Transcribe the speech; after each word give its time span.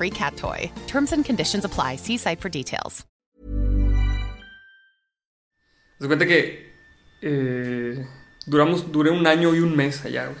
free 0.00 0.10
cat 0.10 0.34
toy. 0.34 0.72
Terms 0.86 1.12
and 1.12 1.22
conditions 1.26 1.62
apply. 1.66 1.96
See 1.96 2.16
site 2.16 2.40
for 2.40 2.48
details. 2.48 3.04
Se 6.00 6.06
cuenta 6.06 6.24
que 6.26 6.72
eh, 7.20 8.06
duramos, 8.46 8.90
duré 8.90 9.10
un 9.10 9.26
año 9.26 9.54
y 9.54 9.58
un 9.60 9.76
mes 9.76 10.02
allá, 10.06 10.24
güey. 10.28 10.38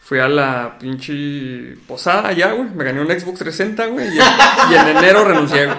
Fui 0.00 0.20
a 0.20 0.28
la 0.28 0.78
pinche 0.78 1.76
posada 1.88 2.28
allá, 2.28 2.52
güey. 2.52 2.68
Me 2.70 2.84
gané 2.84 3.00
un 3.00 3.08
Xbox 3.08 3.40
360, 3.40 3.86
güey. 3.86 4.06
Y, 4.14 4.18
en- 4.20 4.24
y 4.70 4.74
en 4.76 4.96
enero 4.96 5.24
renuncié, 5.24 5.66
güey. 5.66 5.76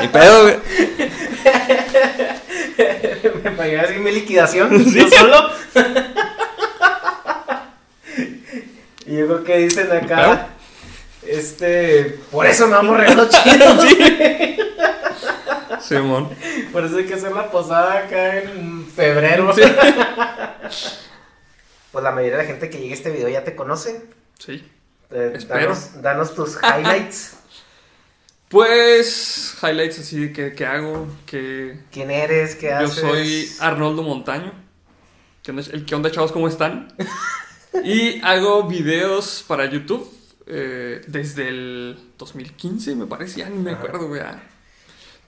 Ni 0.00 0.08
pedo, 0.08 0.42
güey. 0.44 0.56
Me 3.44 3.50
pagué 3.52 3.78
así 3.80 3.94
mi 3.98 4.10
liquidación, 4.12 4.82
yo 4.90 5.08
solo. 5.10 5.50
Y 9.10 9.16
yo 9.16 9.26
creo 9.26 9.42
que 9.42 9.56
dicen 9.58 9.90
acá, 9.90 10.50
este, 11.26 12.20
por 12.30 12.46
eso 12.46 12.68
me 12.68 12.74
vamos 12.74 12.96
regalos 12.96 13.28
chidos. 13.42 13.84
Simón. 15.82 16.28
Por 16.70 16.84
eso 16.84 16.96
hay 16.98 17.06
que 17.06 17.14
hacer 17.14 17.32
la 17.32 17.50
posada 17.50 18.04
acá 18.06 18.38
en 18.38 18.86
febrero. 18.86 19.52
Sí. 19.52 19.62
Pues 21.90 22.04
la 22.04 22.12
mayoría 22.12 22.36
de 22.36 22.42
la 22.44 22.48
gente 22.48 22.70
que 22.70 22.78
llegue 22.78 22.92
a 22.92 22.94
este 22.94 23.10
video 23.10 23.28
ya 23.28 23.42
te 23.42 23.56
conoce. 23.56 24.00
Sí. 24.38 24.64
Eh, 25.10 25.32
Espero. 25.34 25.60
danos, 25.60 26.02
danos 26.02 26.34
tus 26.34 26.56
highlights. 26.62 27.36
Pues, 28.48 29.56
highlights 29.62 30.00
así 30.00 30.18
de 30.18 30.32
que, 30.32 30.52
que 30.54 30.66
hago, 30.66 31.06
que 31.24 31.78
¿Quién 31.92 32.10
eres? 32.10 32.56
¿Qué 32.56 32.66
yo 32.70 32.78
haces? 32.78 32.94
soy 32.96 33.48
Arnoldo 33.60 34.02
Montaño. 34.02 34.52
¿Qué 35.44 35.52
onda, 35.52 35.62
el 35.72 35.84
que 35.84 35.94
onda, 35.94 36.10
chavos? 36.10 36.32
¿Cómo 36.32 36.48
están? 36.48 36.92
Y 37.84 38.20
hago 38.22 38.64
videos 38.64 39.44
para 39.46 39.66
YouTube 39.66 40.08
eh, 40.46 41.00
desde 41.06 41.48
el 41.48 41.98
2015, 42.18 42.96
me 42.96 43.06
parece, 43.06 43.40
ya 43.40 43.48
ni 43.48 43.58
me 43.58 43.72
acuerdo, 43.72 44.08
güey. 44.08 44.22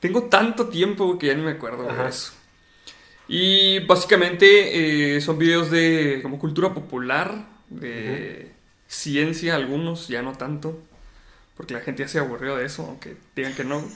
Tengo 0.01 0.25
tanto 0.25 0.69
tiempo 0.69 1.19
que 1.19 1.29
ya 1.29 1.35
ni 1.35 1.43
me 1.43 1.53
acuerdo 1.53 1.85
de 1.85 2.09
eso. 2.09 2.33
Y 3.29 3.79
básicamente 3.81 5.17
eh, 5.17 5.21
son 5.21 5.39
videos 5.39 5.71
de 5.71 6.19
como 6.23 6.39
cultura 6.39 6.75
popular, 6.75 7.47
de 7.69 8.51
ciencia 8.89 9.55
algunos, 9.55 10.09
ya 10.09 10.23
no 10.23 10.33
tanto, 10.33 10.83
porque 11.57 11.75
la 11.75 11.81
gente 11.81 12.03
ya 12.03 12.09
se 12.09 12.19
aburrió 12.19 12.57
de 12.57 12.67
eso, 12.67 12.85
aunque 12.85 13.17
digan 13.35 13.55
que 13.55 13.65
no. 13.65 13.83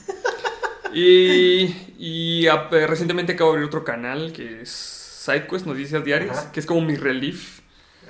Y, 0.95 1.65
y 1.99 2.47
eh, 2.47 2.87
recientemente 2.87 3.33
acabo 3.33 3.51
de 3.51 3.57
abrir 3.57 3.67
otro 3.67 3.85
canal 3.85 4.33
que 4.33 4.63
es 4.63 4.71
SideQuest, 4.71 5.67
Noticias 5.67 6.05
Diarias, 6.05 6.39
Ajá. 6.39 6.53
que 6.53 6.61
es 6.61 6.65
como 6.65 6.81
mi 6.81 6.97
relief, 6.97 7.61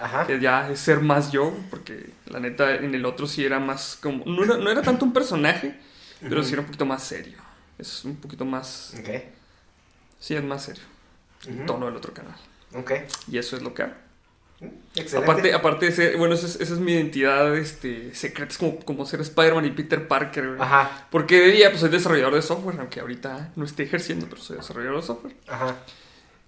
Ajá. 0.00 0.26
que 0.26 0.40
ya 0.40 0.70
es 0.70 0.80
ser 0.80 1.00
más 1.00 1.32
yo, 1.32 1.54
porque 1.70 2.10
la 2.26 2.40
neta 2.40 2.74
en 2.74 2.94
el 2.94 3.04
otro 3.04 3.26
sí 3.26 3.44
era 3.44 3.58
más 3.58 3.98
como... 4.00 4.24
No 4.24 4.44
era, 4.44 4.56
no 4.56 4.70
era 4.70 4.82
tanto 4.82 5.04
un 5.04 5.12
personaje, 5.12 5.78
pero 6.20 6.42
sí 6.42 6.52
era 6.52 6.60
un 6.60 6.66
poquito 6.66 6.86
más 6.86 7.02
serio. 7.02 7.38
Es 7.78 8.04
un 8.04 8.16
poquito 8.16 8.44
más... 8.44 8.94
Ok. 8.98 9.08
Sí, 10.18 10.34
es 10.34 10.44
más 10.44 10.64
serio. 10.64 10.82
El 11.46 11.66
tono 11.66 11.86
del 11.86 11.96
otro 11.96 12.12
canal. 12.12 12.36
Ok. 12.74 12.92
Y 13.30 13.38
eso 13.38 13.56
es 13.56 13.62
lo 13.62 13.74
que 13.74 13.82
hago. 13.82 13.94
Excelente. 14.94 15.16
Aparte, 15.18 15.54
aparte 15.54 15.86
de 15.86 15.92
ser, 15.92 16.16
bueno, 16.16 16.34
esa 16.34 16.46
es, 16.46 16.56
esa 16.60 16.74
es 16.74 16.80
mi 16.80 16.92
identidad 16.92 17.54
este, 17.56 18.14
secreta, 18.14 18.50
es 18.50 18.58
como, 18.58 18.78
como 18.80 19.04
ser 19.04 19.20
Spider-Man 19.20 19.66
y 19.66 19.70
Peter 19.70 20.08
Parker. 20.08 20.48
güey. 20.48 20.60
Ajá. 20.60 21.06
Porque 21.10 21.38
de 21.40 21.52
día 21.52 21.68
pues 21.68 21.80
soy 21.80 21.90
desarrollador 21.90 22.34
de 22.34 22.42
software, 22.42 22.80
aunque 22.80 23.00
ahorita 23.00 23.52
no 23.54 23.64
esté 23.64 23.82
ejerciendo, 23.82 24.26
pero 24.30 24.40
soy 24.40 24.56
desarrollador 24.56 25.00
de 25.00 25.06
software. 25.06 25.36
Ajá. 25.46 25.76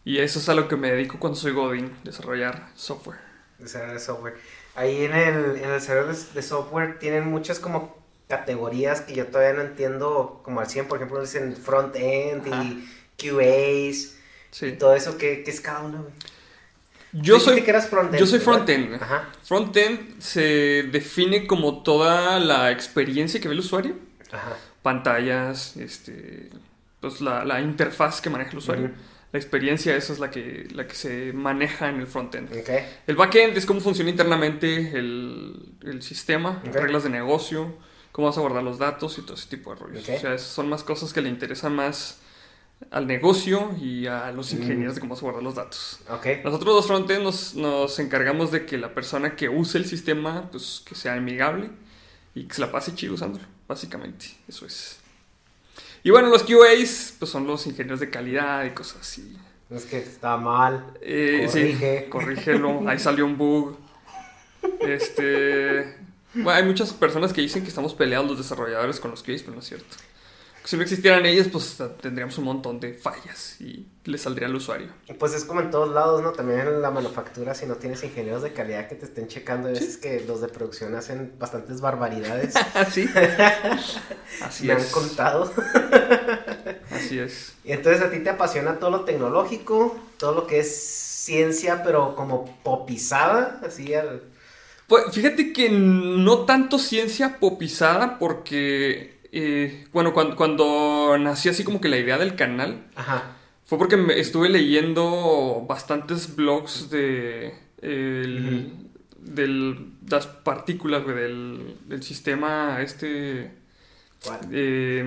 Y 0.04 0.19
eso 0.19 0.38
es 0.38 0.48
a 0.48 0.54
lo 0.54 0.69
que 0.69 0.76
me 0.76 0.91
dedico 0.91 1.19
cuando 1.19 1.38
soy 1.38 1.53
Godin, 1.53 1.92
desarrollar 2.03 2.70
software. 2.75 3.19
Desarrollo 3.58 3.94
de 3.94 4.00
software. 4.00 4.34
Ahí 4.74 5.04
en 5.04 5.14
el, 5.14 5.56
en 5.56 5.70
el 5.70 5.80
servidor 5.80 6.14
de, 6.14 6.24
de 6.34 6.42
software 6.42 6.98
tienen 6.98 7.28
muchas 7.28 7.58
como 7.58 7.96
categorías 8.28 9.00
que 9.00 9.14
yo 9.14 9.26
todavía 9.26 9.54
no 9.54 9.62
entiendo 9.69 10.41
como 10.44 10.60
al 10.60 10.69
100. 10.69 10.86
Por 10.86 10.98
ejemplo, 10.98 11.20
dicen 11.20 11.56
front-end 11.56 12.46
y 12.46 12.88
QAs 13.16 14.14
y 14.62 14.72
todo 14.72 14.94
eso. 14.94 15.19
¿Qué, 15.19 15.42
qué 15.42 15.50
es 15.50 15.60
cada 15.60 15.80
uno? 15.80 16.06
Yo 17.12 17.41
soy, 17.41 17.62
que 17.62 17.70
eras 17.70 17.88
frontend, 17.88 18.20
yo 18.20 18.26
soy 18.26 18.38
frontend. 18.38 19.00
Frontend 19.42 20.20
se 20.20 20.88
define 20.92 21.46
como 21.46 21.82
toda 21.82 22.38
la 22.38 22.70
experiencia 22.70 23.40
que 23.40 23.48
ve 23.48 23.54
el 23.54 23.60
usuario. 23.60 23.94
Ajá. 24.30 24.56
Pantallas, 24.82 25.76
este, 25.78 26.50
pues 27.00 27.22
la, 27.22 27.46
la 27.46 27.62
interfaz 27.62 28.20
que 28.20 28.28
maneja 28.28 28.50
el 28.50 28.58
usuario. 28.58 28.90
La 29.33 29.39
experiencia, 29.39 29.94
esa 29.94 30.12
es 30.15 30.19
la 30.21 30.31
que, 30.31 30.69
la 30.72 30.87
que 30.89 30.94
se 30.94 31.33
maneja 31.34 31.89
en 31.91 31.97
el 32.00 32.06
frontend. 32.06 32.50
Ok. 32.50 32.71
El 33.06 33.16
backend 33.16 33.56
es 33.59 33.66
cómo 33.66 33.81
funciona 33.81 34.11
internamente 34.11 34.99
el, 34.99 35.75
el 35.84 36.03
sistema, 36.03 36.62
Ok. 36.66 36.75
reglas 36.75 37.03
de 37.05 37.11
negocio, 37.11 37.75
cómo 38.11 38.28
vas 38.28 38.38
a 38.38 38.41
guardar 38.41 38.62
los 38.62 38.78
datos 38.78 39.19
y 39.19 39.22
todo 39.22 39.34
ese 39.34 39.49
tipo 39.49 39.75
de 39.75 39.81
rollos. 39.81 40.09
Ok. 40.09 40.15
O 40.17 40.21
sea, 40.21 40.38
son 40.38 40.69
más 40.71 40.83
cosas 40.83 41.12
que 41.12 41.21
le 41.21 41.28
interesan 41.28 41.75
más 41.77 42.21
al 42.91 43.06
negocio 43.06 43.75
y 43.81 44.06
a 44.06 44.31
los 44.33 44.55
Mm. 44.55 44.62
ingenieros 44.62 44.94
de 44.94 45.00
cómo 45.03 45.15
vas 45.15 45.19
a 45.22 45.27
guardar 45.27 45.43
los 45.43 45.55
datos. 45.56 45.99
Nosotros 46.44 46.75
los 46.77 46.87
frontend 46.87 47.22
nos, 47.25 47.55
nos 47.55 47.99
encargamos 47.99 48.50
de 48.50 48.65
que 48.65 48.78
la 48.78 48.94
persona 48.94 49.37
que 49.37 49.49
use 49.50 49.77
el 49.78 49.84
sistema, 49.84 50.49
pues 50.50 50.83
que 50.87 50.94
sea 50.94 51.15
amigable 51.15 51.71
y 52.35 52.44
que 52.44 52.55
se 52.55 52.61
la 52.62 52.70
pase 52.73 52.94
chido 52.94 53.14
usándolo, 53.14 53.44
básicamente. 53.67 54.26
Eso 54.47 54.64
es. 54.64 54.98
Y 56.03 56.11
bueno, 56.11 56.29
los 56.29 56.45
QAs, 56.45 57.15
pues 57.19 57.31
son 57.31 57.47
los 57.47 57.67
ingenieros 57.67 58.00
de 58.00 58.11
calidad 58.11 58.65
y 58.65 58.71
cosas 58.71 59.00
así. 59.00 59.37
Es 59.71 59.85
que 59.85 59.99
está 59.99 60.37
mal. 60.37 60.95
Eh, 61.03 61.47
Corrige. 61.47 62.00
Sí, 62.05 62.11
corrígelo. 62.11 62.83
Ahí 62.89 62.99
salió 62.99 63.27
un 63.27 63.37
bug. 63.37 63.77
Este. 64.81 65.97
Bueno, 66.35 66.50
hay 66.50 66.65
muchas 66.65 66.93
personas 66.93 67.33
que 67.33 67.41
dicen 67.41 67.62
que 67.62 67.69
estamos 67.69 67.95
peleados 67.95 68.29
los 68.29 68.39
desarrolladores 68.39 69.00
con 69.00 69.11
los 69.11 69.23
QAs, 69.23 69.43
pero 69.43 69.55
no 69.55 69.61
es 69.61 69.67
cierto. 69.67 69.97
Si 70.69 70.76
no 70.76 70.82
existieran 70.82 71.25
ellos, 71.25 71.49
pues 71.50 71.79
tendríamos 72.03 72.37
un 72.37 72.44
montón 72.44 72.79
de 72.79 72.93
fallas 72.93 73.59
y 73.59 73.87
le 74.05 74.19
saldría 74.19 74.49
al 74.49 74.55
usuario. 74.55 74.88
Pues 75.19 75.32
es 75.32 75.47
como 75.47 75.62
en 75.62 75.70
todos 75.70 75.88
lados, 75.94 76.20
¿no? 76.23 76.32
También 76.32 76.61
en 76.61 76.82
la 76.82 76.91
manufactura, 76.91 77.55
si 77.55 77.65
no 77.65 77.76
tienes 77.76 78.05
ingenieros 78.05 78.43
de 78.43 78.53
calidad 78.53 78.87
que 78.87 78.94
te 78.94 79.06
estén 79.06 79.29
checando, 79.29 79.69
hay 79.69 79.75
veces 79.75 79.97
que 79.97 80.23
los 80.29 80.43
de 80.43 80.49
producción 80.49 80.94
hacen 80.94 81.32
bastantes 81.38 81.81
barbaridades. 81.81 82.55
Así. 82.75 83.09
Así 84.43 84.67
Me 84.67 84.75
han 84.75 84.81
es. 84.81 84.91
contado. 84.91 85.50
Así 86.91 87.19
es. 87.19 87.55
Y 87.64 87.73
entonces 87.73 88.03
a 88.03 88.11
ti 88.11 88.19
te 88.21 88.29
apasiona 88.29 88.79
todo 88.79 88.91
lo 88.91 89.00
tecnológico, 89.05 89.97
todo 90.19 90.35
lo 90.35 90.47
que 90.47 90.61
es 90.61 90.75
ciencia, 90.79 91.82
pero 91.82 92.14
como 92.14 92.59
popizada, 92.62 93.61
así 93.67 93.94
al- 93.94 94.23
Pues 94.87 95.05
fíjate 95.12 95.53
que 95.53 95.71
no 95.71 96.41
tanto 96.44 96.79
ciencia 96.79 97.38
popizada 97.38 98.19
porque, 98.19 99.18
eh, 99.32 99.86
bueno, 99.92 100.12
cuando, 100.12 100.36
cuando 100.36 101.16
nació 101.19 101.50
así 101.50 101.64
como 101.64 101.80
que 101.80 101.88
la 101.88 101.96
idea 101.98 102.19
del 102.19 102.34
canal, 102.36 102.86
Ajá. 102.96 103.36
fue 103.64 103.78
porque 103.78 103.96
me 103.96 104.19
estuve 104.19 104.48
leyendo 104.48 105.64
bastantes 105.69 106.34
blogs 106.36 106.90
de 106.90 107.54
el- 107.82 108.72
del- 109.20 109.92
las 110.08 110.26
partículas, 110.26 111.04
güey, 111.04 111.16
del, 111.16 111.76
del 111.86 112.02
sistema 112.02 112.80
este... 112.82 113.52
¿Cuál? 114.25 114.40
eh, 114.52 115.04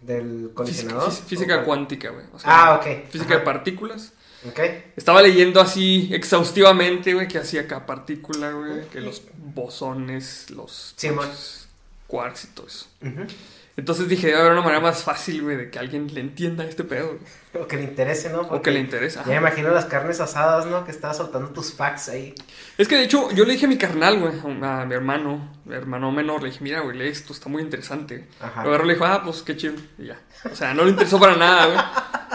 ¿Del 0.00 0.50
colisionador? 0.54 1.10
fí- 1.10 1.22
física 1.24 1.64
cuántica, 1.64 2.10
güey. 2.10 2.26
o 2.32 2.38
sea, 2.38 2.50
Ah, 2.50 2.74
ok. 2.76 3.08
Física 3.08 3.30
Ajá. 3.34 3.38
de 3.38 3.44
partículas. 3.44 4.12
Ok. 4.48 4.58
Estaba 4.96 5.22
leyendo 5.22 5.60
así 5.60 6.10
exhaustivamente, 6.12 7.14
güey, 7.14 7.28
que 7.28 7.38
hacía 7.38 7.68
cada 7.68 7.86
partícula, 7.86 8.50
güey, 8.52 8.88
que 8.88 9.00
los 9.00 9.22
bosones, 9.54 10.50
los 10.50 10.94
Sí, 10.96 11.08
quarks 12.12 12.44
y 12.44 12.46
todo 12.48 12.66
eso. 12.66 12.86
Entonces 13.74 14.06
dije, 14.06 14.26
debe 14.26 14.38
haber 14.38 14.52
una 14.52 14.60
manera 14.60 14.80
más 14.80 15.02
fácil, 15.02 15.42
güey, 15.42 15.56
de 15.56 15.70
que 15.70 15.78
alguien 15.78 16.12
le 16.12 16.20
entienda 16.20 16.62
este 16.62 16.84
pedo, 16.84 17.16
güey. 17.16 17.64
O 17.64 17.66
que 17.66 17.76
le 17.76 17.84
interese, 17.84 18.28
¿no? 18.28 18.42
o 18.42 18.60
que 18.60 18.70
le 18.70 18.80
interese. 18.80 19.18
Ya 19.20 19.32
me 19.32 19.36
imagino 19.36 19.70
las 19.70 19.86
carnes 19.86 20.20
asadas, 20.20 20.66
¿no? 20.66 20.84
Que 20.84 20.90
estabas 20.90 21.16
soltando 21.16 21.48
tus 21.48 21.72
facts 21.72 22.10
ahí. 22.10 22.34
Es 22.76 22.86
que 22.86 22.96
de 22.96 23.04
hecho, 23.04 23.30
yo 23.30 23.46
le 23.46 23.54
dije 23.54 23.64
a 23.64 23.68
mi 23.70 23.78
carnal, 23.78 24.20
güey, 24.20 24.34
a 24.62 24.84
mi 24.84 24.94
hermano, 24.94 25.54
mi 25.64 25.74
hermano 25.74 26.12
menor, 26.12 26.42
le 26.42 26.50
dije, 26.50 26.62
mira, 26.62 26.80
güey, 26.80 26.98
lee 26.98 27.08
esto, 27.08 27.32
está 27.32 27.48
muy 27.48 27.62
interesante. 27.62 28.28
Ajá. 28.40 28.62
Y 28.66 28.86
le 28.86 28.92
dijo, 28.92 29.06
ah, 29.06 29.22
pues 29.24 29.40
qué 29.40 29.56
chido, 29.56 29.74
y 29.96 30.06
ya. 30.06 30.20
O 30.50 30.54
sea, 30.54 30.74
no 30.74 30.84
le 30.84 30.90
interesó 30.90 31.18
para 31.18 31.36
nada, 31.36 31.66
güey. 31.66 31.78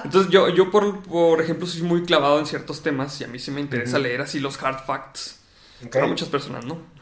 Entonces 0.06 0.31
yo, 0.31 0.50
yo 0.50 0.71
por, 0.71 1.03
por 1.03 1.39
ejemplo, 1.39 1.68
soy 1.68 1.83
muy 1.83 2.01
clavado 2.03 2.39
en 2.39 2.47
ciertos 2.47 2.81
temas 2.81 3.21
y 3.21 3.25
a 3.25 3.27
mí 3.27 3.38
sí 3.38 3.51
me 3.51 3.62
interesa 3.62 4.00
leer 4.00 4.21
así 4.21 4.39
los 4.39 4.62
hard 4.62 4.85
facts. 4.85 5.39
Ok. 5.85 5.94
Para 5.94 6.07
muchas 6.07 6.30
personas, 6.30 6.65
¿no? 6.65 6.96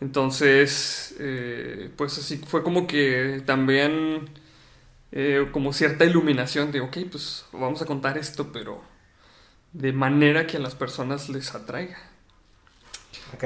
Entonces, 0.00 1.14
eh, 1.20 1.90
pues 1.96 2.18
así 2.18 2.38
fue 2.38 2.62
como 2.62 2.86
que 2.86 3.42
también 3.46 4.30
eh, 5.12 5.48
como 5.52 5.72
cierta 5.72 6.04
iluminación 6.04 6.72
de, 6.72 6.80
ok, 6.80 6.98
pues 7.10 7.46
vamos 7.52 7.82
a 7.82 7.86
contar 7.86 8.18
esto, 8.18 8.52
pero 8.52 8.82
de 9.72 9.92
manera 9.92 10.46
que 10.46 10.58
a 10.58 10.60
las 10.60 10.74
personas 10.76 11.28
les 11.30 11.54
atraiga. 11.54 11.98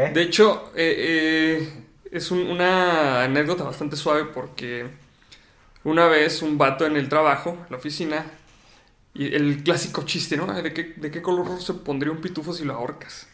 De 0.08 0.22
hecho, 0.22 0.72
eh, 0.74 1.58
eh, 1.60 1.84
es 2.10 2.30
un- 2.30 2.46
una 2.50 3.22
anécdota 3.24 3.64
bastante 3.64 3.96
suave 3.96 4.24
porque 4.26 4.86
una 5.84 6.06
vez 6.08 6.42
un 6.42 6.58
vato 6.58 6.86
en 6.86 6.96
el 6.96 7.08
trabajo, 7.08 7.50
en 7.52 7.66
la 7.70 7.76
oficina, 7.78 8.26
y 9.14 9.34
el 9.34 9.62
clásico 9.64 10.04
chiste, 10.04 10.36
¿no? 10.36 10.46
¿De 10.62 10.72
qué, 10.74 10.94
de 10.96 11.10
qué 11.10 11.22
color 11.22 11.60
se 11.62 11.74
pondría 11.74 12.12
un 12.12 12.20
pitufo 12.22 12.52
si 12.54 12.64
lo 12.64 12.74
ahorcas? 12.74 13.28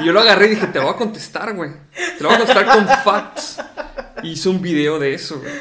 Y 0.00 0.04
yo 0.06 0.12
lo 0.12 0.20
agarré 0.20 0.46
y 0.46 0.50
dije, 0.50 0.66
te 0.68 0.78
voy 0.78 0.90
a 0.90 0.96
contestar, 0.96 1.54
güey. 1.54 1.70
Te 2.16 2.22
lo 2.22 2.28
voy 2.28 2.36
a 2.36 2.38
contestar 2.38 2.66
con 2.66 2.86
facts. 3.04 3.58
Hice 4.22 4.48
un 4.48 4.62
video 4.62 4.98
de 4.98 5.14
eso, 5.14 5.40
güey. 5.40 5.52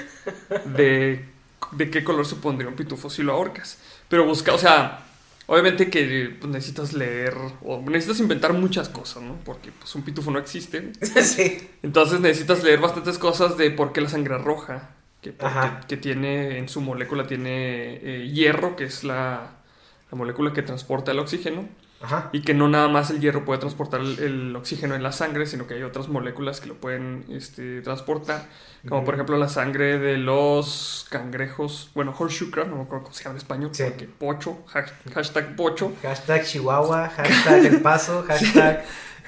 De, 0.75 1.25
de 1.71 1.89
qué 1.89 2.03
color 2.03 2.25
se 2.25 2.35
pondría 2.35 2.69
un 2.69 2.75
pitufo 2.75 3.09
si 3.09 3.23
lo 3.23 3.33
ahorcas. 3.33 3.77
Pero 4.07 4.25
busca, 4.25 4.53
o 4.53 4.57
sea, 4.57 5.05
obviamente 5.47 5.89
que 5.89 6.35
pues, 6.39 6.51
necesitas 6.51 6.93
leer 6.93 7.35
o 7.63 7.81
necesitas 7.81 8.19
inventar 8.19 8.53
muchas 8.53 8.89
cosas, 8.89 9.23
¿no? 9.23 9.37
Porque 9.43 9.71
pues 9.71 9.93
un 9.95 10.03
pitufo 10.03 10.31
no 10.31 10.39
existe. 10.39 10.91
sí. 11.23 11.69
Entonces 11.83 12.19
necesitas 12.19 12.63
leer 12.63 12.79
bastantes 12.79 13.17
cosas 13.17 13.57
de 13.57 13.71
por 13.71 13.91
qué 13.93 14.01
la 14.01 14.09
sangre 14.09 14.37
roja. 14.37 14.89
Que, 15.21 15.31
porque- 15.31 15.45
Ajá. 15.57 15.81
que 15.87 15.97
tiene 15.97 16.57
en 16.57 16.67
su 16.69 16.81
molécula 16.81 17.27
tiene 17.27 17.93
eh, 18.01 18.29
hierro, 18.33 18.75
que 18.75 18.85
es 18.85 19.03
la, 19.03 19.51
la 20.11 20.17
molécula 20.17 20.51
que 20.53 20.61
transporta 20.63 21.11
el 21.11 21.19
oxígeno. 21.19 21.67
Ajá. 22.01 22.29
Y 22.33 22.41
que 22.41 22.53
no 22.53 22.67
nada 22.67 22.87
más 22.87 23.09
el 23.11 23.19
hierro 23.19 23.45
puede 23.45 23.59
transportar 23.59 24.01
el, 24.01 24.19
el 24.19 24.55
oxígeno 24.55 24.95
en 24.95 25.03
la 25.03 25.11
sangre, 25.11 25.45
sino 25.45 25.67
que 25.67 25.75
hay 25.75 25.83
otras 25.83 26.07
moléculas 26.07 26.59
que 26.59 26.67
lo 26.67 26.75
pueden 26.75 27.25
este, 27.29 27.81
transportar. 27.81 28.47
Como 28.87 29.05
por 29.05 29.13
ejemplo 29.13 29.37
la 29.37 29.47
sangre 29.49 29.99
de 29.99 30.17
los 30.17 31.05
cangrejos. 31.11 31.91
Bueno, 31.93 32.15
horseshoe 32.17 32.49
crab, 32.49 32.67
no 32.69 32.77
me 32.77 32.81
acuerdo 32.83 33.03
cómo 33.03 33.15
se 33.15 33.23
llama 33.23 33.33
en 33.33 33.37
español. 33.37 33.69
Sí. 33.73 33.83
Porque 33.83 34.05
pocho, 34.05 34.57
ha- 34.73 35.11
hashtag 35.13 35.55
pocho. 35.55 35.93
Hashtag 36.01 36.43
Chihuahua, 36.45 37.09
hashtag 37.09 37.65
El 37.65 37.81
Paso, 37.81 38.23
hashtag... 38.27 38.83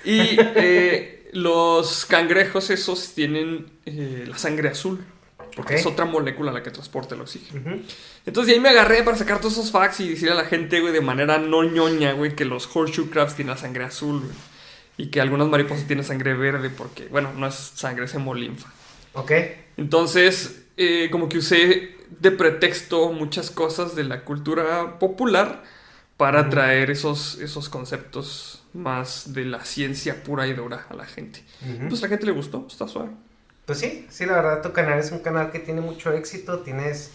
Y 0.06 0.36
eh, 0.40 1.30
los 1.34 2.06
cangrejos 2.08 2.70
esos 2.72 3.14
tienen 3.14 3.68
eh, 3.86 4.26
la 4.28 4.38
sangre 4.38 4.70
azul. 4.70 5.06
Porque 5.56 5.76
es 5.76 5.86
otra 5.86 6.06
molécula 6.06 6.52
la 6.52 6.64
que 6.64 6.72
transporta 6.72 7.16
el 7.16 7.22
oxígeno. 7.22 7.78
Entonces 8.26 8.48
de 8.48 8.54
ahí 8.54 8.60
me 8.60 8.70
agarré 8.70 9.04
para 9.04 9.18
sacar 9.18 9.40
todos 9.40 9.54
esos 9.54 9.72
facts 9.72 10.00
y 10.00 10.10
decirle 10.10 10.32
a 10.32 10.36
la 10.36 10.46
gente, 10.46 10.80
güey, 10.82 10.94
de 10.94 11.02
manera 11.02 11.38
no 11.38 11.64
ñoña, 11.64 12.14
güey, 12.14 12.36
que 12.36 12.46
los 12.46 12.68
horseshoe 12.74 13.10
crabs 13.10 13.36
tienen 13.36 13.54
la 13.54 13.58
sangre 13.58 13.84
azul, 13.84 14.20
güey. 14.20 14.36
Y 14.98 15.08
que 15.08 15.22
algunas 15.22 15.48
mariposas 15.48 15.86
tienen 15.86 16.06
sangre 16.06 16.34
verde 16.34 16.70
porque, 16.70 17.08
bueno, 17.08 17.34
no 17.34 17.48
es 17.48 17.56
sangre, 17.56 18.06
es 18.06 18.14
hemolinfa. 18.14 18.72
Ok. 19.14 19.32
Entonces, 19.78 20.66
eh, 20.78 21.10
como 21.12 21.30
que 21.30 21.40
usé 21.40 21.96
de 22.20 22.32
pretexto 22.32 23.12
muchas 23.12 23.52
cosas 23.52 23.96
de 23.96 24.04
la 24.04 24.24
cultura 24.24 25.00
popular 25.00 25.64
para 26.18 26.50
traer 26.50 26.92
esos, 26.92 27.40
esos 27.40 27.70
conceptos 27.70 28.64
más 28.74 29.34
de 29.34 29.46
la 29.46 29.66
ciencia 29.66 30.24
pura 30.24 30.48
y 30.48 30.54
dura 30.54 30.86
a 30.90 30.96
la 30.96 31.06
gente. 31.06 31.44
Ujú. 31.62 31.90
Pues 31.90 32.02
a 32.02 32.06
la 32.06 32.10
gente 32.10 32.26
le 32.26 32.32
gustó, 32.32 32.66
está 32.70 32.88
suave. 32.88 33.12
Pues 33.66 33.80
sí, 33.80 34.06
sí, 34.10 34.26
la 34.26 34.34
verdad 34.34 34.62
tu 34.62 34.74
canal 34.74 35.00
es 35.00 35.12
un 35.12 35.20
canal 35.20 35.52
que 35.52 35.60
tiene 35.60 35.82
mucho 35.82 36.12
éxito, 36.12 36.60
tienes 36.60 37.12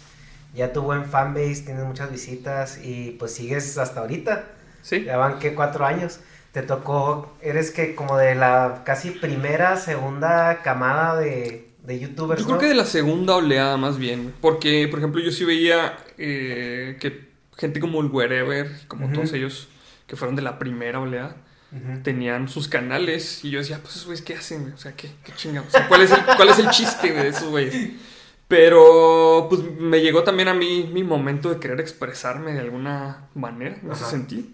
ya 0.55 0.73
tu 0.73 0.83
buen 0.83 1.05
fanbase, 1.05 1.63
tienes 1.63 1.85
muchas 1.85 2.11
visitas 2.11 2.81
y 2.83 3.17
pues 3.19 3.35
sigues 3.35 3.77
hasta 3.77 4.01
ahorita. 4.01 4.47
Sí. 4.83 5.05
Ya 5.05 5.17
van 5.17 5.39
que 5.39 5.55
cuatro 5.55 5.85
años. 5.85 6.21
Te 6.53 6.63
tocó, 6.63 7.37
eres 7.43 7.71
que 7.71 7.95
como 7.95 8.17
de 8.17 8.35
la 8.35 8.83
casi 8.85 9.11
primera, 9.11 9.77
segunda 9.77 10.63
camada 10.63 11.21
de, 11.21 11.69
de 11.83 12.01
youtubers. 12.01 12.41
Yo 12.41 12.47
creo 12.47 12.57
¿no? 12.57 12.61
que 12.61 12.69
de 12.69 12.75
la 12.75 12.87
segunda 12.87 13.37
oleada 13.37 13.77
más 13.77 13.99
bien, 13.99 14.33
porque 14.41 14.89
por 14.89 14.99
ejemplo 14.99 15.21
yo 15.21 15.31
sí 15.31 15.45
veía 15.45 15.99
eh, 16.17 16.97
que 17.01 17.29
gente 17.57 17.81
como 17.81 18.01
el 18.01 18.07
Wherever, 18.07 18.71
como 18.89 19.13
todos 19.13 19.33
ellos 19.35 19.69
que 20.07 20.17
fueron 20.17 20.37
de 20.37 20.43
la 20.43 20.59
primera 20.59 21.01
oleada, 21.01 21.37
Tenían 22.03 22.49
sus 22.49 22.67
canales 22.67 23.45
y 23.45 23.51
yo 23.51 23.59
decía, 23.59 23.79
pues 23.83 23.97
esos 23.97 24.07
güeyes 24.07 24.25
qué 24.25 24.35
hacen, 24.35 24.73
o 24.73 24.79
sea, 24.79 24.93
qué, 24.97 25.11
qué 25.23 25.33
chingados, 25.37 25.69
o 25.69 25.71
sea, 25.73 25.87
¿cuál 25.87 26.01
es 26.01 26.11
el, 26.11 26.25
cuál 26.25 26.49
es 26.49 26.59
el 26.59 26.71
chiste 26.71 27.13
de 27.13 27.29
esos 27.29 27.51
güeyes? 27.51 27.93
Pero 28.49 29.47
pues 29.51 29.61
me 29.79 30.01
llegó 30.01 30.25
también 30.25 30.49
a 30.49 30.55
mí 30.55 30.89
mi 30.91 31.05
momento 31.05 31.51
de 31.51 31.61
querer 31.61 31.81
expresarme 31.81 32.55
de 32.55 32.61
alguna 32.61 33.29
manera, 33.35 33.77
ese 33.77 33.91
Ajá. 34.05 34.11
sentido. 34.11 34.45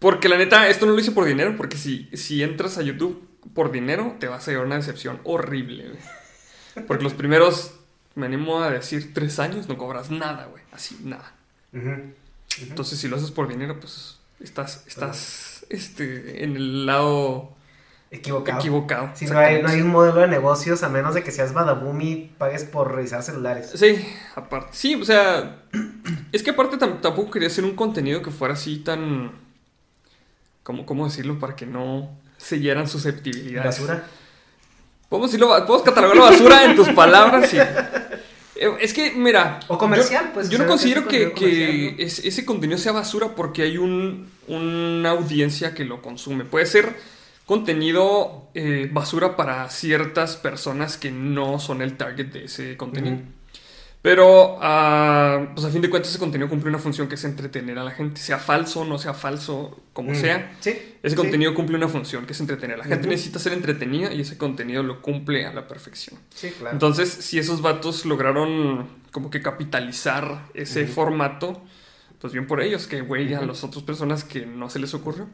Porque 0.00 0.28
la 0.28 0.36
neta, 0.36 0.68
esto 0.68 0.86
no 0.86 0.92
lo 0.92 0.98
hice 0.98 1.12
por 1.12 1.24
dinero, 1.24 1.54
porque 1.56 1.76
si, 1.76 2.08
si 2.12 2.42
entras 2.42 2.78
a 2.78 2.82
YouTube 2.82 3.28
por 3.54 3.70
dinero, 3.70 4.16
te 4.18 4.26
vas 4.26 4.46
a 4.46 4.50
llevar 4.50 4.66
una 4.66 4.76
decepción 4.76 5.20
horrible, 5.24 5.88
güey. 5.88 6.86
Porque 6.86 7.04
los 7.04 7.14
primeros, 7.14 7.74
me 8.16 8.26
animo 8.26 8.60
a 8.60 8.70
decir, 8.70 9.14
tres 9.14 9.38
años 9.38 9.68
no 9.68 9.76
cobras 9.78 10.10
nada, 10.10 10.46
güey. 10.46 10.62
Así, 10.72 10.98
nada. 11.04 11.34
Entonces, 12.60 12.98
si 12.98 13.08
lo 13.08 13.16
haces 13.16 13.30
por 13.30 13.48
dinero, 13.48 13.78
pues 13.80 14.18
estás, 14.40 14.84
estás 14.86 15.47
este, 15.70 16.44
en 16.44 16.56
el 16.56 16.86
lado 16.86 17.54
Equivocado. 18.10 18.58
equivocado. 18.58 19.10
Sí, 19.14 19.26
no 19.26 19.38
hay, 19.38 19.60
no 19.62 19.68
hay 19.68 19.82
un 19.82 19.88
modelo 19.88 20.20
de 20.20 20.28
negocios 20.28 20.82
a 20.82 20.88
menos 20.88 21.14
de 21.14 21.22
que 21.22 21.30
seas 21.30 21.52
Badaboom 21.52 22.00
y 22.00 22.16
pagues 22.38 22.64
por 22.64 22.94
revisar 22.94 23.22
celulares. 23.22 23.70
Sí, 23.74 24.02
aparte. 24.34 24.68
Sí, 24.72 24.94
o 24.94 25.04
sea, 25.04 25.62
es 26.32 26.42
que 26.42 26.50
aparte 26.50 26.78
tam- 26.78 27.00
tampoco 27.02 27.30
quería 27.32 27.48
hacer 27.48 27.64
un 27.64 27.76
contenido 27.76 28.22
que 28.22 28.30
fuera 28.30 28.54
así 28.54 28.78
tan... 28.78 29.32
¿Cómo, 30.62 30.86
cómo 30.86 31.04
decirlo? 31.06 31.38
Para 31.38 31.54
que 31.56 31.66
no 31.66 32.10
se 32.38 32.60
hieran 32.60 32.88
susceptibilidades. 32.88 33.78
Basura. 33.80 34.04
Podemos 35.08 35.30
decirlo, 35.30 35.48
podemos 35.66 35.82
catalogarlo 35.82 36.22
basura 36.24 36.64
en 36.64 36.76
tus 36.76 36.88
palabras. 36.90 37.52
Eh, 37.54 37.66
Es 38.80 38.92
que, 38.92 39.12
mira. 39.12 39.60
O 39.68 39.78
comercial, 39.78 40.26
yo, 40.26 40.32
pues, 40.34 40.50
Yo 40.50 40.58
no 40.58 40.66
considero 40.66 41.06
que, 41.06 41.30
contenido 41.30 41.34
que 41.34 41.66
comercial, 41.66 41.96
¿no? 41.98 42.04
es- 42.04 42.18
ese 42.24 42.44
contenido 42.44 42.78
sea 42.78 42.92
basura 42.92 43.34
porque 43.34 43.62
hay 43.62 43.78
un, 43.78 44.28
una 44.48 45.10
audiencia 45.10 45.74
que 45.74 45.84
lo 45.84 46.02
consume. 46.02 46.44
Puede 46.44 46.66
ser 46.66 46.96
contenido 47.46 48.50
eh, 48.54 48.88
basura 48.92 49.36
para 49.36 49.68
ciertas 49.70 50.36
personas 50.36 50.96
que 50.96 51.10
no 51.10 51.58
son 51.60 51.82
el 51.82 51.96
target 51.96 52.26
de 52.26 52.44
ese 52.44 52.76
contenido. 52.76 53.18
Pero, 54.00 54.58
ah, 54.62 55.48
pues 55.54 55.66
a 55.66 55.70
fin 55.70 55.82
de 55.82 55.90
cuentas, 55.90 56.10
ese 56.10 56.20
contenido 56.20 56.48
cumple 56.48 56.68
una 56.68 56.78
función 56.78 57.08
que 57.08 57.16
es 57.16 57.24
entretener 57.24 57.78
a 57.78 57.84
la 57.84 57.90
gente, 57.90 58.20
sea 58.20 58.38
falso 58.38 58.80
o 58.80 58.84
no 58.84 58.96
sea 58.98 59.12
falso, 59.12 59.80
como 59.92 60.12
Mm, 60.12 60.14
sea. 60.14 60.56
Sí. 60.60 60.70
Ese 60.70 61.10
sí. 61.10 61.16
contenido 61.16 61.52
cumple 61.52 61.76
una 61.76 61.88
función 61.88 62.24
que 62.24 62.32
es 62.32 62.40
entretener. 62.40 62.78
La 62.78 62.84
gente 62.84 63.08
necesita 63.08 63.38
ser 63.40 63.52
entretenida 63.54 64.12
y 64.12 64.20
ese 64.20 64.38
contenido 64.38 64.82
lo 64.84 65.02
cumple 65.02 65.46
a 65.46 65.52
la 65.52 65.66
perfección. 65.66 66.18
Sí, 66.32 66.50
claro. 66.58 66.74
Entonces, 66.74 67.08
si 67.10 67.38
esos 67.40 67.60
vatos 67.60 68.04
lograron 68.06 68.86
como 69.10 69.30
que 69.30 69.42
capitalizar 69.42 70.46
ese 70.54 70.86
formato, 70.86 71.60
pues 72.20 72.32
bien 72.32 72.46
por 72.46 72.60
ellos, 72.62 72.86
que 72.86 73.00
güey, 73.00 73.34
a 73.34 73.42
las 73.42 73.64
otras 73.64 73.82
personas 73.82 74.22
que 74.22 74.46
no 74.46 74.70
se 74.70 74.78
les 74.78 74.94
ocurrió. 74.94 75.28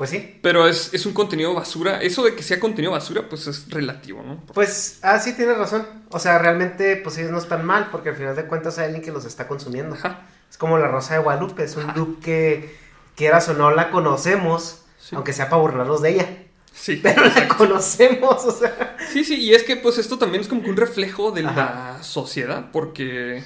Pues 0.00 0.08
sí. 0.08 0.38
Pero 0.40 0.66
es, 0.66 0.94
es 0.94 1.04
un 1.04 1.12
contenido 1.12 1.52
basura. 1.52 2.00
Eso 2.00 2.24
de 2.24 2.34
que 2.34 2.42
sea 2.42 2.58
contenido 2.58 2.90
basura, 2.90 3.28
pues 3.28 3.46
es 3.46 3.68
relativo, 3.68 4.22
¿no? 4.22 4.42
Pues, 4.54 4.98
ah, 5.02 5.18
sí, 5.18 5.34
tienes 5.34 5.58
razón. 5.58 5.86
O 6.08 6.18
sea, 6.18 6.38
realmente, 6.38 6.96
pues 6.96 7.18
ellos 7.18 7.30
no 7.30 7.36
están 7.36 7.66
mal, 7.66 7.88
porque 7.92 8.08
al 8.08 8.16
final 8.16 8.34
de 8.34 8.46
cuentas 8.46 8.78
hay 8.78 8.86
alguien 8.86 9.02
que 9.02 9.12
los 9.12 9.26
está 9.26 9.46
consumiendo. 9.46 9.96
Ajá. 9.96 10.26
Es 10.50 10.56
como 10.56 10.78
la 10.78 10.88
Rosa 10.88 11.12
de 11.12 11.20
Guadalupe, 11.20 11.64
es 11.64 11.76
un 11.76 11.86
look 11.94 12.18
que, 12.20 12.74
quieras 13.14 13.50
o 13.50 13.52
no, 13.52 13.72
la 13.72 13.90
conocemos, 13.90 14.84
Aunque 15.12 15.34
sea 15.34 15.50
para 15.50 15.60
burlarlos 15.60 16.00
de 16.00 16.12
ella. 16.12 16.44
Sí. 16.72 16.96
Pero 17.02 17.22
la 17.22 17.48
conocemos, 17.48 18.42
o 18.46 18.52
sea. 18.52 18.96
Sí, 19.12 19.22
sí, 19.22 19.34
y 19.34 19.52
es 19.52 19.64
que 19.64 19.76
pues 19.76 19.98
esto 19.98 20.16
también 20.16 20.40
es 20.40 20.48
como 20.48 20.62
que 20.62 20.70
un 20.70 20.78
reflejo 20.78 21.30
de 21.30 21.42
la 21.42 21.98
sociedad, 22.00 22.70
porque 22.72 23.44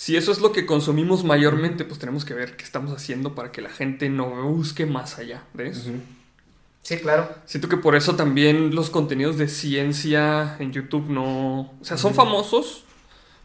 si 0.00 0.16
eso 0.16 0.30
es 0.30 0.38
lo 0.38 0.52
que 0.52 0.64
consumimos 0.64 1.24
mayormente, 1.24 1.84
pues 1.84 1.98
tenemos 1.98 2.24
que 2.24 2.32
ver 2.32 2.56
qué 2.56 2.62
estamos 2.62 2.92
haciendo 2.92 3.34
para 3.34 3.50
que 3.50 3.60
la 3.60 3.68
gente 3.68 4.08
no 4.08 4.30
busque 4.48 4.86
más 4.86 5.18
allá 5.18 5.42
de 5.54 5.70
eso. 5.70 5.90
Sí, 6.82 6.98
claro. 6.98 7.28
Siento 7.46 7.68
que 7.68 7.76
por 7.78 7.96
eso 7.96 8.14
también 8.14 8.76
los 8.76 8.90
contenidos 8.90 9.38
de 9.38 9.48
ciencia 9.48 10.54
en 10.60 10.70
YouTube 10.70 11.08
no... 11.10 11.72
O 11.80 11.84
sea, 11.84 11.96
son 11.96 12.14
famosos, 12.14 12.84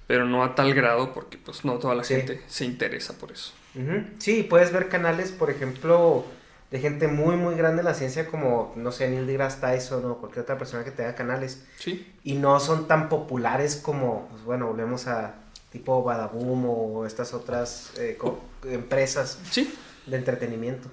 pero 0.05 0.25
no 0.27 0.43
a 0.43 0.53
tal 0.53 0.75
grado 0.75 1.12
porque 1.12 1.39
pues 1.39 1.65
no 1.65 1.79
toda 1.79 1.95
la 1.95 2.03
Sí. 2.03 2.13
gente 2.17 2.43
se 2.45 2.65
interesa 2.65 3.17
por 3.17 3.31
eso. 3.31 3.51
Ujú. 3.74 4.03
Sí, 4.19 4.43
puedes 4.48 4.72
ver 4.72 4.89
canales, 4.89 5.31
por 5.31 5.50
ejemplo, 5.50 6.24
de 6.69 6.79
gente 6.79 7.07
muy, 7.07 7.36
muy 7.36 7.55
grande 7.55 7.79
en 7.79 7.86
la 7.86 7.95
ciencia 7.95 8.27
como, 8.27 8.74
no 8.75 8.91
sé, 8.91 9.10
Neil 9.10 9.25
deGrasse 9.25 9.60
Tyson 9.60 10.05
o 10.05 10.17
cualquier 10.19 10.43
otra 10.43 10.60
persona 10.60 10.83
que 10.83 10.91
tenga 10.91 11.15
canales. 11.15 11.65
Sí. 11.79 12.13
Y 12.24 12.36
no 12.36 12.60
son 12.60 12.88
tan 12.88 13.10
populares 13.10 13.75
como, 13.75 14.27
pues 14.29 14.43
bueno, 14.43 14.67
volvemos 14.67 15.07
a 15.07 15.39
tipo 15.74 16.01
Badaboom 16.03 16.65
o 16.70 17.06
estas 17.06 17.34
otras 17.34 17.92
eh, 17.98 18.18
empresas 18.65 19.39
Sí. 19.51 19.74
de 20.06 20.15
entretenimiento. 20.18 20.88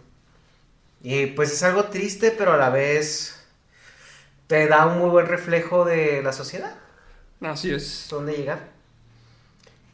Y 1.02 1.26
pues 1.26 1.52
es 1.52 1.62
algo 1.62 1.84
triste, 1.84 2.30
pero 2.32 2.52
a 2.54 2.56
la 2.56 2.70
vez 2.70 3.36
te 4.48 4.66
da 4.66 4.86
un 4.86 4.98
muy 4.98 5.10
buen 5.10 5.26
reflejo 5.26 5.84
de 5.84 6.22
la 6.22 6.32
sociedad, 6.32 6.74
Así 7.40 7.70
es. 7.72 8.06
dónde 8.10 8.32
llegar. 8.32 8.70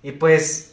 Y 0.02 0.12
pues 0.12 0.72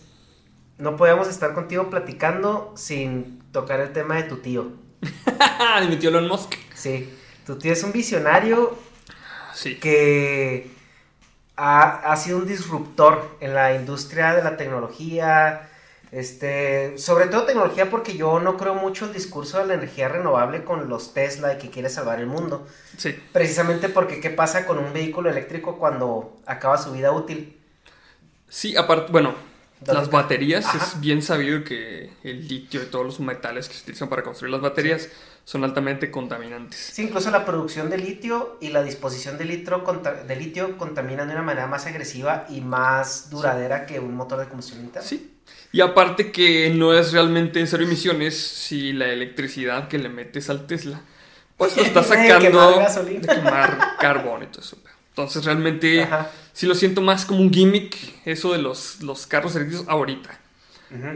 no 0.77 0.95
podíamos 0.95 1.27
estar 1.27 1.53
contigo 1.53 1.89
platicando 1.89 2.73
sin 2.77 3.41
tocar 3.51 3.79
el 3.81 3.91
tema 3.93 4.15
de 4.15 4.23
tu 4.23 4.37
tío. 4.37 4.71
de 5.81 5.87
mi 5.87 5.97
tío 5.97 6.09
Elon 6.09 6.27
Musk. 6.27 6.53
Sí, 6.75 7.09
tu 7.45 7.57
tío 7.57 7.73
es 7.73 7.83
un 7.83 7.91
visionario 7.91 8.77
Sí. 9.53 9.79
que 9.79 10.71
ha, 11.55 12.11
ha 12.11 12.15
sido 12.15 12.37
un 12.37 12.47
disruptor 12.47 13.37
en 13.39 13.53
la 13.53 13.75
industria 13.75 14.33
de 14.33 14.43
la 14.43 14.57
tecnología, 14.57 15.69
este, 16.13 16.95
sobre 16.99 17.25
todo 17.25 17.45
tecnología 17.45 17.89
porque 17.89 18.15
yo 18.15 18.39
no 18.39 18.55
creo 18.55 18.75
mucho 18.75 19.05
el 19.05 19.13
discurso 19.13 19.57
de 19.57 19.65
la 19.65 19.73
energía 19.73 20.09
renovable 20.09 20.63
con 20.63 20.87
los 20.87 21.13
Tesla 21.15 21.53
y 21.53 21.57
que 21.57 21.71
quiere 21.71 21.89
salvar 21.89 22.19
el 22.19 22.27
mundo. 22.27 22.67
Sí. 22.97 23.19
Precisamente 23.31 23.89
porque 23.89 24.19
qué 24.19 24.29
pasa 24.29 24.67
con 24.67 24.77
un 24.77 24.93
vehículo 24.93 25.31
eléctrico 25.31 25.77
cuando 25.79 26.37
acaba 26.45 26.77
su 26.77 26.91
vida 26.91 27.11
útil. 27.11 27.59
Sí, 28.47 28.77
aparte, 28.77 29.11
bueno. 29.11 29.33
Las 29.87 30.09
baterías 30.09 30.65
Ajá. 30.65 30.77
es 30.77 30.99
bien 31.01 31.21
sabido 31.21 31.63
que 31.63 32.11
el 32.23 32.47
litio 32.47 32.83
y 32.83 32.85
todos 32.85 33.05
los 33.05 33.19
metales 33.19 33.67
que 33.67 33.75
se 33.75 33.81
utilizan 33.83 34.09
para 34.09 34.23
construir 34.23 34.51
las 34.51 34.61
baterías 34.61 35.09
son 35.45 35.63
altamente 35.63 36.09
contaminantes. 36.09 36.79
Sí, 36.93 37.03
incluso 37.03 37.29
la 37.31 37.45
producción 37.45 37.89
de 37.89 37.97
litio 37.97 38.57
y 38.61 38.69
la 38.69 38.81
disposición 38.83 39.37
de 39.37 39.45
litio, 39.45 39.83
conta- 39.83 40.23
de 40.23 40.35
litio 40.35 40.77
contaminan 40.77 41.27
de 41.27 41.33
una 41.33 41.43
manera 41.43 41.67
más 41.67 41.85
agresiva 41.85 42.45
y 42.49 42.61
más 42.61 43.29
duradera 43.29 43.85
que 43.85 43.99
un 43.99 44.15
motor 44.15 44.39
de 44.39 44.47
combustión 44.47 44.79
interna. 44.81 45.07
Sí. 45.07 45.31
Y 45.73 45.81
aparte 45.81 46.31
que 46.31 46.69
no 46.69 46.93
es 46.93 47.11
realmente 47.11 47.65
cero 47.67 47.83
emisiones 47.83 48.37
si 48.39 48.93
la 48.93 49.07
electricidad 49.09 49.87
que 49.89 49.97
le 49.97 50.07
metes 50.07 50.49
al 50.49 50.65
Tesla, 50.67 51.01
pues 51.57 51.75
lo 51.75 51.83
está 51.83 52.01
De 52.01 52.07
sacando 52.07 52.39
quemar 52.39 53.03
de 53.05 53.19
quemar 53.27 53.97
carbón 53.99 54.43
y 54.43 54.47
todo 54.47 54.61
eso. 54.61 54.77
Entonces 55.09 55.43
realmente 55.45 56.03
Ajá. 56.03 56.29
Sí 56.53 56.65
lo 56.67 56.75
siento 56.75 57.01
más 57.01 57.25
como 57.25 57.41
un 57.41 57.51
gimmick 57.51 57.97
eso 58.25 58.53
de 58.53 58.59
los, 58.61 59.01
los 59.03 59.27
carros 59.27 59.55
eléctricos 59.55 59.87
ahorita. 59.89 60.39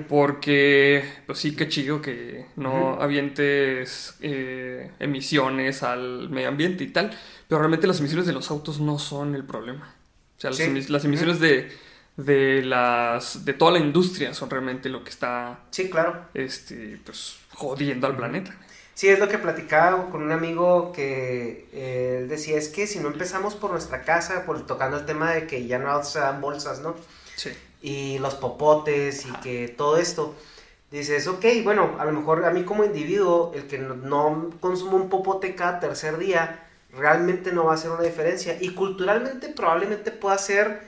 Porque, 0.09 1.03
pues 1.27 1.37
sí, 1.39 1.55
qué 1.55 1.67
chido 1.69 2.01
que 2.01 2.45
no 2.55 2.99
avientes 2.99 4.15
eh, 4.21 4.91
emisiones 4.99 5.83
al 5.83 6.29
medio 6.29 6.47
ambiente 6.49 6.83
y 6.83 6.87
tal. 6.87 7.11
Pero 7.47 7.59
realmente 7.59 7.85
las 7.87 7.99
emisiones 7.99 8.25
de 8.25 8.33
los 8.33 8.49
autos 8.49 8.79
no 8.79 8.97
son 8.99 9.35
el 9.35 9.43
problema. 9.43 9.93
O 10.37 10.41
sea, 10.41 10.49
las, 10.49 10.59
emis- 10.59 10.89
las 10.89 11.05
emisiones 11.05 11.39
de, 11.39 11.71
de, 12.17 12.63
las, 12.63 13.45
de 13.45 13.53
toda 13.53 13.71
la 13.71 13.79
industria 13.79 14.33
son 14.33 14.49
realmente 14.49 14.89
lo 14.89 15.03
que 15.03 15.09
está 15.11 15.59
Sí, 15.71 15.89
claro. 15.89 16.25
este, 16.33 16.99
pues, 17.05 17.37
jodiendo 17.53 18.07
al 18.07 18.15
planeta. 18.17 18.55
Sí, 18.97 19.09
es 19.09 19.19
lo 19.19 19.27
que 19.27 19.37
platicaba 19.37 20.09
con 20.09 20.23
un 20.23 20.31
amigo 20.31 20.91
que 20.91 21.67
eh, 21.71 22.17
él 22.21 22.27
decía, 22.27 22.57
es 22.57 22.67
que 22.67 22.87
si 22.87 22.97
no 22.97 23.09
empezamos 23.09 23.53
por 23.53 23.69
nuestra 23.69 24.01
casa, 24.01 24.43
por 24.43 24.65
tocando 24.65 24.97
el 24.97 25.05
tema 25.05 25.33
de 25.33 25.45
que 25.45 25.67
ya 25.67 25.77
no 25.77 26.03
se 26.03 26.17
dan 26.17 26.41
bolsas, 26.41 26.79
¿no? 26.79 26.95
Sí. 27.35 27.51
Y 27.79 28.17
los 28.17 28.33
popotes 28.33 29.27
y 29.27 29.31
que 29.33 29.67
todo 29.67 29.97
esto, 29.97 30.33
dices, 30.89 31.27
ok, 31.27 31.45
bueno, 31.63 31.95
a 31.99 32.05
lo 32.05 32.11
mejor 32.11 32.43
a 32.43 32.49
mí 32.49 32.63
como 32.63 32.85
individuo, 32.85 33.51
el 33.53 33.67
que 33.67 33.77
no, 33.77 33.93
no 33.93 34.49
consumo 34.59 34.97
un 34.97 35.09
popote 35.09 35.53
cada 35.53 35.79
tercer 35.79 36.17
día, 36.17 36.67
realmente 36.91 37.51
no 37.51 37.65
va 37.65 37.73
a 37.73 37.75
hacer 37.75 37.91
una 37.91 38.01
diferencia. 38.01 38.57
Y 38.59 38.69
culturalmente 38.73 39.49
probablemente 39.49 40.09
pueda 40.09 40.39
ser, 40.39 40.81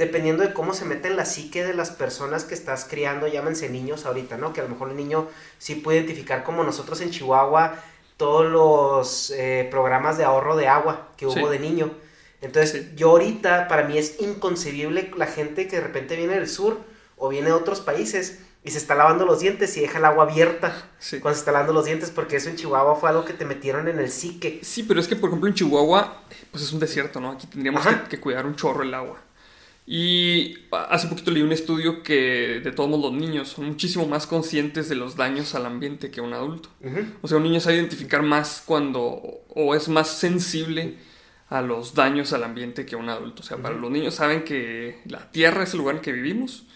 dependiendo 0.00 0.42
de 0.42 0.52
cómo 0.54 0.72
se 0.74 0.84
mete 0.86 1.08
en 1.08 1.16
la 1.16 1.26
psique 1.26 1.62
de 1.62 1.74
las 1.74 1.90
personas 1.90 2.44
que 2.44 2.54
estás 2.54 2.86
criando, 2.88 3.28
llámense 3.28 3.68
niños 3.68 4.06
ahorita, 4.06 4.38
¿no? 4.38 4.52
Que 4.52 4.60
a 4.60 4.64
lo 4.64 4.70
mejor 4.70 4.88
el 4.90 4.96
niño 4.96 5.28
sí 5.58 5.74
puede 5.76 5.98
identificar 5.98 6.42
como 6.42 6.64
nosotros 6.64 7.00
en 7.02 7.10
Chihuahua 7.10 7.76
todos 8.16 8.50
los 8.50 9.30
eh, 9.36 9.68
programas 9.70 10.16
de 10.18 10.24
ahorro 10.24 10.56
de 10.56 10.68
agua 10.68 11.08
que 11.16 11.26
hubo 11.26 11.34
Sí. 11.34 11.44
de 11.50 11.58
niño. 11.58 11.90
Entonces, 12.40 12.72
Sí. 12.72 12.92
yo 12.96 13.10
ahorita, 13.10 13.68
para 13.68 13.84
mí 13.84 13.98
es 13.98 14.20
inconcebible 14.20 15.10
la 15.16 15.26
gente 15.26 15.68
que 15.68 15.76
de 15.76 15.82
repente 15.82 16.16
viene 16.16 16.34
del 16.34 16.48
sur 16.48 16.80
o 17.16 17.28
viene 17.28 17.48
de 17.48 17.52
otros 17.52 17.80
países 17.80 18.40
y 18.64 18.70
se 18.70 18.78
está 18.78 18.94
lavando 18.94 19.26
los 19.26 19.40
dientes 19.40 19.76
y 19.76 19.80
deja 19.82 19.98
el 19.98 20.04
agua 20.06 20.24
abierta 20.24 20.74
Sí. 20.98 21.20
cuando 21.20 21.34
se 21.36 21.40
está 21.40 21.52
lavando 21.52 21.74
los 21.74 21.84
dientes, 21.84 22.10
porque 22.10 22.36
eso 22.36 22.48
en 22.48 22.56
Chihuahua 22.56 22.96
fue 22.96 23.10
algo 23.10 23.24
que 23.26 23.34
te 23.34 23.44
metieron 23.44 23.86
en 23.88 23.98
el 23.98 24.10
psique. 24.10 24.60
Sí, 24.62 24.82
pero 24.82 24.98
es 25.00 25.08
que, 25.08 25.16
por 25.16 25.28
ejemplo, 25.28 25.46
en 25.48 25.54
Chihuahua, 25.54 26.22
pues 26.50 26.64
es 26.64 26.72
un 26.72 26.80
desierto, 26.80 27.20
¿no? 27.20 27.32
Aquí 27.32 27.46
tendríamos 27.46 27.86
que, 27.86 28.08
que 28.08 28.20
cuidar 28.20 28.46
un 28.46 28.56
chorro 28.56 28.82
el 28.82 28.94
agua. 28.94 29.18
Y 29.92 30.56
hace 30.88 31.08
poquito 31.08 31.32
leí 31.32 31.42
un 31.42 31.50
estudio 31.50 32.04
que, 32.04 32.60
de 32.62 32.70
todos 32.70 32.88
modos, 32.88 33.10
los 33.12 33.20
niños 33.20 33.48
son 33.48 33.64
muchísimo 33.66 34.06
más 34.06 34.24
conscientes 34.28 34.88
de 34.88 34.94
los 34.94 35.16
daños 35.16 35.56
al 35.56 35.66
ambiente 35.66 36.12
que 36.12 36.20
un 36.20 36.32
adulto. 36.32 36.68
O 37.22 37.26
sea, 37.26 37.38
un 37.38 37.42
niño 37.42 37.58
sabe 37.58 37.74
identificar 37.74 38.22
más 38.22 38.62
cuando, 38.64 39.00
o 39.48 39.74
es 39.74 39.88
más 39.88 40.06
sensible 40.08 40.94
a 41.48 41.60
los 41.60 41.94
daños 41.94 42.32
al 42.32 42.44
ambiente 42.44 42.86
que 42.86 42.94
un 42.94 43.08
adulto. 43.08 43.42
O 43.42 43.44
sea, 43.44 43.56
para 43.56 43.74
los 43.74 43.90
niños 43.90 44.14
saben 44.14 44.44
que 44.44 45.00
la 45.06 45.28
tierra 45.32 45.64
es 45.64 45.72
el 45.72 45.78
lugar 45.80 45.96
en 45.96 46.02
que 46.02 46.12
vivimos 46.12 46.66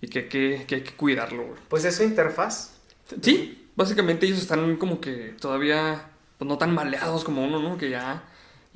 y 0.00 0.08
que, 0.08 0.26
que- 0.26 0.64
que 0.66 0.76
hay 0.76 0.80
que 0.80 0.92
cuidarlo, 0.92 1.42
güey. 1.48 1.60
Pues 1.68 1.84
es 1.84 1.96
su 1.96 2.04
interfaz. 2.04 2.78
Sí, 3.20 3.66
básicamente 3.76 4.24
ellos 4.24 4.38
están 4.38 4.76
como 4.78 4.98
que 5.02 5.34
todavía 5.38 6.08
pues, 6.38 6.48
no 6.48 6.56
tan 6.56 6.74
maleados 6.74 7.22
como 7.22 7.44
uno, 7.44 7.60
¿no? 7.60 7.76
Que 7.76 7.90
ya 7.90 8.24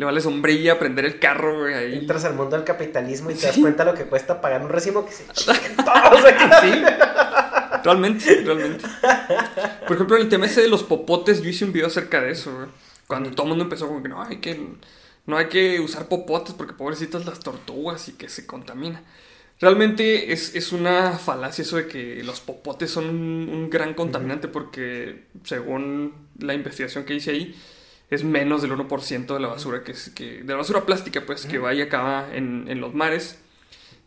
le 0.00 0.06
vale 0.06 0.22
sombrilla 0.22 0.78
prender 0.78 1.04
el 1.04 1.18
carro, 1.18 1.58
güey, 1.58 1.74
ahí. 1.74 1.94
Entras 1.98 2.24
al 2.24 2.32
mundo 2.32 2.56
del 2.56 2.64
capitalismo 2.64 3.30
y 3.30 3.34
te 3.34 3.48
das 3.48 3.58
cuenta 3.58 3.84
lo 3.84 3.92
que 3.92 4.04
cuesta 4.04 4.40
pagar 4.40 4.62
un 4.62 4.70
recibo 4.70 5.04
que 5.04 5.12
se 5.12 5.26
chinguen 5.34 5.76
todos. 5.76 6.24
Sí, 6.62 6.82
realmente, 7.84 8.42
realmente. 8.42 8.86
Por 9.86 9.96
ejemplo, 9.96 10.16
en 10.16 10.22
el 10.22 10.28
tema 10.30 10.46
ese 10.46 10.62
de 10.62 10.68
los 10.68 10.84
popotes, 10.84 11.42
yo 11.42 11.50
hice 11.50 11.66
un 11.66 11.72
video 11.72 11.88
acerca 11.88 12.22
de 12.22 12.30
eso, 12.30 12.50
güey. 12.50 12.68
Cuando 13.06 13.30
todo 13.32 13.42
el 13.42 13.48
mundo 13.50 13.64
empezó 13.64 13.88
como 13.88 14.02
que 14.02 14.08
no 14.08 14.22
hay 14.22 14.38
que, 14.38 14.58
no 15.26 15.36
hay 15.36 15.48
que 15.48 15.80
usar 15.80 16.08
popotes 16.08 16.54
porque 16.54 16.72
pobrecitas 16.72 17.26
las 17.26 17.40
tortugas 17.40 18.08
y 18.08 18.12
que 18.12 18.30
se 18.30 18.46
contamina. 18.46 19.02
Realmente 19.60 20.32
es, 20.32 20.54
es 20.54 20.72
una 20.72 21.18
falacia 21.18 21.60
eso 21.60 21.76
de 21.76 21.86
que 21.86 22.24
los 22.24 22.40
popotes 22.40 22.90
son 22.90 23.04
un, 23.04 23.50
un 23.52 23.68
gran 23.68 23.92
contaminante 23.92 24.48
porque 24.48 25.26
según 25.44 26.14
la 26.38 26.54
investigación 26.54 27.04
que 27.04 27.16
hice 27.16 27.32
ahí, 27.32 27.54
es 28.10 28.24
menos 28.24 28.60
del 28.62 28.72
1% 28.72 29.26
de 29.34 29.40
la 29.40 29.48
basura 29.48 29.82
que, 29.84 29.92
es- 29.92 30.10
que 30.10 30.42
de 30.42 30.52
la 30.52 30.56
basura 30.56 30.84
plástica 30.86 31.22
pues 31.24 31.46
que 31.46 31.58
va 31.58 31.72
y 31.74 31.80
acaba 31.80 32.28
en, 32.34 32.66
en 32.68 32.80
los 32.80 32.92
mares 32.94 33.38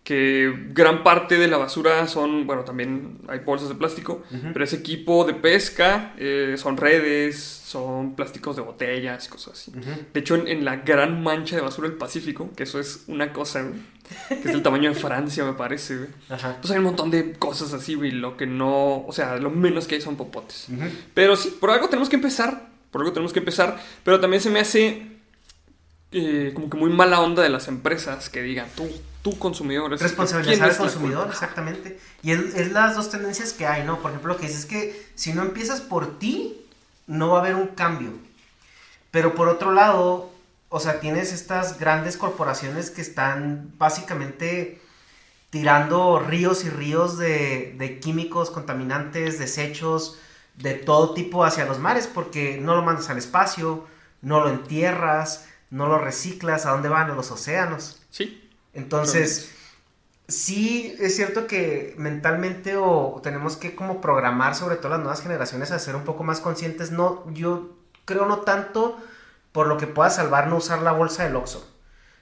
que 0.03 0.53
gran 0.71 1.01
parte 1.01 1.37
de 1.37 1.47
la 1.47 1.55
basura 1.57 2.05
son, 2.09 2.45
bueno, 2.45 2.63
también 2.65 3.19
hay 3.29 3.39
bolsas 3.39 3.69
de 3.69 3.75
plástico, 3.75 4.21
pero 4.51 4.65
es 4.65 4.73
equipo 4.73 5.23
de 5.23 5.33
pesca, 5.33 6.13
eh, 6.17 6.55
son 6.57 6.75
redes, 6.75 7.39
son 7.41 8.13
plásticos 8.13 8.57
de 8.57 8.63
botellas 8.63 9.25
y 9.25 9.29
cosas 9.29 9.53
así. 9.53 9.71
De 10.13 10.19
hecho, 10.19 10.35
en, 10.35 10.49
en 10.49 10.65
la 10.65 10.75
gran 10.77 11.23
mancha 11.23 11.55
de 11.55 11.61
basura 11.61 11.87
del 11.87 11.97
Pacífico, 11.97 12.51
que 12.53 12.63
eso 12.63 12.81
es 12.81 13.05
una 13.07 13.31
cosa, 13.31 13.65
que 14.27 14.33
es 14.35 14.43
del 14.43 14.61
tamaño 14.61 14.89
de 14.89 14.95
Francia, 14.99 15.45
me 15.45 15.53
parece. 15.53 16.07
Ajá. 16.27 16.57
Pues 16.59 16.69
hay 16.71 16.79
un 16.79 16.83
montón 16.83 17.09
de 17.09 17.31
cosas 17.39 17.71
así, 17.73 17.95
güey, 17.95 18.11
lo 18.11 18.35
que 18.35 18.45
no, 18.45 19.05
o 19.07 19.13
sea, 19.13 19.37
lo 19.37 19.51
menos 19.51 19.87
que 19.87 19.95
hay 19.95 20.01
son 20.01 20.17
popotes. 20.17 20.67
Pero 21.13 21.37
sí, 21.37 21.55
por 21.61 21.69
algo 21.71 21.87
tenemos 21.87 22.09
que 22.09 22.17
empezar, 22.17 22.72
por 22.93 23.01
algo 23.01 23.11
tenemos 23.11 23.33
que 23.33 23.39
empezar, 23.39 23.77
pero 24.05 24.21
también 24.21 24.41
se 24.41 24.49
me 24.49 24.61
hace 24.61 25.11
eh, 26.11 26.51
como 26.53 26.69
que 26.69 26.77
muy 26.77 26.91
mala 26.91 27.19
onda 27.19 27.41
de 27.43 27.49
las 27.49 27.67
empresas 27.67 28.29
que 28.29 28.41
digan, 28.43 28.67
tú, 28.75 28.87
tú 29.23 29.37
consumidor, 29.39 29.93
es- 29.93 29.99
¿quién 29.99 30.09
Responsabilizar 30.09 30.69
al 30.69 30.77
consumidor, 30.77 31.27
exactamente. 31.29 31.99
Y 32.21 32.31
es, 32.31 32.39
es 32.55 32.71
las 32.71 32.95
dos 32.95 33.09
tendencias 33.09 33.51
que 33.51 33.65
hay, 33.65 33.83
¿no? 33.83 33.99
Por 33.99 34.11
ejemplo, 34.11 34.33
lo 34.33 34.39
que 34.39 34.45
dices 34.45 34.61
es 34.61 34.65
que 34.67 35.05
si 35.15 35.33
no 35.33 35.41
empiezas 35.41 35.81
por 35.81 36.19
ti, 36.19 36.55
no 37.07 37.29
va 37.29 37.39
a 37.39 37.41
haber 37.41 37.55
un 37.55 37.67
cambio. 37.67 38.11
Pero 39.11 39.33
por 39.35 39.47
otro 39.49 39.71
lado, 39.73 40.31
o 40.69 40.79
sea, 40.79 40.99
tienes 40.99 41.33
estas 41.33 41.79
grandes 41.79 42.15
corporaciones 42.15 42.91
que 42.91 43.01
están 43.01 43.71
básicamente 43.79 44.79
tirando 45.49 46.19
ríos 46.19 46.63
y 46.65 46.69
ríos 46.69 47.17
de, 47.17 47.75
de 47.77 47.99
químicos, 47.99 48.49
contaminantes, 48.49 49.37
desechos, 49.37 50.17
de 50.55 50.73
todo 50.73 51.13
tipo 51.13 51.43
hacia 51.43 51.65
los 51.65 51.79
mares, 51.79 52.07
porque 52.07 52.57
no 52.57 52.75
lo 52.75 52.83
mandas 52.83 53.09
al 53.09 53.17
espacio, 53.17 53.87
no 54.21 54.41
lo 54.41 54.49
entierras, 54.49 55.47
no 55.69 55.87
lo 55.87 55.97
reciclas, 55.97 56.65
¿a 56.65 56.71
dónde 56.71 56.89
van? 56.89 57.09
A 57.09 57.15
los 57.15 57.31
océanos. 57.31 58.01
Sí. 58.09 58.49
Entonces, 58.73 59.51
sí 60.27 60.95
es 60.99 61.15
cierto 61.15 61.47
que 61.47 61.95
mentalmente 61.97 62.75
o 62.77 63.19
tenemos 63.23 63.57
que 63.57 63.75
como 63.75 64.01
programar 64.01 64.55
sobre 64.55 64.77
todo 64.77 64.89
las 64.89 64.99
nuevas 64.99 65.21
generaciones 65.21 65.71
a 65.71 65.79
ser 65.79 65.95
un 65.95 66.03
poco 66.03 66.23
más 66.23 66.39
conscientes. 66.39 66.91
No, 66.91 67.23
yo 67.31 67.75
creo 68.05 68.25
no 68.25 68.39
tanto 68.39 68.97
por 69.51 69.67
lo 69.67 69.77
que 69.77 69.87
pueda 69.87 70.09
salvar 70.09 70.47
no 70.47 70.57
usar 70.57 70.81
la 70.81 70.91
bolsa 70.91 71.23
del 71.23 71.35
Oxxo, 71.35 71.67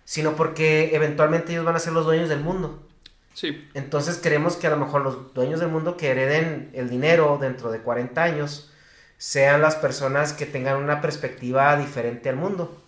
sino 0.03 0.35
porque 0.35 0.95
eventualmente 0.95 1.51
ellos 1.53 1.65
van 1.65 1.75
a 1.75 1.79
ser 1.79 1.93
los 1.93 2.05
dueños 2.05 2.29
del 2.29 2.41
mundo. 2.41 2.87
Sí. 3.33 3.67
Entonces 3.73 4.17
queremos 4.17 4.55
que 4.55 4.67
a 4.67 4.71
lo 4.71 4.77
mejor 4.77 5.01
los 5.01 5.33
dueños 5.33 5.59
del 5.59 5.69
mundo 5.69 5.97
que 5.97 6.09
hereden 6.11 6.69
el 6.73 6.89
dinero 6.89 7.37
dentro 7.39 7.71
de 7.71 7.79
40 7.79 8.21
años 8.21 8.71
sean 9.17 9.61
las 9.61 9.75
personas 9.75 10.33
que 10.33 10.45
tengan 10.45 10.77
una 10.77 10.99
perspectiva 10.99 11.75
diferente 11.77 12.29
al 12.29 12.35
mundo. 12.35 12.81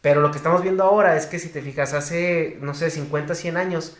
Pero 0.00 0.20
lo 0.20 0.30
que 0.30 0.38
estamos 0.38 0.62
viendo 0.62 0.84
ahora 0.84 1.16
es 1.16 1.26
que 1.26 1.38
si 1.38 1.48
te 1.48 1.62
fijas, 1.62 1.92
hace, 1.92 2.58
no 2.60 2.74
sé, 2.74 2.90
50, 2.90 3.34
100 3.34 3.56
años, 3.56 3.96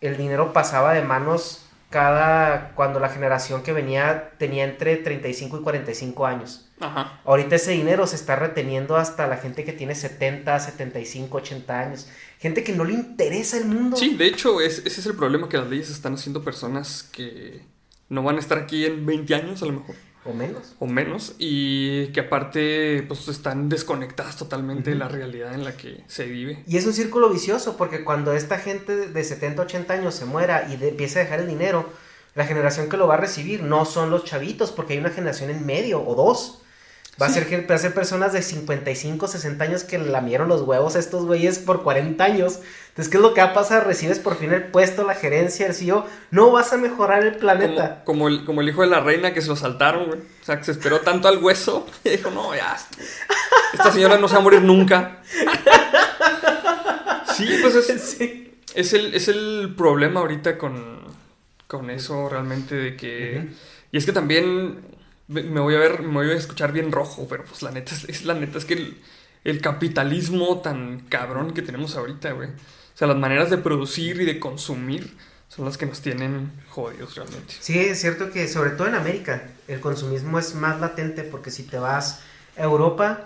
el 0.00 0.16
dinero 0.16 0.52
pasaba 0.52 0.94
de 0.94 1.02
manos 1.02 1.63
cada, 1.94 2.72
cuando 2.74 2.98
la 2.98 3.08
generación 3.08 3.62
que 3.62 3.72
venía 3.72 4.32
tenía 4.36 4.64
entre 4.64 4.96
35 4.96 5.58
y 5.58 5.62
45 5.62 6.26
años. 6.26 6.68
Ajá. 6.80 7.20
Ahorita 7.24 7.54
ese 7.54 7.70
dinero 7.70 8.04
se 8.08 8.16
está 8.16 8.34
reteniendo 8.34 8.96
hasta 8.96 9.28
la 9.28 9.36
gente 9.36 9.64
que 9.64 9.72
tiene 9.72 9.94
70, 9.94 10.58
75, 10.58 11.36
80 11.38 11.78
años. 11.80 12.08
Gente 12.40 12.64
que 12.64 12.72
no 12.72 12.84
le 12.84 12.94
interesa 12.94 13.56
el 13.58 13.66
mundo. 13.66 13.96
Sí, 13.96 14.16
de 14.16 14.26
hecho, 14.26 14.60
es- 14.60 14.80
ese 14.84 15.00
es 15.00 15.06
el 15.06 15.14
problema 15.14 15.48
que 15.48 15.56
las 15.56 15.68
leyes 15.68 15.88
están 15.88 16.14
haciendo 16.14 16.42
personas 16.42 17.04
que 17.04 17.62
no 18.08 18.24
van 18.24 18.36
a 18.36 18.40
estar 18.40 18.58
aquí 18.58 18.84
en 18.84 19.06
20 19.06 19.32
años 19.36 19.62
a 19.62 19.66
lo 19.66 19.72
mejor. 19.74 19.94
O 20.26 20.32
menos. 20.32 20.74
o 20.78 20.86
menos 20.86 21.34
y 21.38 22.06
que 22.08 22.20
aparte 22.20 23.04
pues 23.06 23.28
están 23.28 23.68
desconectadas 23.68 24.36
totalmente 24.36 24.90
de 24.90 24.96
la 24.96 25.08
realidad 25.08 25.54
en 25.54 25.64
la 25.64 25.76
que 25.76 26.02
se 26.06 26.24
vive. 26.24 26.62
Y 26.66 26.76
es 26.78 26.86
un 26.86 26.94
círculo 26.94 27.28
vicioso 27.30 27.76
porque 27.76 28.04
cuando 28.04 28.32
esta 28.32 28.58
gente 28.58 29.08
de 29.08 29.24
70, 29.24 29.62
80 29.62 29.92
años 29.94 30.14
se 30.14 30.24
muera 30.24 30.66
y 30.72 30.76
de- 30.76 30.88
empiece 30.88 31.18
a 31.20 31.24
dejar 31.24 31.40
el 31.40 31.48
dinero, 31.48 31.88
la 32.34 32.46
generación 32.46 32.88
que 32.88 32.96
lo 32.96 33.06
va 33.06 33.14
a 33.14 33.18
recibir 33.18 33.62
no 33.62 33.84
son 33.84 34.10
los 34.10 34.24
chavitos 34.24 34.72
porque 34.72 34.94
hay 34.94 34.98
una 34.98 35.10
generación 35.10 35.50
en 35.50 35.64
medio 35.66 36.02
o 36.02 36.14
dos. 36.14 36.62
Va, 37.20 37.26
a 37.26 37.28
ser, 37.28 37.70
va 37.70 37.74
a 37.74 37.78
ser 37.78 37.94
personas 37.94 38.32
de 38.32 38.42
55, 38.42 39.28
60 39.28 39.64
años 39.64 39.84
que 39.84 39.98
lamieron 39.98 40.48
los 40.48 40.62
huevos 40.62 40.96
a 40.96 40.98
estos 40.98 41.26
güeyes 41.26 41.60
por 41.60 41.84
40 41.84 42.24
años. 42.24 42.58
Entonces, 42.88 43.10
¿qué 43.10 43.18
es 43.18 43.22
lo 43.22 43.34
que 43.34 43.40
va 43.40 43.48
a 43.48 43.54
pasar? 43.54 43.86
Recibes 43.86 44.18
por 44.18 44.36
fin 44.36 44.52
el 44.52 44.64
puesto, 44.64 45.04
la 45.04 45.14
gerencia, 45.14 45.66
el 45.66 45.74
CEO. 45.74 46.06
No 46.32 46.50
vas 46.50 46.72
a 46.72 46.76
mejorar 46.76 47.24
el 47.24 47.36
planeta. 47.36 48.02
Como, 48.04 48.24
como 48.24 48.28
el, 48.28 48.44
como 48.44 48.60
el 48.62 48.68
hijo 48.68 48.82
de 48.82 48.88
la 48.88 49.00
reina 49.00 49.32
que 49.32 49.42
se 49.42 49.48
lo 49.48 49.56
saltaron, 49.56 50.06
güey. 50.06 50.18
O 50.18 50.44
sea, 50.44 50.58
que 50.58 50.64
se 50.64 50.72
esperó 50.72 51.00
tanto 51.00 51.28
al 51.28 51.38
hueso 51.38 51.86
y 52.04 52.10
dijo, 52.10 52.30
no, 52.30 52.54
ya. 52.54 52.76
Esta 53.72 53.92
señora 53.92 54.18
no 54.18 54.26
se 54.26 54.34
va 54.34 54.40
a 54.40 54.44
morir 54.44 54.62
nunca. 54.62 55.22
Sí, 57.36 57.48
pues 57.60 57.74
es, 57.74 58.00
Sí. 58.18 58.54
es, 58.74 58.92
el, 58.92 59.12
es 59.14 59.26
el 59.26 59.74
problema 59.76 60.20
ahorita 60.20 60.56
con, 60.56 61.00
con 61.66 61.90
eso 61.90 62.28
realmente 62.28 62.76
de 62.76 62.96
que... 62.96 63.48
Y 63.90 63.96
es 63.96 64.06
que 64.06 64.12
también 64.12 64.78
me 65.28 65.60
voy 65.60 65.74
a 65.74 65.78
ver, 65.78 66.02
me 66.02 66.12
voy 66.14 66.30
a 66.30 66.34
escuchar 66.34 66.72
bien 66.72 66.92
rojo, 66.92 67.26
pero 67.28 67.44
pues 67.44 67.62
la 67.62 67.70
neta 67.70 67.94
es, 67.94 68.04
es- 68.08 68.24
la 68.24 68.34
neta 68.34 68.58
es 68.58 68.64
que 68.64 68.74
el, 68.74 69.02
el 69.44 69.60
capitalismo 69.60 70.60
tan 70.60 71.00
cabrón 71.08 71.52
que 71.54 71.62
tenemos 71.62 71.96
ahorita, 71.96 72.32
güey. 72.32 72.48
O 72.50 72.96
sea, 72.96 73.08
las 73.08 73.16
maneras 73.16 73.50
de 73.50 73.58
producir 73.58 74.20
y 74.20 74.24
de 74.24 74.38
consumir 74.40 75.16
son 75.48 75.64
las 75.64 75.76
que 75.78 75.86
nos 75.86 76.00
tienen 76.00 76.52
jodidos 76.68 77.14
realmente. 77.16 77.54
Sí, 77.58 77.78
es 77.78 78.00
cierto 78.00 78.30
que 78.30 78.48
sobre 78.48 78.70
todo 78.70 78.88
en 78.88 78.94
América 78.94 79.42
el 79.68 79.80
consumismo 79.80 80.38
es 80.38 80.54
más 80.54 80.80
latente 80.80 81.22
porque 81.22 81.50
si 81.50 81.62
te 81.64 81.78
vas 81.78 82.20
a 82.56 82.62
Europa 82.62 83.24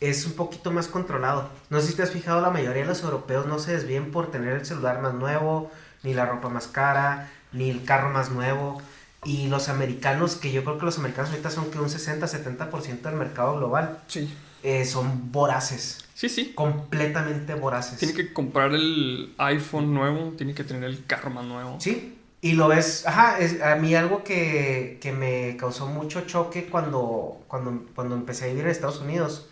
es 0.00 0.26
un 0.26 0.32
poquito 0.32 0.70
más 0.70 0.88
controlado. 0.88 1.50
No 1.70 1.80
sé 1.80 1.88
si 1.88 1.94
te 1.94 2.02
has 2.02 2.10
fijado, 2.10 2.40
la 2.40 2.50
mayoría 2.50 2.82
de 2.82 2.88
los 2.88 3.02
europeos 3.02 3.46
no 3.46 3.58
se 3.58 3.72
desvíen 3.72 4.10
por 4.10 4.30
tener 4.30 4.54
el 4.54 4.66
celular 4.66 5.00
más 5.02 5.14
nuevo, 5.14 5.70
ni 6.02 6.14
la 6.14 6.26
ropa 6.26 6.48
más 6.48 6.66
cara, 6.68 7.30
ni 7.52 7.70
el 7.70 7.84
carro 7.84 8.10
más 8.10 8.30
nuevo. 8.30 8.80
Y 9.24 9.48
los 9.48 9.68
americanos, 9.68 10.36
que 10.36 10.50
yo 10.50 10.64
creo 10.64 10.78
que 10.78 10.86
los 10.86 10.98
americanos 10.98 11.30
ahorita 11.30 11.50
son 11.50 11.70
que 11.70 11.78
un 11.78 11.88
60-70% 11.90 13.02
del 13.02 13.14
mercado 13.16 13.56
global, 13.56 13.98
Sí. 14.06 14.32
eh, 14.62 14.84
son 14.84 15.30
voraces, 15.30 16.04
Sí, 16.14 16.28
sí. 16.28 16.52
completamente 16.54 17.54
voraces. 17.54 17.98
Tiene 17.98 18.14
que 18.14 18.32
comprar 18.32 18.72
el 18.72 19.34
iPhone 19.38 19.92
nuevo, 19.94 20.32
tiene 20.36 20.54
que 20.54 20.64
tener 20.64 20.84
el 20.84 21.04
carro 21.06 21.30
más 21.30 21.44
nuevo. 21.44 21.76
Sí, 21.80 22.16
y 22.42 22.52
lo 22.52 22.68
ves, 22.68 23.06
ajá, 23.06 23.38
es, 23.38 23.60
a 23.62 23.76
mí 23.76 23.94
algo 23.94 24.24
que, 24.24 24.98
que 25.02 25.12
me 25.12 25.56
causó 25.58 25.86
mucho 25.86 26.22
choque 26.22 26.66
cuando, 26.66 27.42
cuando, 27.46 27.84
cuando 27.94 28.14
empecé 28.14 28.44
a 28.44 28.48
vivir 28.48 28.64
en 28.64 28.70
Estados 28.70 29.00
Unidos 29.00 29.48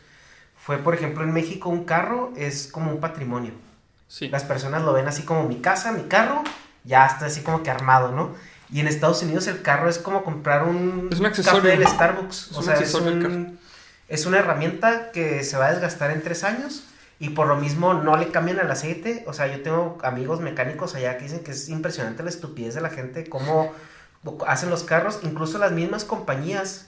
fue, 0.57 0.79
por 0.79 0.95
ejemplo, 0.95 1.25
en 1.25 1.33
México 1.33 1.69
un 1.69 1.85
carro 1.85 2.33
es 2.37 2.69
como 2.73 2.91
un 2.91 3.01
patrimonio. 3.01 3.53
Sí. 4.07 4.29
Las 4.29 4.45
personas 4.45 4.83
lo 4.83 4.95
ven 4.95 5.07
así 5.09 5.23
como 5.23 5.45
mi 5.47 5.57
casa, 5.57 5.93
mi 5.93 6.05
carro, 6.09 6.43
ya 6.85 7.05
está 7.07 7.27
así 7.27 7.43
como 7.43 7.63
que 7.63 7.71
armado, 7.71 8.13
¿no? 8.13 8.35
Y 8.73 8.81
en 8.81 8.89
Estados 8.89 9.23
Unidos 9.23 9.47
el 9.47 9.63
carro 9.63 9.89
es 9.89 9.99
como 9.99 10.25
comprar 10.25 10.65
un, 10.65 11.09
Es 11.11 11.21
un 11.21 11.27
accesorio. 11.27 11.63
café 11.63 11.77
del 11.77 11.87
Starbucks. 11.87 12.49
Es 12.51 12.57
o 12.57 12.59
un 12.59 12.65
sea, 12.65 12.75
es, 12.75 12.95
un- 12.95 13.59
es 14.09 14.27
una 14.27 14.39
herramienta 14.39 15.11
que 15.13 15.43
se 15.45 15.57
va 15.57 15.67
a 15.69 15.73
desgastar 15.73 16.11
en 16.11 16.23
tres 16.23 16.45
años 16.45 16.85
y 17.19 17.31
por 17.31 17.47
lo 17.49 17.57
mismo 17.57 17.95
no 17.95 18.17
le 18.17 18.29
cambian 18.29 18.59
el 18.59 18.71
aceite. 18.71 19.25
O 19.27 19.33
sea, 19.33 19.47
yo 19.47 19.63
tengo 19.63 19.99
amigos 20.03 20.41
mecánicos 20.41 20.95
allá 20.95 21.17
que 21.17 21.25
dicen 21.25 21.41
que 21.41 21.53
es 21.53 21.69
impresionante 21.69 22.23
la 22.23 22.29
estupidez 22.31 22.75
de 22.75 22.81
la 22.83 22.91
gente, 22.91 23.29
cómo 23.29 23.73
hacen 24.47 24.69
los 24.71 24.83
carros. 24.85 25.21
Incluso 25.23 25.59
las 25.59 25.73
mismas 25.73 26.05
compañías 26.05 26.87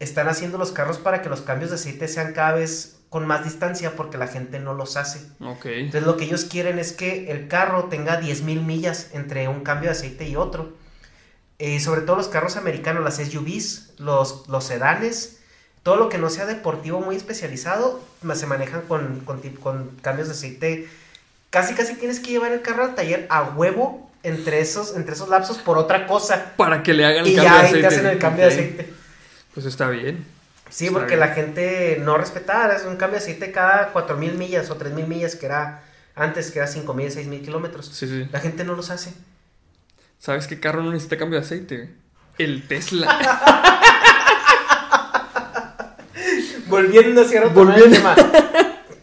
están 0.00 0.28
haciendo 0.28 0.58
los 0.58 0.72
carros 0.72 0.98
para 0.98 1.22
que 1.22 1.28
los 1.28 1.40
cambios 1.40 1.70
de 1.70 1.76
aceite 1.76 2.06
sean 2.06 2.32
cada 2.34 2.52
vez 2.52 2.96
con 3.08 3.26
más 3.26 3.42
distancia 3.44 3.96
porque 3.96 4.18
la 4.18 4.26
gente 4.28 4.58
no 4.60 4.74
los 4.74 4.96
hace. 4.96 5.20
Ok. 5.40 5.64
Entonces 5.66 6.02
lo 6.04 6.16
que 6.18 6.24
ellos 6.26 6.44
quieren 6.44 6.78
es 6.78 6.92
que 6.92 7.30
el 7.32 7.48
carro 7.48 7.84
tenga 7.84 8.20
10.000 8.20 8.62
millas 8.62 9.08
entre 9.12 9.48
un 9.48 9.60
cambio 9.64 9.88
de 9.90 9.96
aceite 9.96 10.28
y 10.28 10.36
otro. 10.36 10.72
Eh, 11.58 11.80
sobre 11.80 12.02
todo 12.02 12.16
los 12.16 12.28
carros 12.28 12.56
americanos, 12.56 13.02
las 13.02 13.16
SUVs, 13.16 13.94
los, 13.98 14.46
los 14.48 14.64
sedanes, 14.64 15.38
todo 15.82 15.96
lo 15.96 16.08
que 16.08 16.18
no 16.18 16.30
sea 16.30 16.46
deportivo 16.46 17.00
muy 17.00 17.16
especializado, 17.16 18.00
se 18.34 18.46
manejan 18.46 18.82
con, 18.82 19.20
con, 19.24 19.90
cambios 20.02 20.28
de 20.28 20.34
aceite. 20.34 20.88
Casi, 21.50 21.74
casi 21.74 21.94
tienes 21.94 22.20
que 22.20 22.30
llevar 22.30 22.52
el 22.52 22.62
carro 22.62 22.84
al 22.84 22.94
taller 22.94 23.26
a 23.30 23.42
huevo 23.42 24.08
entre 24.22 24.60
esos, 24.60 24.94
entre 24.96 25.14
esos 25.14 25.28
lapsos 25.28 25.58
por 25.58 25.78
otra 25.78 26.06
cosa. 26.06 26.52
Para 26.56 26.82
que 26.82 26.92
le 26.94 27.04
hagan 27.04 27.24
el 27.26 27.32
Y 27.32 27.36
cambio 27.36 27.52
ya 27.52 27.62
de 27.62 27.66
ahí 27.66 27.72
te 27.72 27.78
aceite. 27.78 27.86
hacen 27.86 28.06
el 28.06 28.18
cambio 28.18 28.46
de 28.46 28.52
aceite. 28.52 28.92
Pues 29.54 29.66
está 29.66 29.88
bien. 29.88 30.24
Sí, 30.70 30.86
Está 30.86 30.98
porque 30.98 31.16
bien. 31.16 31.20
la 31.20 31.34
gente 31.34 31.98
no 32.04 32.18
respetaba, 32.18 32.74
es 32.74 32.84
un 32.84 32.96
cambio 32.96 33.18
de 33.18 33.24
aceite 33.24 33.50
cada 33.50 33.92
4.000 33.94 34.34
millas 34.34 34.70
o 34.70 34.78
3.000 34.78 35.06
millas 35.06 35.34
que 35.34 35.46
era 35.46 35.82
antes, 36.14 36.50
que 36.50 36.58
era 36.58 36.68
5.000, 36.68 36.84
6.000 36.84 37.44
kilómetros. 37.44 37.86
Sí, 37.86 38.06
sí. 38.06 38.28
La 38.30 38.40
gente 38.40 38.64
no 38.64 38.74
los 38.74 38.90
hace. 38.90 39.12
¿Sabes 40.18 40.48
qué 40.48 40.58
carro 40.58 40.82
no 40.82 40.90
necesita 40.90 41.16
cambio 41.16 41.38
de 41.38 41.46
aceite? 41.46 41.94
El 42.38 42.66
Tesla. 42.66 43.18
Volviendo 46.66 47.22
hacia 47.22 47.46
otro 47.46 47.64
Volviendo. 47.64 47.96
tema. 47.96 48.16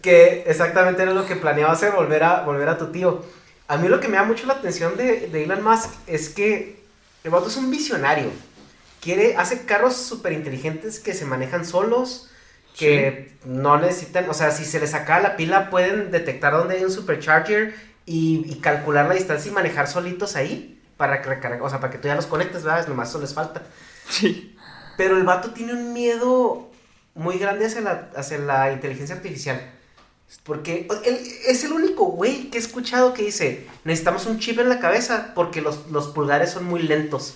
Que 0.01 0.43
exactamente 0.45 1.01
era 1.01 1.13
lo 1.13 1.25
que 1.25 1.36
planeaba 1.38 1.71
hacer, 1.71 1.93
volver 1.93 2.23
a, 2.23 2.41
volver 2.41 2.67
a 2.67 2.78
tu 2.78 2.91
tío. 2.91 3.23
A 3.67 3.78
mí 3.78 3.88
lo 3.88 3.99
que 3.99 4.10
me 4.10 4.17
da 4.17 4.23
mucho 4.23 4.45
la 4.45 4.54
atención 4.54 4.97
de, 4.97 5.28
de 5.28 5.43
Elon 5.45 5.63
Musk 5.63 5.89
es 6.06 6.30
que 6.30 6.84
el 7.23 7.32
vato 7.32 7.47
es 7.47 7.56
un 7.56 7.71
visionario. 7.71 8.30
Quiere, 9.01 9.38
hace 9.38 9.65
carros 9.65 9.95
súper 9.95 10.34
inteligentes 10.34 10.99
que 10.99 11.13
se 11.13 11.25
manejan 11.25 11.65
solos, 11.65 12.30
que 12.78 13.32
no 13.45 13.80
necesitan, 13.80 14.30
o 14.30 14.34
sea, 14.34 14.51
si 14.51 14.65
se 14.65 14.80
les 14.82 14.93
acaba 14.93 15.21
la 15.21 15.38
pila 15.38 15.69
pueden 15.69 16.12
detectar 16.12 16.54
dónde 16.54 16.75
hay 16.75 16.84
un 16.84 16.91
supercharger 16.91 17.73
y, 18.06 18.43
y 18.47 18.60
calcular 18.60 19.08
la 19.08 19.13
distancia 19.13 19.49
y 19.49 19.56
manejar 19.56 19.88
solitos 19.88 20.36
ahí 20.36 20.74
para 20.97 21.21
que 21.21 21.29
recargue, 21.29 21.62
o 21.62 21.69
sea, 21.69 21.79
para 21.79 21.91
que 21.91 21.97
tú 21.97 22.08
ya 22.08 22.15
los 22.15 22.25
conectes, 22.25 22.63
¿verdad? 22.63 22.88
Nomás 22.88 23.10
eso 23.10 23.19
les 23.19 23.34
falta. 23.34 23.63
Sí. 24.10 24.55
Pero 24.97 25.17
el 25.17 25.23
vato 25.23 25.51
tiene 25.51 25.73
un 25.73 25.93
miedo 25.93 26.69
muy 27.15 27.38
grande 27.38 27.65
hacia 27.65 27.81
la, 27.81 28.10
hacia 28.15 28.38
la 28.38 28.71
inteligencia 28.71 29.15
artificial. 29.15 29.71
Porque 30.43 30.88
él 31.05 31.19
es 31.47 31.63
el 31.63 31.71
único 31.71 32.05
güey 32.05 32.49
que 32.49 32.58
he 32.58 32.62
escuchado 32.62 33.13
que 33.13 33.23
dice, 33.23 33.67
necesitamos 33.84 34.25
un 34.25 34.39
chip 34.39 34.60
en 34.60 34.69
la 34.69 34.79
cabeza 34.79 35.31
porque 35.36 35.62
los, 35.62 35.89
los 35.91 36.08
pulgares 36.08 36.51
son 36.51 36.65
muy 36.65 36.81
lentos. 36.81 37.36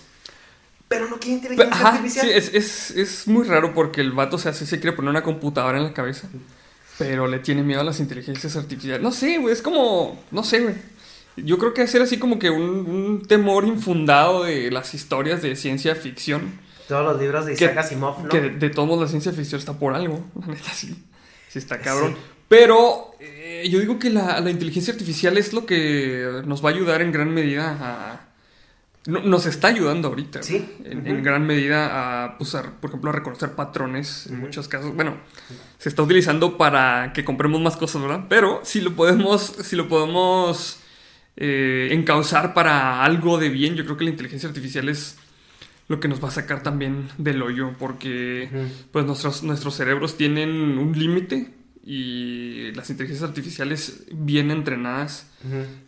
Pero 0.87 1.07
no 1.07 1.19
quiere 1.19 1.35
inteligencia 1.35 1.73
ajá, 1.73 1.89
artificial. 1.89 2.25
sí, 2.25 2.31
es, 2.33 2.53
es, 2.53 2.91
es 2.91 3.27
muy 3.27 3.45
raro 3.45 3.73
porque 3.73 4.01
el 4.01 4.11
vato 4.11 4.39
se 4.39 4.49
hace, 4.49 4.65
se 4.65 4.79
quiere 4.79 4.95
poner 4.95 5.11
una 5.11 5.23
computadora 5.23 5.77
en 5.77 5.83
la 5.83 5.93
cabeza. 5.93 6.27
Pero 6.97 7.27
le 7.27 7.39
tiene 7.39 7.63
miedo 7.63 7.79
a 7.79 7.83
las 7.83 7.99
inteligencias 7.99 8.55
artificiales. 8.55 9.01
No 9.01 9.11
sé, 9.11 9.37
güey, 9.37 9.53
es 9.53 9.61
como, 9.61 10.21
no 10.31 10.43
sé, 10.43 10.61
güey. 10.61 10.75
Yo 11.43 11.57
creo 11.57 11.73
que 11.73 11.81
hacer 11.81 12.01
así 12.01 12.17
como 12.17 12.39
que 12.39 12.49
un, 12.49 12.61
un 12.89 13.21
temor 13.27 13.65
infundado 13.65 14.43
de 14.43 14.71
las 14.71 14.93
historias 14.93 15.41
de 15.41 15.55
ciencia 15.55 15.95
ficción. 15.95 16.59
Todos 16.87 17.05
los 17.05 17.21
libros 17.21 17.45
de 17.45 17.55
Que, 17.55 17.65
Isaac 17.65 17.77
Asimov, 17.77 18.23
¿no? 18.23 18.29
que 18.29 18.41
de, 18.41 18.49
de 18.51 18.69
todos 18.69 18.87
modos 18.87 19.03
la 19.03 19.07
ciencia 19.09 19.31
ficción 19.31 19.59
está 19.59 19.73
por 19.73 19.93
algo. 19.93 20.25
La 20.39 20.47
neta, 20.47 20.71
sí. 20.73 21.05
Sí 21.49 21.59
está 21.59 21.79
cabrón. 21.79 22.13
Sí. 22.15 22.21
Pero 22.47 23.11
eh, 23.19 23.67
yo 23.69 23.79
digo 23.79 23.99
que 23.99 24.09
la, 24.09 24.39
la 24.41 24.49
inteligencia 24.49 24.91
artificial 24.93 25.37
es 25.37 25.53
lo 25.53 25.65
que 25.67 26.41
nos 26.45 26.65
va 26.65 26.69
a 26.69 26.73
ayudar 26.73 27.01
en 27.03 27.11
gran 27.11 27.31
medida 27.31 27.77
a, 27.79 28.21
no- 29.05 29.21
nos 29.21 29.45
está 29.45 29.67
ayudando 29.67 30.07
ahorita. 30.07 30.41
Sí. 30.41 30.67
En, 30.83 31.21
gran 31.23 31.45
medida 31.45 32.23
a, 32.25 32.37
pues, 32.39 32.55
a, 32.55 32.63
por 32.81 32.89
ejemplo, 32.89 33.11
a 33.11 33.13
reconocer 33.13 33.51
patrones 33.51 34.25
en 34.27 34.39
muchos 34.39 34.67
casos. 34.67 34.95
Bueno, 34.95 35.17
se 35.77 35.89
está 35.89 36.01
utilizando 36.01 36.57
para 36.57 37.13
que 37.13 37.23
compremos 37.23 37.61
más 37.61 37.77
cosas, 37.77 38.01
¿verdad? 38.01 38.25
Pero 38.29 38.61
si 38.63 38.81
lo 38.81 38.95
podemos, 38.95 39.53
si 39.61 39.75
lo 39.75 39.87
podemos 39.87 40.78
eh, 41.41 41.87
encauzar 41.91 42.53
para 42.53 43.01
algo 43.01 43.37
de 43.37 43.47
bien, 43.47 43.75
yo 43.75 43.85
creo 43.85 43.95
que 43.95 44.03
la 44.03 44.09
inteligencia 44.09 44.49
artificial 44.49 44.89
es 44.89 45.17
lo 45.87 46.01
que 46.01 46.09
nos 46.09 46.21
va 46.21 46.27
a 46.27 46.31
sacar 46.31 46.61
también 46.63 47.07
del 47.17 47.41
hoyo, 47.41 47.75
porque 47.79 48.49
pues 48.91 49.05
nuestros, 49.05 49.41
nuestros 49.43 49.73
cerebros 49.73 50.17
tienen 50.17 50.49
un 50.77 50.91
límite 50.99 51.53
y 51.81 52.73
las 52.73 52.89
inteligencias 52.89 53.27
artificiales 53.27 54.03
bien 54.11 54.51
entrenadas 54.51 55.27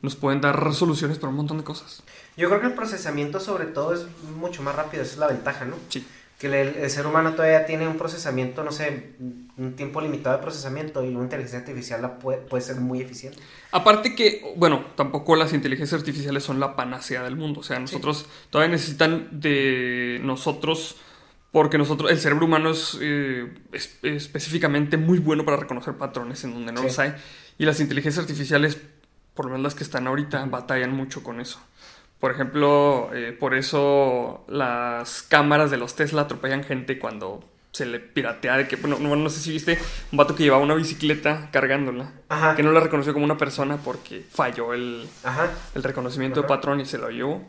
nos 0.02 0.16
pueden 0.16 0.40
dar 0.40 0.74
soluciones 0.74 1.20
para 1.20 1.32
un 1.32 1.36
montón 1.36 1.58
de 1.58 1.66
cosas. 1.66 2.02
Yo 2.38 2.48
creo 2.48 2.62
que 2.62 2.68
el 2.68 2.74
procesamiento 2.74 3.42
sobre 3.42 3.66
todo 3.66 3.94
es 3.94 4.06
mucho 4.38 4.64
más 4.64 4.74
rápido, 4.74 5.04
esa 5.04 5.12
es 5.12 5.20
la 5.20 5.28
ventaja, 5.28 5.66
¿no? 5.66 5.76
Sí. 5.90 6.08
Que 6.40 6.48
el, 6.48 6.76
el 6.78 6.90
ser 6.90 7.06
humano 7.06 7.34
todavía 7.34 7.66
tiene 7.66 7.88
un 7.88 7.98
procesamiento, 7.98 8.64
no 8.64 8.72
sé, 8.72 9.16
un 9.62 9.76
tiempo 9.76 10.02
limitado 10.02 10.36
de 10.38 10.42
procesamiento 10.42 11.04
y 11.04 11.10
una 11.14 11.24
inteligencia 11.24 11.60
artificial 11.60 12.02
la 12.02 12.20
puede, 12.20 12.40
puede 12.40 12.64
ser 12.64 12.78
muy 12.78 13.02
eficiente. 13.02 13.38
Aparte 13.72 14.16
que, 14.16 14.54
bueno, 14.58 14.86
tampoco 14.96 15.36
las 15.36 15.54
inteligencias 15.54 16.00
artificiales 16.00 16.44
son 16.44 16.60
la 16.60 16.76
panacea 16.76 17.24
del 17.24 17.36
mundo. 17.36 17.60
O 17.62 17.64
sea, 17.64 17.80
nosotros 17.80 18.26
todavía 18.50 18.72
necesitan 18.72 19.28
de 19.32 20.20
nosotros, 20.24 20.98
porque 21.52 21.78
nosotros, 21.78 22.10
el 22.12 22.18
cerebro 22.20 22.46
humano 22.46 22.72
es, 22.72 22.98
eh, 23.02 23.54
es- 23.72 23.98
específicamente 24.04 24.98
muy 24.98 25.20
bueno 25.20 25.46
para 25.46 25.58
reconocer 25.58 25.96
patrones 25.96 26.44
en 26.44 26.54
donde 26.54 26.72
no 26.72 26.80
Sí. 26.82 26.88
los 26.88 27.00
hay. 27.00 27.14
Y 27.58 27.66
las 27.66 27.80
inteligencias 27.80 28.24
artificiales, 28.24 28.80
por 29.34 29.46
lo 29.46 29.52
menos 29.52 29.64
las 29.64 29.76
que 29.76 29.84
están 29.84 30.08
ahorita, 30.08 30.46
batallan 30.46 30.92
mucho 30.96 31.24
con 31.24 31.40
eso. 31.42 31.60
Por 32.20 32.32
ejemplo, 32.32 33.10
eh, 33.14 33.32
por 33.38 33.54
eso 33.56 34.46
las 34.48 35.24
cámaras 35.24 35.72
de 35.72 35.78
los 35.78 35.96
Tesla 35.96 36.22
atropellan 36.24 36.64
gente 36.64 37.00
cuando 37.00 37.44
se 37.72 37.86
le 37.86 38.00
piratea 38.00 38.58
de 38.58 38.68
que, 38.68 38.76
bueno, 38.76 38.98
no, 39.00 39.16
no 39.16 39.30
sé 39.30 39.40
si 39.40 39.52
viste 39.52 39.80
un 40.12 40.18
vato 40.18 40.36
que 40.36 40.44
llevaba 40.44 40.62
una 40.64 40.76
bicicleta 40.76 41.50
cargándola, 41.52 42.12
Ajá. 42.28 42.56
que 42.56 42.64
no 42.64 42.72
la 42.74 42.82
reconoció 42.82 43.14
como 43.14 43.24
una 43.24 43.38
persona 43.38 43.78
porque 43.78 44.26
falló 44.30 44.74
el, 44.74 45.08
Ajá. 45.24 45.50
el 45.74 45.82
reconocimiento 45.84 46.42
de 46.42 46.48
patrón 46.48 46.82
y 46.82 46.86
se 46.86 46.98
lo 46.98 47.10
llevó. 47.10 47.42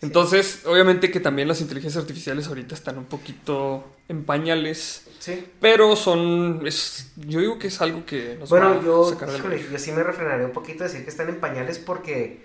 Entonces, 0.00 0.62
obviamente 0.66 1.10
que 1.10 1.18
también 1.20 1.48
las 1.48 1.60
inteligencias 1.60 2.02
artificiales 2.02 2.46
ahorita 2.48 2.74
están 2.74 2.98
un 2.98 3.06
poquito 3.06 3.84
en 4.08 4.24
pañales, 4.24 5.08
Sí. 5.18 5.44
pero 5.60 5.96
son, 5.96 6.66
es, 6.66 7.12
yo 7.16 7.40
digo 7.40 7.58
que 7.58 7.68
es 7.68 7.80
algo 7.80 8.04
que 8.04 8.36
nos 8.38 8.52
va 8.52 8.58
Bueno, 8.60 8.80
a 8.80 8.84
yo, 8.84 9.04
sacar 9.10 9.30
hoyo. 9.30 9.70
yo 9.72 9.78
sí 9.78 9.90
me 9.92 10.02
refrenaré 10.02 10.44
un 10.44 10.52
poquito 10.52 10.84
de 10.84 10.90
decir 10.90 11.04
que 11.04 11.10
están 11.10 11.28
en 11.30 11.40
pañales 11.40 11.78
porque 11.78 12.44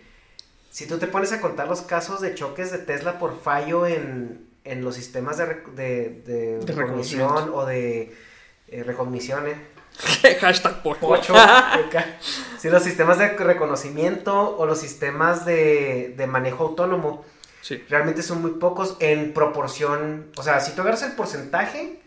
si 0.70 0.88
tú 0.88 0.98
te 0.98 1.08
pones 1.08 1.32
a 1.32 1.42
contar 1.42 1.68
los 1.68 1.82
casos 1.82 2.22
de 2.22 2.34
choques 2.36 2.72
de 2.72 2.78
Tesla 2.80 3.20
por 3.20 3.40
fallo 3.42 3.86
en, 3.86 4.47
en 4.72 4.84
los 4.84 4.96
sistemas 4.96 5.38
de, 5.38 5.46
rec- 5.46 5.72
de, 5.74 6.10
de 6.26 6.60
De 6.60 6.74
recognición 6.74 7.52
o 7.54 7.66
de 7.66 8.16
eh, 8.70 8.84
recognición, 8.84 9.48
eh, 9.48 9.56
Hashtag 10.40 10.84
pocho. 10.84 11.00
Pocho. 11.08 11.34
Sí, 12.60 12.70
los 12.70 12.84
sistemas 12.84 13.18
de 13.18 13.30
reconocimiento 13.30 14.58
o 14.58 14.66
los 14.66 14.80
sistemas 14.80 15.46
de, 15.46 16.14
de 16.16 16.28
manejo 16.28 16.66
autónomo 16.66 17.26
Sí, 17.62 17.84
realmente 17.90 18.22
son 18.24 18.42
muy 18.42 18.52
pocos 18.52 18.96
en 19.00 19.34
proporción. 19.34 20.28
O 20.38 20.44
sea, 20.44 20.60
si 20.62 20.74
tú 20.74 20.82
agarras 20.82 21.04
el 21.04 21.14
porcentaje 21.14 22.02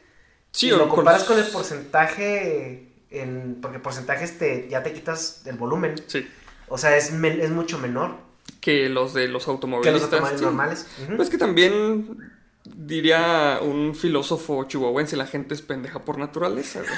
sí 0.52 0.68
y 0.68 0.70
lo 0.70 0.88
comparas 0.88 1.24
con 1.24 1.38
el 1.38 1.44
porcentaje, 1.46 2.88
en, 3.10 3.58
porque 3.60 3.78
porcentajes 3.78 4.38
te, 4.38 4.68
ya 4.68 4.82
te 4.82 4.92
quitas 4.92 5.42
el 5.46 5.56
volumen. 5.56 5.96
Sí, 6.06 6.26
O 6.68 6.78
sea, 6.78 6.96
es, 6.96 7.12
es 7.12 7.50
mucho 7.50 7.78
menor 7.78 8.14
que 8.60 8.88
los 8.88 9.12
de 9.12 9.28
los 9.28 9.44
que 9.44 9.50
automovilistas. 9.50 10.00
los 10.00 10.12
automóviles 10.12 10.38
sí. 10.38 10.44
normales. 10.44 10.86
Pues 11.16 11.28
que 11.28 11.36
también 11.38 12.32
diría 12.64 13.60
un 13.62 13.94
filósofo 13.94 14.64
chihuahuense, 14.64 15.16
la 15.16 15.26
gente 15.26 15.54
es 15.54 15.62
pendeja 15.62 16.00
por 16.00 16.18
naturaleza. 16.18 16.82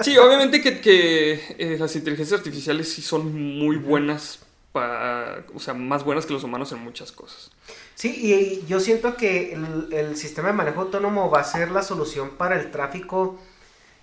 Sí, 0.00 0.18
obviamente 0.18 0.60
que, 0.60 0.80
que, 0.80 1.32
eh, 1.56 1.76
las 1.78 1.96
inteligencias 1.96 2.38
artificiales 2.38 2.92
sí 2.92 3.00
son 3.00 3.32
muy 3.58 3.76
buenas, 3.76 4.40
para, 4.72 5.44
o 5.54 5.60
sea, 5.60 5.72
más 5.72 6.04
buenas 6.04 6.26
que 6.26 6.32
los 6.32 6.44
humanos 6.44 6.72
en 6.72 6.80
muchas 6.80 7.10
cosas. 7.10 7.50
Sí, 7.94 8.10
y 8.10 8.66
yo 8.66 8.80
siento 8.80 9.16
que 9.16 9.54
el, 9.54 9.88
el 9.92 10.16
sistema 10.16 10.48
de 10.48 10.54
manejo 10.54 10.82
autónomo 10.82 11.30
va 11.30 11.40
a 11.40 11.44
ser 11.44 11.70
la 11.70 11.82
solución 11.82 12.30
para 12.36 12.60
el 12.60 12.70
tráfico 12.70 13.38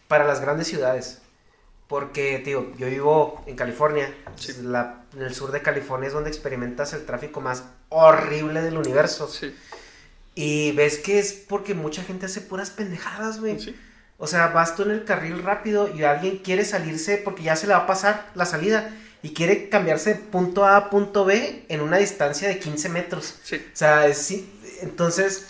para 0.07 0.25
las 0.25 0.41
grandes 0.41 0.67
ciudades. 0.67 1.21
Porque, 1.91 2.39
tío, 2.39 2.73
yo 2.77 2.87
vivo 2.87 3.43
en 3.47 3.55
California. 3.57 4.11
Sí. 4.37 4.53
La- 4.63 5.03
en 5.13 5.21
el 5.23 5.35
sur 5.35 5.51
de 5.51 5.61
California 5.61 6.07
es 6.07 6.13
donde 6.13 6.29
experimentas 6.29 6.93
el 6.93 7.05
tráfico 7.05 7.41
más 7.41 7.65
horrible 7.89 8.61
del 8.61 8.77
universo. 8.77 9.27
Sí, 9.27 9.53
Y 10.33 10.71
ves 10.71 10.97
que 10.99 11.19
es 11.19 11.33
porque 11.33 11.73
mucha 11.73 12.01
gente 12.03 12.25
hace 12.27 12.39
puras 12.41 12.69
pendejadas, 12.71 13.41
güey. 13.41 13.59
sí. 13.59 13.75
O 14.17 14.25
sea, 14.27 14.47
vas 14.47 14.75
tú 14.77 14.83
en 14.83 14.91
el 14.91 15.03
carril 15.03 15.43
rápido 15.43 15.93
y 15.93 16.03
alguien 16.03 16.37
quiere 16.37 16.63
salirse 16.63 17.17
porque 17.17 17.43
ya 17.43 17.55
se 17.57 17.67
le 17.67 17.73
va 17.73 17.79
a 17.79 17.87
pasar 17.87 18.29
la 18.35 18.45
salida 18.45 18.89
y 19.23 19.33
quiere 19.33 19.67
cambiarse 19.67 20.13
de 20.13 20.19
punto 20.19 20.63
A 20.63 20.77
a 20.77 20.89
punto 20.91 21.25
B 21.25 21.65
en 21.67 21.81
una 21.81 21.97
distancia 21.97 22.47
de 22.47 22.57
15 22.59 22.87
metros. 22.87 23.35
sí. 23.43 23.57
O 23.57 23.75
sea, 23.75 24.07
es- 24.07 24.19
sí, 24.19 24.49
entonces 24.81 25.47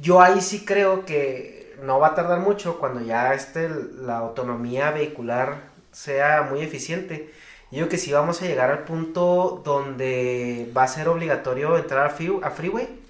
yo 0.00 0.20
ahí 0.20 0.40
sí 0.42 0.64
creo 0.64 1.04
que 1.04 1.59
no 1.82 1.98
va 2.00 2.08
a 2.08 2.14
tardar 2.14 2.40
mucho 2.40 2.78
cuando 2.78 3.00
ya 3.00 3.34
este, 3.34 3.68
la 3.98 4.18
autonomía 4.18 4.90
vehicular 4.90 5.62
sea 5.92 6.42
muy 6.50 6.60
eficiente. 6.60 7.32
Yo 7.70 7.78
creo 7.78 7.88
que 7.88 7.98
sí 7.98 8.12
vamos 8.12 8.42
a 8.42 8.46
llegar 8.46 8.70
al 8.70 8.80
punto 8.84 9.62
donde 9.64 10.70
va 10.76 10.82
a 10.84 10.88
ser 10.88 11.08
obligatorio 11.08 11.76
entrar 11.76 12.06
a, 12.06 12.10
free- 12.10 12.40
a 12.42 12.50
freeway 12.50 13.00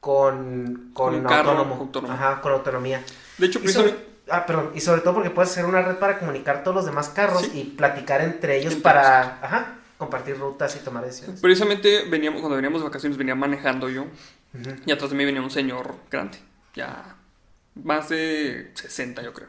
con, 0.00 0.90
con, 0.92 1.22
Con 1.22 1.32
autónomo. 1.32 1.74
autónomo. 1.76 2.12
Ajá, 2.14 2.40
con 2.40 2.52
autonomía. 2.52 3.02
De 3.38 3.46
hecho, 3.46 3.58
Y 3.62 3.68
sobre, 3.68 3.90
precisamente- 3.90 4.30
ah, 4.30 4.46
perdón, 4.46 4.70
y 4.74 4.80
sobre 4.80 5.00
todo 5.00 5.14
porque 5.14 5.30
puedes 5.30 5.50
hacer 5.50 5.64
una 5.64 5.82
red 5.82 5.96
para 5.96 6.18
comunicar 6.18 6.62
todos 6.62 6.76
los 6.76 6.86
demás 6.86 7.08
carros 7.08 7.42
Sí. 7.42 7.50
y 7.60 7.64
platicar 7.76 8.20
entre 8.20 8.58
ellos 8.58 8.74
para 8.76 9.38
ajá, 9.42 9.74
compartir 9.98 10.38
rutas 10.38 10.76
y 10.76 10.80
tomar 10.84 11.04
decisiones. 11.04 11.40
precisamente 11.40 12.04
veníamos, 12.08 12.40
cuando 12.40 12.56
veníamos 12.56 12.80
de 12.82 12.86
vacaciones 12.88 13.18
venía 13.18 13.34
manejando 13.34 13.88
yo 13.88 14.06
y 14.86 14.92
atrás 14.92 15.10
de 15.10 15.16
mí 15.16 15.24
venía 15.24 15.42
un 15.42 15.50
señor 15.50 15.94
grande, 16.10 16.38
ya 16.74 17.16
más 17.82 18.08
de 18.08 18.70
60 18.74 19.22
yo 19.22 19.32
creo. 19.32 19.48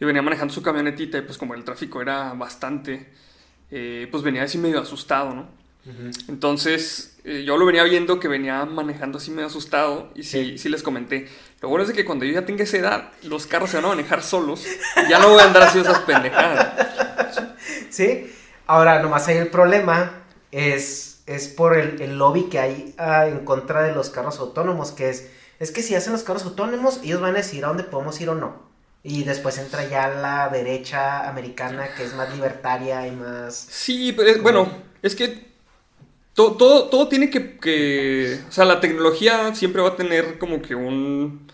Y 0.00 0.04
venía 0.04 0.22
manejando 0.22 0.54
su 0.54 0.62
camionetita 0.62 1.18
y 1.18 1.22
pues 1.22 1.38
como 1.38 1.54
el 1.54 1.64
tráfico 1.64 2.00
era 2.00 2.32
bastante, 2.34 3.12
eh, 3.70 4.08
pues 4.10 4.22
venía 4.22 4.44
así 4.44 4.58
medio 4.58 4.80
asustado, 4.80 5.34
¿no? 5.34 5.58
Entonces 6.28 7.16
eh, 7.24 7.44
yo 7.46 7.56
lo 7.56 7.64
venía 7.64 7.82
viendo 7.82 8.20
que 8.20 8.28
venía 8.28 8.64
manejando 8.66 9.16
así 9.16 9.30
medio 9.30 9.46
asustado 9.46 10.10
y 10.14 10.22
sí, 10.22 10.58
sí 10.58 10.68
les 10.68 10.82
comenté. 10.82 11.28
Lo 11.62 11.68
bueno 11.70 11.82
es 11.82 11.88
de 11.88 11.94
que 11.94 12.04
cuando 12.04 12.26
yo 12.26 12.32
ya 12.32 12.44
tenga 12.44 12.64
esa 12.64 12.76
edad, 12.76 13.12
los 13.22 13.46
carros 13.46 13.70
se 13.70 13.76
van 13.76 13.86
a 13.86 13.88
manejar 13.88 14.22
solos. 14.22 14.66
y 14.96 15.08
ya 15.08 15.18
no 15.18 15.30
voy 15.30 15.40
a 15.40 15.44
andar 15.44 15.62
haciendo 15.62 15.90
esas 15.90 16.02
pendejadas. 16.04 16.88
Sí, 17.90 18.30
ahora 18.66 19.00
nomás 19.00 19.28
ahí 19.28 19.38
el 19.38 19.48
problema 19.48 20.22
es, 20.52 21.22
es 21.26 21.48
por 21.48 21.76
el, 21.76 22.00
el 22.02 22.18
lobby 22.18 22.44
que 22.44 22.58
hay 22.58 22.94
ah, 22.98 23.26
en 23.26 23.44
contra 23.44 23.82
de 23.82 23.94
los 23.94 24.10
carros 24.10 24.38
autónomos, 24.38 24.92
que 24.92 25.08
es, 25.08 25.30
es 25.58 25.70
que 25.70 25.82
si 25.82 25.94
hacen 25.94 26.12
los 26.12 26.22
carros 26.22 26.44
autónomos, 26.44 27.00
ellos 27.02 27.20
van 27.20 27.34
a 27.34 27.38
decir 27.38 27.64
a 27.64 27.68
dónde 27.68 27.84
podemos 27.84 28.20
ir 28.20 28.28
o 28.30 28.34
no. 28.34 28.68
Y 29.02 29.24
después 29.24 29.58
entra 29.58 29.88
ya 29.88 30.08
la 30.08 30.48
derecha 30.48 31.28
americana, 31.28 31.88
que 31.96 32.04
es 32.04 32.14
más 32.14 32.32
libertaria 32.34 33.06
y 33.06 33.12
más... 33.12 33.54
Sí, 33.70 34.12
pero 34.12 34.28
es- 34.30 34.42
bueno, 34.42 34.68
es 35.02 35.14
que 35.14 35.46
to- 36.34 36.52
todo, 36.52 36.88
todo 36.88 37.08
tiene 37.08 37.30
que, 37.30 37.58
que- 37.58 38.40
O 38.48 38.52
sea, 38.52 38.64
la 38.64 38.80
tecnología 38.80 39.54
siempre 39.54 39.82
va 39.82 39.90
a 39.90 39.96
tener 39.96 40.38
como 40.38 40.60
que 40.62 40.74
un, 40.74 41.46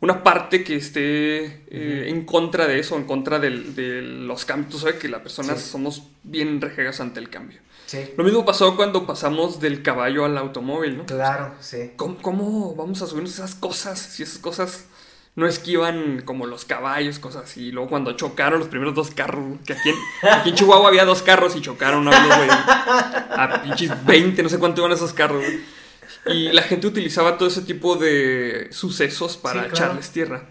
una 0.00 0.22
parte 0.22 0.62
que 0.62 0.76
esté 0.76 1.44
eh, 1.70 2.04
en 2.08 2.24
contra 2.26 2.66
de 2.66 2.78
eso, 2.78 2.96
en 2.96 3.04
contra 3.04 3.38
del- 3.38 3.74
de 3.74 4.02
los 4.02 4.44
cambios. 4.44 4.70
Tú 4.72 4.78
sabes 4.78 4.96
que 4.96 5.08
las 5.08 5.22
personas 5.22 5.60
Sí. 5.60 5.70
somos 5.70 6.02
bien 6.22 6.60
rejegas 6.60 7.00
ante 7.00 7.18
el 7.20 7.28
cambio. 7.30 7.60
Sí, 7.90 8.12
Lo 8.16 8.22
mismo 8.22 8.44
pasó 8.44 8.76
cuando 8.76 9.04
pasamos 9.04 9.58
del 9.58 9.82
caballo 9.82 10.24
al 10.24 10.38
automóvil, 10.38 10.98
¿no? 10.98 11.06
claro, 11.06 11.54
sí. 11.60 11.90
¿Cómo, 11.96 12.18
cómo 12.22 12.74
vamos 12.76 13.02
a 13.02 13.08
subirnos 13.08 13.32
esas 13.34 13.56
cosas 13.56 13.98
si 13.98 14.22
esas 14.22 14.38
cosas 14.38 14.84
no 15.34 15.46
esquivan 15.48 16.22
como 16.24 16.46
los 16.46 16.64
caballos, 16.64 17.18
cosas 17.18 17.44
así? 17.46 17.66
Y 17.66 17.72
luego 17.72 17.88
cuando 17.88 18.12
chocaron 18.12 18.60
los 18.60 18.68
primeros 18.68 18.94
dos 18.94 19.10
carros, 19.10 19.58
que 19.66 19.72
aquí 19.72 19.88
en, 19.88 19.96
aquí 20.30 20.50
en 20.50 20.54
Chihuahua 20.54 20.86
había 20.86 21.04
dos 21.04 21.22
carros 21.22 21.56
y 21.56 21.62
chocaron 21.62 22.06
a 22.06 22.10
unos, 22.16 22.36
güey, 22.36 22.48
a 22.50 23.60
pinches 23.64 24.06
20, 24.06 24.40
no 24.44 24.48
sé 24.48 24.58
cuánto 24.60 24.82
iban 24.82 24.92
esos 24.92 25.12
carros, 25.12 25.42
güey. 25.42 25.60
Y 26.26 26.52
la 26.52 26.62
gente 26.62 26.86
utilizaba 26.86 27.38
todo 27.38 27.48
ese 27.48 27.62
tipo 27.62 27.96
de 27.96 28.68
sucesos 28.70 29.36
para 29.36 29.54
Sí, 29.64 29.68
claro. 29.70 29.74
echarles 29.74 30.10
tierra. 30.10 30.44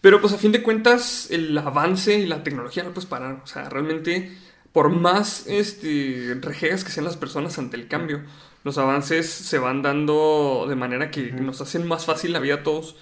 Pero 0.00 0.22
pues 0.22 0.32
a 0.32 0.38
fin 0.38 0.52
de 0.52 0.62
cuentas 0.62 1.28
el 1.30 1.56
avance 1.58 2.14
y 2.18 2.24
la 2.26 2.42
tecnología 2.42 2.82
no 2.82 2.90
puedes 2.94 3.08
parar. 3.08 3.40
O 3.44 3.46
sea, 3.46 3.68
realmente 3.68 4.32
por 4.72 4.88
más 4.90 5.46
este, 5.46 6.36
rejegas 6.40 6.84
que 6.84 6.90
sean 6.90 7.04
las 7.04 7.16
personas 7.16 7.58
ante 7.58 7.76
el 7.76 7.88
cambio, 7.88 8.22
los 8.64 8.78
avances 8.78 9.28
se 9.30 9.58
van 9.58 9.82
dando 9.82 10.66
de 10.68 10.76
manera 10.76 11.10
que 11.10 11.32
nos 11.32 11.60
hacen 11.60 11.86
más 11.86 12.06
fácil 12.06 12.32
la 12.32 12.40
vida 12.40 12.56
a 12.56 12.62
todos. 12.62 12.96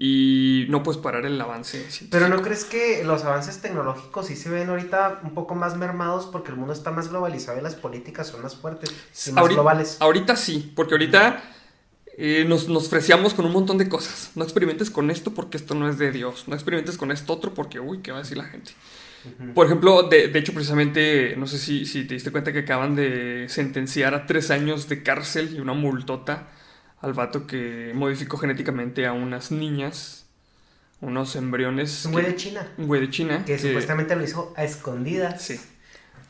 y 0.00 0.66
no 0.68 0.84
puedes 0.84 1.00
parar 1.00 1.26
el 1.26 1.40
avance. 1.40 1.78
científico. 1.90 2.10
Pero 2.12 2.28
¿no 2.28 2.40
crees 2.42 2.64
que 2.64 3.02
los 3.04 3.24
avances 3.24 3.60
tecnológicos 3.60 4.26
sí 4.28 4.36
se 4.36 4.48
ven 4.48 4.68
ahorita 4.68 5.20
un 5.24 5.34
poco 5.34 5.56
más 5.56 5.76
mermados 5.76 6.26
porque 6.26 6.50
el 6.52 6.56
mundo 6.56 6.72
está 6.72 6.92
más 6.92 7.08
globalizado 7.08 7.58
y 7.58 7.62
las 7.62 7.74
políticas 7.74 8.28
son 8.28 8.42
más 8.42 8.54
fuertes 8.56 8.90
y 9.26 9.32
más 9.32 9.42
ahorita, 9.42 9.54
globales? 9.60 9.96
Ahorita 10.00 10.36
sí, 10.36 10.72
porque 10.76 10.94
ahorita 10.94 11.42
eh, 12.16 12.44
nos, 12.48 12.68
nos 12.68 12.88
freseamos 12.88 13.34
con 13.34 13.44
un 13.46 13.52
montón 13.52 13.78
de 13.78 13.88
cosas. 13.88 14.30
No 14.36 14.44
experimentes 14.44 14.90
con 14.90 15.10
esto 15.10 15.34
porque 15.34 15.56
esto 15.56 15.74
no 15.74 15.88
es 15.88 15.98
de 15.98 16.12
Dios. 16.12 16.46
No 16.46 16.54
experimentes 16.54 16.96
con 16.96 17.10
esto 17.10 17.32
otro 17.32 17.52
porque, 17.54 17.80
uy, 17.80 18.00
¿qué 18.00 18.12
va 18.12 18.18
a 18.18 18.22
decir 18.22 18.36
la 18.36 18.44
gente? 18.44 18.72
Por 19.54 19.66
ejemplo, 19.66 20.04
de, 20.04 20.28
de 20.28 20.38
hecho, 20.38 20.52
precisamente, 20.54 21.34
no 21.36 21.46
sé 21.46 21.58
si, 21.58 21.84
si 21.86 22.04
te 22.04 22.14
diste 22.14 22.30
cuenta 22.30 22.52
que 22.52 22.60
acaban 22.60 22.94
de 22.96 23.46
sentenciar 23.48 24.14
a 24.14 24.26
tres 24.26 24.50
años 24.50 24.88
de 24.88 25.02
cárcel 25.02 25.54
y 25.56 25.60
una 25.60 25.72
multota 25.74 26.48
al 27.00 27.12
vato 27.12 27.46
que 27.46 27.92
modificó 27.94 28.38
genéticamente 28.38 29.06
a 29.06 29.12
unas 29.12 29.50
niñas, 29.50 30.26
unos 31.00 31.36
embriones. 31.36 32.04
Un 32.06 32.12
güey 32.12 32.26
de 32.26 32.36
China. 32.36 32.68
Un 32.78 32.86
güey 32.86 33.00
de 33.00 33.10
China. 33.10 33.44
Que 33.44 33.58
supuestamente 33.58 34.16
lo 34.16 34.24
hizo 34.24 34.52
a 34.56 34.64
escondidas. 34.64 35.42
Sí. 35.42 35.60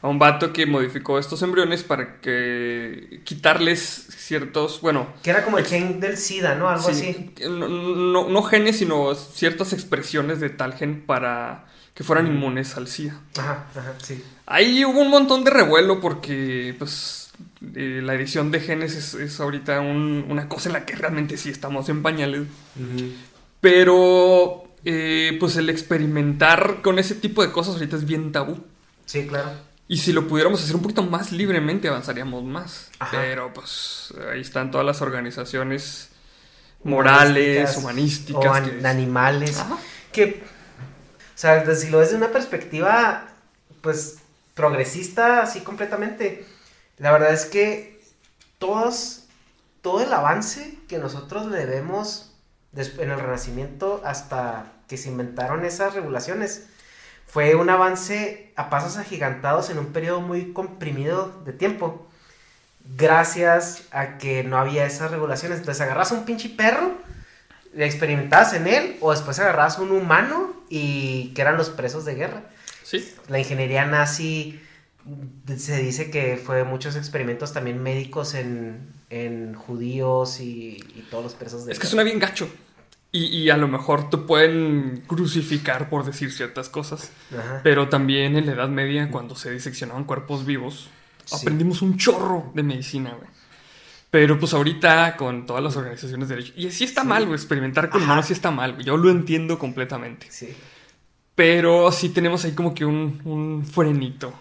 A 0.00 0.08
un 0.08 0.18
vato 0.20 0.52
que 0.52 0.64
modificó 0.64 1.18
estos 1.18 1.42
embriones 1.42 1.82
para 1.82 2.20
que 2.20 3.20
quitarles 3.24 3.80
ciertos, 3.80 4.80
bueno, 4.80 5.08
Que 5.24 5.30
era 5.30 5.42
como 5.44 5.58
el 5.58 5.64
gen 5.66 5.98
del 5.98 6.16
SIDA, 6.16 6.54
¿no? 6.54 6.68
Algo 6.68 6.92
sí, 6.92 7.10
así. 7.10 7.48
No, 7.48 7.66
no- 7.68 8.28
no 8.28 8.42
genes, 8.44 8.78
sino 8.78 9.12
ciertas 9.14 9.72
expresiones 9.72 10.38
de 10.38 10.50
tal 10.50 10.74
gen 10.74 11.04
para 11.04 11.66
que 11.98 12.04
fueran 12.04 12.28
inmunes 12.28 12.76
al 12.76 12.86
SIDA. 12.86 13.18
Ajá, 13.38 13.66
ajá, 13.74 13.94
sí. 14.00 14.22
Ahí 14.46 14.84
hubo 14.84 15.00
un 15.00 15.10
montón 15.10 15.42
de 15.42 15.50
revuelo 15.50 16.00
porque, 16.00 16.72
pues, 16.78 17.32
eh, 17.74 18.00
la 18.04 18.14
edición 18.14 18.52
de 18.52 18.60
genes 18.60 18.94
es, 18.94 19.14
es 19.14 19.40
ahorita 19.40 19.80
un- 19.80 20.24
una 20.28 20.48
cosa 20.48 20.68
en 20.68 20.74
la 20.74 20.86
que 20.86 20.94
realmente 20.94 21.36
sí 21.36 21.50
estamos 21.50 21.88
en 21.88 22.02
pañales. 22.04 22.46
Pero, 23.60 24.64
eh, 24.84 25.36
pues, 25.40 25.56
el 25.56 25.70
experimentar 25.70 26.82
con 26.82 26.98
ese 27.00 27.14
tipo 27.16 27.42
de 27.42 27.50
cosas 27.50 27.74
ahorita 27.74 27.96
es 27.96 28.04
bien 28.06 28.30
tabú. 28.32 28.64
Sí, 29.06 29.26
claro. 29.26 29.50
Y 29.88 29.96
si 29.98 30.12
lo 30.12 30.28
pudiéramos 30.28 30.62
hacer 30.62 30.76
un 30.76 30.82
poquito 30.82 31.02
más 31.02 31.32
libremente, 31.32 31.88
avanzaríamos 31.88 32.44
más. 32.44 32.90
Ajá. 33.00 33.18
Pero, 33.20 33.52
pues, 33.52 34.14
ahí 34.32 34.40
están 34.40 34.70
todas 34.70 34.86
las 34.86 35.02
organizaciones 35.02 36.10
morales, 36.84 37.76
humanísticas. 37.76 38.44
O 38.44 38.52
an- 38.54 38.70
que- 38.80 38.86
animales. 38.86 39.58
Ajá. 39.58 39.78
Que, 40.12 40.44
o 40.44 40.57
sea, 41.38 41.64
de- 41.64 41.76
si 41.76 41.88
lo 41.90 41.98
ves 41.98 42.10
de 42.10 42.16
una 42.16 42.28
perspectiva, 42.28 43.24
pues, 43.80 44.18
progresista, 44.54 45.42
así 45.42 45.60
completamente, 45.60 46.44
la 46.98 47.12
verdad 47.12 47.32
es 47.32 47.46
que 47.46 48.00
todos, 48.58 49.24
todo 49.82 50.02
el 50.02 50.12
avance 50.12 50.78
que 50.88 50.98
nosotros 50.98 51.46
le 51.46 51.64
debemos 51.64 52.32
en 52.74 53.10
el 53.10 53.18
Renacimiento 53.20 54.02
hasta 54.04 54.72
que 54.88 54.96
se 54.96 55.08
inventaron 55.08 55.64
esas 55.64 55.94
regulaciones, 55.94 56.66
fue 57.26 57.54
un 57.54 57.70
avance 57.70 58.52
a 58.56 58.70
pasos 58.70 58.96
agigantados 58.96 59.70
en 59.70 59.78
un 59.78 59.92
periodo 59.92 60.20
muy 60.20 60.52
comprimido 60.52 61.42
de 61.44 61.52
tiempo. 61.52 62.06
Gracias 62.96 63.82
a 63.90 64.16
que 64.18 64.44
no 64.44 64.56
había 64.58 64.86
esas 64.86 65.10
regulaciones. 65.10 65.58
Entonces 65.58 65.82
agarras 65.82 66.10
un 66.10 66.24
pinche 66.24 66.48
perro, 66.48 66.92
experimentabas 67.76 68.54
en 68.54 68.66
él, 68.66 68.96
o 69.00 69.10
después 69.10 69.38
agarrabas 69.38 69.78
un 69.78 69.92
humano 69.92 70.54
y 70.68 71.28
que 71.34 71.42
eran 71.42 71.56
los 71.56 71.70
presos 71.70 72.04
de 72.04 72.14
guerra. 72.14 72.50
Sí. 72.82 73.06
La 73.28 73.38
ingeniería 73.38 73.84
nazi 73.86 74.60
se 75.56 75.82
dice 75.82 76.10
que 76.10 76.36
fue 76.36 76.64
muchos 76.64 76.96
experimentos 76.96 77.52
también 77.52 77.82
médicos 77.82 78.34
en, 78.34 78.92
en 79.10 79.54
judíos 79.54 80.40
y, 80.40 80.84
y 80.94 81.06
todos 81.10 81.24
los 81.24 81.34
presos 81.34 81.64
de 81.66 81.72
Es 81.72 81.78
que 81.78 81.86
suena 81.86 82.02
bien 82.02 82.18
gacho. 82.18 82.48
Y, 83.10 83.24
y 83.24 83.48
a 83.50 83.56
lo 83.56 83.68
mejor 83.68 84.10
te 84.10 84.18
pueden 84.18 85.02
crucificar 85.06 85.88
por 85.88 86.04
decir 86.04 86.30
ciertas 86.30 86.68
cosas. 86.68 87.10
Ajá. 87.32 87.60
Pero 87.64 87.88
también 87.88 88.36
en 88.36 88.44
la 88.46 88.52
Edad 88.52 88.68
Media, 88.68 89.10
cuando 89.10 89.34
se 89.34 89.50
diseccionaban 89.50 90.04
cuerpos 90.04 90.44
vivos, 90.44 90.90
Sí. 91.24 91.36
aprendimos 91.42 91.82
un 91.82 91.98
chorro 91.98 92.50
de 92.54 92.62
medicina, 92.62 93.10
güey. 93.10 93.28
Pero 94.10 94.38
pues 94.38 94.54
ahorita 94.54 95.16
con 95.16 95.44
todas 95.44 95.62
las 95.62 95.76
organizaciones 95.76 96.28
de 96.28 96.36
derecho. 96.36 96.54
Y 96.56 96.70
sí 96.70 96.84
está 96.84 97.04
mal, 97.04 97.26
güey. 97.26 97.34
Experimentar 97.36 97.90
con 97.90 98.00
Ajá. 98.00 98.06
humanos 98.06 98.26
sí 98.26 98.32
está 98.32 98.50
mal, 98.50 98.72
güey. 98.74 98.86
Yo 98.86 98.96
lo 98.96 99.10
entiendo 99.10 99.58
completamente. 99.58 100.26
Sí. 100.30 100.54
Pero 101.34 101.92
sí 101.92 102.08
tenemos 102.08 102.44
ahí 102.44 102.52
como 102.52 102.74
que 102.74 102.84
un, 102.84 103.20
un 103.24 103.66
frenito. 103.66 104.32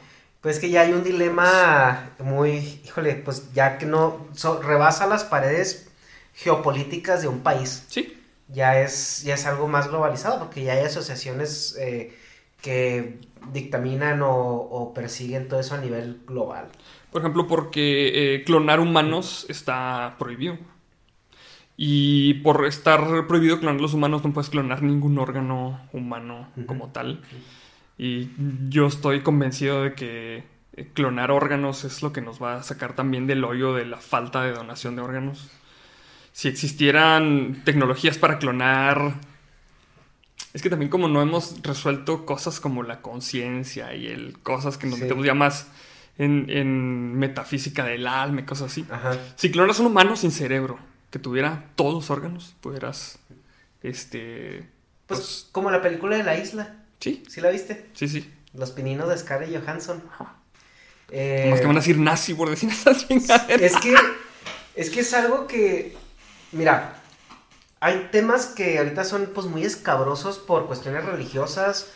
Pues 0.41 0.59
que 0.59 0.69
ya 0.69 0.81
hay 0.81 0.93
un 0.93 1.03
dilema 1.03 2.11
muy, 2.19 2.79
híjole, 2.85 3.15
pues 3.15 3.51
ya 3.53 3.77
que 3.77 3.85
no 3.85 4.27
so- 4.33 4.61
rebasa 4.61 5.05
las 5.05 5.23
paredes 5.25 5.89
geopolíticas 6.33 7.21
de 7.21 7.27
un 7.27 7.39
país. 7.41 7.83
Sí. 7.89 8.13
Ya 8.47 8.79
es, 8.79 9.23
ya 9.23 9.33
es 9.33 9.45
algo 9.45 9.67
más 9.67 9.89
globalizado 9.89 10.39
porque 10.39 10.63
ya 10.63 10.73
hay 10.73 10.85
asociaciones 10.85 11.75
eh, 11.79 12.15
que 12.61 13.19
dictaminan 13.51 14.21
o, 14.21 14.31
o 14.31 14.93
persiguen 14.93 15.49
todo 15.49 15.59
eso 15.59 15.75
a 15.75 15.79
nivel 15.79 16.21
global. 16.25 16.67
Por 17.17 17.23
ejemplo, 17.23 17.47
porque 17.47 18.35
eh, 18.35 18.43
clonar 18.43 18.79
humanos 18.79 19.47
está 19.49 20.17
prohibido. 20.19 20.55
Y 21.75 22.35
por 22.35 22.67
estar 22.67 23.25
prohibido 23.25 23.59
clonar 23.59 23.81
los 23.81 23.95
humanos, 23.95 24.23
no 24.23 24.33
puedes 24.33 24.51
clonar 24.51 24.83
ningún 24.83 25.17
órgano 25.17 25.81
humano 25.93 26.47
como 26.67 26.89
tal. 26.91 27.23
Y 27.97 28.29
yo 28.69 28.85
estoy 28.85 29.21
convencido 29.21 29.81
de 29.81 29.95
que 29.95 30.43
eh, 30.73 30.89
clonar 30.93 31.31
órganos 31.31 31.85
es 31.85 32.03
lo 32.03 32.13
que 32.13 32.21
nos 32.21 32.39
va 32.39 32.57
a 32.57 32.61
sacar 32.63 32.93
también 32.93 33.25
del 33.25 33.43
hoyo 33.43 33.73
de 33.73 33.87
la 33.87 33.97
falta 33.97 34.43
de 34.43 34.51
donación 34.51 34.95
de 34.95 35.01
órganos. 35.01 35.49
Si 36.33 36.47
existieran 36.47 37.63
tecnologías 37.65 38.19
para 38.19 38.37
clonar... 38.37 39.15
Es 40.53 40.61
que 40.61 40.69
también 40.69 40.91
como 40.91 41.07
no 41.07 41.19
hemos 41.23 41.63
resuelto 41.63 42.27
cosas 42.27 42.59
como 42.59 42.83
la 42.83 43.01
conciencia 43.01 43.95
y 43.95 44.05
el 44.05 44.37
cosas 44.43 44.77
que 44.77 44.85
nos 44.85 44.97
Sí. 44.97 45.01
metemos 45.01 45.25
ya 45.25 45.33
más 45.33 45.67
en, 46.17 46.49
en 46.49 47.15
metafísica 47.15 47.83
del 47.85 48.07
alma 48.07 48.41
y 48.41 48.45
cosas 48.45 48.71
así. 48.71 48.85
Ajá. 48.89 49.17
Si 49.35 49.51
clonas 49.51 49.79
un 49.79 49.87
humano 49.87 50.15
sin 50.15 50.31
cerebro, 50.31 50.79
que 51.11 51.19
tuviera 51.19 51.65
todos 51.75 51.93
los 51.93 52.09
órganos, 52.09 52.55
pudieras, 52.61 53.19
este, 53.83 54.67
Pues, 55.05 55.19
pues, 55.19 55.47
como 55.51 55.71
la 55.71 55.81
película 55.81 56.17
de 56.17 56.23
la 56.23 56.37
isla, 56.37 56.75
sí, 56.99 57.23
¿sí 57.29 57.41
la 57.41 57.49
viste? 57.49 57.85
sí, 57.93 58.07
sí. 58.07 58.33
Los 58.53 58.71
pininos 58.71 59.07
de 59.09 59.17
Scarlett 59.17 59.61
Johansson. 59.61 60.01
Ajá. 60.11 60.33
Eh, 61.11 61.47
Más 61.51 61.59
que 61.61 61.67
van 61.67 61.75
a 61.77 61.79
decir 61.79 61.97
nazi 61.99 62.33
por 62.33 62.49
decir 62.49 62.69
esas 62.71 63.07
chingaderas. 63.07 63.61
Es 63.61 63.77
que, 63.77 63.95
es 64.75 64.89
que 64.89 65.01
es 65.01 65.13
algo 65.13 65.45
que, 65.47 65.95
mira, 66.51 66.95
hay 67.79 68.09
temas 68.11 68.47
que 68.47 68.79
ahorita 68.79 69.03
son 69.03 69.29
pues 69.35 69.45
muy 69.47 69.63
escabrosos 69.63 70.39
por 70.39 70.65
cuestiones 70.65 71.05
religiosas, 71.05 71.87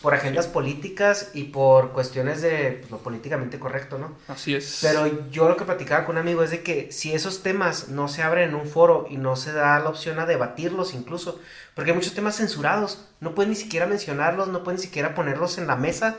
por 0.00 0.14
agendas 0.14 0.46
políticas 0.46 1.30
y 1.34 1.44
por 1.44 1.92
cuestiones 1.92 2.40
de 2.40 2.78
pues, 2.80 2.90
lo 2.90 2.98
políticamente 2.98 3.58
correcto, 3.58 3.98
¿no? 3.98 4.16
Así 4.28 4.54
es. 4.54 4.78
Pero 4.80 5.28
yo 5.30 5.48
lo 5.48 5.56
que 5.56 5.64
platicaba 5.64 6.06
con 6.06 6.16
un 6.16 6.22
amigo 6.22 6.42
es 6.42 6.50
de 6.50 6.62
que 6.62 6.90
si 6.90 7.12
esos 7.12 7.42
temas 7.42 7.88
no 7.88 8.08
se 8.08 8.22
abren 8.22 8.50
en 8.50 8.54
un 8.54 8.66
foro 8.66 9.06
y 9.10 9.18
no 9.18 9.36
se 9.36 9.52
da 9.52 9.78
la 9.78 9.90
opción 9.90 10.18
a 10.18 10.26
debatirlos 10.26 10.94
incluso, 10.94 11.38
porque 11.74 11.90
hay 11.90 11.96
muchos 11.96 12.14
temas 12.14 12.36
censurados, 12.36 13.06
no 13.20 13.34
puedes 13.34 13.50
ni 13.50 13.56
siquiera 13.56 13.86
mencionarlos, 13.86 14.48
no 14.48 14.64
puedes 14.64 14.80
ni 14.80 14.86
siquiera 14.86 15.14
ponerlos 15.14 15.58
en 15.58 15.66
la 15.66 15.76
mesa, 15.76 16.16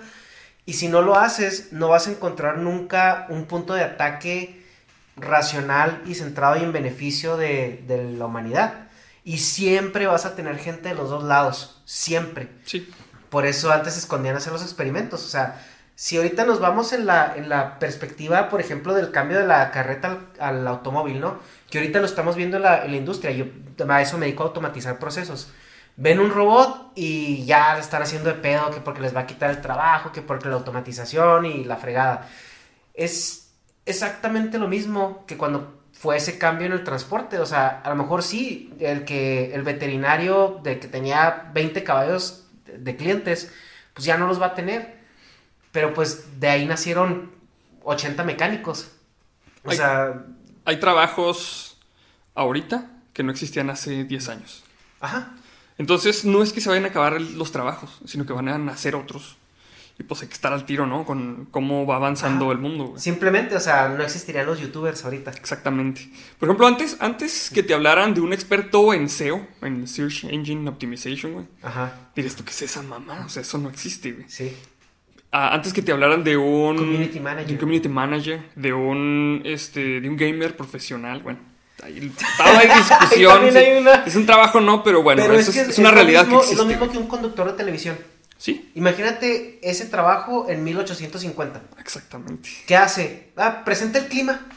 y 0.66 0.74
si 0.74 0.88
no 0.88 1.02
lo 1.02 1.16
haces, 1.16 1.74
no 1.74 1.88
vas 1.88 2.08
a 2.08 2.12
encontrar 2.12 2.60
nunca 2.60 3.26
un 3.30 3.46
punto 3.46 3.74
de 3.74 3.84
ataque 3.84 4.64
racional 5.16 6.04
y 6.06 6.14
centrado 6.14 6.56
y 6.58 6.64
en 6.64 6.72
beneficio 6.72 7.36
de, 7.36 7.84
de 7.88 8.12
la 8.12 8.26
humanidad. 8.26 8.88
Y 9.24 9.40
siempre 9.40 10.08
vas 10.08 10.26
a 10.26 10.36
tener 10.36 10.58
gente 10.58 10.90
de 10.90 10.96
los 10.96 11.10
dos 11.10 11.24
lados, 11.24 11.82
siempre. 11.86 12.50
Sí, 12.66 12.88
Por 13.32 13.46
eso 13.46 13.72
antes 13.72 13.94
se 13.94 14.02
escondían 14.02 14.36
a 14.36 14.40
hacer 14.40 14.52
los 14.52 14.62
experimentos. 14.62 15.26
O 15.26 15.30
sea, 15.30 15.64
si 15.96 16.18
ahorita 16.18 16.44
nos 16.44 16.60
vamos 16.60 16.92
en 16.92 17.06
la, 17.06 17.34
en 17.38 17.48
la 17.48 17.80
perspectiva, 17.80 18.50
por 18.50 18.60
ejemplo, 18.60 18.94
del 18.94 19.12
cambio 19.12 19.38
de 19.40 19.48
la 19.48 19.72
carreta 19.72 20.20
al, 20.38 20.58
al 20.58 20.68
automóvil, 20.68 21.22
¿no? 21.22 21.40
Que 21.70 21.78
ahorita 21.78 22.02
lo 22.02 22.08
estamos 22.08 22.36
viendo 22.36 22.58
en 22.58 22.64
la, 22.64 22.84
en 22.84 22.92
la 22.92 22.98
industria. 22.98 23.32
Yo 23.32 23.46
a 23.88 24.02
eso 24.02 24.18
me 24.18 24.26
dedico 24.26 24.44
a 24.44 24.48
automatizar 24.48 25.00
procesos. 25.00 25.50
Ven 25.96 26.20
un 26.20 26.30
robot 26.30 26.92
y 26.96 27.46
ya 27.46 27.78
están 27.80 28.02
haciendo 28.02 28.28
de 28.28 28.36
pedo, 28.36 28.70
que 28.70 28.82
porque 28.82 29.00
les 29.00 29.16
va 29.16 29.22
a 29.22 29.26
quitar 29.26 29.50
el 29.50 29.62
trabajo, 29.62 30.12
que 30.12 30.22
porque 30.22 30.50
la 30.50 30.56
automatización 30.56 31.46
y 31.46 31.64
la 31.64 31.78
fregada. 31.78 32.28
Es 32.94 33.54
exactamente 33.86 34.60
lo 34.60 34.68
mismo 34.68 35.24
que 35.26 35.38
cuando 35.38 35.82
fue 35.94 36.18
ese 36.18 36.38
cambio 36.38 36.68
en 36.68 36.74
el 36.74 36.84
transporte. 36.84 37.40
O 37.40 37.46
sea, 37.46 37.80
a 37.82 37.90
lo 37.90 37.96
mejor 37.96 38.24
sí, 38.24 38.74
el 38.80 39.06
que 39.06 39.56
el 39.56 39.64
veterinario 39.64 40.60
de 40.64 40.80
que 40.80 40.90
tenía 40.90 41.50
20 41.54 41.82
caballos 41.86 42.41
de, 42.78 42.96
clientes, 42.96 43.52
pues 43.94 44.06
ya 44.06 44.18
no 44.18 44.28
los 44.28 44.42
va 44.42 44.48
a 44.48 44.56
tener. 44.56 45.00
Pero 45.72 45.94
pues 45.94 46.40
de 46.40 46.50
ahí 46.50 46.66
nacieron 46.66 47.32
80 47.84 48.24
mecánicos. 48.24 48.92
O 49.64 49.72
sea, 49.72 50.26
hay 50.66 50.80
trabajos 50.80 51.78
ahorita 52.36 52.90
que 53.14 53.24
no 53.24 53.32
existían 53.32 53.70
hace 53.70 54.04
10 54.04 54.30
años. 54.30 54.64
ajá. 55.00 55.34
Entonces, 55.78 56.26
no 56.26 56.44
es 56.44 56.54
que 56.54 56.62
se 56.62 56.70
vayan 56.70 56.86
a 56.86 56.90
acabar 56.90 57.20
los 57.20 57.52
trabajos, 57.52 58.02
sino 58.06 58.24
que 58.28 58.34
van 58.34 58.48
a 58.50 58.60
nacer 58.60 58.96
otros. 58.96 59.38
Y 60.00 60.04
pues 60.04 60.22
hay 60.22 60.28
que 60.28 60.34
estar 60.34 60.52
al 60.54 60.66
tiro, 60.66 60.88
¿no? 60.88 61.06
Con 61.06 61.48
cómo 61.52 61.86
va 61.86 61.98
avanzando 61.98 62.52
el 62.52 62.58
mundo, 62.58 62.86
güey. 62.86 63.00
Simplemente, 63.02 63.56
o 63.56 63.60
sea, 63.60 63.90
no 63.90 64.02
existirían 64.04 64.46
los 64.48 64.60
youtubers 64.60 65.04
ahorita. 65.06 65.32
Exactamente. 65.32 66.10
Por 66.40 66.48
ejemplo, 66.50 66.66
antes, 66.68 66.98
antes 67.00 67.52
que 67.54 67.62
te 67.64 67.74
hablaran 67.74 68.14
de 68.14 68.22
un 68.22 68.34
experto 68.34 68.94
en 68.94 69.10
SEO, 69.10 69.46
en 69.62 69.88
Search 69.88 70.24
Engine 70.26 70.68
Optimization, 70.70 71.34
güey, 71.34 71.46
Ajá, 71.62 72.10
dirías 72.16 72.36
tú, 72.36 72.44
¿qué 72.44 72.52
es 72.52 72.62
esa 72.64 72.82
mamá? 72.82 73.24
O 73.26 73.30
sea, 73.30 73.42
eso 73.44 73.58
no 73.58 73.70
existe, 73.70 74.12
güey. 74.12 74.26
sí. 74.28 74.56
Ah, 75.34 75.54
antes 75.54 75.72
que 75.72 75.82
te 75.82 75.94
hablaran 75.94 76.26
de 76.26 76.36
un 76.36 76.76
Community 76.76 77.20
manager. 77.22 77.48
de 77.48 77.54
un 77.54 77.60
community 77.60 77.88
manager, 77.88 78.42
de 78.56 78.74
un 78.74 79.42
este, 79.46 80.02
de 80.02 80.10
un 80.10 80.18
gamer 80.18 80.58
profesional, 80.58 81.22
bueno, 81.24 81.40
ahí 81.82 82.12
estaba 82.18 82.60
hay 82.60 82.68
discusión. 82.68 83.32
Ahí 83.32 83.38
también 83.38 83.54
sí. 83.54 83.60
hay 83.60 83.78
una- 83.82 84.04
Es 84.04 84.16
un 84.18 84.26
trabajo, 84.26 84.60
no, 84.60 84.84
pero 84.84 85.02
bueno, 85.04 85.22
Pero 85.22 85.36
eso 85.36 85.52
es 85.52 85.56
es, 85.56 85.64
que 85.68 85.72
es 85.72 85.80
una 85.80 85.92
realidad 85.92 86.24
mismo- 86.26 86.40
que 86.42 86.48
existe. 86.48 86.62
Es 86.62 86.68
lo 86.68 86.74
mismo 86.78 86.92
que 86.92 86.98
un 86.98 87.08
conductor 87.08 87.48
de 87.50 87.54
televisión. 87.54 87.96
Sí, 88.42 88.72
Imagínate 88.74 89.60
ese 89.62 89.86
trabajo 89.86 90.48
en 90.50 90.64
1850. 90.64 91.62
exactamente. 91.78 92.50
¿Qué 92.66 92.76
hace? 92.76 93.30
Ah, 93.38 93.64
presenta 93.64 94.00
el 94.00 94.08
clima. 94.08 94.42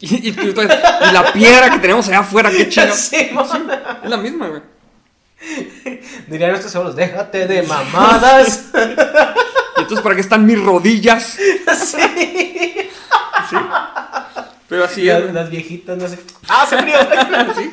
Y, 0.00 0.28
y 0.28 0.32
la 0.32 1.32
piedra 1.32 1.70
que 1.72 1.80
tenemos 1.80 2.06
allá 2.08 2.20
afuera, 2.20 2.50
qué 2.50 2.68
chido. 2.68 2.94
Sí, 2.94 3.16
Es 4.02 4.08
la 4.08 4.16
misma, 4.16 4.46
güey. 4.48 4.62
Dirían 6.28 6.54
estos 6.54 6.70
solos, 6.70 6.96
déjate 6.96 7.46
de 7.48 7.64
mamadas. 7.64 8.70
Y 9.76 9.80
entonces, 9.80 10.00
¿para 10.00 10.14
qué 10.14 10.20
están 10.22 10.46
mis 10.46 10.62
rodillas? 10.62 11.36
sí. 11.90 13.56
Pero 14.68 14.84
así 14.84 15.02
las 15.02 15.50
viejitas, 15.50 15.98
no 15.98 16.08
sé. 16.08 16.18
¡Ah, 16.48 16.64
se 16.66 16.78
frío! 16.78 16.96
Sí. 17.56 17.70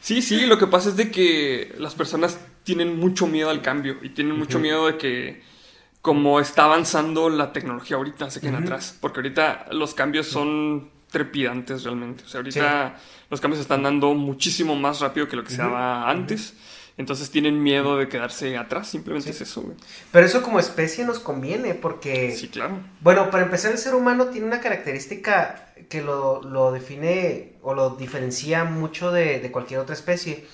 Sí, 0.00 0.22
sí, 0.22 0.46
lo 0.46 0.58
que 0.58 0.66
pasa 0.66 0.88
es 0.88 0.96
de 0.96 1.10
que 1.10 1.74
las 1.78 1.94
personas 1.94 2.38
tienen 2.66 2.98
mucho 2.98 3.28
miedo 3.28 3.48
al 3.48 3.62
cambio 3.62 3.96
y 4.02 4.08
tienen 4.08 4.36
mucho 4.36 4.58
miedo 4.58 4.88
de 4.88 4.98
que 4.98 5.40
como 6.02 6.40
está 6.40 6.64
avanzando 6.64 7.30
la 7.30 7.52
tecnología 7.52 7.96
ahorita 7.96 8.28
se 8.28 8.40
queden 8.40 8.56
atrás, 8.56 8.98
porque 9.00 9.20
ahorita 9.20 9.66
los 9.70 9.94
cambios 9.94 10.26
son 10.26 10.90
trepidantes 11.08 11.84
realmente, 11.84 12.24
o 12.24 12.28
sea, 12.28 12.40
ahorita 12.40 12.96
los 13.30 13.40
cambios 13.40 13.58
se 13.58 13.62
están 13.62 13.84
dando 13.84 14.14
muchísimo 14.14 14.74
más 14.74 14.98
rápido 14.98 15.28
que 15.28 15.36
lo 15.36 15.44
que 15.44 15.50
se 15.50 15.58
daba 15.58 16.10
antes, 16.10 16.54
entonces 16.98 17.30
tienen 17.30 17.62
miedo 17.62 17.98
de 17.98 18.08
quedarse 18.08 18.56
atrás, 18.56 18.88
simplemente 18.88 19.30
es 19.30 19.40
eso, 19.40 19.62
güey. 19.62 19.76
Pero 20.10 20.26
eso 20.26 20.42
como 20.42 20.58
especie 20.58 21.04
nos 21.04 21.20
conviene 21.20 21.74
porque... 21.74 22.32
Sí, 22.32 22.48
claro. 22.48 22.80
Bueno, 23.00 23.30
para 23.30 23.44
empezar, 23.44 23.70
el 23.70 23.78
ser 23.78 23.94
humano 23.94 24.26
tiene 24.26 24.48
una 24.48 24.60
característica 24.60 25.72
que 25.88 26.02
lo, 26.02 26.42
lo 26.42 26.72
define 26.72 27.52
o 27.62 27.74
lo 27.74 27.90
diferencia 27.90 28.64
mucho 28.64 29.12
de, 29.12 29.38
de 29.38 29.52
cualquier 29.52 29.78
otra 29.78 29.94
especie, 29.94 30.46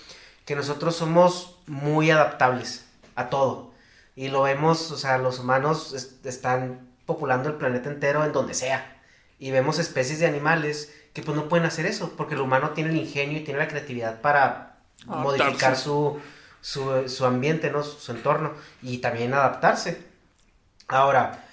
que 0.44 0.56
nosotros 0.56 0.96
somos 0.96 1.56
muy 1.66 2.10
adaptables 2.10 2.86
a 3.14 3.30
todo. 3.30 3.72
Y 4.16 4.28
lo 4.28 4.42
vemos, 4.42 4.90
o 4.90 4.96
sea, 4.98 5.18
los 5.18 5.38
humanos 5.38 5.92
es- 5.94 6.16
están 6.24 6.88
populando 7.06 7.48
el 7.48 7.56
planeta 7.56 7.88
entero 7.90 8.24
en 8.24 8.32
donde 8.32 8.54
sea. 8.54 8.96
Y 9.38 9.50
vemos 9.50 9.78
especies 9.78 10.18
de 10.20 10.26
animales 10.26 10.92
que 11.14 11.22
pues 11.22 11.36
no 11.36 11.48
pueden 11.48 11.66
hacer 11.66 11.86
eso, 11.86 12.12
porque 12.16 12.34
el 12.34 12.40
humano 12.40 12.70
tiene 12.70 12.90
el 12.90 12.96
ingenio 12.96 13.38
y 13.38 13.44
tiene 13.44 13.60
la 13.60 13.68
creatividad 13.68 14.20
para 14.20 14.76
modificar 15.22 15.76
su, 15.76 16.20
su, 16.60 17.08
su 17.08 17.24
ambiente, 17.26 17.70
¿no? 17.70 17.82
Su, 17.82 17.98
su 17.98 18.12
entorno 18.12 18.52
y 18.82 18.98
también 18.98 19.34
adaptarse. 19.34 20.00
Ahora, 20.88 21.44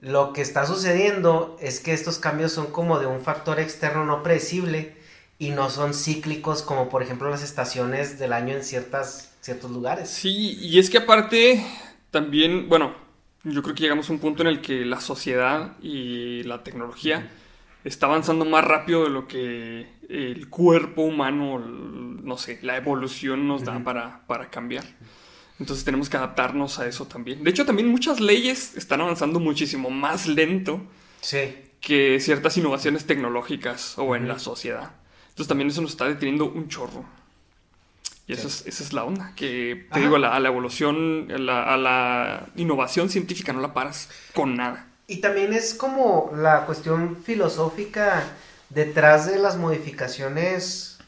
lo 0.00 0.32
que 0.32 0.42
está 0.42 0.66
sucediendo 0.66 1.56
es 1.60 1.80
que 1.80 1.92
estos 1.92 2.18
cambios 2.18 2.52
son 2.52 2.66
como 2.68 2.98
de 2.98 3.06
un 3.06 3.20
factor 3.22 3.60
externo 3.60 4.04
no 4.04 4.22
predecible 4.22 4.96
y 5.40 5.50
no 5.50 5.70
son 5.70 5.94
cíclicos 5.94 6.62
como 6.62 6.88
por 6.88 7.02
ejemplo 7.02 7.30
las 7.30 7.42
estaciones 7.42 8.18
del 8.20 8.32
año 8.32 8.54
en 8.54 8.62
ciertas, 8.62 9.32
ciertos 9.40 9.72
lugares. 9.72 10.08
Sí, 10.10 10.56
y 10.60 10.78
es 10.78 10.90
que 10.90 10.98
aparte 10.98 11.64
también, 12.12 12.68
bueno, 12.68 12.94
yo 13.42 13.62
creo 13.62 13.74
que 13.74 13.82
llegamos 13.82 14.08
a 14.08 14.12
un 14.12 14.18
punto 14.20 14.42
en 14.42 14.48
el 14.48 14.60
que 14.60 14.84
la 14.84 15.00
sociedad 15.00 15.76
y 15.80 16.42
la 16.44 16.62
tecnología 16.62 17.30
está 17.84 18.04
avanzando 18.06 18.44
más 18.44 18.62
rápido 18.62 19.04
de 19.04 19.10
lo 19.10 19.26
que 19.26 19.88
el 20.10 20.50
cuerpo 20.50 21.02
humano, 21.02 21.58
no 21.58 22.36
sé, 22.36 22.58
la 22.62 22.76
evolución 22.76 23.48
nos 23.48 23.64
da 23.64 23.82
para, 23.82 24.26
para 24.26 24.50
cambiar. 24.50 24.84
Entonces 25.58 25.84
tenemos 25.86 26.10
que 26.10 26.18
adaptarnos 26.18 26.78
a 26.78 26.86
eso 26.86 27.06
también. 27.06 27.42
De 27.44 27.50
hecho, 27.50 27.64
también 27.64 27.88
muchas 27.88 28.20
leyes 28.20 28.76
están 28.76 29.00
avanzando 29.00 29.40
muchísimo 29.40 29.88
más 29.90 30.26
lento 30.26 30.82
Sí. 31.22 31.54
que 31.80 32.20
ciertas 32.20 32.58
innovaciones 32.58 33.06
tecnológicas 33.06 33.96
o 33.98 34.16
en 34.16 34.28
la 34.28 34.38
sociedad. 34.38 34.99
Entonces 35.40 35.48
también 35.48 35.70
eso 35.70 35.80
nos 35.80 35.92
está 35.92 36.06
deteniendo 36.06 36.44
un 36.52 36.68
chorro. 36.68 37.02
Y 38.26 38.32
eso 38.32 38.46
es, 38.46 38.64
esa 38.66 38.84
es 38.84 38.92
la 38.92 39.04
onda, 39.04 39.34
que 39.34 39.88
te 39.92 39.98
Ajá. 39.98 40.00
digo, 40.00 40.16
a 40.16 40.18
la, 40.20 40.34
a 40.34 40.40
la 40.40 40.48
evolución, 40.48 41.28
a 41.34 41.38
la, 41.38 41.62
a 41.64 41.76
la 41.76 42.46
innovación 42.56 43.10
científica 43.10 43.52
no 43.52 43.60
la 43.60 43.74
paras 43.74 44.08
con 44.34 44.56
nada. 44.56 44.86
Y 45.06 45.20
también 45.20 45.52
es 45.52 45.74
como 45.74 46.30
la 46.36 46.66
cuestión 46.66 47.16
filosófica 47.22 48.22
detrás 48.68 49.26
de 49.26 49.38
las 49.38 49.56
modificaciones, 49.56 50.98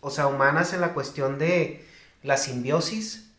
o 0.00 0.10
sea, 0.10 0.28
humanas 0.28 0.72
en 0.74 0.80
la 0.82 0.94
cuestión 0.94 1.38
de 1.38 1.86
la 2.22 2.36
simbiosis 2.36 3.30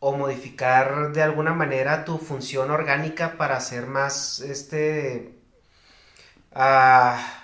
o 0.00 0.16
modificar 0.16 1.12
de 1.12 1.22
alguna 1.22 1.54
manera 1.54 2.04
tu 2.04 2.18
función 2.18 2.70
orgánica 2.70 3.36
para 3.38 3.56
hacer 3.58 3.86
más, 3.86 4.40
este, 4.40 5.34
ah, 6.52 7.18
eh, 7.22 7.39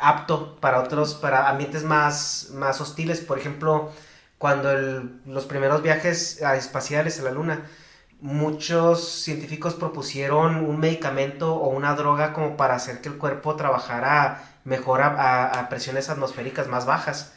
apto 0.00 0.56
para 0.60 0.80
otros, 0.80 1.14
para 1.14 1.48
ambientes 1.48 1.84
más, 1.84 2.48
más 2.52 2.80
hostiles. 2.80 3.20
Por 3.20 3.38
ejemplo, 3.38 3.90
cuando 4.38 4.72
los 5.26 5.44
primeros 5.46 5.82
viajes 5.82 6.40
espaciales 6.40 7.20
a 7.20 7.24
la 7.24 7.30
Luna, 7.30 7.66
muchos 8.20 9.22
científicos 9.22 9.74
propusieron 9.74 10.56
un 10.56 10.78
medicamento 10.80 11.54
o 11.54 11.68
una 11.68 11.94
droga 11.94 12.32
como 12.32 12.56
para 12.56 12.74
hacer 12.74 13.00
que 13.00 13.08
el 13.08 13.18
cuerpo 13.18 13.56
trabajara 13.56 14.42
mejor 14.64 15.02
a 15.02 15.66
presiones 15.68 16.08
atmosféricas 16.10 16.66
más 16.68 16.86
bajas. 16.86 17.32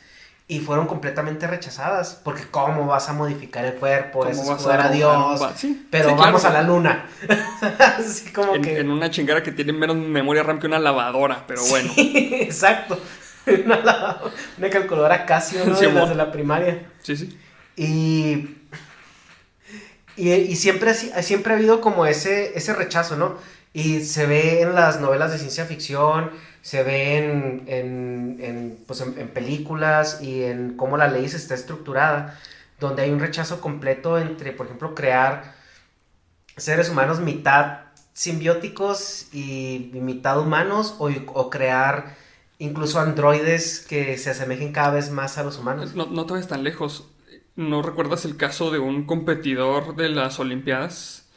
Y 0.52 0.62
fueron 0.62 0.88
completamente 0.88 1.46
rechazadas, 1.46 2.20
porque 2.24 2.44
¿cómo 2.50 2.88
vas 2.88 3.08
a 3.08 3.14
modificar 3.14 3.64
el 3.66 3.74
cuerpo? 3.76 4.22
¿Cómo 4.22 4.32
Eso 4.32 4.42
es 4.42 4.50
vas 4.50 4.62
jugar 4.64 4.82
a 4.82 4.90
Dios. 4.90 5.40
un 5.40 5.48
va- 5.48 5.56
sí, 5.56 5.88
pero 5.92 6.10
sí, 6.10 6.16
vamos 6.18 6.42
claro. 6.42 6.58
a 6.58 6.62
la 6.62 6.68
luna. 6.68 7.06
Así 8.00 8.32
como 8.34 8.56
En, 8.56 8.64
que... 8.64 8.80
en 8.80 8.90
una 8.90 9.12
chingada 9.12 9.44
que 9.44 9.52
tiene 9.52 9.74
menos 9.74 9.96
memoria 9.96 10.42
RAM 10.42 10.60
que 10.60 10.66
una 10.66 10.80
lavadora, 10.80 11.46
pero 11.48 11.62
bueno. 11.70 11.92
Exacto. 11.98 13.00
Una, 13.66 13.78
la- 13.78 14.22
una 14.58 14.70
calculadora 14.70 15.26
Casio, 15.26 15.64
¿no? 15.66 15.76
De 15.80 15.92
las 15.92 16.10
de 16.10 16.16
la 16.16 16.32
primaria. 16.32 16.84
Sí, 17.04 17.16
sí. 17.16 17.40
Y, 17.76 18.58
y, 20.16 20.32
y 20.32 20.56
siempre, 20.56 20.94
siempre 20.94 21.54
ha 21.54 21.58
habido 21.58 21.80
como 21.82 22.06
ese, 22.06 22.58
ese 22.58 22.74
rechazo, 22.74 23.16
¿no? 23.16 23.38
Y 23.74 24.02
se 24.02 24.26
ve 24.26 24.62
en 24.62 24.76
las 24.76 25.00
novelas 25.00 25.32
de 25.32 25.38
ciencia 25.38 25.66
ficción, 25.66 26.32
se 26.62 26.84
ve 26.84 27.18
en, 27.18 27.64
en, 27.68 28.38
en, 28.42 28.84
pues 28.86 29.02
en, 29.02 29.30
películas 29.30 30.22
y 30.22 30.44
en 30.44 30.76
cómo 30.76 30.98
la 30.98 31.08
ley 31.08 31.28
se 31.30 31.38
está 31.38 31.56
estructurada, 31.56 32.40
donde 32.80 33.04
hay 33.04 33.12
un 33.12 33.20
rechazo 33.20 33.62
completo 33.62 34.18
entre, 34.18 34.52
por 34.52 34.66
ejemplo, 34.66 34.96
crear 34.96 35.56
seres 36.58 36.90
humanos 36.90 37.20
mitad 37.20 37.82
simbióticos 38.14 39.34
y, 39.34 39.92
mitad 39.94 40.40
humanos 40.40 40.96
o, 41.00 41.10
o 41.10 41.50
crear 41.50 42.18
incluso 42.58 43.00
androides 43.00 43.80
que 43.80 44.18
se 44.18 44.32
asemejen 44.32 44.74
cada 44.74 44.92
vez 44.92 45.12
más 45.12 45.38
a 45.38 45.44
los 45.44 45.58
humanos. 45.58 45.96
No, 45.96 46.08
no 46.08 46.26
te 46.26 46.34
vayas 46.34 46.50
tan 46.50 46.64
lejos. 46.64 47.08
¿No 47.56 47.82
recuerdas 47.82 48.26
el 48.26 48.38
caso 48.38 48.72
de 48.72 48.80
un 48.80 49.06
competidor 49.06 49.96
de 49.96 50.10
las 50.10 50.40
Olimpiadas 50.40 51.29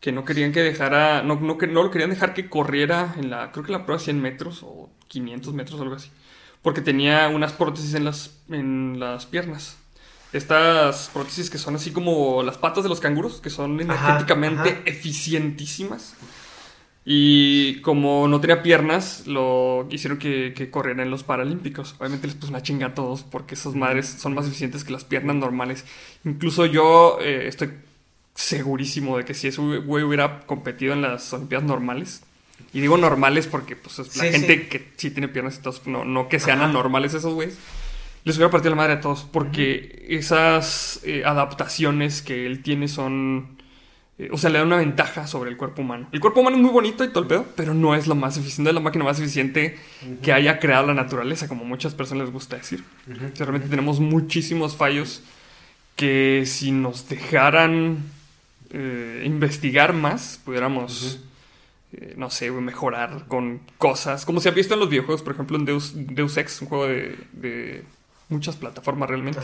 que 0.00 0.12
no 0.12 0.24
querían 0.24 0.52
que 0.52 0.60
dejara, 0.62 1.22
no, 1.22 1.36
no, 1.40 1.58
que- 1.58 1.66
no 1.66 1.82
lo 1.82 1.90
querían 1.90 2.10
dejar 2.10 2.34
que 2.34 2.48
corriera 2.48 3.14
en 3.18 3.30
la, 3.30 3.50
creo 3.52 3.64
que 3.64 3.72
la 3.72 3.84
prueba 3.84 4.00
100 4.00 4.20
metros 4.20 4.62
o 4.62 4.90
500 5.08 5.54
metros 5.54 5.80
o 5.80 5.82
algo 5.82 5.96
así, 5.96 6.10
porque 6.62 6.80
tenía 6.80 7.28
unas 7.28 7.52
prótesis 7.52 7.94
en 7.94 8.04
las, 8.04 8.38
en 8.50 9.00
las 9.00 9.26
piernas. 9.26 9.76
Estas 10.32 11.10
prótesis 11.12 11.48
que 11.50 11.56
son 11.58 11.74
así 11.76 11.90
como 11.90 12.42
las 12.42 12.58
patas 12.58 12.82
de 12.84 12.90
los 12.90 13.00
canguros, 13.00 13.40
que 13.40 13.48
son 13.50 13.80
energéticamente 13.80 14.70
ajá. 14.70 14.80
eficientísimas. 14.84 16.14
Y 17.10 17.80
como 17.80 18.28
no 18.28 18.38
tenía 18.40 18.62
piernas, 18.62 19.26
lo 19.26 19.86
hicieron 19.90 20.18
que, 20.18 20.52
que 20.54 20.70
corriera 20.70 21.02
en 21.02 21.10
los 21.10 21.22
Paralímpicos. 21.22 21.94
Obviamente 21.98 22.26
les 22.26 22.36
puso 22.36 22.50
una 22.50 22.62
chinga 22.62 22.88
a 22.88 22.94
todos 22.94 23.22
porque 23.22 23.54
esas 23.54 23.74
madres 23.74 24.06
son 24.06 24.34
más 24.34 24.46
eficientes 24.46 24.84
que 24.84 24.92
las 24.92 25.04
piernas 25.04 25.36
normales. 25.36 25.86
Incluso 26.24 26.66
yo 26.66 27.18
eh, 27.22 27.46
estoy 27.48 27.70
segurísimo 28.42 29.18
de 29.18 29.24
que 29.24 29.34
si 29.34 29.48
ese 29.48 29.60
güey 29.60 30.04
hubiera 30.04 30.40
competido 30.46 30.92
en 30.92 31.02
las 31.02 31.32
Olimpiadas 31.32 31.66
normales, 31.66 32.22
y 32.72 32.80
digo 32.80 32.96
normales 32.96 33.48
porque 33.48 33.74
pues 33.74 33.98
es 33.98 34.16
la 34.16 34.24
Sí, 34.24 34.30
gente 34.30 34.54
sí. 34.62 34.68
que 34.68 34.92
sí 34.96 35.10
tiene 35.10 35.26
piernas 35.26 35.58
y 35.58 35.62
todos, 35.62 35.84
no, 35.88 36.04
no 36.04 36.28
que 36.28 36.38
sean 36.38 36.58
Ajá. 36.60 36.68
anormales 36.68 37.14
esos 37.14 37.34
güeyes, 37.34 37.58
les 38.22 38.36
hubiera 38.36 38.50
partido 38.50 38.70
la 38.70 38.76
madre 38.76 38.92
a 38.94 39.00
todos 39.00 39.24
porque 39.24 40.06
esas 40.08 41.00
eh, 41.02 41.24
adaptaciones 41.24 42.22
que 42.22 42.46
él 42.46 42.62
tiene 42.62 42.86
son... 42.86 43.58
eh, 44.18 44.28
o 44.32 44.38
sea, 44.38 44.50
le 44.50 44.58
da 44.58 44.64
una 44.64 44.76
ventaja 44.76 45.26
sobre 45.26 45.50
el 45.50 45.56
cuerpo 45.56 45.82
humano. 45.82 46.08
El 46.12 46.20
cuerpo 46.20 46.40
humano 46.40 46.56
es 46.58 46.62
muy 46.62 46.70
bonito 46.70 47.02
y 47.02 47.08
todo 47.08 47.22
el 47.22 47.26
pedo, 47.28 47.46
pero 47.56 47.74
no 47.74 47.96
es 47.96 48.06
lo 48.06 48.14
más 48.14 48.36
eficiente, 48.36 48.70
es 48.70 48.74
la 48.74 48.80
máquina 48.80 49.04
más 49.04 49.18
eficiente 49.18 49.76
que 50.22 50.32
haya 50.32 50.60
creado 50.60 50.86
la 50.86 50.94
naturaleza, 50.94 51.48
como 51.48 51.64
muchas 51.64 51.94
personas 51.94 52.26
les 52.26 52.32
gusta 52.32 52.56
decir. 52.56 52.84
O 53.10 53.16
sea, 53.36 53.46
realmente 53.46 53.68
tenemos 53.68 53.98
muchísimos 53.98 54.76
fallos 54.76 55.22
que 55.96 56.44
si 56.46 56.70
nos 56.70 57.08
dejaran 57.08 57.98
eh, 58.70 59.22
investigar 59.24 59.92
más, 59.92 60.40
pudiéramos, 60.44 61.20
eh, 61.92 62.14
no 62.16 62.30
sé, 62.30 62.50
mejorar 62.50 63.26
con 63.28 63.60
cosas, 63.78 64.24
como 64.24 64.40
se 64.40 64.48
ha 64.48 64.52
visto 64.52 64.74
en 64.74 64.80
los 64.80 64.90
videojuegos, 64.90 65.22
por 65.22 65.32
ejemplo 65.32 65.56
en 65.56 65.64
Deus, 65.64 65.92
Deus 65.94 66.36
Ex, 66.36 66.62
un 66.62 66.68
juego 66.68 66.86
de, 66.86 67.18
de 67.32 67.84
muchas 68.28 68.56
plataformas 68.56 69.08
realmente, 69.08 69.40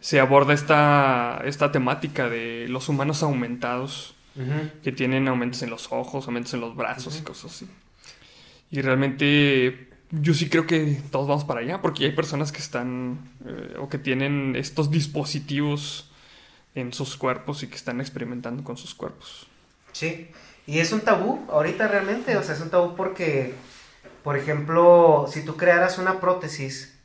se 0.00 0.18
aborda 0.18 0.54
esta, 0.54 1.42
esta 1.44 1.70
temática 1.70 2.28
de 2.28 2.66
los 2.68 2.88
humanos 2.88 3.22
aumentados, 3.22 4.14
que 4.82 4.90
tienen 4.90 5.28
aumentos 5.28 5.60
en 5.62 5.68
los 5.68 5.92
ojos, 5.92 6.24
aumentos 6.26 6.54
en 6.54 6.60
los 6.60 6.74
brazos 6.74 7.18
y 7.18 7.22
cosas 7.22 7.52
así. 7.52 7.68
Y 8.70 8.80
realmente 8.80 9.90
yo 10.10 10.34
sí 10.34 10.48
creo 10.48 10.66
que 10.66 11.00
todos 11.10 11.28
vamos 11.28 11.44
para 11.44 11.60
allá, 11.60 11.82
porque 11.82 12.06
hay 12.06 12.12
personas 12.12 12.50
que 12.50 12.58
están 12.58 13.18
eh, 13.44 13.76
o 13.78 13.88
que 13.88 13.98
tienen 13.98 14.56
estos 14.56 14.90
dispositivos 14.90 16.09
en 16.74 16.92
sus 16.92 17.16
cuerpos 17.16 17.62
y 17.62 17.68
que 17.68 17.76
están 17.76 18.00
experimentando 18.00 18.62
con 18.64 18.76
sus 18.76 18.94
cuerpos. 18.94 19.46
Sí, 19.92 20.30
y 20.66 20.78
es 20.78 20.92
un 20.92 21.00
tabú 21.00 21.44
ahorita 21.50 21.88
realmente, 21.88 22.36
o 22.36 22.42
sea, 22.42 22.54
es 22.54 22.60
un 22.60 22.70
tabú 22.70 22.94
porque, 22.94 23.54
por 24.22 24.36
ejemplo, 24.36 25.26
si 25.30 25.44
tú 25.44 25.56
crearas 25.56 25.98
una 25.98 26.20
prótesis 26.20 26.96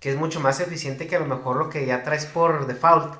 que 0.00 0.10
es 0.10 0.16
mucho 0.16 0.40
más 0.40 0.60
eficiente 0.60 1.06
que 1.06 1.16
a 1.16 1.20
lo 1.20 1.26
mejor 1.26 1.56
lo 1.56 1.68
que 1.68 1.86
ya 1.86 2.02
traes 2.02 2.26
por 2.26 2.66
default, 2.66 3.14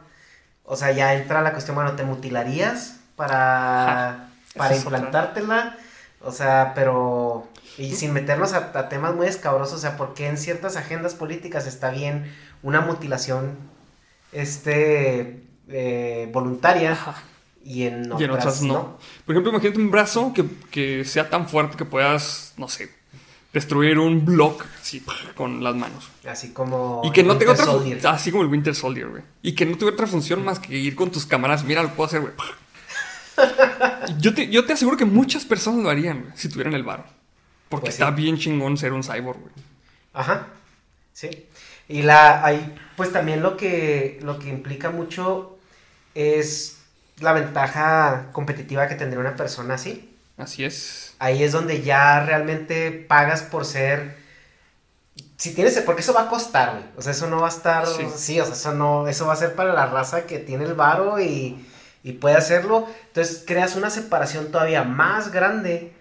o 0.64 0.76
sea, 0.76 0.92
ya 0.92 1.14
entra 1.14 1.42
la 1.42 1.52
cuestión, 1.52 1.76
bueno, 1.76 1.92
¿te 1.92 2.04
mutilarías 2.04 3.00
para, 3.16 4.08
Ajá, 4.08 4.28
para 4.56 4.76
implantártela? 4.76 5.78
O 6.20 6.32
sea, 6.32 6.72
pero... 6.74 7.48
Y 7.78 7.94
sin 7.94 8.12
meternos 8.12 8.54
a, 8.54 8.72
a 8.78 8.88
temas 8.88 9.14
muy 9.14 9.26
escabrosos, 9.26 9.74
o 9.74 9.78
sea, 9.78 9.96
porque 9.98 10.26
en 10.26 10.38
ciertas 10.38 10.76
agendas 10.76 11.14
políticas 11.14 11.66
está 11.66 11.90
bien 11.90 12.34
una 12.62 12.80
mutilación 12.80 13.58
este 14.32 15.45
eh, 15.68 16.28
voluntaria 16.32 16.98
y 17.64 17.82
en 17.84 18.06
otras, 18.06 18.20
y 18.20 18.24
en 18.24 18.30
otras 18.30 18.62
no. 18.62 18.98
Por 19.24 19.34
ejemplo, 19.34 19.50
imagínate 19.50 19.80
un 19.80 19.90
brazo 19.90 20.32
que, 20.32 20.44
que 20.70 21.04
sea 21.04 21.28
tan 21.28 21.48
fuerte 21.48 21.76
que 21.76 21.84
puedas, 21.84 22.54
no 22.56 22.68
sé, 22.68 22.90
destruir 23.52 23.98
un 23.98 24.24
block 24.24 24.64
así 24.80 25.02
con 25.34 25.64
las 25.64 25.74
manos. 25.74 26.08
Así 26.28 26.52
como. 26.52 27.02
Y 27.04 27.10
que 27.10 27.22
no 27.22 27.32
el 27.32 27.38
tenga 27.38 27.52
Winter 27.52 27.68
otra 27.68 27.78
Soldier. 27.78 28.06
Así 28.06 28.30
como 28.30 28.42
el 28.44 28.48
Winter 28.50 28.74
Soldier, 28.74 29.08
güey. 29.08 29.22
Y 29.42 29.54
que 29.54 29.66
no 29.66 29.72
tuviera 29.76 29.94
otra 29.94 30.06
función 30.06 30.44
más 30.44 30.58
que 30.60 30.76
ir 30.76 30.94
con 30.94 31.10
tus 31.10 31.26
cámaras. 31.26 31.64
Mira, 31.64 31.82
lo 31.82 31.90
puedo 31.90 32.06
hacer, 32.06 32.20
güey. 32.20 32.32
yo, 34.20 34.34
te, 34.34 34.48
yo 34.48 34.64
te 34.64 34.72
aseguro 34.74 34.96
que 34.96 35.04
muchas 35.04 35.44
personas 35.44 35.82
lo 35.82 35.90
harían, 35.90 36.22
güey, 36.22 36.32
si 36.36 36.48
tuvieran 36.48 36.74
el 36.74 36.84
varo. 36.84 37.04
Porque 37.68 37.86
Pues 37.86 37.94
está 37.94 38.08
sí. 38.08 38.22
bien 38.22 38.38
chingón 38.38 38.76
ser 38.76 38.92
un 38.92 39.02
cyborg, 39.02 39.40
güey. 39.40 39.52
Ajá. 40.14 40.46
Sí. 41.12 41.46
Y 41.88 42.02
la 42.02 42.44
hay 42.44 42.74
pues 42.96 43.12
también 43.12 43.42
lo 43.42 43.56
que 43.56 44.18
lo 44.22 44.38
que 44.38 44.48
implica 44.48 44.90
mucho 44.90 45.55
es 46.16 46.78
la 47.20 47.32
ventaja 47.32 48.26
competitiva 48.32 48.88
que 48.88 48.94
tendría 48.94 49.20
una 49.20 49.36
persona 49.36 49.74
así. 49.74 50.12
Así 50.36 50.64
es. 50.64 51.14
Ahí 51.18 51.42
es 51.42 51.52
donde 51.52 51.82
ya 51.82 52.24
realmente 52.24 52.90
pagas 52.92 53.42
por 53.42 53.64
ser 53.64 54.16
si 55.36 55.54
tienes 55.54 55.78
porque 55.80 56.00
eso 56.02 56.12
va 56.14 56.22
a 56.22 56.28
costar, 56.28 56.72
güey. 56.72 56.84
O 56.96 57.02
sea, 57.02 57.12
eso 57.12 57.26
no 57.28 57.40
va 57.40 57.46
a 57.46 57.50
estar 57.50 57.86
Sí. 57.86 58.06
sí, 58.16 58.40
o 58.40 58.44
sea, 58.44 58.54
eso 58.54 58.72
no 58.74 59.06
eso 59.08 59.26
va 59.26 59.32
a 59.34 59.36
ser 59.36 59.54
para 59.54 59.72
la 59.72 59.86
raza 59.86 60.26
que 60.26 60.38
tiene 60.38 60.64
el 60.64 60.74
varo 60.74 61.20
y 61.20 61.64
y 62.02 62.12
puede 62.12 62.36
hacerlo. 62.36 62.86
Entonces, 63.08 63.42
creas 63.44 63.74
una 63.74 63.90
separación 63.90 64.52
todavía 64.52 64.84
más 64.84 65.32
grande 65.32 65.92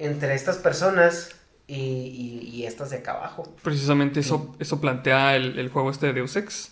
entre 0.00 0.34
estas 0.34 0.56
personas 0.56 1.30
y, 1.68 1.76
y- 1.76 2.48
y 2.52 2.66
estas 2.66 2.90
de 2.90 2.96
acá 2.96 3.12
abajo. 3.12 3.54
Precisamente 3.62 4.18
eso, 4.20 4.56
eso 4.58 4.80
plantea 4.80 5.36
el, 5.36 5.58
el 5.60 5.68
juego 5.68 5.90
este 5.92 6.06
de 6.06 6.14
Deus 6.14 6.34
Ex. 6.34 6.71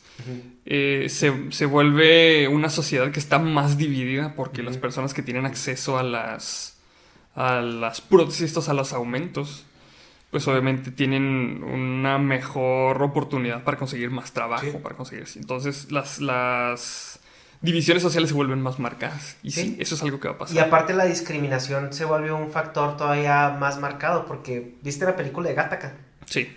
Eh, 0.66 1.06
se, 1.08 1.32
se 1.52 1.66
vuelve 1.66 2.48
una 2.48 2.68
sociedad 2.70 3.10
que 3.10 3.18
está 3.20 3.38
más 3.38 3.76
dividida 3.78 4.34
porque 4.34 4.62
las 4.62 4.76
personas 4.76 5.14
que 5.14 5.22
tienen 5.22 5.46
acceso 5.46 5.98
a 5.98 6.02
las 6.02 6.76
a 7.34 7.60
las 7.60 8.00
prótesis, 8.00 8.68
a 8.68 8.74
los 8.74 8.92
aumentos, 8.92 9.64
pues 10.30 10.46
obviamente 10.48 10.90
tienen 10.90 11.62
una 11.62 12.18
mejor 12.18 13.02
oportunidad 13.02 13.62
para 13.64 13.76
conseguir 13.78 14.10
más 14.10 14.32
trabajo, 14.32 14.66
Sí. 14.66 14.76
para 14.82 14.96
conseguir 14.96 15.24
entonces 15.36 15.90
las, 15.92 16.20
las 16.20 17.20
divisiones 17.62 18.02
sociales 18.02 18.30
se 18.30 18.34
vuelven 18.34 18.60
más 18.60 18.78
marcadas 18.78 19.36
y 19.42 19.52
sí, 19.52 19.60
Sí. 19.62 19.76
eso 19.78 19.94
es 19.94 20.02
algo 20.02 20.18
que 20.20 20.28
va 20.28 20.34
a 20.34 20.38
pasar. 20.38 20.56
Y 20.56 20.58
aparte 20.58 20.92
la 20.92 21.04
discriminación 21.06 21.92
se 21.92 22.04
vuelve 22.04 22.32
un 22.32 22.50
factor 22.50 22.96
todavía 22.96 23.56
más 23.60 23.78
marcado 23.78 24.26
porque 24.26 24.74
viste 24.82 25.04
la 25.04 25.14
película 25.16 25.48
de 25.48 25.54
Gattaca. 25.54 25.94
Sí, 26.26 26.48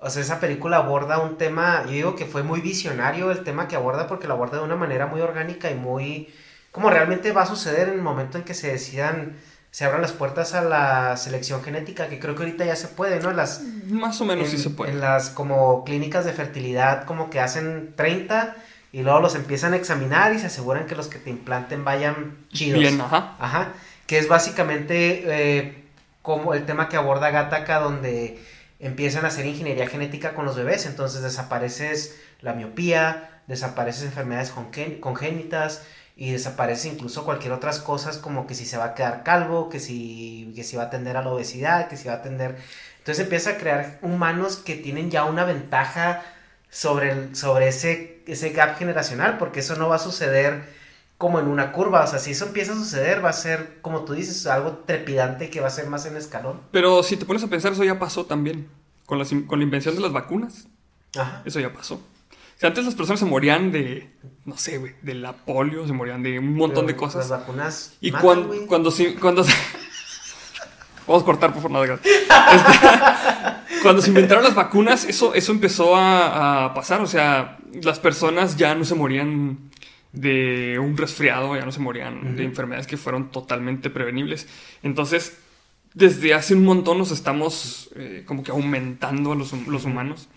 O 0.00 0.10
sea, 0.10 0.22
esa 0.22 0.40
película 0.40 0.78
aborda 0.78 1.18
un 1.18 1.38
tema, 1.38 1.82
yo 1.86 1.92
digo 1.92 2.16
que 2.16 2.26
fue 2.26 2.42
muy 2.42 2.60
visionario 2.60 3.30
el 3.30 3.42
tema 3.42 3.66
que 3.66 3.76
aborda 3.76 4.06
porque 4.06 4.28
lo 4.28 4.34
aborda 4.34 4.58
de 4.58 4.64
una 4.64 4.76
manera 4.76 5.06
muy 5.06 5.20
orgánica 5.20 5.70
y 5.70 5.74
muy 5.74 6.28
como 6.70 6.90
realmente 6.90 7.32
va 7.32 7.42
a 7.42 7.46
suceder 7.46 7.88
en 7.88 7.94
el 7.94 8.02
momento 8.02 8.38
en 8.38 8.44
que 8.44 8.54
se 8.54 8.70
decidan 8.70 9.36
se 9.70 9.84
abran 9.84 10.00
las 10.00 10.12
puertas 10.12 10.54
a 10.54 10.62
la 10.62 11.16
selección 11.16 11.62
genética, 11.62 12.08
que 12.08 12.18
creo 12.18 12.34
que 12.34 12.42
ahorita 12.42 12.64
ya 12.64 12.74
se 12.74 12.88
puede, 12.88 13.20
¿no? 13.20 13.32
Las 13.32 13.62
más 13.86 14.20
o 14.20 14.24
menos 14.24 14.46
en, 14.46 14.50
sí 14.50 14.58
se 14.58 14.70
puede. 14.70 14.92
en 14.92 15.00
las 15.00 15.30
como 15.30 15.84
clínicas 15.84 16.24
de 16.24 16.32
fertilidad 16.32 17.04
como 17.04 17.28
que 17.30 17.40
hacen 17.40 17.92
30 17.94 18.56
y 18.92 19.02
luego 19.02 19.20
los 19.20 19.34
empiezan 19.34 19.74
a 19.74 19.76
examinar 19.76 20.34
y 20.34 20.38
se 20.38 20.46
aseguran 20.46 20.86
que 20.86 20.96
los 20.96 21.08
que 21.08 21.18
te 21.18 21.30
implanten 21.30 21.84
vayan 21.84 22.38
chidos. 22.52 22.80
Bien, 22.80 23.00
ajá. 23.00 23.36
Ajá, 23.38 23.72
que 24.06 24.18
es 24.18 24.28
básicamente 24.28 25.24
eh, 25.26 25.84
como 26.22 26.54
el 26.54 26.64
tema 26.64 26.88
que 26.88 26.96
aborda 26.96 27.30
Gattaca 27.30 27.78
donde 27.78 28.42
empiezan 28.80 29.24
a 29.24 29.28
hacer 29.28 29.46
ingeniería 29.46 29.88
genética 29.88 30.34
con 30.34 30.44
los 30.44 30.56
bebés, 30.56 30.86
entonces 30.86 31.22
desapareces 31.22 32.16
la 32.40 32.54
miopía, 32.54 33.42
desapareces 33.46 34.04
enfermedades 34.04 34.52
congénitas 35.00 35.82
y 36.16 36.32
desaparece 36.32 36.88
incluso 36.88 37.24
cualquier 37.24 37.52
otras 37.52 37.78
cosas 37.78 38.18
como 38.18 38.46
que 38.46 38.54
si 38.54 38.66
se 38.66 38.76
va 38.76 38.86
a 38.86 38.94
quedar 38.94 39.22
calvo, 39.22 39.68
que 39.68 39.80
si, 39.80 40.52
que 40.54 40.64
si 40.64 40.76
va 40.76 40.84
a 40.84 40.86
atender 40.86 41.16
a 41.16 41.22
la 41.22 41.30
obesidad, 41.30 41.88
que 41.88 41.96
si 41.96 42.08
va 42.08 42.14
a 42.14 42.16
atender... 42.18 42.56
Entonces 42.98 43.24
empieza 43.24 43.50
a 43.50 43.56
crear 43.56 43.98
humanos 44.02 44.56
que 44.56 44.74
tienen 44.74 45.10
ya 45.10 45.24
una 45.24 45.44
ventaja 45.44 46.22
sobre, 46.70 47.10
el, 47.12 47.36
sobre 47.36 47.68
ese, 47.68 48.22
ese 48.26 48.50
gap 48.50 48.76
generacional, 48.76 49.38
porque 49.38 49.60
eso 49.60 49.76
no 49.76 49.88
va 49.88 49.96
a 49.96 50.00
suceder 50.00 50.62
como 51.18 51.40
en 51.40 51.48
una 51.48 51.72
curva, 51.72 52.04
o 52.04 52.06
sea, 52.06 52.18
si 52.20 52.30
eso 52.30 52.46
empieza 52.46 52.72
a 52.72 52.76
suceder 52.76 53.24
va 53.24 53.30
a 53.30 53.32
ser, 53.34 53.78
como 53.82 54.04
tú 54.04 54.12
dices, 54.14 54.46
algo 54.46 54.84
trepidante 54.86 55.50
que 55.50 55.60
va 55.60 55.66
a 55.66 55.70
ser 55.70 55.88
más 55.88 56.06
en 56.06 56.16
escalón. 56.16 56.60
Pero 56.70 57.02
si 57.02 57.16
te 57.16 57.24
pones 57.26 57.42
a 57.42 57.48
pensar, 57.48 57.72
eso 57.72 57.82
ya 57.84 57.98
pasó 57.98 58.24
también. 58.24 58.68
Con, 59.04 59.18
las 59.18 59.30
con 59.46 59.58
la 59.58 59.64
invención 59.64 59.94
de 59.96 60.00
las 60.00 60.12
vacunas. 60.12 60.68
Ajá. 61.18 61.42
Eso 61.44 61.58
ya 61.60 61.72
pasó. 61.72 61.94
O 61.96 62.60
sea, 62.60 62.68
antes 62.68 62.84
las 62.84 62.94
personas 62.94 63.18
se 63.20 63.26
morían 63.26 63.72
de, 63.72 64.10
no 64.44 64.56
sé, 64.56 64.78
güey, 64.78 64.94
de 65.02 65.14
la 65.14 65.32
polio, 65.32 65.86
se 65.86 65.92
morían 65.92 66.22
de 66.22 66.38
un 66.38 66.54
montón 66.54 66.86
de 66.86 66.94
cosas. 66.94 67.28
Las 67.28 67.40
vacunas. 67.40 67.94
Y 68.00 68.10
matan, 68.12 68.24
cuan- 68.24 68.46
güey. 68.46 68.66
cuando 68.66 68.90
se, 68.90 69.14
cuando 69.16 69.42
se- 69.44 69.52
Vamos 71.06 71.22
a 71.22 71.26
cortar, 71.26 71.52
por 71.54 71.62
favor, 71.62 71.86
nada. 71.86 72.00
Este, 72.04 73.80
cuando 73.82 74.02
se 74.02 74.08
inventaron 74.08 74.44
las 74.44 74.54
vacunas, 74.54 75.04
eso, 75.04 75.34
eso 75.34 75.52
empezó 75.52 75.96
a, 75.96 76.66
a 76.66 76.74
pasar. 76.74 77.00
O 77.00 77.06
sea, 77.06 77.58
las 77.82 77.98
personas 77.98 78.56
ya 78.56 78.74
no 78.74 78.84
se 78.84 78.94
morían 78.94 79.67
de 80.12 80.78
un 80.78 80.96
resfriado, 80.96 81.54
ya 81.56 81.64
no 81.64 81.72
se 81.72 81.80
morían 81.80 82.36
de 82.36 82.44
enfermedades 82.44 82.86
que 82.86 82.96
fueron 82.96 83.30
totalmente 83.30 83.90
prevenibles. 83.90 84.46
Entonces, 84.82 85.36
desde 85.94 86.34
hace 86.34 86.54
un 86.54 86.64
montón 86.64 86.98
nos 86.98 87.10
estamos 87.10 87.90
eh, 87.96 88.22
como 88.26 88.42
que 88.42 88.50
aumentando 88.50 89.32
a 89.32 89.34
los, 89.34 89.52
los 89.66 89.84
humanos 89.84 90.28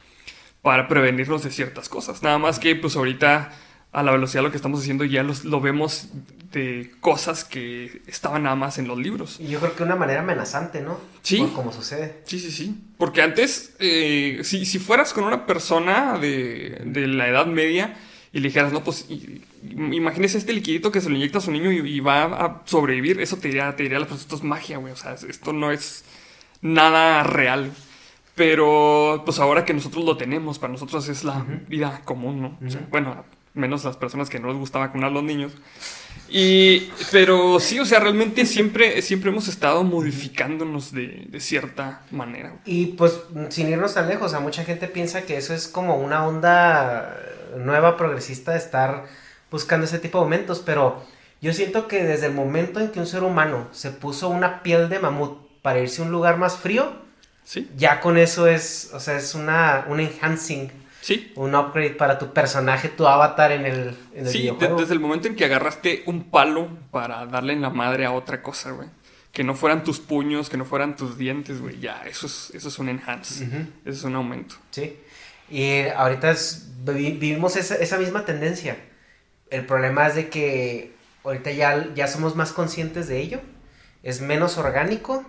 para 0.62 0.88
prevenirnos 0.88 1.44
de 1.44 1.52
ciertas 1.52 1.90
cosas. 1.90 2.22
Nada 2.24 2.38
más 2.38 2.60
que 2.60 2.76
pues 2.76 2.96
ahorita 2.96 3.52
a 3.92 4.04
la 4.04 4.12
velocidad 4.12 4.42
de 4.42 4.48
lo 4.48 4.52
que 4.52 4.58
estamos 4.58 4.80
haciendo 4.80 5.04
ya 5.04 5.24
los, 5.24 5.44
lo 5.44 5.60
vemos 5.60 6.10
de 6.52 6.92
cosas 7.00 7.44
que 7.44 8.02
estaban 8.08 8.44
nada 8.44 8.56
más 8.56 8.78
en 8.78 8.88
los 8.88 8.98
libros. 8.98 9.40
Y 9.40 9.48
yo 9.48 9.60
creo 9.60 9.76
que 9.76 9.84
una 9.84 9.96
manera 9.96 10.22
amenazante, 10.22 10.82
¿no? 10.82 11.00
Sí. 11.22 11.40
Por 11.40 11.54
como 11.54 11.74
sucede. 11.74 12.22
Sí, 12.26 12.40
sí, 12.40 12.52
sí. 12.52 12.76
Porque 12.98 13.22
antes, 13.22 13.76
eh, 13.80 14.42
si, 14.44 14.66
si 14.66 14.80
fueras 14.80 15.14
con 15.14 15.24
una 15.24 15.46
persona 15.46 16.18
de, 16.18 16.82
de 16.86 17.08
la 17.08 17.28
edad 17.28 17.46
media 17.46 17.96
y 18.34 18.40
le 18.40 18.48
dijeras, 18.48 18.72
no, 18.72 18.84
pues 18.84 19.06
i- 19.10 19.42
imagínese 19.70 20.38
este 20.38 20.54
liquidito 20.54 20.92
que 20.92 21.02
se 21.02 21.10
lo 21.10 21.16
inyecta 21.16 21.40
a 21.40 21.42
su 21.42 21.52
niño 21.52 21.72
y, 21.72 21.78
y 21.80 22.00
va 22.00 22.24
a 22.24 22.62
sobrevivir, 22.66 23.20
eso 23.20 23.38
te 23.38 23.50
diría, 23.50 23.76
te 23.76 23.84
diría, 23.84 24.00
pues 24.08 24.22
esto 24.22 24.36
es 24.36 24.44
magia, 24.44 24.78
güey. 24.78 24.94
O 24.94 24.96
sea, 24.96 25.14
esto 25.14 25.52
no 25.54 25.72
es 25.72 26.06
nada 26.62 27.24
real. 27.24 27.72
Pero 28.36 29.22
pues 29.26 29.40
ahora 29.40 29.66
que 29.66 29.74
nosotros 29.74 30.06
lo 30.06 30.16
tenemos, 30.18 30.58
para 30.58 30.72
nosotros 30.72 31.08
es 31.10 31.24
la 31.24 31.46
vida 31.68 32.02
común, 32.06 32.42
¿no? 32.42 32.58
O 32.66 32.70
sea, 32.70 32.88
bueno, 32.90 33.26
menos 33.54 33.84
las 33.84 33.98
personas 33.98 34.30
que 34.30 34.40
no 34.40 34.48
les 34.48 34.58
gusta 34.58 34.80
vacunar 34.80 35.10
a 35.10 35.14
los 35.14 35.24
niños. 35.24 35.52
Y, 36.30 36.90
pero 37.12 37.60
sí, 37.60 37.80
o 37.80 37.86
sea, 37.86 38.00
realmente 38.00 38.46
siempre, 38.46 39.02
siempre 39.02 39.32
hemos 39.32 39.50
estado 39.50 39.84
modificándonos 39.84 40.94
de, 40.94 41.26
de 41.28 41.40
cierta 41.42 42.04
manera. 42.10 42.54
Y 42.64 42.88
pues, 42.88 43.20
sin 43.50 43.70
irnos 43.70 43.94
tan 43.94 44.08
lejos, 44.08 44.28
o 44.28 44.30
sea, 44.30 44.40
mucha 44.40 44.64
gente 44.64 44.88
piensa 44.88 45.24
que 45.24 45.36
eso 45.36 45.54
es 45.54 45.68
como 45.68 45.98
una 45.98 46.26
onda 46.26 47.18
nueva 47.58 47.98
progresista 47.98 48.54
de 48.54 48.60
estar 48.60 49.06
buscando 49.50 49.86
ese 49.86 50.00
tipo 50.00 50.20
de 50.20 50.24
aumentos, 50.24 50.64
pero 50.66 51.04
yo 51.42 51.52
siento 51.54 51.90
que 51.90 52.04
desde 52.04 52.28
el 52.28 52.34
momento 52.34 52.80
en 52.80 52.92
que 52.92 53.00
un 53.00 53.08
ser 53.08 53.24
humano 53.24 53.68
se 53.74 53.92
puso 53.92 54.30
una 54.30 54.64
piel 54.64 54.88
de 54.88 55.00
mamut 55.00 55.38
para 55.62 55.82
irse 55.82 56.02
a 56.02 56.06
un 56.06 56.12
lugar 56.12 56.38
más 56.38 56.56
frío, 56.56 57.02
Sí, 57.44 57.70
ya 57.76 58.00
con 58.00 58.18
eso 58.18 58.48
es, 58.48 58.92
o 58.94 59.00
sea, 59.00 59.18
es 59.18 59.36
una, 59.36 59.86
un 59.90 60.00
enhancing. 60.00 60.72
Sí. 61.02 61.34
Un 61.36 61.56
upgrade 61.56 61.92
para 61.92 62.18
tu 62.20 62.32
personaje, 62.32 62.88
tu 62.90 63.08
avatar 63.08 63.52
en 63.52 63.66
el, 63.66 63.98
en 64.14 64.26
el 64.26 64.32
Sí, 64.32 64.50
de- 64.60 64.68
desde 64.78 64.94
el 64.94 65.00
momento 65.00 65.28
en 65.28 65.36
que 65.36 65.46
agarraste 65.46 66.04
un 66.06 66.30
palo 66.30 66.70
para 66.92 67.26
darle 67.26 67.54
en 67.54 67.62
la 67.62 67.70
madre 67.72 68.06
a 68.06 68.12
otra 68.12 68.42
cosa, 68.42 68.72
güey. 68.72 68.88
Que 69.32 69.44
no 69.44 69.56
fueran 69.56 69.84
tus 69.84 70.00
puños, 70.00 70.50
que 70.50 70.58
no 70.58 70.66
fueran 70.66 70.96
tus 70.96 71.18
dientes, 71.18 71.60
güey. 71.62 71.80
Ya, 71.80 72.04
eso 72.06 72.28
es, 72.28 72.52
eso 72.54 72.68
es 72.68 72.80
un 72.80 72.90
enhance. 72.90 73.46
Eso 73.46 73.64
es 73.86 74.04
un 74.04 74.16
aumento. 74.16 74.56
Sí. 74.72 74.98
Y 75.50 75.88
ahorita 75.88 76.32
es- 76.32 76.68
vivimos 76.86 77.56
esa, 77.56 77.76
esa 77.76 77.98
misma 77.98 78.24
tendencia. 78.26 78.78
El 79.50 79.66
problema 79.66 80.08
es 80.08 80.16
de 80.16 80.30
que 80.30 80.94
ahorita 81.24 81.52
ya, 81.52 81.88
ya 81.96 82.08
somos 82.08 82.36
más 82.36 82.52
conscientes 82.52 83.08
de 83.08 83.20
ello. 83.22 83.40
Es 84.04 84.22
menos 84.22 84.58
orgánico. 84.58 85.26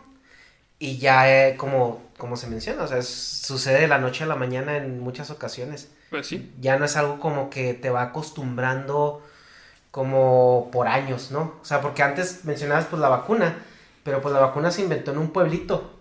Y 0.82 0.98
ya, 0.98 1.30
eh, 1.30 1.56
como, 1.56 2.02
como 2.18 2.36
se 2.36 2.48
menciona, 2.48 2.82
o 2.82 2.88
sea, 2.88 2.98
es- 2.98 3.08
sucede 3.46 3.82
de 3.82 3.88
la 3.88 3.98
noche 3.98 4.24
a 4.24 4.26
la 4.26 4.34
mañana 4.34 4.76
en 4.76 4.98
muchas 4.98 5.30
ocasiones. 5.30 5.90
Pues 6.10 6.26
sí. 6.26 6.52
Ya 6.60 6.76
no 6.76 6.84
es 6.84 6.96
algo 6.96 7.20
como 7.20 7.50
que 7.50 7.72
te 7.74 7.88
va 7.90 8.02
acostumbrando 8.02 9.22
como 9.90 10.70
por 10.72 10.88
años, 10.88 11.30
¿no? 11.30 11.54
O 11.62 11.64
sea, 11.64 11.80
porque 11.80 12.02
antes 12.02 12.44
mencionabas 12.44 12.86
pues 12.86 13.00
la 13.00 13.08
vacuna, 13.08 13.56
pero 14.04 14.20
pues 14.22 14.34
la 14.34 14.40
vacuna 14.40 14.70
se 14.70 14.82
inventó 14.82 15.12
en 15.12 15.18
un 15.18 15.30
pueblito. 15.32 15.92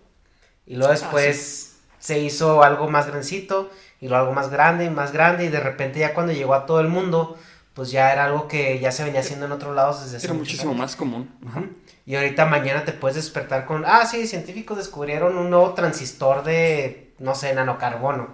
Y 0.65 0.75
luego 0.75 0.93
después 0.93 1.77
se 1.99 2.19
hizo 2.19 2.63
algo 2.63 2.89
más 2.89 3.07
grandecito, 3.07 3.69
y 3.99 4.07
luego 4.07 4.23
algo 4.23 4.33
más 4.33 4.49
grande, 4.49 4.85
y 4.85 4.89
más 4.89 5.11
grande, 5.11 5.45
y 5.45 5.49
de 5.49 5.59
repente 5.59 5.99
ya 5.99 6.13
cuando 6.13 6.33
llegó 6.33 6.53
a 6.55 6.65
todo 6.65 6.79
el 6.79 6.87
mundo, 6.87 7.37
pues 7.73 7.91
ya 7.91 8.11
era 8.11 8.25
algo 8.25 8.47
que 8.47 8.79
ya 8.79 8.91
se 8.91 9.03
venía 9.03 9.21
haciendo 9.21 9.45
en 9.45 9.51
otros 9.53 9.75
lados 9.75 10.03
desde 10.03 10.17
hace 10.17 10.27
Era 10.27 10.33
muchísimo 10.33 10.71
años. 10.71 10.79
más 10.81 10.95
común. 10.95 11.29
Ajá. 11.47 11.63
Y 12.05 12.15
ahorita 12.15 12.45
mañana 12.45 12.83
te 12.83 12.91
puedes 12.91 13.15
despertar 13.15 13.65
con, 13.65 13.83
ah, 13.85 14.05
sí, 14.05 14.27
científicos 14.27 14.77
descubrieron 14.77 15.37
un 15.37 15.49
nuevo 15.49 15.73
transistor 15.73 16.43
de, 16.43 17.13
no 17.19 17.35
sé, 17.35 17.53
nanocarbono. 17.53 18.29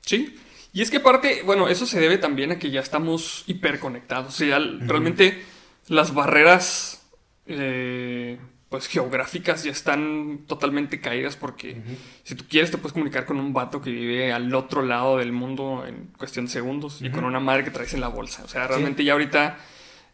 Sí. 0.00 0.38
Y 0.72 0.82
es 0.82 0.90
que 0.90 0.98
aparte, 0.98 1.42
bueno, 1.44 1.68
eso 1.68 1.86
se 1.86 2.00
debe 2.00 2.18
también 2.18 2.52
a 2.52 2.58
que 2.58 2.70
ya 2.70 2.80
estamos 2.80 3.44
hiperconectados. 3.46 4.34
O 4.34 4.36
sea, 4.36 4.58
realmente 4.80 5.42
las 5.88 6.12
barreras 6.14 7.02
eh, 7.46 8.38
pues 8.68 8.86
geográficas 8.86 9.64
ya 9.64 9.70
están 9.70 10.40
totalmente 10.46 11.00
caídas 11.00 11.36
porque 11.36 11.76
si 12.22 12.34
tú 12.34 12.44
quieres 12.48 12.70
te 12.70 12.76
puedes 12.76 12.92
comunicar 12.92 13.24
con 13.24 13.38
un 13.40 13.52
vato 13.54 13.80
que 13.80 13.90
vive 13.90 14.32
al 14.32 14.54
otro 14.54 14.82
lado 14.82 15.16
del 15.16 15.32
mundo 15.32 15.84
en 15.86 16.08
cuestión 16.18 16.44
de 16.46 16.50
segundos 16.52 17.00
y 17.00 17.08
con 17.10 17.24
una 17.24 17.40
madre 17.40 17.64
que 17.64 17.70
traes 17.70 17.94
en 17.94 18.00
la 18.00 18.08
bolsa. 18.08 18.42
O 18.44 18.48
sea, 18.48 18.66
realmente 18.68 19.04
ya 19.04 19.14
ahorita 19.14 19.56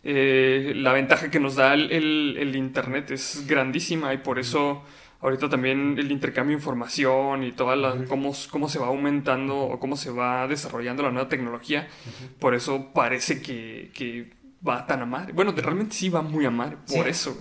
eh, 0.05 0.73
la 0.77 0.93
ventaja 0.93 1.31
que 1.31 1.41
nos 1.41 1.57
da 1.57 1.75
el, 1.75 1.91
el- 1.91 2.37
el 2.39 2.57
internet 2.57 3.11
es 3.11 3.45
grandísima 3.47 4.13
y 4.15 4.19
por 4.19 4.39
eso 4.39 4.83
ahorita 5.21 5.49
también 5.49 5.97
el 5.99 6.13
intercambio 6.13 6.55
de 6.57 6.61
información 6.61 7.43
y 7.43 7.53
toda 7.53 7.75
la 7.77 8.05
cómo, 8.05 8.33
cómo 8.51 8.69
se 8.69 8.79
va 8.79 8.89
aumentando 8.89 9.57
o 9.59 9.81
cómo 9.81 9.97
se 9.97 10.11
va 10.11 10.47
desarrollando 10.47 11.03
la 11.03 11.11
nueva 11.11 11.29
tecnología, 11.31 11.89
por 12.39 12.55
eso 12.55 12.93
parece 12.93 13.41
que, 13.41 13.91
que 13.95 14.31
va 14.67 14.87
tan 14.87 15.01
a 15.01 15.07
madre. 15.07 15.33
Bueno, 15.33 15.53
realmente 15.57 15.95
sí 15.95 16.09
va 16.11 16.21
muy 16.23 16.45
a 16.45 16.51
madre, 16.51 16.77
por 16.87 17.05
Sí. 17.05 17.09
eso. 17.11 17.39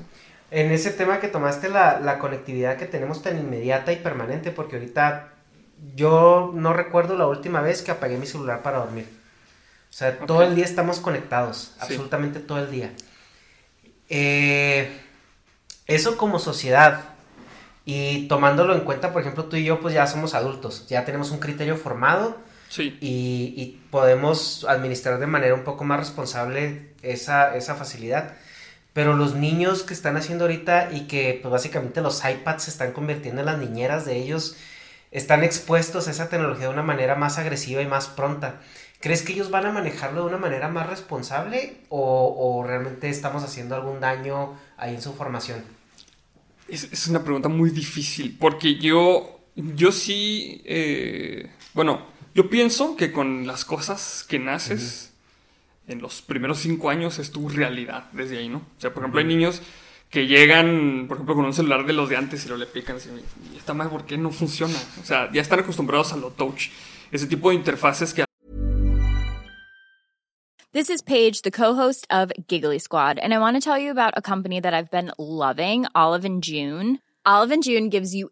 En 0.55 0.71
ese 0.71 0.91
tema 0.91 1.19
que 1.19 1.27
tomaste 1.27 1.67
la, 1.67 1.99
la 1.99 2.19
conectividad 2.19 2.77
que 2.77 2.85
tenemos 2.85 3.23
tan 3.23 3.39
inmediata 3.39 3.91
y 3.91 3.95
permanente, 3.95 4.51
porque 4.51 4.75
ahorita 4.75 5.29
yo 5.95 6.51
no 6.53 6.73
recuerdo 6.73 7.17
la 7.17 7.25
última 7.25 7.61
vez 7.61 7.81
que 7.81 7.89
apagué 7.89 8.17
mi 8.17 8.27
celular 8.27 8.61
para 8.61 8.77
dormir. 8.77 9.07
O 9.89 9.93
sea, 9.93 10.17
todo 10.19 10.37
Ok. 10.39 10.43
el 10.49 10.55
día 10.55 10.65
estamos 10.65 10.99
conectados, 10.99 11.57
Sí. 11.57 11.79
absolutamente 11.81 12.39
todo 12.39 12.59
el 12.59 12.69
día. 12.69 12.91
Eh, 14.09 14.91
eso 15.87 16.17
como 16.17 16.37
sociedad, 16.39 17.01
y 17.85 18.27
tomándolo 18.27 18.73
en 18.75 18.81
cuenta, 18.81 19.11
por 19.11 19.21
ejemplo, 19.21 19.45
tú 19.45 19.55
y 19.57 19.65
yo 19.65 19.79
pues 19.81 19.93
ya 19.93 20.07
somos 20.07 20.35
adultos, 20.35 20.87
ya 20.87 21.03
tenemos 21.03 21.31
un 21.31 21.39
criterio 21.39 21.75
formado 21.77 22.37
Sí. 22.69 22.97
y, 23.01 23.53
y 23.57 23.81
podemos 23.91 24.65
administrar 24.69 25.19
de 25.19 25.27
manera 25.27 25.53
un 25.53 25.63
poco 25.63 25.83
más 25.83 25.99
responsable 25.99 26.93
esa, 27.01 27.55
esa 27.55 27.75
facilidad. 27.75 28.35
Pero 28.93 29.15
los 29.15 29.35
niños 29.35 29.83
que 29.83 29.93
están 29.93 30.17
haciendo 30.17 30.45
ahorita 30.45 30.91
y 30.93 31.07
que 31.07 31.39
pues 31.41 31.51
básicamente 31.51 32.01
los 32.01 32.23
iPads 32.23 32.63
se 32.63 32.71
están 32.71 32.93
convirtiendo 32.93 33.41
en 33.41 33.47
las 33.47 33.57
niñeras 33.57 34.05
de 34.05 34.17
ellos, 34.17 34.55
están 35.11 35.43
expuestos 35.43 36.07
a 36.07 36.11
esa 36.11 36.29
tecnología 36.29 36.67
de 36.67 36.73
una 36.73 36.83
manera 36.83 37.15
más 37.15 37.37
agresiva 37.37 37.81
y 37.81 37.87
más 37.87 38.07
pronta. 38.07 38.61
¿Crees 38.99 39.21
que 39.21 39.33
ellos 39.33 39.51
van 39.51 39.65
a 39.65 39.71
manejarlo 39.71 40.21
de 40.21 40.27
una 40.27 40.37
manera 40.37 40.69
más 40.69 40.87
responsable 40.87 41.77
o, 41.89 42.35
o 42.37 42.63
realmente 42.63 43.09
estamos 43.09 43.43
haciendo 43.43 43.75
algún 43.75 43.99
daño 43.99 44.57
ahí 44.77 44.95
en 44.95 45.01
su 45.01 45.13
formación? 45.13 45.63
Es, 46.67 46.85
es 46.91 47.07
una 47.07 47.23
pregunta 47.23 47.49
muy 47.49 47.69
difícil, 47.69 48.37
porque 48.39 48.75
yo, 48.75 49.41
yo 49.55 49.91
sí, 49.91 50.61
eh, 50.65 51.51
bueno, 51.73 52.05
yo 52.33 52.49
pienso 52.49 52.95
que 52.95 53.11
con 53.11 53.45
las 53.45 53.65
cosas 53.65 54.25
que 54.27 54.39
naces 54.39 55.12
en 55.87 56.01
los 56.01 56.21
primeros 56.21 56.59
cinco 56.59 56.89
años 56.89 57.19
es 57.19 57.31
tu 57.31 57.49
realidad 57.49 58.05
desde 58.11 58.37
ahí, 58.37 58.49
¿no? 58.49 58.57
O 58.57 58.81
sea, 58.81 58.93
por 58.93 59.03
ejemplo, 59.03 59.19
hay 59.19 59.25
niños 59.25 59.61
que 60.09 60.27
llegan, 60.27 61.05
por 61.07 61.17
ejemplo, 61.17 61.35
con 61.35 61.45
un 61.45 61.53
celular 61.53 61.85
de 61.85 61.93
los 61.93 62.07
de 62.07 62.17
antes 62.17 62.45
y 62.45 62.49
lo 62.49 62.57
le 62.57 62.67
pican 62.67 62.97
así, 62.97 63.09
y 63.51 63.57
está 63.57 63.73
mal, 63.73 63.89
¿por 63.89 64.05
qué 64.05 64.17
no 64.17 64.31
funciona? 64.31 64.77
O 65.01 65.05
sea, 65.05 65.31
ya 65.31 65.41
están 65.41 65.59
acostumbrados 65.59 66.13
a 66.13 66.17
lo 66.17 66.29
touch. 66.31 66.69
Ese 67.11 67.27
tipo 67.27 67.49
de 67.49 67.55
interfaces 67.55 68.13
que 68.13 68.23
This 70.71 70.89
is 70.89 71.03
Paige, 71.03 71.43
the 71.43 71.51
co-host 71.51 72.07
of 72.09 72.31
Giggly 72.47 72.79
Squad, 72.79 73.19
and 73.19 73.31
I 73.31 73.37
want 73.37 73.55
to 73.55 73.61
tell 73.61 73.77
you 73.77 73.91
about 73.91 74.13
a 74.15 74.23
company 74.23 74.59
that 74.59 74.73
I've 74.73 74.89
been 74.89 75.11
loving, 75.19 75.85
Olive 75.93 76.25
and 76.25 76.43
June. 76.43 76.97
Olive 77.27 77.51
and 77.51 77.63
June 77.63 77.89
gives 77.89 78.15
you 78.15 78.31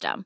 system. 0.01 0.25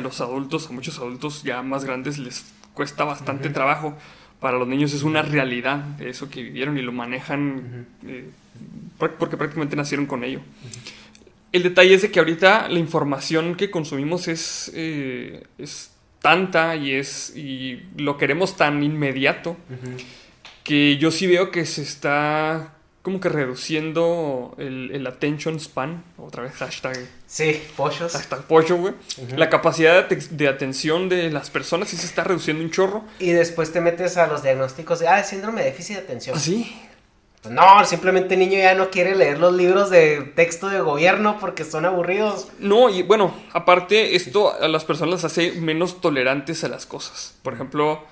los 0.00 0.20
adultos, 0.20 0.68
a 0.68 0.72
muchos 0.72 0.98
adultos 0.98 1.42
ya 1.42 1.62
más 1.62 1.84
grandes 1.84 2.18
les 2.18 2.44
cuesta 2.74 3.04
bastante 3.04 3.50
trabajo. 3.50 3.96
Para 4.40 4.58
los 4.58 4.66
niños 4.66 4.92
es 4.94 5.02
una 5.02 5.20
realidad 5.22 6.00
eso 6.00 6.30
que 6.30 6.42
vivieron 6.42 6.78
y 6.78 6.82
lo 6.82 6.92
manejan 6.92 7.86
eh, 8.06 8.30
pr- 8.98 9.12
porque 9.18 9.36
prácticamente 9.36 9.76
nacieron 9.76 10.06
con 10.06 10.24
ello. 10.24 10.40
El 11.52 11.62
detalle 11.62 11.94
es 11.94 12.02
de 12.02 12.10
que 12.10 12.20
ahorita 12.20 12.68
la 12.68 12.78
información 12.78 13.54
que 13.54 13.70
consumimos 13.70 14.28
es, 14.28 14.70
eh, 14.74 15.44
es 15.58 15.90
tanta 16.22 16.76
y, 16.76 16.92
es, 16.92 17.34
y 17.36 17.82
lo 17.96 18.16
queremos 18.16 18.56
tan 18.56 18.82
inmediato 18.82 19.56
que 20.64 20.96
yo 20.96 21.10
sí 21.10 21.26
veo 21.26 21.50
que 21.50 21.66
se 21.66 21.82
está 21.82 22.74
como 23.02 23.18
que 23.18 23.30
reduciendo 23.30 24.54
el, 24.58 24.90
el 24.92 25.06
attention 25.06 25.58
span, 25.58 26.04
otra 26.18 26.42
vez 26.42 26.52
hashtag 26.54 26.98
Sí, 27.26 27.62
pollos. 27.76 28.12
Hashtag 28.12 28.42
pollo, 28.42 28.76
güey. 28.76 28.94
La 29.36 29.48
capacidad 29.48 30.06
de, 30.08 30.16
de 30.16 30.48
atención 30.48 31.08
de 31.08 31.30
las 31.30 31.48
personas 31.48 31.88
sí 31.88 31.96
se 31.96 32.06
está 32.06 32.24
reduciendo 32.24 32.62
un 32.62 32.70
chorro. 32.70 33.04
Y 33.18 33.30
después 33.30 33.72
te 33.72 33.80
metes 33.80 34.16
a 34.18 34.26
los 34.26 34.42
diagnósticos 34.42 34.98
de, 34.98 35.08
ah, 35.08 35.22
síndrome 35.22 35.62
de 35.62 35.70
déficit 35.70 35.96
de 35.96 36.02
atención. 36.02 36.36
Así. 36.36 36.76
Pues 37.40 37.54
no, 37.54 37.62
simplemente 37.86 38.34
el 38.34 38.40
niño 38.40 38.58
ya 38.58 38.74
no 38.74 38.90
quiere 38.90 39.16
leer 39.16 39.38
los 39.38 39.54
libros 39.54 39.88
de 39.88 40.20
texto 40.36 40.68
de 40.68 40.80
gobierno 40.80 41.38
porque 41.40 41.64
son 41.64 41.86
aburridos. 41.86 42.48
No, 42.58 42.90
y 42.90 43.02
bueno, 43.02 43.34
aparte, 43.54 44.14
esto 44.14 44.52
a 44.60 44.68
las 44.68 44.84
personas 44.84 45.22
las 45.22 45.24
hace 45.24 45.52
menos 45.52 46.02
tolerantes 46.02 46.64
a 46.64 46.68
las 46.68 46.84
cosas. 46.84 47.38
Por 47.42 47.54
ejemplo, 47.54 48.04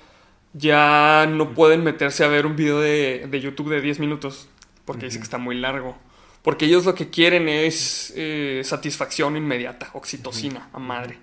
ya 0.53 1.27
no 1.29 1.53
pueden 1.53 1.83
meterse 1.83 2.23
a 2.23 2.27
ver 2.27 2.47
un 2.47 2.55
video 2.55 2.79
de, 2.79 3.27
de 3.29 3.39
YouTube 3.39 3.69
de 3.69 3.81
10 3.81 3.99
minutos 3.99 4.49
porque 4.89 5.05
dice 5.05 5.19
que 5.19 5.23
está 5.23 5.37
muy 5.37 5.55
largo. 5.55 5.95
Porque 6.41 6.65
ellos 6.65 6.83
lo 6.83 6.95
que 6.95 7.11
quieren 7.11 7.47
es 7.47 8.11
eh, 8.15 8.63
satisfacción 8.65 9.37
inmediata, 9.37 9.91
oxitocina, 9.93 10.67
a 10.73 10.79
madre. 10.79 11.19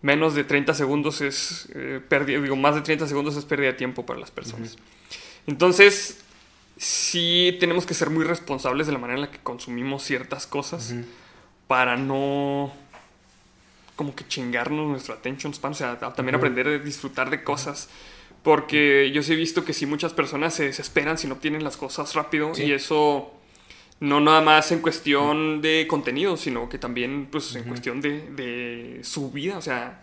Menos 0.00 0.34
de 0.34 0.42
30 0.42 0.72
segundos 0.72 1.20
es 1.20 1.68
eh, 1.74 2.00
pérdida, 2.08 2.40
digo, 2.40 2.56
más 2.56 2.74
de 2.74 2.80
30 2.80 3.06
segundos 3.06 3.36
es 3.36 3.44
pérdida 3.44 3.72
de 3.72 3.74
tiempo 3.74 4.06
para 4.06 4.18
las 4.18 4.30
personas. 4.30 4.78
Entonces, 5.46 6.20
sí 6.78 7.58
tenemos 7.60 7.84
que 7.84 7.92
ser 7.92 8.08
muy 8.08 8.24
responsables 8.24 8.86
de 8.86 8.94
la 8.94 8.98
manera 8.98 9.18
en 9.18 9.26
la 9.26 9.30
que 9.30 9.38
consumimos 9.38 10.02
ciertas 10.02 10.46
cosas 10.46 10.94
para 11.66 11.98
no 11.98 12.72
como 13.96 14.14
que 14.14 14.26
chingarnos 14.26 14.88
nuestro 14.88 15.12
attention 15.12 15.52
span, 15.52 15.72
o 15.72 15.74
sea, 15.74 15.98
también 15.98 16.36
aprender 16.36 16.68
a 16.68 16.78
disfrutar 16.78 17.28
de 17.28 17.44
cosas. 17.44 17.90
Porque 18.44 19.10
yo 19.10 19.22
sí 19.22 19.32
he 19.32 19.36
visto 19.36 19.64
que 19.64 19.72
sí 19.72 19.86
muchas 19.86 20.12
personas 20.12 20.54
se 20.54 20.66
desesperan 20.66 21.18
si 21.18 21.26
no 21.26 21.34
obtienen 21.34 21.64
las 21.64 21.76
cosas 21.76 22.14
rápido 22.14 22.52
y 22.56 22.70
eso 22.72 23.32
no 24.00 24.20
nada 24.20 24.42
más 24.42 24.70
en 24.70 24.80
cuestión 24.80 25.62
de 25.62 25.86
contenido, 25.88 26.36
sino 26.36 26.68
que 26.68 26.78
también 26.78 27.26
pues 27.30 27.54
en 27.56 27.64
cuestión 27.64 28.02
de, 28.02 28.20
de 28.32 29.00
su 29.02 29.30
vida, 29.30 29.56
o 29.56 29.62
sea, 29.62 30.02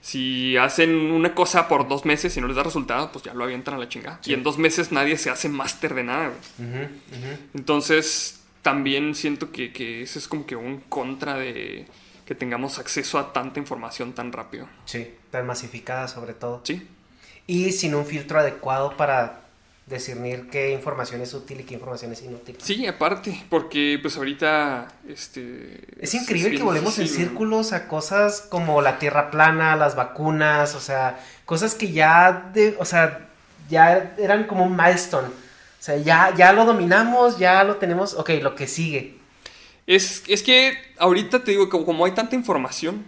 si 0.00 0.56
hacen 0.56 1.10
una 1.10 1.34
cosa 1.34 1.66
por 1.66 1.88
dos 1.88 2.04
meses 2.04 2.36
y 2.36 2.40
no 2.40 2.46
les 2.46 2.56
da 2.56 2.62
resultado, 2.62 3.10
pues 3.10 3.24
ya 3.24 3.34
lo 3.34 3.42
avientan 3.42 3.74
a 3.74 3.78
la 3.78 3.88
chingada. 3.88 4.20
Y 4.24 4.34
en 4.34 4.44
dos 4.44 4.58
meses 4.58 4.92
nadie 4.92 5.18
se 5.18 5.30
hace 5.30 5.48
máster 5.48 5.94
de 5.94 6.04
nada. 6.04 6.32
Entonces, 7.52 8.42
también 8.62 9.16
siento 9.16 9.50
que, 9.50 9.72
que 9.72 10.02
ese 10.02 10.20
es 10.20 10.28
como 10.28 10.46
que 10.46 10.54
un 10.54 10.78
contra 10.88 11.36
de 11.36 11.86
que 12.24 12.36
tengamos 12.36 12.78
acceso 12.78 13.18
a 13.18 13.32
tanta 13.32 13.58
información 13.58 14.12
tan 14.12 14.30
rápido. 14.30 14.68
Sí, 14.84 15.14
tan 15.30 15.46
masificada 15.46 16.06
sobre 16.06 16.34
todo. 16.34 16.60
Sí. 16.62 16.86
Y 17.46 17.72
sin 17.72 17.94
un 17.94 18.06
filtro 18.06 18.38
adecuado 18.38 18.96
para 18.96 19.42
discernir 19.86 20.48
qué 20.48 20.72
información 20.72 21.20
es 21.20 21.34
útil 21.34 21.60
y 21.60 21.64
qué 21.64 21.74
información 21.74 22.12
es 22.12 22.22
inútil. 22.22 22.56
Sí, 22.60 22.86
aparte, 22.86 23.44
porque 23.48 23.98
pues 24.00 24.16
ahorita 24.16 24.88
este 25.08 25.80
Es 26.00 26.14
increíble 26.14 26.56
que 26.56 26.62
volvemos 26.62 26.98
en 26.98 27.08
círculos 27.08 27.72
a 27.72 27.88
cosas 27.88 28.42
como 28.42 28.80
la 28.80 28.98
tierra 28.98 29.30
plana, 29.30 29.76
las 29.76 29.96
vacunas, 29.96 30.74
o 30.74 30.80
sea, 30.80 31.20
cosas 31.44 31.74
que 31.74 31.92
ya, 31.92 32.50
de, 32.54 32.76
o 32.78 32.84
sea, 32.84 33.28
ya 33.68 34.14
eran 34.18 34.44
como 34.44 34.64
un 34.64 34.76
milestone. 34.76 35.28
O 35.28 35.84
sea, 35.84 35.96
ya, 35.96 36.32
ya 36.36 36.52
lo 36.52 36.64
dominamos, 36.64 37.38
ya 37.38 37.64
lo 37.64 37.76
tenemos, 37.76 38.14
ok, 38.14 38.30
lo 38.40 38.54
que 38.54 38.68
sigue. 38.68 39.16
Es, 39.86 40.22
es 40.28 40.44
que 40.44 40.78
ahorita 40.98 41.42
te 41.42 41.50
digo, 41.50 41.68
como, 41.68 41.84
como 41.84 42.04
hay 42.04 42.12
tanta 42.12 42.36
información 42.36 43.04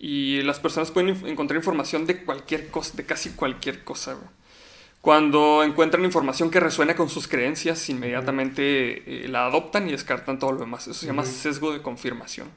y 0.00 0.42
las 0.42 0.58
personas 0.58 0.90
pueden 0.90 1.14
inf- 1.14 1.28
encontrar 1.28 1.56
información 1.58 2.06
de 2.06 2.24
cualquier 2.24 2.68
cosa, 2.68 2.96
de 2.96 3.04
casi 3.04 3.30
cualquier 3.30 3.84
cosa. 3.84 4.14
güey. 4.14 4.26
Cuando 5.00 5.62
encuentran 5.62 6.04
información 6.04 6.50
que 6.50 6.58
resuena 6.60 6.94
con 6.96 7.08
sus 7.08 7.28
creencias, 7.28 7.88
inmediatamente 7.88 9.24
eh, 9.24 9.28
la 9.28 9.46
adoptan 9.46 9.88
y 9.88 9.92
descartan 9.92 10.38
todo 10.38 10.52
lo 10.52 10.58
demás. 10.58 10.88
Eso 10.88 10.94
se 11.00 11.06
llama 11.06 11.24
sesgo 11.24 11.72
de 11.72 11.80
confirmación. 11.82 12.48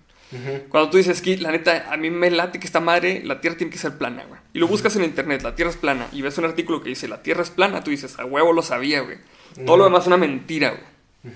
Cuando 0.69 0.89
tú 0.89 0.97
dices 0.97 1.21
que 1.21 1.37
la 1.37 1.51
neta, 1.51 1.91
a 1.93 1.95
mí 1.95 2.09
me 2.09 2.31
late 2.31 2.59
que 2.59 2.65
esta 2.65 2.79
madre, 2.79 3.21
la 3.23 3.39
Tierra 3.39 3.55
tiene 3.55 3.71
que 3.71 3.77
ser 3.77 3.99
plana, 3.99 4.25
güey. 4.27 4.41
Y 4.53 4.57
lo 4.57 4.67
buscas 4.67 4.95
en 4.95 5.03
internet, 5.03 5.43
la 5.43 5.53
Tierra 5.53 5.69
es 5.69 5.77
plana, 5.77 6.07
y 6.11 6.23
ves 6.23 6.35
un 6.39 6.45
artículo 6.45 6.81
que 6.81 6.89
dice, 6.89 7.07
la 7.07 7.21
Tierra 7.21 7.43
es 7.43 7.51
plana, 7.51 7.83
tú 7.83 7.91
dices, 7.91 8.17
a 8.17 8.25
huevo 8.25 8.51
lo 8.51 8.63
sabía, 8.63 9.01
güey. 9.01 9.17
Todo 9.63 9.77
lo 9.77 9.83
demás 9.83 10.01
es 10.01 10.07
una 10.07 10.17
mentira, 10.17 10.71
güey. 10.71 11.33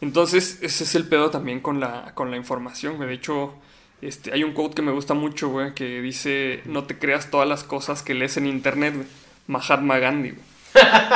Entonces, 0.00 0.58
ese 0.62 0.84
es 0.84 0.94
el 0.94 1.08
pedo 1.08 1.30
también 1.30 1.58
con 1.60 1.80
la, 1.80 2.12
con 2.14 2.30
la 2.30 2.36
información, 2.36 2.96
güey. 2.98 3.08
De 3.08 3.14
hecho, 3.16 3.54
este, 4.02 4.32
hay 4.32 4.44
un 4.44 4.52
quote 4.52 4.74
que 4.74 4.82
me 4.82 4.92
gusta 4.92 5.14
mucho, 5.14 5.48
güey, 5.48 5.74
que 5.74 6.00
dice, 6.00 6.60
no 6.64 6.84
te 6.84 6.98
creas 6.98 7.30
todas 7.30 7.48
las 7.48 7.64
cosas 7.64 8.02
que 8.02 8.14
lees 8.14 8.36
en 8.36 8.46
internet, 8.46 8.94
güey. 8.94 9.06
Mahatma 9.46 9.98
Gandhi, 9.98 10.30
güey. 10.30 10.42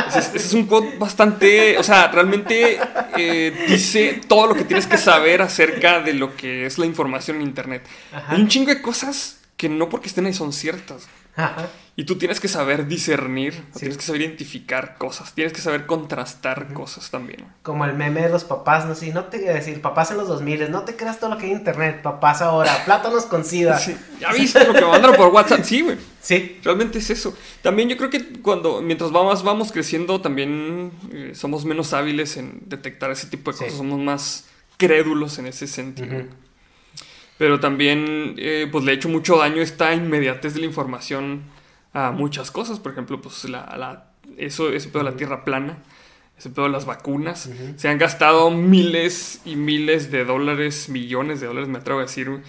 Ese 0.09 0.18
es, 0.20 0.28
ese 0.28 0.47
es 0.47 0.53
un 0.55 0.66
quote 0.66 0.97
bastante, 0.99 1.76
o 1.76 1.83
sea, 1.83 2.09
realmente 2.09 2.78
eh, 3.16 3.66
dice 3.68 4.20
todo 4.26 4.47
lo 4.47 4.55
que 4.55 4.64
tienes 4.64 4.87
que 4.87 4.97
saber 4.97 5.43
acerca 5.43 6.01
de 6.01 6.14
lo 6.14 6.35
que 6.35 6.64
es 6.64 6.78
la 6.78 6.87
información 6.87 7.37
en 7.37 7.43
internet. 7.43 7.87
Hay 8.28 8.41
un 8.41 8.49
chingo 8.49 8.70
de 8.70 8.81
cosas 8.81 9.41
que 9.57 9.68
no 9.68 9.89
porque 9.91 10.09
estén 10.09 10.24
ahí 10.26 10.33
son 10.33 10.53
ciertas. 10.53 11.09
Y 11.97 12.05
tú 12.05 12.16
tienes 12.16 12.41
que 12.41 12.49
saber 12.49 12.86
discernir, 12.86 13.53
Sí. 13.72 13.80
tienes 13.80 13.99
que 13.99 14.05
saber 14.05 14.22
identificar 14.22 14.97
cosas, 14.97 15.34
tienes 15.34 15.53
que 15.53 15.61
saber 15.61 15.84
contrastar 15.84 16.72
cosas 16.72 17.11
también. 17.11 17.45
Como 17.62 17.84
el 17.84 17.95
meme 17.95 18.22
de 18.22 18.30
los 18.30 18.45
papás, 18.45 18.86
no 18.86 18.95
sé, 18.95 19.12
no 19.12 19.24
te 19.24 19.38
decir, 19.38 19.82
papás 19.82 20.11
en 20.11 20.16
los 20.16 20.26
2000, 20.28 20.70
no 20.70 20.82
te 20.84 20.97
creas 20.97 21.18
todo 21.20 21.28
lo 21.30 21.36
que 21.36 21.45
hay 21.47 21.51
en 21.53 21.59
internet, 21.59 22.01
papás 22.01 22.41
ahora, 22.41 22.72
plátanos 22.86 23.26
con 23.26 23.45
sida. 23.45 23.78
Sí, 23.78 23.95
¿Ya 24.18 24.32
viste 24.32 24.64
lo 24.66 24.72
que 24.72 24.80
mandaron 24.84 25.14
por 25.16 25.28
WhatsApp? 25.28 25.62
Sí, 25.62 25.82
güey. 25.82 25.99
Sí. 26.22 26.59
Realmente 26.64 26.99
es 26.99 27.11
eso. 27.11 27.36
También 27.61 27.88
yo 27.91 27.97
creo 27.99 28.09
que 28.09 28.41
cuando, 28.41 28.80
mientras 28.80 29.11
vamos, 29.11 29.43
vamos 29.43 29.70
creciendo, 29.70 30.20
también 30.22 30.93
eh, 31.12 31.32
somos 31.34 31.64
menos 31.66 31.93
hábiles 31.93 32.36
en 32.38 32.62
detectar 32.66 33.11
ese 33.11 33.26
tipo 33.26 33.51
de 33.53 33.59
Sí. 33.59 33.64
cosas. 33.64 33.76
Somos 33.78 33.99
más 33.99 34.47
crédulos 34.78 35.38
en 35.38 35.47
ese 35.49 35.66
sentido. 35.66 36.24
Pero 37.41 37.59
también, 37.59 38.34
eh, 38.36 38.68
pues 38.70 38.84
le 38.84 38.91
ha 38.91 38.95
hecho 38.95 39.09
mucho 39.09 39.38
daño 39.38 39.62
esta 39.62 39.95
inmediatez 39.95 40.53
de 40.53 40.61
la 40.61 40.66
información 40.66 41.45
a 41.95 42.11
muchas 42.11 42.51
cosas. 42.51 42.78
Por 42.80 42.93
ejemplo, 42.93 43.22
pues 43.22 43.45
la, 43.49 43.64
la- 43.78 44.11
eso, 44.36 44.68
ese 44.70 44.88
pedo 44.91 45.05
de 45.05 45.11
la 45.12 45.16
tierra 45.16 45.43
plana, 45.43 45.78
ese 46.38 46.51
pedo 46.51 46.66
de 46.66 46.70
las 46.72 46.84
vacunas. 46.84 47.49
Se 47.76 47.88
han 47.88 47.97
gastado 47.97 48.51
miles 48.51 49.41
y 49.47 49.57
miles 49.57 50.11
de 50.11 50.26
dólares, 50.26 50.91
millones 50.91 51.41
de 51.41 51.47
dólares, 51.47 51.70
me 51.70 51.78
atrevo 51.78 52.01
a 52.01 52.03
decir, 52.03 52.43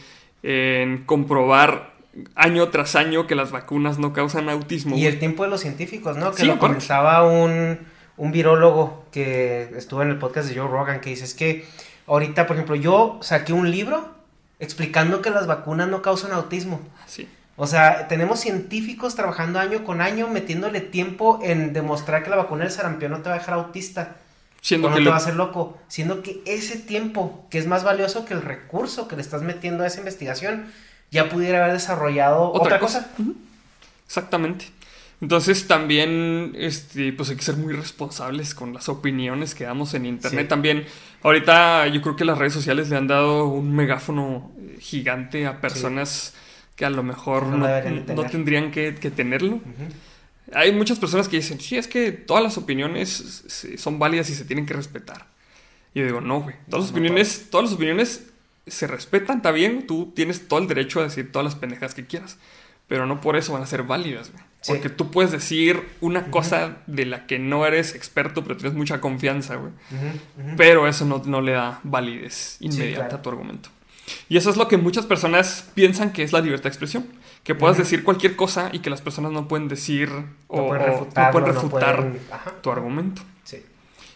en 0.44 1.06
comprobar 1.06 1.94
año 2.36 2.68
tras 2.68 2.96
año 2.98 3.28
que 3.28 3.36
las 3.36 3.52
vacunas 3.52 3.98
no 3.98 4.12
causan 4.12 4.50
autismo. 4.50 4.98
Y 4.98 5.06
el 5.06 5.20
tiempo 5.20 5.44
de 5.44 5.50
los 5.52 5.62
científicos, 5.62 6.18
¿no? 6.18 6.32
Que 6.32 6.42
Sí, 6.42 6.48
lo 6.48 6.56
aparte. 6.56 6.74
comentaba 6.76 7.26
un, 7.26 7.80
un 8.18 8.32
virólogo 8.34 9.06
que 9.14 9.70
estuvo 9.78 10.02
en 10.02 10.10
el 10.10 10.18
podcast 10.18 10.50
de 10.50 10.60
Joe 10.60 10.68
Rogan, 10.70 11.00
que 11.00 11.12
dice, 11.12 11.24
es 11.24 11.34
que 11.34 11.66
ahorita, 12.08 12.46
por 12.46 12.58
ejemplo, 12.58 12.76
yo 12.76 13.20
saqué 13.22 13.54
un 13.54 13.72
libro 13.72 14.20
explicando 14.62 15.22
que 15.22 15.30
las 15.30 15.46
vacunas 15.48 15.90
no 15.90 16.02
causan 16.02 16.32
autismo. 16.32 16.80
Sí. 17.08 17.28
O 17.58 17.68
sea, 17.68 18.08
tenemos 18.08 18.40
científicos 18.40 19.16
trabajando 19.16 19.60
año 19.60 19.84
con 19.84 20.00
año, 20.02 20.28
metiéndole 20.30 20.80
tiempo 20.80 21.40
en 21.44 21.74
demostrar 21.74 22.24
que 22.24 22.30
la 22.30 22.38
vacuna 22.38 22.64
del 22.64 22.72
sarampión 22.72 23.12
no 23.12 23.20
te 23.20 23.30
va 23.30 23.36
a 23.36 23.40
dejar 23.40 23.56
autista. 23.56 24.16
Siendo 24.62 24.88
o 24.88 24.90
no 24.92 24.96
que 24.96 25.02
te 25.02 25.06
lo- 25.06 25.12
va 25.12 25.18
a 25.18 25.20
hacer 25.20 25.36
loco. 25.36 25.78
Siendo 25.88 26.22
que 26.24 26.42
ese 26.46 26.78
tiempo, 26.78 27.46
que 27.50 27.58
es 27.58 27.68
más 27.68 27.84
valioso 27.84 28.26
que 28.26 28.34
el 28.36 28.42
recurso 28.42 29.08
que 29.08 29.16
le 29.16 29.22
estás 29.22 29.42
metiendo 29.42 29.84
a 29.84 29.88
esa 29.88 30.00
investigación, 30.00 30.72
ya 31.12 31.28
pudiera 31.30 31.62
haber 31.64 31.74
desarrollado 31.74 32.52
otra, 32.54 32.80
cosa. 32.80 33.08
Exactamente. 34.06 34.66
Entonces 35.22 35.68
también, 35.68 36.54
este, 36.58 37.14
pues 37.14 37.30
hay 37.30 37.36
que 37.36 37.44
ser 37.44 37.56
muy 37.56 37.74
responsables 37.74 38.56
con 38.56 38.74
las 38.74 38.90
opiniones 38.90 39.54
que 39.54 39.66
damos 39.66 39.94
en 39.94 40.08
internet. 40.08 40.46
Sí. 40.46 40.50
También, 40.50 40.86
ahorita 41.22 41.88
yo 41.88 42.02
creo 42.02 42.16
que 42.16 42.26
las 42.26 42.40
redes 42.40 42.54
sociales 42.54 42.90
le 42.90 42.98
han 42.98 43.08
dado 43.08 43.46
un 43.46 43.76
megáfono 43.76 44.52
eh, 44.58 44.78
gigante 44.80 45.46
a 45.46 45.62
personas 45.62 46.34
que 46.76 46.86
a 46.86 46.90
lo 46.90 47.04
mejor 47.04 47.46
No 47.46 48.24
tendrían 48.32 48.72
que, 48.72 48.96
que 48.96 49.12
tenerlo. 49.12 49.62
Hay 50.54 50.74
muchas 50.74 50.98
personas 50.98 51.30
que 51.30 51.38
dicen, 51.38 51.60
sí, 51.60 51.78
es 51.78 51.88
que 51.88 52.12
todas 52.12 52.44
las 52.44 52.58
opiniones 52.58 53.46
son 53.78 54.00
válidas 54.00 54.28
y 54.32 54.34
se 54.34 54.44
tienen 54.44 54.66
que 54.66 54.74
respetar. 54.74 55.28
Y 55.94 56.00
yo 56.00 56.06
digo, 56.06 56.22
no, 56.22 56.42
güey. 56.42 56.56
Todas 56.68 56.86
las 56.86 56.92
opiniones, 56.92 57.48
todas 57.52 57.66
las 57.66 57.76
opiniones 57.76 58.28
se 58.66 58.88
respetan, 58.88 59.38
está 59.38 59.52
bien. 59.52 59.86
Tú 59.86 60.12
tienes 60.16 60.48
todo 60.48 60.60
el 60.60 60.68
derecho 60.68 61.00
a 61.00 61.04
decir 61.04 61.32
todas 61.32 61.46
las 61.46 61.56
pendejas 61.56 61.94
que 61.94 62.08
quieras. 62.08 62.38
Pero 62.88 63.06
no 63.06 63.22
por 63.22 63.36
eso 63.36 63.54
van 63.54 63.62
a 63.62 63.68
ser 63.68 63.84
válidas, 63.84 64.32
güey. 64.32 64.44
Sí. 64.62 64.74
Porque 64.74 64.90
tú 64.90 65.10
puedes 65.10 65.32
decir 65.32 65.90
una 66.02 66.28
cosa 66.30 66.78
de 66.86 67.06
la 67.06 67.26
que 67.26 67.40
no 67.40 67.66
eres 67.66 67.96
experto, 67.96 68.44
pero 68.44 68.58
tienes 68.58 68.78
mucha 68.78 69.02
confianza, 69.02 69.56
güey. 69.56 69.72
Pero 70.56 70.88
eso 70.88 71.06
no, 71.06 71.22
no 71.26 71.42
le 71.42 71.54
da 71.54 71.80
validez 71.84 72.58
inmediata 72.60 73.02
claro. 73.08 73.16
a 73.18 73.22
tu 73.24 73.30
argumento. 73.30 73.70
Y 74.30 74.38
eso 74.38 74.50
es 74.50 74.58
lo 74.58 74.68
que 74.68 74.78
muchas 74.78 75.06
personas 75.06 75.70
piensan 75.74 76.12
que 76.14 76.22
es 76.24 76.32
la 76.34 76.42
libertad 76.42 76.64
de 76.66 76.70
expresión. 76.70 77.06
Que 77.44 77.56
puedas 77.56 77.78
decir 77.78 78.04
cualquier 78.04 78.36
cosa 78.36 78.70
y 78.72 78.80
que 78.80 78.92
las 78.92 79.02
personas 79.02 79.32
no 79.32 79.48
pueden 79.48 79.68
decir 79.68 80.12
o, 80.48 80.68
pueden 80.68 80.84
o 80.92 81.00
no 81.00 81.32
pueden 81.32 81.48
no 81.48 81.54
refutar 81.54 81.96
pueden- 81.96 82.20
tu 82.62 82.72
argumento. 82.72 83.24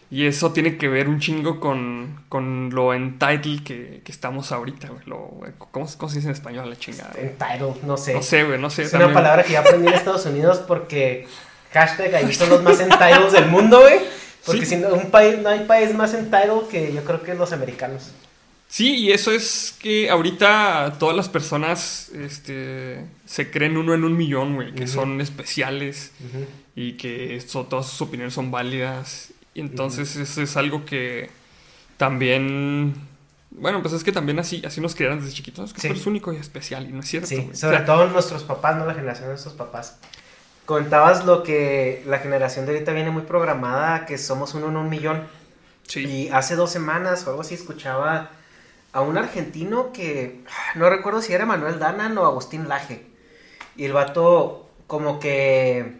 Y 0.08 0.26
eso 0.26 0.52
tiene 0.52 0.76
que 0.78 0.88
ver 0.88 1.08
un 1.08 1.18
chingo 1.18 1.58
con, 1.58 2.22
con 2.28 2.70
lo 2.72 2.94
entitled 2.94 3.64
que, 3.64 4.02
que 4.04 4.12
estamos 4.12 4.52
ahorita, 4.52 4.88
güey. 4.88 5.00
Lo- 5.06 5.40
¿cómo, 5.58 5.86
cómo 5.98 6.08
se 6.10 6.16
dice 6.18 6.28
en 6.28 6.34
español 6.34 6.70
la 6.70 6.76
chingada? 6.76 7.10
güey? 7.14 7.26
Entitled, 7.26 7.82
no 7.82 7.96
sé. 7.96 8.14
No 8.14 8.22
sé, 8.22 8.44
güey, 8.44 8.60
no 8.60 8.70
sé. 8.70 8.82
Es 8.84 8.92
también- 8.92 9.10
una 9.10 9.20
palabra 9.20 9.42
que 9.42 9.52
ya 9.54 9.60
aprendí 9.60 9.88
en 9.88 9.94
Estados 9.94 10.24
Unidos 10.26 10.58
porque 10.68 11.26
hashtag 11.72 12.14
ahí 12.14 12.32
son 12.32 12.50
los 12.50 12.62
más 12.62 12.78
entitled 12.78 13.30
del 13.32 13.46
mundo, 13.46 13.80
güey. 13.80 13.98
Porque 14.44 14.60
Sí. 14.64 14.76
si 14.76 14.76
no, 14.76 14.90
un 14.94 15.10
país, 15.10 15.38
no 15.42 15.48
hay 15.48 15.64
país 15.64 15.92
más 15.92 16.14
entitled 16.14 16.68
que 16.70 16.92
yo 16.94 17.02
creo 17.02 17.22
que 17.24 17.34
los 17.34 17.52
americanos. 17.52 18.12
Sí, 18.68 18.94
y 18.96 19.12
eso 19.12 19.32
es 19.32 19.76
que 19.80 20.08
ahorita 20.10 20.94
todas 21.00 21.16
las 21.16 21.28
personas 21.28 22.10
este, 22.10 23.04
se 23.24 23.50
creen 23.50 23.76
uno 23.76 23.92
en 23.94 24.04
un 24.04 24.16
millón, 24.16 24.54
güey, 24.54 24.72
que 24.72 24.86
son 24.86 25.20
especiales 25.20 26.12
y 26.76 26.92
que 26.92 27.40
so- 27.40 27.64
todas 27.64 27.86
sus 27.86 28.02
opiniones 28.02 28.34
son 28.34 28.50
válidas. 28.52 29.32
Y 29.56 29.60
entonces 29.62 30.16
eso 30.16 30.42
es 30.42 30.54
algo 30.58 30.84
que 30.84 31.30
también... 31.96 32.92
Bueno, 33.50 33.80
pues 33.80 33.94
es 33.94 34.04
que 34.04 34.12
también 34.12 34.38
así, 34.38 34.62
así 34.66 34.82
nos 34.82 34.94
criaron 34.94 35.18
desde 35.20 35.32
chiquitos, 35.32 35.70
es 35.70 35.72
que 35.72 35.80
Sí. 35.80 35.88
tú 35.88 35.94
eres 35.94 36.06
único 36.06 36.30
y 36.30 36.36
especial, 36.36 36.86
y 36.86 36.92
no 36.92 37.00
es 37.00 37.06
cierto. 37.08 37.28
Sí. 37.28 37.48
O 37.50 37.56
sobre 37.56 37.78
sea, 37.78 37.86
todo 37.86 38.06
nuestros 38.08 38.42
papás, 38.44 38.76
no 38.76 38.84
la 38.84 38.92
generación 38.92 39.28
de 39.28 39.30
nuestros 39.30 39.54
papás. 39.54 39.96
Comentabas 40.66 41.24
lo 41.24 41.42
que 41.42 42.02
la 42.06 42.18
generación 42.18 42.66
de 42.66 42.72
ahorita 42.72 42.92
viene 42.92 43.10
muy 43.10 43.22
programada, 43.22 44.04
que 44.04 44.18
somos 44.18 44.52
uno 44.52 44.68
en 44.68 44.76
un 44.76 44.90
millón. 44.90 45.22
Sí. 45.88 46.04
Y 46.04 46.28
hace 46.28 46.54
dos 46.54 46.70
semanas 46.70 47.26
o 47.26 47.30
algo 47.30 47.40
así 47.40 47.54
escuchaba 47.54 48.30
a 48.92 49.00
un 49.00 49.16
argentino 49.16 49.90
que 49.90 50.42
no 50.74 50.90
recuerdo 50.90 51.22
si 51.22 51.32
era 51.32 51.46
Manuel 51.46 51.78
Danan 51.78 52.18
o 52.18 52.26
Agustín 52.26 52.68
Laje. 52.68 53.06
Y 53.74 53.86
el 53.86 53.94
vato 53.94 54.68
como 54.86 55.18
que... 55.18 55.98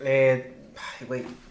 eh, 0.00 0.54
ay, 1.00 1.06
güey. 1.06 1.43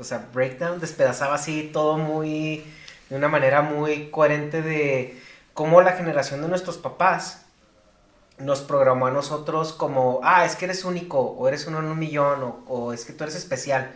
O 0.00 0.04
sea, 0.04 0.26
breakdown, 0.32 0.80
despedazaba 0.80 1.34
así 1.36 1.70
todo 1.72 1.98
muy... 1.98 2.64
De 3.08 3.16
una 3.16 3.28
manera 3.28 3.60
muy 3.62 4.08
coherente 4.10 4.62
de 4.62 5.20
cómo 5.52 5.80
la 5.82 5.92
generación 5.92 6.40
de 6.42 6.48
nuestros 6.48 6.78
papás 6.78 7.44
nos 8.38 8.60
programó 8.62 9.08
a 9.08 9.10
nosotros 9.10 9.72
como, 9.72 10.20
ah, 10.22 10.44
es 10.44 10.54
que 10.56 10.64
eres 10.66 10.84
único, 10.84 11.20
o 11.20 11.48
eres 11.48 11.66
uno 11.66 11.80
en 11.80 11.86
un 11.86 11.98
millón, 11.98 12.42
o, 12.42 12.62
o 12.68 12.92
es 12.92 13.04
que 13.04 13.12
tú 13.12 13.24
eres 13.24 13.34
especial. 13.36 13.90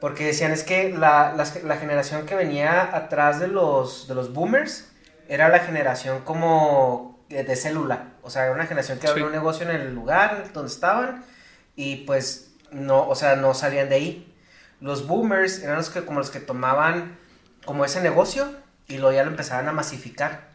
Porque 0.00 0.26
decían, 0.26 0.50
es 0.52 0.64
que 0.64 0.90
la, 0.90 1.34
la 1.34 1.76
generación 1.76 2.26
que 2.26 2.34
venía 2.34 2.94
atrás 2.94 3.38
de 3.40 3.48
los, 3.48 4.08
de 4.08 4.14
los 4.16 4.32
boomers 4.34 4.88
era 5.28 5.48
la 5.48 5.60
generación 5.60 6.20
como 6.24 7.18
de, 7.28 7.44
de 7.44 7.56
célula. 7.56 8.08
O 8.22 8.28
sea, 8.30 8.42
era 8.44 8.52
una 8.52 8.66
generación 8.66 8.98
que 8.98 9.06
Sí. 9.06 9.10
abrió 9.12 9.26
un 9.26 9.32
negocio 9.32 9.68
en 9.70 9.74
el 9.74 9.94
lugar 9.94 10.52
donde 10.52 10.70
estaban 10.70 11.24
y 11.76 12.04
pues 12.04 12.50
no, 12.72 13.08
o 13.08 13.14
sea, 13.14 13.36
no 13.36 13.54
salían 13.54 13.88
de 13.88 13.94
ahí. 13.94 14.32
Los 14.80 15.06
boomers 15.06 15.62
eran 15.62 15.76
los 15.76 15.90
que 15.90 16.04
como 16.04 16.18
los 16.18 16.30
que 16.30 16.40
tomaban 16.40 17.16
como 17.64 17.84
ese 17.84 18.00
negocio 18.00 18.48
y 18.88 18.98
luego 18.98 19.12
ya 19.12 19.24
lo 19.24 19.30
empezaban 19.30 19.68
a 19.68 19.72
masificar. 19.72 20.48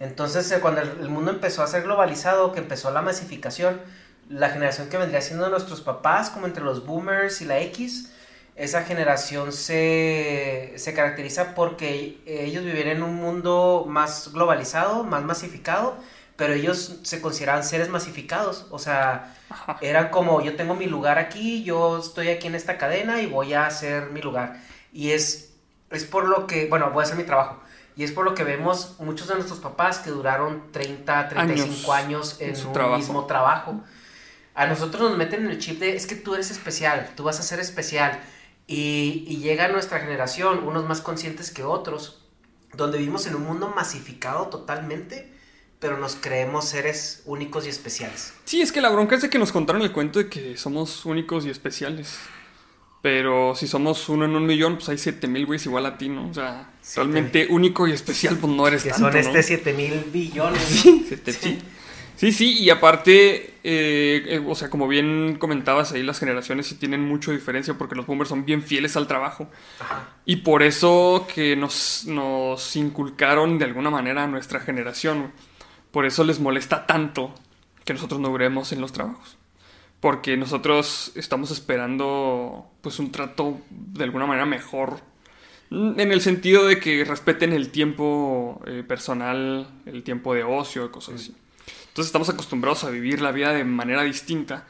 Entonces, 0.00 0.50
eh, 0.50 0.60
cuando 0.60 0.80
el, 0.80 1.08
mundo 1.08 1.30
empezó 1.30 1.62
a 1.62 1.66
ser 1.66 1.82
globalizado, 1.82 2.52
que 2.52 2.58
empezó 2.58 2.90
la 2.90 3.02
masificación, 3.02 3.80
la 4.28 4.50
generación 4.50 4.88
que 4.88 4.96
vendría 4.96 5.20
siendo 5.20 5.48
nuestros 5.50 5.80
papás, 5.80 6.30
como 6.30 6.46
entre 6.46 6.64
los 6.64 6.86
boomers 6.86 7.40
y 7.42 7.44
la 7.44 7.60
X, 7.60 8.10
esa 8.56 8.84
generación 8.84 9.52
se, 9.52 10.72
se 10.76 10.94
caracteriza 10.94 11.54
porque 11.54 12.22
ellos 12.26 12.64
vivían 12.64 12.88
en 12.88 13.02
un 13.02 13.16
mundo 13.16 13.84
más 13.88 14.32
globalizado, 14.32 15.04
más 15.04 15.22
masificado, 15.22 15.96
pero 16.36 16.52
ellos 16.52 16.96
se 17.02 17.20
consideraban 17.20 17.64
seres 17.64 17.88
masificados. 17.88 18.66
O 18.70 18.78
sea, 18.78 19.36
Ajá. 19.48 19.78
eran 19.80 20.10
como, 20.10 20.40
yo 20.42 20.56
tengo 20.56 20.74
mi 20.74 20.86
lugar 20.86 21.18
aquí, 21.18 21.62
yo 21.64 21.98
estoy 21.98 22.28
aquí 22.28 22.46
en 22.46 22.54
esta 22.54 22.78
cadena 22.78 23.20
y 23.20 23.26
voy 23.26 23.54
a 23.54 23.66
hacer 23.66 24.10
mi 24.10 24.20
lugar. 24.20 24.60
Y 24.92 25.10
es, 25.12 25.54
es 25.90 26.04
por 26.04 26.26
lo 26.28 26.46
que, 26.46 26.66
bueno, 26.68 26.90
voy 26.90 27.02
a 27.02 27.04
hacer 27.04 27.16
mi 27.16 27.24
trabajo. 27.24 27.60
Y 27.96 28.02
es 28.02 28.10
por 28.10 28.24
lo 28.24 28.34
que 28.34 28.42
vemos 28.42 28.96
muchos 28.98 29.28
de 29.28 29.34
nuestros 29.34 29.60
papás 29.60 29.98
que 29.98 30.10
duraron 30.10 30.72
30, 30.72 31.28
35 31.28 31.92
años, 31.92 32.40
en, 32.40 32.50
en 32.50 32.56
su 32.56 32.68
un 32.68 32.72
trabajo. 32.72 32.96
mismo 32.98 33.26
trabajo. 33.26 33.80
A 34.56 34.66
nosotros 34.66 35.10
nos 35.10 35.16
meten 35.18 35.44
en 35.44 35.50
el 35.50 35.58
chip 35.58 35.78
de, 35.80 35.94
es 35.96 36.06
que 36.06 36.16
tú 36.16 36.34
eres 36.34 36.50
especial, 36.50 37.10
tú 37.16 37.24
vas 37.24 37.38
a 37.38 37.42
ser 37.44 37.60
especial. 37.60 38.20
Y, 38.66 39.24
y 39.28 39.36
llega 39.38 39.68
nuestra 39.68 40.00
generación, 40.00 40.66
unos 40.66 40.84
más 40.86 41.00
conscientes 41.00 41.50
que 41.52 41.62
otros, 41.64 42.24
donde 42.72 42.98
vivimos 42.98 43.26
en 43.26 43.36
un 43.36 43.44
mundo 43.44 43.72
masificado 43.74 44.46
totalmente, 44.48 45.33
pero 45.80 45.98
nos 45.98 46.16
creemos 46.16 46.66
seres 46.66 47.22
únicos 47.26 47.66
y 47.66 47.68
especiales. 47.68 48.32
Sí, 48.44 48.62
es 48.62 48.72
que 48.72 48.80
la 48.80 48.90
bronca 48.90 49.16
es 49.16 49.22
de 49.22 49.30
que 49.30 49.38
nos 49.38 49.52
contaron 49.52 49.82
el 49.82 49.92
cuento 49.92 50.18
de 50.18 50.28
que 50.28 50.56
somos 50.56 51.04
únicos 51.04 51.44
y 51.46 51.50
especiales. 51.50 52.18
Pero 53.02 53.54
si 53.54 53.68
somos 53.68 54.08
uno 54.08 54.24
en 54.24 54.34
un 54.34 54.46
millón, 54.46 54.76
pues 54.76 54.88
hay 54.88 54.96
7000 54.96 55.44
güeyes 55.44 55.66
igual 55.66 55.84
a 55.84 55.98
ti, 55.98 56.08
¿no? 56.08 56.30
O 56.30 56.32
sea, 56.32 56.72
Siete 56.80 57.00
realmente 57.02 57.46
único 57.50 57.86
y 57.86 57.92
especial, 57.92 58.38
pues 58.38 58.50
no 58.50 58.66
eres 58.66 58.82
Que 58.82 58.90
tanto, 58.90 59.08
son 59.08 59.16
este 59.18 59.36
¿no? 59.36 59.42
7 59.42 59.72
mil 59.74 60.04
billones. 60.10 60.86
¿no? 60.86 60.92
Sí, 61.06 61.32
sí. 61.32 61.58
Sí, 62.16 62.32
sí, 62.32 62.58
y 62.62 62.70
aparte, 62.70 63.56
eh, 63.64 64.24
eh, 64.26 64.42
o 64.46 64.54
sea, 64.54 64.70
como 64.70 64.86
bien 64.86 65.36
comentabas 65.38 65.92
ahí, 65.92 66.02
las 66.02 66.20
generaciones 66.20 66.66
sí 66.66 66.76
tienen 66.76 67.04
mucha 67.04 67.32
diferencia 67.32 67.74
porque 67.74 67.96
los 67.96 68.06
boomers 68.06 68.30
son 68.30 68.44
bien 68.44 68.62
fieles 68.62 68.96
al 68.96 69.08
trabajo. 69.08 69.50
Y 70.24 70.36
por 70.36 70.62
eso 70.62 71.26
que 71.34 71.56
nos, 71.56 72.04
nos 72.06 72.76
inculcaron 72.76 73.58
de 73.58 73.64
alguna 73.64 73.90
manera 73.90 74.24
a 74.24 74.26
nuestra 74.28 74.60
generación. 74.60 75.18
güey. 75.18 75.32
Por 75.94 76.06
eso 76.06 76.24
les 76.24 76.40
molesta 76.40 76.86
tanto 76.86 77.32
que 77.84 77.94
nosotros 77.94 78.18
no 78.20 78.30
duremos 78.30 78.72
en 78.72 78.80
los 78.80 78.90
trabajos. 78.90 79.36
Porque 80.00 80.36
nosotros 80.36 81.12
estamos 81.14 81.52
esperando 81.52 82.68
pues 82.80 82.98
un 82.98 83.12
trato 83.12 83.60
de 83.70 84.02
alguna 84.02 84.26
manera 84.26 84.44
mejor. 84.44 84.98
Mm, 85.70 86.00
En 86.00 86.10
el 86.10 86.20
sentido 86.20 86.66
de 86.66 86.80
que 86.80 87.04
respeten 87.04 87.52
el 87.52 87.70
tiempo 87.70 88.60
eh, 88.66 88.82
personal, 88.82 89.68
el 89.86 90.02
tiempo 90.02 90.34
de 90.34 90.42
ocio, 90.42 90.90
cosas 90.90 91.14
así. 91.14 91.36
Entonces 91.90 92.06
estamos 92.06 92.28
acostumbrados 92.28 92.82
a 92.82 92.90
vivir 92.90 93.20
la 93.20 93.30
vida 93.30 93.52
de 93.52 93.62
manera 93.62 94.02
distinta. 94.02 94.66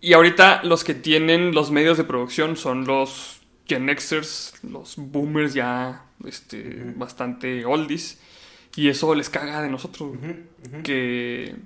Y 0.00 0.14
ahorita 0.14 0.62
los 0.62 0.84
que 0.84 0.94
tienen 0.94 1.54
los 1.54 1.70
medios 1.70 1.98
de 1.98 2.04
producción 2.04 2.56
son 2.56 2.86
los 2.86 3.42
Gen 3.66 3.94
Xers, 3.94 4.54
los 4.62 4.94
boomers 4.96 5.52
ya 5.52 6.06
este, 6.24 6.94
bastante 6.96 7.66
oldies. 7.66 8.20
Y 8.76 8.88
eso 8.88 9.14
les 9.14 9.30
caga 9.30 9.62
de 9.62 9.68
nosotros. 9.68 10.12
Que, 10.84 11.56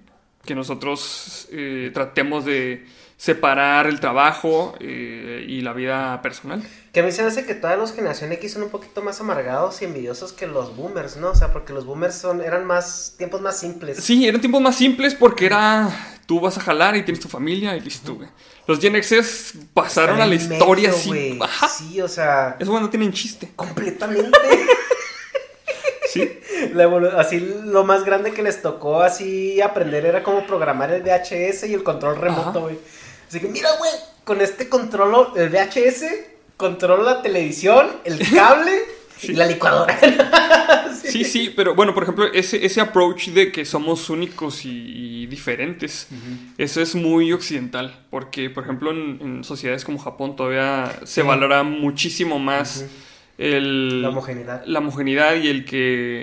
que 0.44 0.54
nosotros 0.54 1.48
eh, 1.50 1.90
tratemos 1.92 2.44
de 2.44 2.86
separar 3.16 3.86
el 3.86 4.00
trabajo 4.00 4.74
eh, 4.80 5.44
y 5.46 5.61
la 5.61 5.74
vida 5.74 6.22
personal. 6.22 6.62
Que 6.92 7.00
a 7.00 7.02
mí 7.02 7.12
se 7.12 7.20
me 7.20 7.28
hace 7.28 7.44
que 7.44 7.54
todas 7.54 7.78
las 7.78 7.94
generación 7.94 8.32
X 8.32 8.54
son 8.54 8.62
un 8.62 8.70
poquito 8.70 9.02
más 9.02 9.20
amargados 9.20 9.82
y 9.82 9.84
envidiosos 9.84 10.32
que 10.32 10.46
los 10.46 10.74
boomers, 10.74 11.18
¿no? 11.18 11.30
O 11.30 11.34
sea, 11.34 11.52
porque 11.52 11.74
los 11.74 11.84
boomers 11.84 12.14
son, 12.14 12.40
eran 12.40 12.64
más, 12.64 13.14
tiempos 13.18 13.42
más 13.42 13.58
simples. 13.58 13.98
Sí, 14.02 14.26
eran 14.26 14.40
tiempos 14.40 14.62
más 14.62 14.76
simples 14.76 15.14
porque 15.14 15.46
era 15.46 15.90
tú 16.24 16.40
vas 16.40 16.56
a 16.56 16.61
jalar 16.61 16.96
y 16.96 17.02
tienes 17.02 17.20
tu 17.20 17.28
familia 17.28 17.76
y 17.76 17.80
listo, 17.80 18.14
güey. 18.14 18.28
Los 18.66 18.78
Gen 18.78 18.94
Xers 19.02 19.54
pasaron 19.74 20.20
a 20.20 20.26
la 20.26 20.36
historia 20.36 20.90
así. 20.90 21.38
Sí, 21.76 22.00
o 22.00 22.08
sea, 22.08 22.56
Eso 22.58 22.80
no 22.80 22.88
tienen 22.88 23.12
chiste. 23.12 23.52
completamente. 23.54 24.38
Sí. 26.11 26.28
La 26.74 26.90
así 27.18 27.40
lo 27.64 27.84
más 27.84 28.04
grande 28.04 28.32
que 28.32 28.42
les 28.42 28.62
tocó 28.62 29.00
así 29.00 29.61
aprender 29.61 30.04
era 30.04 30.22
cómo 30.22 30.46
programar 30.46 30.92
el 30.92 31.02
VHS 31.02 31.64
y 31.64 31.74
el 31.74 31.82
control 31.82 32.16
remoto, 32.16 32.62
güey. 32.62 32.78
Así 33.28 33.40
que 33.40 33.48
mira, 33.48 33.68
güey, 33.78 33.92
con 34.24 34.40
este 34.40 34.68
controlo 34.68 35.34
el 35.36 35.48
VHS, 35.48 36.04
controlo 36.56 37.04
la 37.04 37.22
televisión, 37.22 37.88
el 38.04 38.18
cable 38.30 38.72
y 39.22 39.32
la 39.32 39.46
licuadora. 39.46 39.98
Sí, 41.02 41.24
sí, 41.24 41.52
pero 41.56 41.74
bueno, 41.74 41.92
por 41.92 42.04
ejemplo, 42.04 42.26
ese, 42.32 42.64
ese 42.64 42.80
approach 42.80 43.28
de 43.28 43.50
que 43.50 43.64
somos 43.64 44.11
únicos 44.11 44.64
y, 44.64 45.22
y 45.22 45.26
diferentes, 45.26 46.06
eso 46.56 46.80
es 46.80 46.94
muy 46.94 47.32
occidental, 47.32 48.04
porque, 48.11 48.48
por 48.48 48.62
ejemplo, 48.62 48.92
en, 48.92 49.18
en 49.20 49.44
sociedades 49.44 49.84
como 49.84 49.98
Japón 49.98 50.36
todavía 50.36 51.00
se 51.04 51.22
valora 51.22 51.64
muchísimo 51.64 52.38
más 52.38 52.84
el, 53.41 54.03
La 54.03 54.11
homogeneidad. 54.11 54.62
la 54.66 54.78
homogeneidad 54.80 55.34
y 55.36 55.49
el 55.49 55.64
que 55.64 55.76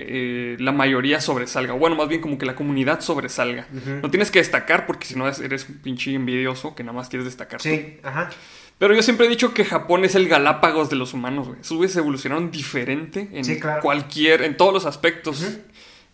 eh, 0.08 0.56
la 0.60 0.70
mayoría 0.72 1.20
sobresalga. 1.20 1.72
Bueno, 1.72 1.96
más 1.96 2.08
bien 2.08 2.20
como 2.20 2.38
que 2.38 2.46
la 2.46 2.54
comunidad 2.54 3.00
sobresalga. 3.00 3.66
No 4.02 4.10
tienes 4.10 4.30
que 4.30 4.38
destacar 4.38 4.86
porque 4.86 5.06
si 5.06 5.16
no 5.16 5.28
es- 5.28 5.40
eres 5.40 5.68
un 5.68 5.78
pinche 5.78 6.14
envidioso 6.14 6.74
que 6.74 6.84
nada 6.84 6.96
más 6.96 7.08
quieres 7.08 7.24
destacar. 7.26 7.60
tú. 7.60 7.68
Sí, 7.68 7.98
ajá. 8.02 8.30
Pero 8.78 8.94
yo 8.94 9.02
siempre 9.02 9.26
he 9.26 9.28
dicho 9.28 9.52
que 9.52 9.64
Japón 9.64 10.04
es 10.04 10.14
el 10.14 10.28
Galápagos 10.28 10.88
de 10.90 10.94
los 10.94 11.12
humanos, 11.12 11.48
güey. 11.48 11.60
Esos 11.60 11.76
güeyes 11.76 11.96
evolucionaron 11.96 12.52
diferente 12.52 13.28
en 13.32 13.44
Sí, 13.44 13.58
claro. 13.58 13.82
cualquier, 13.82 14.42
en 14.42 14.56
todos 14.56 14.72
los 14.72 14.86
aspectos 14.86 15.44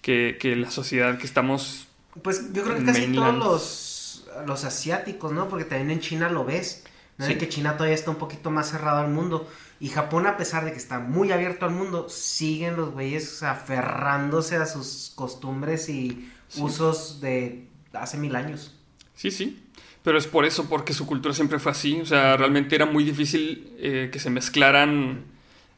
que, 0.00 0.38
que 0.40 0.56
la 0.56 0.70
sociedad 0.70 1.18
que 1.18 1.26
estamos. 1.26 1.86
Pues 2.22 2.52
yo 2.54 2.62
creo 2.62 2.76
que 2.78 2.84
casi 2.84 3.02
Mainland. 3.02 3.40
todos 3.42 4.24
los, 4.34 4.46
los 4.46 4.64
asiáticos, 4.64 5.32
¿no? 5.32 5.48
Porque 5.48 5.66
también 5.66 5.90
en 5.90 6.00
China 6.00 6.30
lo 6.30 6.46
ves. 6.46 6.84
¿no? 7.18 7.26
Sí. 7.26 7.34
Que 7.36 7.48
China 7.48 7.74
todavía 7.76 7.94
está 7.94 8.10
un 8.10 8.16
poquito 8.16 8.50
más 8.50 8.70
cerrado 8.70 9.00
al 9.00 9.08
mundo. 9.10 9.46
Y 9.80 9.88
Japón, 9.88 10.26
a 10.26 10.36
pesar 10.36 10.64
de 10.64 10.72
que 10.72 10.78
está 10.78 10.98
muy 10.98 11.32
abierto 11.32 11.66
al 11.66 11.72
mundo, 11.72 12.08
siguen 12.08 12.76
los 12.76 12.92
güeyes 12.92 13.42
aferrándose 13.42 14.56
a 14.56 14.66
sus 14.66 15.12
costumbres 15.14 15.88
y 15.88 16.30
usos 16.56 17.20
de 17.20 17.66
hace 17.92 18.16
mil 18.16 18.36
años. 18.36 18.74
Sí, 19.14 19.30
sí. 19.30 19.60
Pero 20.02 20.18
es 20.18 20.26
por 20.26 20.44
eso, 20.44 20.68
porque 20.68 20.92
su 20.92 21.06
cultura 21.06 21.34
siempre 21.34 21.58
fue 21.58 21.72
así. 21.72 22.00
O 22.00 22.06
sea, 22.06 22.36
realmente 22.36 22.74
era 22.76 22.86
muy 22.86 23.04
difícil 23.04 23.74
eh, 23.78 24.10
que 24.12 24.18
se 24.18 24.30
mezclaran 24.30 25.24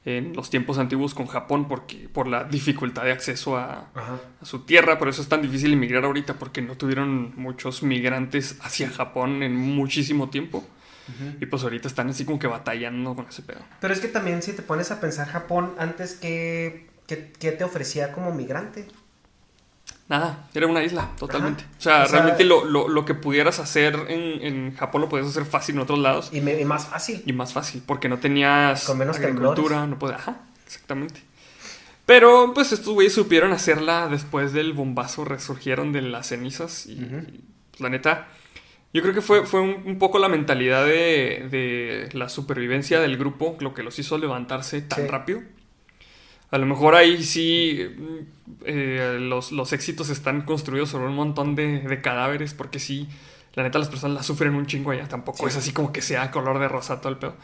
en 0.04 0.34
los 0.34 0.50
tiempos 0.50 0.78
antiguos 0.78 1.14
con 1.14 1.26
Japón 1.26 1.66
porque 1.66 2.08
por 2.08 2.28
la 2.28 2.44
dificultad 2.44 3.02
de 3.02 3.12
acceso 3.12 3.56
a, 3.56 3.88
a 3.94 4.44
su 4.44 4.60
tierra. 4.60 4.98
Por 4.98 5.08
eso 5.08 5.22
es 5.22 5.28
tan 5.28 5.42
difícil 5.42 5.72
emigrar 5.72 6.04
ahorita, 6.04 6.34
porque 6.34 6.60
no 6.60 6.76
tuvieron 6.76 7.32
muchos 7.36 7.82
migrantes 7.82 8.58
hacia 8.62 8.90
Japón 8.90 9.42
en 9.42 9.56
muchísimo 9.56 10.28
tiempo. 10.28 10.64
Y 11.40 11.46
pues 11.46 11.62
ahorita 11.62 11.88
están 11.88 12.08
así 12.10 12.24
como 12.24 12.38
que 12.38 12.46
batallando 12.46 13.14
con 13.14 13.26
ese 13.28 13.42
pedo. 13.42 13.60
Pero 13.80 13.94
es 13.94 14.00
que 14.00 14.08
también 14.08 14.42
si 14.42 14.52
te 14.52 14.62
pones 14.62 14.90
a 14.90 15.00
pensar 15.00 15.28
Japón 15.28 15.72
antes 15.78 16.14
que, 16.14 16.88
que, 17.06 17.32
que 17.38 17.52
te 17.52 17.64
ofrecía 17.64 18.12
como 18.12 18.32
migrante. 18.32 18.86
Nada, 20.08 20.48
era 20.54 20.68
una 20.68 20.84
isla, 20.84 21.10
totalmente. 21.18 21.64
O 21.78 21.80
sea, 21.82 22.04
O 22.04 22.06
sea, 22.06 22.12
realmente 22.12 22.44
lo, 22.44 22.64
lo- 22.64 22.86
lo 22.88 23.04
que 23.04 23.14
pudieras 23.14 23.58
hacer 23.58 23.96
en, 24.08 24.40
en 24.44 24.76
Japón 24.76 25.00
lo 25.00 25.08
podías 25.08 25.26
hacer 25.28 25.44
fácil 25.44 25.74
en 25.76 25.80
otros 25.80 25.98
lados. 25.98 26.30
Y, 26.32 26.40
me- 26.40 26.60
y 26.60 26.64
más 26.64 26.86
fácil. 26.86 27.22
Y 27.26 27.32
más 27.32 27.52
fácil, 27.52 27.82
porque 27.84 28.08
no 28.08 28.18
tenías 28.18 28.84
Con 28.84 28.98
menos 28.98 29.16
agricultura, 29.18 29.84
no 29.88 29.98
podías. 29.98 30.20
Ajá, 30.20 30.42
exactamente. 30.64 31.22
Pero 32.04 32.52
pues 32.54 32.70
estos 32.70 32.94
güeyes 32.94 33.14
supieron 33.14 33.52
hacerla 33.52 34.06
después 34.08 34.52
del 34.52 34.74
bombazo, 34.74 35.24
resurgieron 35.24 35.90
de 35.92 36.02
las 36.02 36.28
cenizas 36.28 36.86
y, 36.86 36.92
y, 36.92 37.44
pues, 37.72 37.80
la 37.80 37.88
neta, 37.88 38.28
Yo 38.96 39.02
creo 39.02 39.14
que 39.14 39.20
fue, 39.20 39.44
fue 39.46 39.60
un, 39.60 39.82
un 39.84 39.98
poco 39.98 40.18
la 40.18 40.28
mentalidad 40.28 40.84
de, 40.86 41.46
de 41.50 42.08
la 42.12 42.28
supervivencia 42.28 43.00
del 43.00 43.16
grupo 43.18 43.56
lo 43.60 43.74
que 43.74 43.82
los 43.82 43.98
hizo 43.98 44.16
levantarse 44.18 44.80
tan 44.82 45.02
Sí. 45.02 45.08
rápido. 45.08 45.40
A 46.50 46.58
lo 46.58 46.66
mejor 46.66 46.94
ahí 46.94 47.22
sí 47.22 47.80
eh, 48.64 49.18
los, 49.20 49.52
los 49.52 49.72
éxitos 49.72 50.08
están 50.10 50.42
construidos 50.42 50.88
sobre 50.90 51.06
un 51.06 51.14
montón 51.14 51.54
de, 51.56 51.80
de 51.80 52.00
cadáveres, 52.00 52.54
porque 52.54 52.78
sí, 52.78 53.08
la 53.54 53.64
neta 53.64 53.78
las 53.78 53.88
personas 53.88 54.16
la 54.16 54.22
sufren 54.22 54.54
un 54.54 54.66
chingo 54.66 54.92
allá. 54.92 55.08
Tampoco 55.08 55.46
es 55.48 55.56
así 55.56 55.72
como 55.72 55.92
que 55.92 56.02
sea 56.02 56.30
color 56.30 56.58
de 56.58 56.68
rosa 56.68 57.00
todo 57.00 57.10
el 57.12 57.18
pedo. 57.18 57.34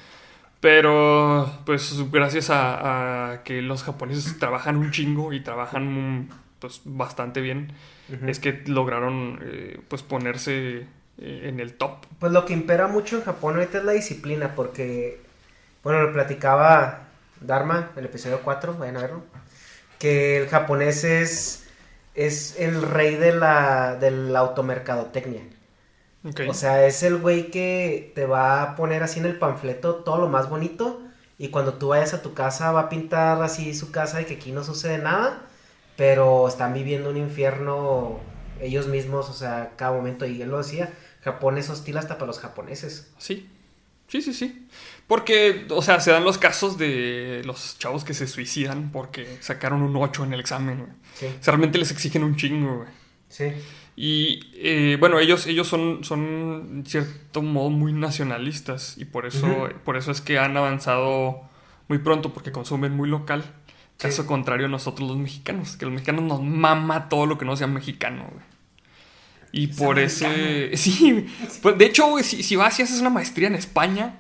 Pero, 0.61 1.51
pues, 1.67 2.11
gracias 2.13 2.49
a, 2.51 3.33
a 3.33 3.43
que 3.43 3.63
los 3.63 3.83
japoneses 3.83 4.39
trabajan 4.39 4.77
un 4.77 4.93
chingo 4.93 5.33
y 5.33 5.41
trabajan 5.41 6.29
pues, 6.61 6.83
bastante 6.85 7.41
bien, 7.41 7.73
es 8.29 8.39
que 8.39 8.63
lograron 8.67 9.41
eh, 9.43 9.81
pues 9.89 10.03
ponerse 10.05 10.87
en 11.19 11.61
el 11.61 11.75
top. 11.75 12.05
Pues 12.19 12.33
lo 12.33 12.45
que 12.45 12.53
impera 12.53 12.89
mucho 12.89 13.17
en 13.17 13.25
Japón 13.25 13.55
ahorita 13.55 13.79
es 13.79 13.85
la 13.85 13.93
disciplina, 13.93 14.55
porque, 14.55 15.21
bueno, 15.83 16.03
lo 16.03 16.13
platicaba 16.13 17.09
Dharma, 17.41 17.91
el 17.97 18.05
episodio 18.05 18.41
4, 18.43 18.75
vayan 18.75 18.97
a 18.97 19.03
verlo, 19.03 19.23
que 19.99 20.39
el 20.39 20.49
japonés 20.49 21.05
es, 21.05 21.67
es 22.15 22.59
el 22.59 22.83
rey 22.83 23.17
de 23.17 23.35
la, 23.35 23.97
de 23.97 24.11
la 24.11 24.41
automercadotecnia. 24.41 25.43
O 26.49 26.55
sea, 26.55 26.87
es 26.87 27.03
el 27.03 27.19
güey 27.19 27.51
que 27.51 28.13
te 28.15 28.27
va 28.27 28.63
a 28.63 28.77
poner 28.77 29.03
así 29.03 29.19
en 29.19 29.27
el 29.27 29.39
panfleto 29.39 29.97
todo 29.97 30.19
lo 30.19 30.29
más 30.29 30.49
bonito 30.49 31.03
y 31.37 31.49
cuando 31.49 31.75
tú 31.75 31.89
vayas 31.89 32.15
a 32.15 32.23
tu 32.23 32.35
casa 32.35 32.71
va 32.71 32.83
a 32.83 32.89
pintar 32.89 33.43
así 33.43 33.75
su 33.75 33.91
casa 33.91 34.19
de 34.19 34.27
que 34.27 34.35
aquí 34.35 34.53
no 34.53 34.63
sucede 34.63 34.99
nada, 34.99 35.43
pero 35.97 36.47
están 36.47 36.75
viviendo 36.75 37.11
un 37.11 37.17
infierno 37.17 38.21
ellos 38.61 38.87
mismos, 38.87 39.29
o 39.29 39.33
sea, 39.33 39.73
cada 39.77 39.93
momento. 39.93 40.25
Y 40.27 40.41
él 40.41 40.51
lo 40.51 40.59
decía, 40.59 40.93
Japón 41.23 41.59
es 41.59 41.71
hostil 41.71 41.97
hasta 41.97 42.15
para 42.15 42.27
los 42.27 42.41
japoneses. 42.41 43.13
Sí, 43.19 43.49
sí, 44.09 44.23
sí, 44.23 44.35
sí. 44.35 44.67
Porque, 45.07 45.67
o 45.71 45.83
sea, 45.83 46.01
se 46.01 46.11
dan 46.11 46.25
los 46.25 46.39
casos 46.39 46.79
de 46.79 47.43
los 47.45 47.79
chavos 47.79 48.05
que 48.05 48.15
se 48.15 48.27
suicidan 48.27 48.91
porque 48.93 49.39
sacaron 49.41 49.83
un 49.83 49.97
8 49.97 50.25
en 50.25 50.35
el 50.35 50.41
examen, 50.41 50.79
güey. 50.79 50.91
Sí. 51.15 51.27
O 51.27 51.43
sea, 51.43 51.53
realmente 51.53 51.79
les 51.79 51.91
exigen 51.91 52.25
un 52.25 52.37
chingo, 52.37 52.77
güey. 52.77 52.89
Sí. 53.29 53.53
Y 53.95 54.51
eh, 54.55 54.97
bueno, 54.99 55.19
ellos, 55.19 55.47
ellos 55.47 55.69
son, 55.69 56.03
son 56.03 56.69
en 56.73 56.87
cierto 56.87 57.43
modo 57.43 57.71
muy 57.71 57.93
nacionalistas 57.93 58.97
y 58.97 59.05
por 59.05 59.27
eso, 59.27 59.69
por 59.85 59.97
eso 59.97 60.11
es 60.11 60.21
que 60.21 60.39
han 60.39 60.57
avanzado 60.57 61.43
muy 61.89 61.99
pronto 61.99 62.33
porque 62.33 62.53
consumen 62.53 62.97
muy 62.97 63.09
local. 63.09 63.43
Sí. 63.99 64.09
Caso 64.09 64.27
contrario 64.27 64.67
a 64.67 64.71
nosotros 64.71 65.09
los 65.09 65.19
mexicanos, 65.19 65.77
que 65.77 65.85
los 65.85 65.93
mexicanos 65.93 66.25
nos 66.25 66.43
mama 66.43 67.09
todo 67.09 67.27
lo 67.27 67.39
que 67.39 67.45
no 67.45 67.57
sea 67.57 67.67
mexicano, 67.67 68.29
güey. 68.33 68.52
Y 69.53 69.69
por 69.69 69.99
ese... 69.99 70.71
Sí, 70.77 71.27
pues 71.61 71.79
de 71.79 71.85
hecho, 71.87 72.09
güey, 72.09 72.25
si, 72.25 72.43
si 72.43 72.57
vas 72.57 72.79
y 72.79 72.83
haces 72.83 73.01
una 73.01 73.11
maestría 73.11 73.49
en 73.49 73.55
España, 73.55 74.19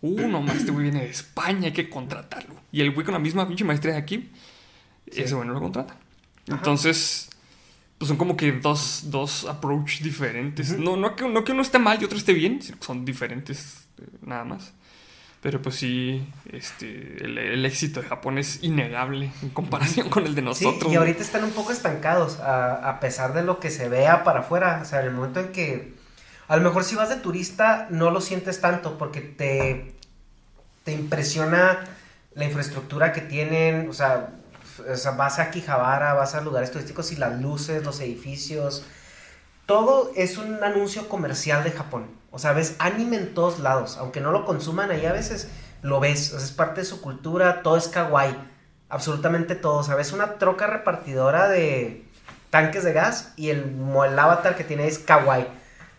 uh, 0.00 0.26
no 0.28 0.40
más, 0.40 0.56
este 0.56 0.70
güey 0.70 0.84
viene 0.84 1.00
de 1.00 1.10
España, 1.10 1.66
hay 1.66 1.72
que 1.72 1.90
contratarlo. 1.90 2.54
Y 2.70 2.80
el 2.80 2.92
güey 2.92 3.04
con 3.04 3.14
la 3.14 3.18
misma 3.18 3.46
pinche 3.46 3.64
maestría 3.64 3.94
de 3.94 3.98
aquí, 3.98 4.30
ese 5.06 5.34
güey 5.34 5.46
no 5.46 5.54
lo 5.54 5.60
contrata. 5.60 5.96
Entonces, 6.46 7.28
pues 7.98 8.08
son 8.08 8.16
como 8.16 8.36
que 8.36 8.52
dos, 8.52 9.02
dos 9.06 9.44
approach 9.44 10.00
diferentes. 10.00 10.78
no, 10.78 10.96
no, 10.96 11.16
que, 11.16 11.28
no 11.28 11.44
que 11.44 11.52
uno 11.52 11.62
esté 11.62 11.78
mal 11.78 12.00
y 12.00 12.04
otro 12.04 12.16
esté 12.16 12.32
bien, 12.32 12.60
son 12.80 13.04
diferentes 13.04 13.88
eh, 14.00 14.06
nada 14.24 14.44
más. 14.44 14.72
Pero 15.40 15.62
pues 15.62 15.76
sí, 15.76 16.28
este, 16.50 17.24
el, 17.24 17.38
el 17.38 17.64
éxito 17.64 18.02
de 18.02 18.08
Japón 18.08 18.38
es 18.38 18.62
innegable 18.64 19.30
en 19.42 19.50
comparación 19.50 20.10
con 20.10 20.26
el 20.26 20.34
de 20.34 20.40
Sí, 20.40 20.46
nosotros. 20.46 20.92
y 20.92 20.96
ahorita 20.96 21.22
están 21.22 21.44
un 21.44 21.52
poco 21.52 21.70
estancados, 21.72 22.40
a, 22.40 22.88
a 22.88 22.98
pesar 23.00 23.34
de 23.34 23.42
lo 23.42 23.60
que 23.60 23.70
se 23.70 23.88
vea 23.88 24.24
para 24.24 24.40
afuera. 24.40 24.80
O 24.82 24.84
sea, 24.84 25.00
en 25.00 25.06
el 25.06 25.12
momento 25.12 25.40
en 25.40 25.52
que. 25.52 25.94
A 26.48 26.56
lo 26.56 26.62
mejor 26.62 26.82
si 26.82 26.96
vas 26.96 27.08
de 27.10 27.16
turista 27.16 27.86
no 27.90 28.10
lo 28.10 28.20
sientes 28.20 28.60
tanto 28.60 28.98
porque 28.98 29.20
te, 29.20 29.94
te 30.84 30.92
impresiona 30.92 31.84
la 32.34 32.44
infraestructura 32.44 33.12
que 33.12 33.20
tienen. 33.20 33.88
O 33.88 33.92
sea, 33.92 34.30
o 34.90 34.96
sea, 34.96 35.12
vas 35.12 35.38
a 35.38 35.50
Quijabara, 35.52 36.14
vas 36.14 36.34
a 36.34 36.40
lugares 36.40 36.72
turísticos 36.72 37.12
y 37.12 37.16
las 37.16 37.40
luces, 37.40 37.84
los 37.84 38.00
edificios. 38.00 38.84
Todo 39.66 40.10
es 40.16 40.36
un 40.38 40.64
anuncio 40.64 41.08
comercial 41.08 41.62
de 41.62 41.70
Japón. 41.72 42.06
O 42.30 42.38
sea, 42.38 42.52
ves 42.52 42.76
anime 42.78 43.16
en 43.16 43.34
todos 43.34 43.58
lados. 43.58 43.96
Aunque 43.98 44.20
no 44.20 44.32
lo 44.32 44.44
consuman 44.44 44.90
ahí 44.90 45.06
a 45.06 45.12
veces, 45.12 45.48
lo 45.82 46.00
ves. 46.00 46.32
O 46.32 46.36
sea, 46.36 46.44
es 46.44 46.52
parte 46.52 46.80
de 46.80 46.86
su 46.86 47.00
cultura. 47.00 47.62
Todo 47.62 47.76
es 47.76 47.88
kawaii. 47.88 48.36
Absolutamente 48.88 49.54
todo. 49.54 49.78
O 49.78 49.82
sea, 49.82 49.94
ves 49.94 50.12
una 50.12 50.34
troca 50.34 50.66
repartidora 50.66 51.48
de 51.48 52.04
tanques 52.50 52.84
de 52.84 52.92
gas 52.92 53.32
y 53.36 53.50
el, 53.50 53.76
el 54.06 54.18
avatar 54.18 54.56
que 54.56 54.64
tiene 54.64 54.86
es 54.86 54.98
kawaii. 54.98 55.46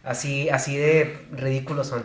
Así, 0.03 0.49
así 0.49 0.77
de 0.77 1.27
ridículos 1.31 1.87
son. 1.87 2.03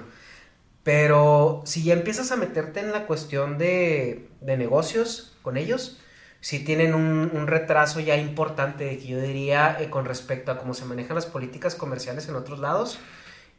Pero 0.82 1.62
si 1.64 1.82
ya 1.82 1.94
empiezas 1.94 2.30
a 2.32 2.36
meterte 2.36 2.80
en 2.80 2.92
la 2.92 3.06
cuestión 3.06 3.56
de, 3.56 4.28
de 4.40 4.56
negocios 4.58 5.34
con 5.40 5.56
ellos, 5.56 5.98
si 6.40 6.62
tienen 6.62 6.94
un, 6.94 7.30
un 7.32 7.46
retraso 7.46 8.00
ya 8.00 8.16
importante, 8.18 8.98
que 8.98 9.06
yo 9.06 9.18
diría, 9.18 9.78
eh, 9.80 9.88
con 9.88 10.04
respecto 10.04 10.52
a 10.52 10.58
cómo 10.58 10.74
se 10.74 10.84
manejan 10.84 11.14
las 11.14 11.24
políticas 11.24 11.74
comerciales 11.74 12.28
en 12.28 12.36
otros 12.36 12.58
lados 12.58 12.98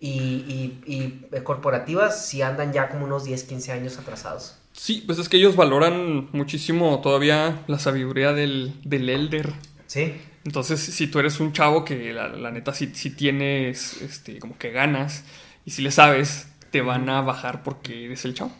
y, 0.06 0.82
y- 0.86 0.93
y, 0.93 1.26
eh, 1.36 1.43
corporativas, 1.43 2.26
si 2.28 2.41
andan 2.41 2.74
ya 2.74 2.89
como 2.89 3.06
unos 3.06 3.24
10, 3.26 3.43
15 3.43 3.72
años 3.72 3.97
atrasados. 3.97 4.58
Sí, 4.74 5.03
pues 5.06 5.20
es 5.20 5.30
que 5.30 5.38
ellos 5.38 5.56
valoran 5.56 6.30
muchísimo 6.34 6.99
todavía 7.01 7.64
la 7.68 7.80
sabiduría 7.80 8.34
del, 8.34 8.74
del 8.84 9.10
elder. 9.10 9.53
Sí, 9.88 10.14
Entonces, 10.43 10.80
si 10.82 11.08
tú 11.08 11.20
eres 11.20 11.39
un 11.39 11.53
chavo 11.53 11.86
que 11.86 12.14
la, 12.14 12.28
la 12.30 12.51
neta 12.51 12.74
sí, 12.74 12.91
sí 12.93 13.10
tienes 13.12 14.01
este, 14.01 14.39
como 14.39 14.58
que 14.58 14.72
ganas 14.72 15.24
y 15.66 15.72
si 15.72 15.82
le 15.82 15.91
sabes, 15.91 16.47
te 16.72 16.82
van 16.82 17.10
a 17.10 17.22
bajar 17.22 17.64
porque 17.64 18.06
eres 18.06 18.26
el 18.26 18.34
chavo. 18.34 18.51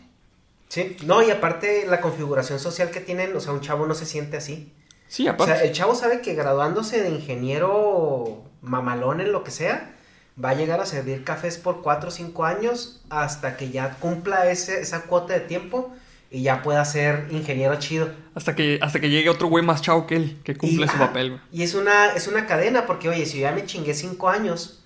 sí. 0.68 0.96
No, 1.04 1.22
y 1.22 1.30
aparte 1.30 1.86
la 1.86 2.00
configuración 2.00 2.58
social 2.58 2.90
que 2.90 3.00
tienen, 3.00 3.34
o 3.36 3.40
sea, 3.40 3.52
un 3.52 3.60
chavo 3.60 3.86
no 3.86 3.94
se 3.94 4.06
siente 4.06 4.36
así. 4.38 4.72
Sí, 5.08 5.28
O 5.28 5.30
aparte. 5.32 5.54
sea, 5.54 5.64
el 5.64 5.72
chavo 5.72 5.94
sabe 5.94 6.20
que 6.22 6.34
graduándose 6.34 7.02
de 7.02 7.10
ingeniero 7.10 8.44
mamalón 8.62 9.20
en 9.20 9.32
lo 9.32 9.44
que 9.44 9.50
sea, 9.52 9.95
va 10.42 10.50
a 10.50 10.54
llegar 10.54 10.80
a 10.80 10.86
servir 10.86 11.24
cafés 11.24 11.56
por 11.56 11.82
4 11.82 12.08
o 12.08 12.12
5 12.12 12.44
años 12.44 13.00
hasta 13.10 13.56
que 13.56 13.70
ya 13.70 13.94
cumpla 13.94 14.50
ese, 14.50 14.80
esa 14.80 15.02
cuota 15.02 15.34
de 15.34 15.40
tiempo 15.40 15.94
y 16.30 16.42
ya 16.42 16.62
pueda 16.62 16.84
ser 16.84 17.28
ingeniero 17.30 17.76
chido. 17.76 18.10
Hasta 18.34 18.54
que, 18.54 18.78
hasta 18.82 19.00
que 19.00 19.08
llegue 19.08 19.30
otro 19.30 19.48
güey 19.48 19.64
más 19.64 19.80
chavo 19.80 20.06
que 20.06 20.16
él, 20.16 20.40
que 20.44 20.56
cumple 20.56 20.86
Y, 20.86 20.88
su 20.88 20.98
papel, 20.98 21.30
güey. 21.30 21.40
Y 21.52 21.62
es 21.62 21.74
una, 21.74 22.12
es 22.12 22.28
una 22.28 22.46
cadena, 22.46 22.86
porque 22.86 23.08
oye, 23.08 23.24
si 23.26 23.38
yo 23.38 23.42
ya 23.42 23.52
me 23.52 23.64
chingué 23.64 23.94
5 23.94 24.28
años 24.28 24.82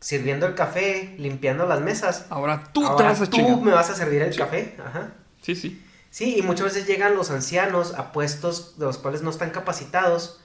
sirviendo 0.00 0.46
el 0.46 0.54
café, 0.54 1.14
limpiando 1.18 1.66
las 1.66 1.80
mesas, 1.80 2.26
Ahora 2.28 2.64
tú 2.72 2.82
te 2.96 3.02
vas 3.04 3.20
a 3.20 3.26
tú 3.26 3.36
chingar. 3.36 3.60
me 3.60 3.70
vas 3.70 3.88
a 3.88 3.94
servir 3.94 4.22
el 4.22 4.36
café. 4.36 4.76
Ajá. 4.84 5.12
Sí, 5.40 5.54
sí. 5.54 5.80
Sí, 6.10 6.36
y 6.36 6.42
muchas 6.42 6.66
veces 6.66 6.86
llegan 6.86 7.14
los 7.14 7.30
ancianos 7.30 7.94
a 7.94 8.12
puestos 8.12 8.78
de 8.78 8.84
los 8.84 8.98
cuales 8.98 9.22
no 9.22 9.30
están 9.30 9.50
capacitados, 9.50 10.40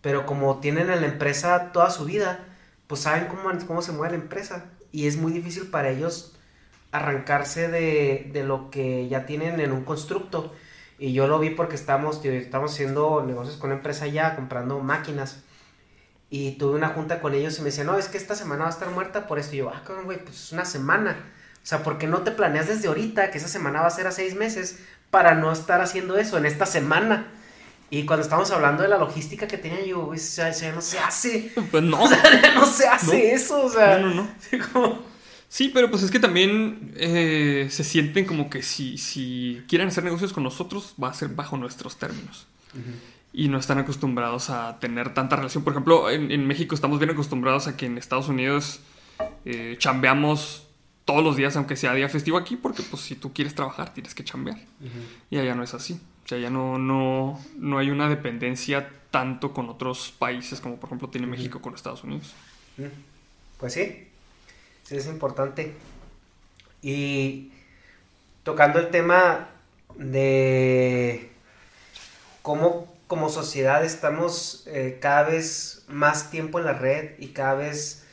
pero 0.00 0.26
como 0.26 0.58
tienen 0.58 0.90
en 0.90 1.02
la 1.02 1.06
empresa 1.06 1.70
toda 1.72 1.90
su 1.90 2.06
vida, 2.06 2.40
pues 2.92 3.04
saben 3.04 3.24
cómo, 3.24 3.50
cómo 3.66 3.80
se 3.80 3.90
mueve 3.92 4.18
la 4.18 4.22
empresa. 4.22 4.66
Y 4.90 5.06
es 5.06 5.16
muy 5.16 5.32
difícil 5.32 5.68
para 5.68 5.88
ellos 5.88 6.36
arrancarse 6.90 7.68
de, 7.68 8.28
de 8.34 8.44
lo 8.44 8.68
que 8.68 9.08
ya 9.08 9.24
tienen 9.24 9.60
en 9.60 9.72
un 9.72 9.82
constructo. 9.82 10.52
Y 10.98 11.14
yo 11.14 11.26
lo 11.26 11.38
vi 11.38 11.48
porque 11.48 11.74
estamos, 11.74 12.22
estamos 12.22 12.70
haciendo 12.70 13.24
negocios 13.26 13.56
con 13.56 13.70
una 13.70 13.78
empresa 13.78 14.06
ya, 14.08 14.36
comprando 14.36 14.78
máquinas. 14.80 15.42
Y 16.28 16.58
tuve 16.58 16.74
una 16.74 16.88
junta 16.88 17.22
con 17.22 17.32
ellos 17.32 17.56
y 17.56 17.62
me 17.62 17.70
decían, 17.70 17.86
no, 17.86 17.96
es 17.96 18.08
que 18.08 18.18
esta 18.18 18.34
semana 18.34 18.64
va 18.64 18.68
a 18.68 18.72
estar 18.74 18.90
muerta 18.90 19.26
por 19.26 19.38
esto. 19.38 19.54
Y 19.54 19.60
yo, 19.60 19.70
ah, 19.70 19.82
cabrón, 19.86 20.04
güey, 20.04 20.22
pues 20.22 20.36
es 20.36 20.52
una 20.52 20.66
semana. 20.66 21.16
O 21.62 21.66
sea, 21.66 21.82
¿por 21.82 21.96
qué 21.96 22.06
no 22.06 22.18
te 22.18 22.30
planeas 22.30 22.68
desde 22.68 22.88
ahorita 22.88 23.30
que 23.30 23.38
esa 23.38 23.48
semana 23.48 23.80
va 23.80 23.86
a 23.86 23.90
ser 23.90 24.06
a 24.06 24.12
seis 24.12 24.34
meses 24.34 24.80
para 25.10 25.34
no 25.34 25.50
estar 25.50 25.80
haciendo 25.80 26.18
eso 26.18 26.36
en 26.36 26.44
esta 26.44 26.66
semana? 26.66 27.32
Y 27.92 28.04
cuando 28.06 28.22
estamos 28.22 28.50
hablando 28.50 28.82
de 28.82 28.88
la 28.88 28.96
logística 28.96 29.46
que 29.46 29.58
tenía 29.58 29.84
yo, 29.84 30.06
güey, 30.06 30.18
o 30.18 30.22
sea, 30.22 30.50
ya 30.50 30.72
no 30.72 30.80
se 30.80 30.98
hace. 30.98 31.52
Pues 31.70 31.82
no. 31.82 32.02
O 32.02 32.08
sea, 32.08 32.40
ya 32.42 32.54
no 32.54 32.64
se 32.66 32.88
hace 32.88 33.06
No. 33.06 33.12
eso, 33.36 33.64
o 33.66 33.68
sea. 33.70 33.98
No, 33.98 34.08
no, 34.08 34.14
no. 34.22 34.28
sí, 34.50 34.58
como- 34.58 34.98
Sí, 35.48 35.70
pero 35.74 35.90
pues 35.90 36.02
es 36.02 36.10
que 36.10 36.18
también 36.18 36.94
eh, 36.96 37.66
se 37.70 37.84
sienten 37.84 38.24
como 38.24 38.48
que 38.48 38.62
si, 38.62 38.96
si 38.96 39.62
quieren 39.68 39.88
hacer 39.88 40.02
negocios 40.02 40.32
con 40.32 40.42
nosotros, 40.42 40.94
va 41.02 41.08
a 41.08 41.14
ser 41.14 41.28
bajo 41.28 41.58
nuestros 41.58 41.98
términos. 41.98 42.46
Y 43.34 43.48
no 43.48 43.58
están 43.58 43.78
acostumbrados 43.78 44.48
a 44.48 44.78
tener 44.80 45.12
tanta 45.12 45.36
relación. 45.36 45.62
Por 45.62 45.74
ejemplo, 45.74 46.08
en, 46.08 46.30
en 46.30 46.46
México 46.46 46.74
estamos 46.74 46.98
bien 46.98 47.10
acostumbrados 47.10 47.66
a 47.66 47.76
que 47.76 47.84
en 47.84 47.98
Estados 47.98 48.28
Unidos 48.28 48.80
eh, 49.44 49.76
chambeamos 49.78 50.66
todos 51.04 51.22
los 51.22 51.36
días, 51.36 51.54
aunque 51.56 51.76
sea 51.76 51.92
día 51.92 52.08
festivo 52.08 52.38
aquí, 52.38 52.56
porque 52.56 52.82
pues 52.82 53.02
si 53.02 53.14
tú 53.14 53.34
quieres 53.34 53.54
trabajar 53.54 53.92
tienes 53.92 54.14
que 54.14 54.24
chambear. 54.24 54.56
Y 55.30 55.36
allá 55.36 55.54
no 55.54 55.62
es 55.64 55.74
así. 55.74 56.00
O 56.24 56.28
sea, 56.28 56.38
ya 56.38 56.50
no, 56.50 56.78
no, 56.78 57.40
no 57.56 57.78
hay 57.78 57.90
una 57.90 58.08
dependencia 58.08 58.88
tanto 59.10 59.52
con 59.52 59.68
otros 59.68 60.14
países 60.18 60.60
como 60.60 60.76
por 60.76 60.88
ejemplo 60.88 61.08
tiene 61.08 61.26
México 61.26 61.60
con 61.60 61.74
Estados 61.74 62.04
Unidos. 62.04 62.34
Pues 63.58 63.74
sí, 63.74 64.08
sí 64.84 64.96
es 64.96 65.06
importante. 65.06 65.74
Y 66.80 67.52
tocando 68.42 68.78
el 68.78 68.90
tema 68.90 69.48
de 69.96 71.30
cómo 72.42 72.92
como 73.06 73.28
sociedad 73.28 73.84
estamos 73.84 74.64
eh, 74.66 74.96
cada 74.98 75.24
vez 75.24 75.84
más 75.86 76.30
tiempo 76.30 76.58
en 76.58 76.64
la 76.64 76.72
red 76.72 77.10
y 77.18 77.28
cada 77.28 77.52
vez 77.54 78.06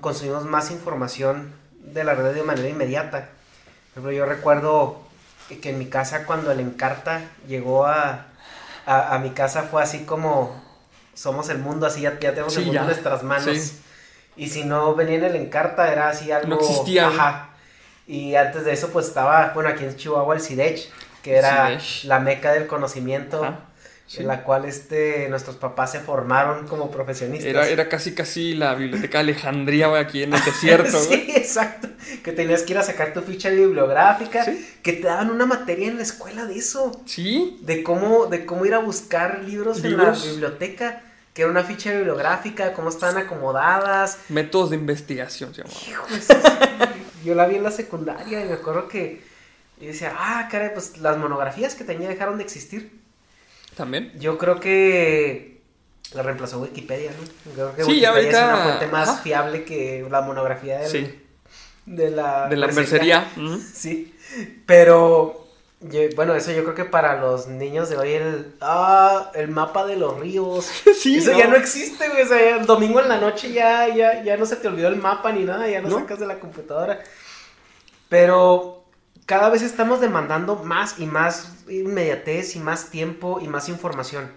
consumimos 0.00 0.46
más 0.46 0.70
información 0.70 1.52
de 1.78 2.04
la 2.04 2.14
red 2.14 2.34
de 2.34 2.42
manera 2.42 2.68
inmediata. 2.70 3.28
Por 3.92 4.00
ejemplo, 4.00 4.12
yo 4.12 4.24
recuerdo 4.24 5.02
que, 5.48 5.70
en 5.70 5.78
mi 5.78 5.86
casa 5.86 6.24
cuando 6.26 6.50
el 6.52 6.60
Encarta 6.60 7.20
llegó 7.46 7.86
a, 7.86 8.26
a, 8.86 9.14
a 9.14 9.18
mi 9.18 9.30
casa 9.30 9.62
fue 9.64 9.82
así 9.82 10.00
como 10.04 10.62
somos 11.14 11.48
el 11.48 11.58
mundo, 11.58 11.86
así 11.86 12.00
ya, 12.02 12.18
ya 12.18 12.30
tenemos 12.30 12.52
Sí, 12.54 12.60
el 12.60 12.64
mundo 12.66 12.74
ya. 12.76 12.80
en 12.82 12.86
nuestras 12.88 13.22
manos. 13.22 13.56
Sí. 13.56 13.80
Y 14.36 14.48
si 14.48 14.64
no 14.64 14.94
venía 14.94 15.16
en 15.18 15.24
el 15.24 15.36
Encarta 15.36 15.92
era 15.92 16.08
así 16.08 16.32
algo... 16.32 16.48
No 16.48 16.56
existía. 16.56 17.06
Ajá. 17.06 17.50
Y 18.06 18.34
antes 18.34 18.64
de 18.64 18.72
eso 18.72 18.88
pues 18.90 19.06
estaba, 19.06 19.52
bueno, 19.54 19.70
aquí 19.70 19.84
en 19.84 19.96
Chihuahua 19.96 20.34
el 20.34 20.40
CIDECH, 20.40 20.90
que 21.22 21.36
era 21.36 21.68
CIDECH. 21.68 22.04
la 22.04 22.18
meca 22.18 22.52
del 22.52 22.66
conocimiento. 22.66 23.42
Ajá, 23.44 23.60
sí. 24.06 24.20
En 24.20 24.28
la 24.28 24.44
cual 24.44 24.64
este, 24.64 25.28
nuestros 25.28 25.56
papás 25.56 25.92
se 25.92 26.00
formaron 26.00 26.66
como 26.66 26.90
profesionistas. 26.90 27.46
Era, 27.48 27.68
era 27.68 27.88
casi 27.88 28.14
casi 28.14 28.54
la 28.54 28.74
biblioteca 28.74 29.18
de 29.18 29.22
Alejandría, 29.32 29.88
güey, 29.88 30.02
aquí 30.02 30.22
en 30.22 30.34
el 30.34 30.44
desierto, 30.44 30.98
sí, 31.00 31.06
güey. 31.08 31.30
exacto. 31.36 31.88
Que 32.22 32.32
tenías 32.32 32.62
que 32.62 32.72
ir 32.72 32.78
a 32.78 32.82
sacar 32.82 33.12
tu 33.12 33.20
ficha 33.22 33.50
bibliográfica. 33.50 34.44
Sí. 34.44 34.76
Que 34.82 34.94
te 34.94 35.06
daban 35.06 35.30
una 35.30 35.46
materia 35.46 35.88
en 35.88 35.96
la 35.96 36.02
escuela 36.02 36.46
de 36.46 36.56
eso. 36.58 37.00
Sí, 37.06 37.58
De 37.62 37.82
cómo, 37.82 38.26
de 38.26 38.46
cómo 38.46 38.64
ir 38.66 38.74
a 38.74 38.78
buscar 38.78 39.42
libros, 39.44 39.82
en 39.84 39.96
la 39.96 40.10
biblioteca. 40.10 41.02
Que 41.32 41.42
era 41.42 41.50
una 41.50 41.64
ficha 41.64 41.90
bibliográfica, 41.90 42.72
cómo 42.74 42.90
estaban 42.90 43.16
acomodadas. 43.18 44.18
métodos 44.28 44.70
de 44.70 44.76
investigación 44.76 45.52
se 45.52 45.62
llamaba. 45.62 45.80
Hijo, 45.88 46.06
eso 46.14 46.34
yo 47.24 47.34
la 47.34 47.46
vi 47.46 47.56
en 47.56 47.62
la 47.62 47.70
secundaria 47.70 48.44
y 48.44 48.48
me 48.48 48.54
acuerdo 48.54 48.86
que 48.86 49.22
y 49.80 49.86
decía, 49.86 50.14
ah, 50.16 50.48
caray, 50.50 50.70
pues 50.72 50.98
las 50.98 51.18
monografías 51.18 51.74
que 51.74 51.82
tenía 51.84 52.08
dejaron 52.08 52.38
de 52.38 52.44
existir. 52.44 53.02
También. 53.76 54.12
Yo 54.18 54.38
creo 54.38 54.60
que 54.60 55.60
la 56.12 56.22
reemplazó 56.22 56.60
Wikipedia, 56.60 57.10
¿no? 57.10 57.52
Creo 57.54 57.74
que 57.74 57.84
Sí, 57.84 58.00
ya 58.00 58.12
Wikipedia 58.12 58.38
es 58.38 58.44
ahorita- 58.44 58.54
una 58.54 58.64
fuente 58.64 58.86
más 58.92 59.08
ajá. 59.08 59.22
fiable 59.22 59.64
que 59.64 60.06
la 60.10 60.20
monografía 60.20 60.78
del- 60.78 60.90
Sí. 60.90 61.20
de 61.86 62.10
la 62.10 62.48
De 62.48 62.56
la 62.56 62.68
mercería. 62.68 63.26
Sí, 63.74 64.14
pero 64.66 65.44
yo- 65.80 66.00
bueno, 66.14 66.34
eso 66.34 66.52
yo 66.52 66.62
creo 66.62 66.74
que 66.76 66.84
para 66.84 67.20
los 67.20 67.48
niños 67.48 67.90
de 67.90 67.96
hoy 67.96 68.12
el 68.12 68.54
ah, 68.60 69.30
el 69.34 69.48
mapa 69.48 69.84
de 69.86 69.96
los 69.96 70.18
ríos. 70.20 70.66
Sí, 71.00 71.16
eso 71.18 71.32
no. 71.32 71.38
ya 71.38 71.48
no 71.48 71.56
existe, 71.56 72.08
güey, 72.08 72.22
o 72.22 72.26
sea, 72.28 72.56
el 72.58 72.66
domingo 72.66 73.00
en 73.00 73.08
la 73.08 73.18
noche 73.18 73.52
ya 73.52 73.88
ya 73.88 74.22
ya 74.22 74.36
no 74.36 74.46
se 74.46 74.56
te 74.56 74.68
olvidó 74.68 74.88
el 74.88 74.96
mapa 74.96 75.32
ni 75.32 75.44
nada, 75.44 75.68
ya 75.68 75.80
No. 75.80 75.98
sacas 75.98 76.20
de 76.20 76.26
la 76.26 76.38
computadora. 76.38 77.00
Pero 78.08 78.83
cada 79.26 79.48
vez 79.48 79.62
estamos 79.62 80.00
demandando 80.00 80.56
más 80.56 80.98
y 80.98 81.06
más 81.06 81.64
inmediatez 81.68 82.56
y 82.56 82.60
más 82.60 82.90
tiempo 82.90 83.40
y 83.40 83.48
más 83.48 83.68
información. 83.68 84.30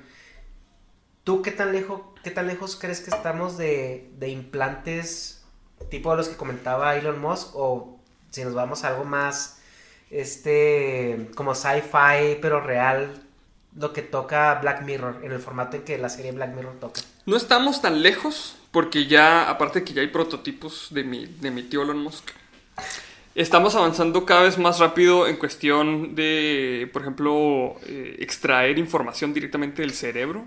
¿Tú 1.23 1.41
qué 1.41 1.51
tan 1.51 1.73
lejos, 1.73 2.01
qué 2.23 2.31
tan 2.31 2.47
lejos 2.47 2.77
crees 2.79 3.01
que 3.01 3.09
estamos 3.09 3.57
de, 3.57 4.09
de 4.17 4.29
implantes 4.29 5.43
tipo 5.89 6.15
los 6.15 6.29
que 6.29 6.37
comentaba 6.37 6.95
Elon 6.95 7.19
Musk? 7.19 7.49
O 7.55 7.99
si 8.29 8.43
nos 8.43 8.53
vamos 8.53 8.83
a 8.83 8.89
algo 8.89 9.03
más, 9.03 9.59
este, 10.09 11.29
como 11.35 11.53
sci-fi, 11.53 12.37
pero 12.41 12.61
real, 12.61 13.21
lo 13.75 13.93
que 13.93 14.01
toca 14.01 14.55
Black 14.55 14.83
Mirror, 14.83 15.19
en 15.23 15.31
el 15.31 15.39
formato 15.39 15.75
en 15.77 15.83
que 15.83 15.97
la 15.97 16.09
serie 16.09 16.31
Black 16.31 16.53
Mirror 16.55 16.79
toca. 16.79 17.01
No 17.25 17.35
estamos 17.35 17.81
tan 17.81 18.01
lejos, 18.01 18.57
porque 18.71 19.05
ya, 19.05 19.49
aparte 19.49 19.83
que 19.83 19.93
ya 19.93 20.01
hay 20.01 20.07
prototipos 20.07 20.87
de 20.91 21.03
mi, 21.03 21.25
de 21.25 21.51
mi 21.51 21.63
tío 21.63 21.83
Elon 21.83 21.99
Musk, 21.99 22.29
estamos 23.41 23.75
avanzando 23.75 24.25
cada 24.25 24.43
vez 24.43 24.57
más 24.57 24.79
rápido 24.79 25.27
en 25.27 25.37
cuestión 25.37 26.15
de, 26.15 26.89
por 26.91 27.01
ejemplo, 27.03 27.75
eh, 27.85 28.15
extraer 28.19 28.77
información 28.79 29.33
directamente 29.33 29.81
del 29.81 29.93
cerebro 29.93 30.45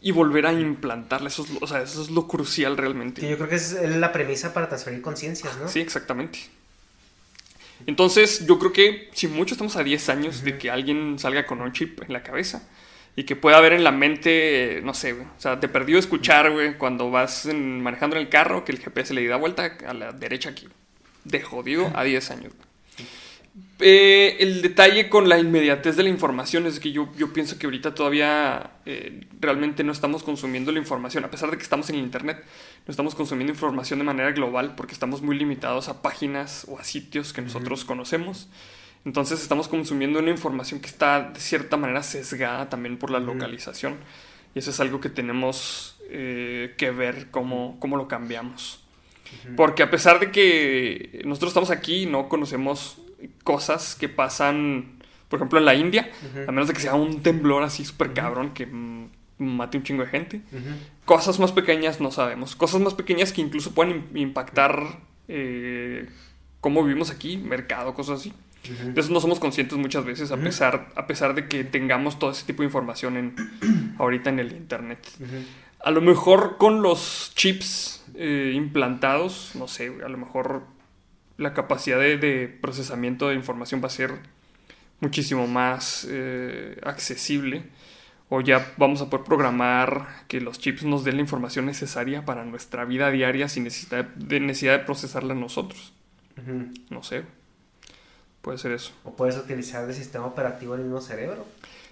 y 0.00 0.10
volver 0.12 0.46
a 0.46 0.52
implantarla. 0.52 1.28
Eso 1.28 1.42
es, 1.44 1.50
lo- 1.50 1.58
o 1.60 1.66
sea, 1.66 1.82
eso 1.82 2.02
es 2.02 2.10
lo 2.10 2.26
crucial 2.28 2.74
Que 2.76 2.80
realmente. 2.82 3.28
yo 3.28 3.36
creo 3.36 3.48
que 3.48 3.56
es 3.56 3.72
la 3.98 4.12
premisa 4.12 4.52
para 4.54 4.68
transferir 4.68 5.00
conciencias, 5.02 5.56
¿no? 5.58 5.68
Sí, 5.68 5.80
exactamente. 5.80 6.38
Entonces, 7.86 8.46
yo 8.46 8.58
creo 8.58 8.72
que 8.72 9.10
si 9.12 9.26
mucho 9.28 9.54
estamos 9.54 9.76
a 9.76 9.82
10 9.84 10.08
años 10.08 10.42
de 10.42 10.56
que 10.58 10.70
alguien 10.70 11.18
salga 11.18 11.44
con 11.44 11.60
un 11.60 11.72
chip 11.72 12.00
en 12.02 12.12
la 12.12 12.22
cabeza 12.22 12.66
y 13.16 13.24
que 13.24 13.36
pueda 13.36 13.60
ver 13.60 13.72
en 13.72 13.84
la 13.84 13.92
mente, 13.92 14.80
no 14.84 14.94
sé, 14.94 15.12
güey, 15.12 15.26
o 15.26 15.40
sea, 15.40 15.60
te 15.60 15.68
perdió 15.68 15.98
escuchar, 15.98 16.50
güey, 16.50 16.78
cuando 16.78 17.10
vas 17.10 17.46
en- 17.46 17.82
manejando 17.82 18.16
en 18.16 18.22
el 18.22 18.28
carro 18.28 18.64
que 18.64 18.72
el 18.72 18.78
GPS 18.78 19.12
le 19.14 19.26
da 19.26 19.36
vuelta 19.36 19.76
a 19.86 19.92
la 19.94 20.12
derecha 20.12 20.50
aquí. 20.50 20.68
De 21.24 21.40
jodido 21.40 21.90
a 21.94 22.04
10 22.04 22.30
años. 22.30 22.52
Eh, 23.80 24.36
el 24.40 24.62
detalle 24.62 25.08
con 25.08 25.28
la 25.28 25.38
inmediatez 25.38 25.96
de 25.96 26.04
la 26.04 26.08
información 26.08 26.66
es 26.66 26.80
que 26.80 26.92
yo, 26.92 27.12
yo 27.16 27.32
pienso 27.32 27.58
que 27.58 27.66
ahorita 27.66 27.94
todavía 27.94 28.78
eh, 28.86 29.26
realmente 29.40 29.84
no 29.84 29.92
estamos 29.92 30.22
consumiendo 30.22 30.72
la 30.72 30.78
información, 30.78 31.24
a 31.24 31.30
pesar 31.30 31.50
de 31.50 31.56
que 31.56 31.62
estamos 31.62 31.90
en 31.90 31.96
Internet, 31.96 32.44
no 32.86 32.90
estamos 32.90 33.14
consumiendo 33.14 33.52
información 33.52 33.98
de 33.98 34.04
manera 34.04 34.30
global 34.32 34.74
porque 34.76 34.92
estamos 34.92 35.22
muy 35.22 35.36
limitados 35.36 35.88
a 35.88 36.02
páginas 36.02 36.66
o 36.68 36.78
a 36.78 36.84
sitios 36.84 37.32
que 37.32 37.42
nosotros 37.42 37.84
conocemos. 37.84 38.48
Entonces 39.04 39.42
estamos 39.42 39.68
consumiendo 39.68 40.18
una 40.18 40.30
información 40.30 40.80
que 40.80 40.86
está 40.86 41.30
de 41.30 41.40
cierta 41.40 41.76
manera 41.76 42.02
sesgada 42.02 42.68
también 42.70 42.96
por 42.96 43.10
la 43.10 43.20
localización. 43.20 43.96
Y 44.54 44.60
eso 44.60 44.70
es 44.70 44.80
algo 44.80 45.00
que 45.00 45.10
tenemos 45.10 46.00
eh, 46.08 46.74
que 46.78 46.90
ver 46.90 47.30
cómo, 47.30 47.76
cómo 47.80 47.96
lo 47.96 48.08
cambiamos. 48.08 48.83
Porque 49.56 49.82
a 49.82 49.90
pesar 49.90 50.20
de 50.20 50.30
que 50.30 51.22
nosotros 51.24 51.50
estamos 51.50 51.70
aquí 51.70 52.02
y 52.02 52.06
no 52.06 52.28
conocemos 52.28 52.98
cosas 53.42 53.94
que 53.94 54.08
pasan, 54.08 55.02
por 55.28 55.38
ejemplo, 55.38 55.58
en 55.58 55.64
la 55.64 55.74
India, 55.74 56.10
a 56.46 56.52
menos 56.52 56.68
de 56.68 56.74
que 56.74 56.80
sea 56.80 56.94
un 56.94 57.22
temblor 57.22 57.62
así 57.62 57.84
súper 57.84 58.12
cabrón 58.12 58.52
que 58.54 58.66
mate 59.38 59.76
un 59.78 59.82
chingo 59.82 60.04
de 60.04 60.10
gente, 60.10 60.40
cosas 61.04 61.38
más 61.40 61.52
pequeñas 61.52 62.00
no 62.00 62.10
sabemos. 62.10 62.54
Cosas 62.56 62.80
más 62.80 62.94
pequeñas 62.94 63.32
que 63.32 63.40
incluso 63.40 63.72
pueden 63.74 64.04
im- 64.12 64.18
impactar 64.20 65.00
eh, 65.28 66.08
cómo 66.60 66.82
vivimos 66.84 67.10
aquí, 67.10 67.36
mercado, 67.36 67.94
cosas 67.94 68.20
así. 68.20 68.32
De 68.94 68.98
eso 69.00 69.12
no 69.12 69.20
somos 69.20 69.40
conscientes 69.40 69.76
muchas 69.76 70.06
veces, 70.06 70.30
a, 70.32 70.36
pesar, 70.38 70.88
a 70.94 71.06
pesar 71.06 71.34
de 71.34 71.48
que 71.48 71.64
tengamos 71.64 72.18
todo 72.18 72.30
ese 72.30 72.46
tipo 72.46 72.62
de 72.62 72.66
información 72.66 73.16
en, 73.18 73.94
ahorita 73.98 74.30
en 74.30 74.38
el 74.38 74.52
Internet. 74.52 75.06
A 75.80 75.90
lo 75.90 76.00
mejor 76.00 76.56
con 76.56 76.80
los 76.80 77.32
chips 77.34 78.03
eh, 78.14 78.52
implantados, 78.54 79.52
no 79.54 79.68
sé, 79.68 79.92
a 80.04 80.08
lo 80.08 80.18
mejor 80.18 80.62
la 81.36 81.54
capacidad 81.54 81.98
de, 81.98 82.16
de 82.16 82.48
procesamiento 82.48 83.28
de 83.28 83.34
información 83.34 83.82
va 83.82 83.86
a 83.88 83.90
ser 83.90 84.20
muchísimo 85.00 85.46
más 85.46 86.06
eh, 86.10 86.78
accesible. 86.82 87.64
O 88.30 88.40
ya 88.40 88.72
vamos 88.78 89.00
a 89.02 89.10
poder 89.10 89.24
programar 89.24 90.24
que 90.28 90.40
los 90.40 90.58
chips 90.58 90.82
nos 90.82 91.04
den 91.04 91.16
la 91.16 91.20
información 91.20 91.66
necesaria 91.66 92.24
para 92.24 92.44
nuestra 92.44 92.84
vida 92.84 93.10
diaria 93.10 93.48
sin 93.48 93.64
necesidad 93.64 94.04
de, 94.04 94.40
necesidad 94.40 94.78
de 94.78 94.84
procesarla 94.84 95.34
nosotros. 95.34 95.92
No 96.90 97.02
sé. 97.02 97.22
Puede 98.40 98.58
ser 98.58 98.72
eso. 98.72 98.92
O 99.04 99.14
puedes 99.14 99.36
utilizar 99.36 99.88
el 99.88 99.94
sistema 99.94 100.26
operativo 100.26 100.74
del 100.74 100.84
mismo 100.84 101.00
cerebro. 101.00 101.46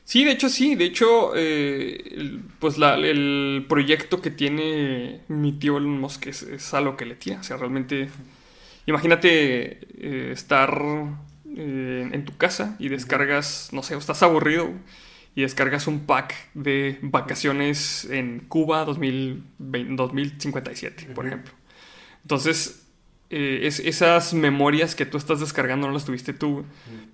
Sí, 0.04 0.24
de 0.24 0.32
hecho 0.32 0.48
sí, 0.48 0.74
de 0.74 0.84
hecho, 0.86 1.32
eh, 1.36 2.40
pues 2.58 2.76
la- 2.78 2.96
el 2.96 3.64
proyecto 3.68 4.20
que 4.20 4.30
tiene 4.30 5.20
mi 5.28 5.52
tío 5.52 5.78
Elon 5.78 6.00
Musk 6.00 6.26
es, 6.26 6.42
es 6.42 6.74
a 6.74 6.80
lo 6.80 6.96
que 6.96 7.06
le 7.06 7.14
tira. 7.14 7.38
O 7.40 7.42
sea, 7.42 7.56
realmente, 7.56 8.08
imagínate 8.86 9.80
eh, 9.98 10.30
estar 10.32 10.82
eh, 11.56 12.08
en 12.12 12.24
tu 12.24 12.36
casa 12.36 12.76
y 12.78 12.88
descargas, 12.88 13.70
no 13.72 13.82
sé, 13.82 13.96
estás 13.96 14.22
aburrido 14.22 14.70
y 15.34 15.42
descargas 15.42 15.86
un 15.86 16.00
pack 16.06 16.34
de 16.54 16.98
vacaciones 17.02 18.06
en 18.06 18.40
Cuba 18.48 18.84
2020 18.84 19.94
2057, 19.96 21.06
por 21.14 21.26
ejemplo. 21.26 21.52
Entonces, 22.22 22.81
eh, 23.32 23.66
es, 23.66 23.80
esas 23.80 24.34
memorias 24.34 24.94
que 24.94 25.06
tú 25.06 25.16
estás 25.18 25.40
descargando 25.40 25.88
no 25.88 25.92
las 25.94 26.04
tuviste 26.04 26.32
tú, 26.32 26.64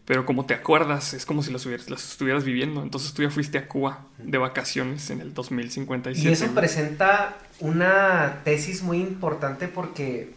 pero 0.05 0.27
como 0.27 0.45
te 0.45 0.53
acuerdas, 0.55 1.15
es 1.15 1.25
como 1.25 1.43
si 1.43 1.51
las, 1.53 1.65
hubieras- 1.65 1.89
las 1.89 2.11
estuvieras 2.13 2.45
viviendo. 2.45 2.83
Entonces 2.83 3.15
tú 3.15 3.23
ya 3.23 3.31
fuiste 3.31 3.57
a 3.59 3.69
Cuba 3.69 4.07
de 4.19 4.37
vacaciones 4.39 5.09
en 5.11 5.21
el 5.21 5.33
2057. 5.33 6.29
Y 6.29 6.33
eso 6.33 6.47
presenta 6.55 7.37
una 7.61 8.41
tesis 8.45 8.83
muy 8.83 8.99
importante 9.01 9.69
porque 9.69 10.35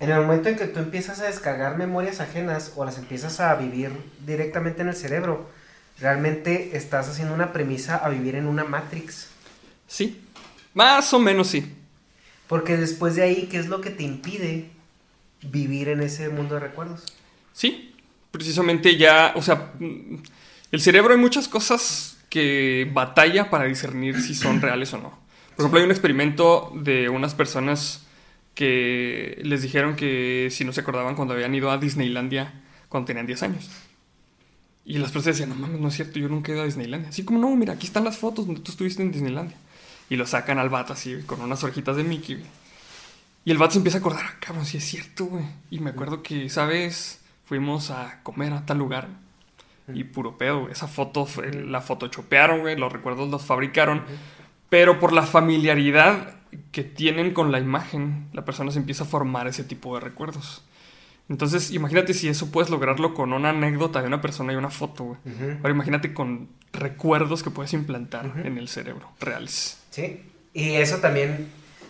en 0.00 0.10
el 0.10 0.20
momento 0.20 0.48
en 0.48 0.56
que 0.56 0.66
tú 0.66 0.78
empiezas 0.78 1.20
a 1.20 1.24
descargar 1.24 1.76
memorias 1.76 2.20
ajenas 2.20 2.72
o 2.76 2.84
las 2.84 2.98
empiezas 2.98 3.40
a 3.40 3.54
vivir 3.56 3.90
directamente 4.24 4.82
en 4.82 4.88
el 4.88 4.94
cerebro, 4.94 5.50
realmente 5.98 6.76
estás 6.76 7.08
haciendo 7.08 7.34
una 7.34 7.52
premisa 7.52 7.96
a 7.96 8.08
vivir 8.08 8.36
en 8.36 8.46
una 8.46 8.62
Matrix. 8.64 9.28
Sí, 9.88 10.20
más 10.74 11.12
o 11.12 11.18
menos 11.18 11.48
sí. 11.48 11.74
Porque 12.48 12.76
después 12.76 13.14
de 13.14 13.22
ahí, 13.22 13.48
¿qué 13.50 13.58
es 13.58 13.68
lo 13.68 13.80
que 13.80 13.90
te 13.90 14.02
impide 14.02 14.70
vivir 15.42 15.88
en 15.88 16.00
ese 16.00 16.28
mundo 16.30 16.54
de 16.54 16.60
recuerdos? 16.60 17.04
Sí, 17.52 17.94
precisamente 18.30 18.96
ya, 18.96 19.32
o 19.36 19.42
sea, 19.42 19.72
el 20.70 20.80
cerebro 20.80 21.12
hay 21.12 21.20
muchas 21.20 21.48
cosas 21.48 22.18
que 22.28 22.90
batalla 22.92 23.50
para 23.50 23.64
discernir 23.64 24.20
si 24.20 24.34
son 24.34 24.60
reales 24.62 24.92
o 24.94 24.98
no. 24.98 25.18
Por 25.56 25.64
ejemplo, 25.64 25.80
hay 25.80 25.84
un 25.86 25.90
experimento 25.90 26.72
de 26.74 27.08
unas 27.08 27.34
personas 27.34 28.06
que 28.54 29.40
les 29.44 29.62
dijeron 29.62 29.94
que 29.94 30.48
si 30.50 30.64
no 30.64 30.72
se 30.72 30.80
acordaban 30.80 31.14
cuando 31.14 31.34
habían 31.34 31.54
ido 31.54 31.70
a 31.70 31.78
Disneylandia 31.78 32.60
cuando 32.88 33.06
tenían 33.06 33.26
10 33.26 33.42
años. 33.42 33.70
Y 34.84 34.98
las 34.98 35.12
personas 35.12 35.38
decían, 35.38 35.50
no 35.50 35.54
mames, 35.54 35.80
no 35.80 35.88
es 35.88 35.94
cierto, 35.94 36.18
yo 36.18 36.28
nunca 36.28 36.50
he 36.50 36.54
ido 36.54 36.62
a 36.62 36.66
Disneylandia. 36.66 37.10
Así 37.10 37.22
como, 37.22 37.38
no, 37.38 37.54
mira, 37.54 37.74
aquí 37.74 37.86
están 37.86 38.04
las 38.04 38.16
fotos 38.16 38.46
donde 38.46 38.62
tú 38.62 38.72
estuviste 38.72 39.02
en 39.02 39.12
Disneylandia. 39.12 39.56
Y 40.10 40.16
lo 40.16 40.26
sacan 40.26 40.58
al 40.58 40.68
vato 40.70 40.92
así, 40.94 41.22
con 41.26 41.40
unas 41.40 41.62
orejitas 41.64 41.96
de 41.96 42.04
Mickey. 42.04 42.36
güey. 42.36 42.46
Y 43.44 43.50
el 43.50 43.58
vato 43.58 43.72
se 43.72 43.78
empieza 43.78 43.98
a 43.98 44.00
acordar, 44.00 44.24
"Ah, 44.26 44.34
cabrón, 44.40 44.66
sí 44.66 44.76
es 44.78 44.84
cierto, 44.84 45.26
güey. 45.26 45.44
Y 45.70 45.80
me 45.80 45.90
acuerdo 45.90 46.22
que, 46.22 46.48
¿sabes? 46.50 47.20
Fuimos 47.46 47.90
a 47.90 48.20
comer 48.22 48.52
a 48.52 48.66
tal 48.66 48.78
lugar. 48.78 49.08
Y 49.94 50.04
puro 50.04 50.36
pedo, 50.36 50.60
güey. 50.60 50.72
Esa 50.72 50.86
foto, 50.86 51.24
fue- 51.24 51.50
la 51.52 51.80
photoshopearon, 51.80 52.60
güey. 52.60 52.76
Los 52.76 52.92
recuerdos 52.92 53.30
los 53.30 53.44
fabricaron. 53.46 54.02
Pero 54.68 55.00
por 55.00 55.12
la 55.14 55.22
familiaridad 55.22 56.34
que 56.72 56.84
tienen 56.84 57.32
con 57.32 57.52
la 57.52 57.58
imagen, 57.58 58.28
la 58.34 58.44
persona 58.44 58.70
se 58.70 58.78
empieza 58.78 59.04
a 59.04 59.06
formar 59.06 59.46
ese 59.48 59.64
tipo 59.64 59.94
de 59.94 60.00
recuerdos. 60.00 60.62
Entonces, 61.28 61.70
imagínate 61.72 62.14
si 62.14 62.28
eso 62.28 62.50
puedes 62.50 62.70
lograrlo 62.70 63.12
con 63.12 63.32
una 63.32 63.50
anécdota 63.50 64.00
de 64.00 64.06
una 64.08 64.20
persona 64.20 64.52
y 64.52 64.56
una 64.56 64.70
foto, 64.70 65.04
güey. 65.04 65.18
Ahora 65.58 65.70
imagínate 65.70 66.14
con 66.14 66.48
recuerdos 66.72 67.42
que 67.42 67.50
puedes 67.50 67.72
implantar 67.74 68.32
en 68.44 68.56
el 68.56 68.68
cerebro, 68.68 69.10
reales. 69.20 69.78
Sí. 69.90 70.22
Y 70.54 70.76
eso 70.76 70.96
también, 70.98 71.48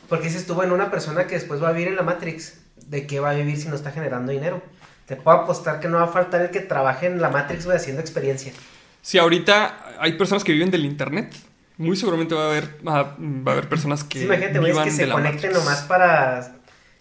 porque 0.08 0.26
dices 0.26 0.46
tú, 0.46 0.54
bueno, 0.54 0.74
una 0.74 0.90
persona 0.90 1.26
que 1.26 1.36
después 1.36 1.62
va 1.62 1.68
a 1.68 1.72
vivir 1.72 1.88
en 1.88 1.96
la 1.96 2.02
Matrix, 2.02 2.60
¿de 2.86 3.06
qué 3.06 3.20
va 3.20 3.30
a 3.30 3.34
vivir 3.34 3.56
si 3.56 3.68
no 3.68 3.76
está 3.76 3.92
generando 3.92 4.32
dinero? 4.32 4.60
Te 5.06 5.16
puedo 5.16 5.38
apostar 5.38 5.78
que 5.80 5.88
no 5.88 5.98
va 5.98 6.04
a 6.04 6.08
faltar 6.08 6.42
el 6.42 6.50
que 6.50 6.60
trabaje 6.60 7.06
en 7.06 7.20
la 7.20 7.30
Matrix, 7.30 7.64
güey, 7.64 7.76
haciendo 7.76 8.00
experiencia. 8.02 8.52
Si 9.00 9.18
ahorita 9.18 9.96
hay 10.00 10.14
personas 10.14 10.42
que 10.44 10.52
viven 10.52 10.70
del 10.70 10.84
internet, 10.84 11.32
muy 11.78 11.96
seguramente 11.96 12.34
va 12.34 12.42
a 12.42 12.50
haber, 12.50 12.76
va, 12.86 13.02
va 13.16 13.52
a 13.52 13.52
haber 13.52 13.68
personas 13.68 14.02
que 14.02 14.18
Sí, 14.18 14.24
imagínate, 14.24 14.58
güey, 14.58 14.72
es 14.72 14.78
que 14.78 14.90
se 14.90 15.08
conecten 15.08 15.52
Matrix. 15.52 15.54
nomás 15.54 15.82
para 15.82 16.56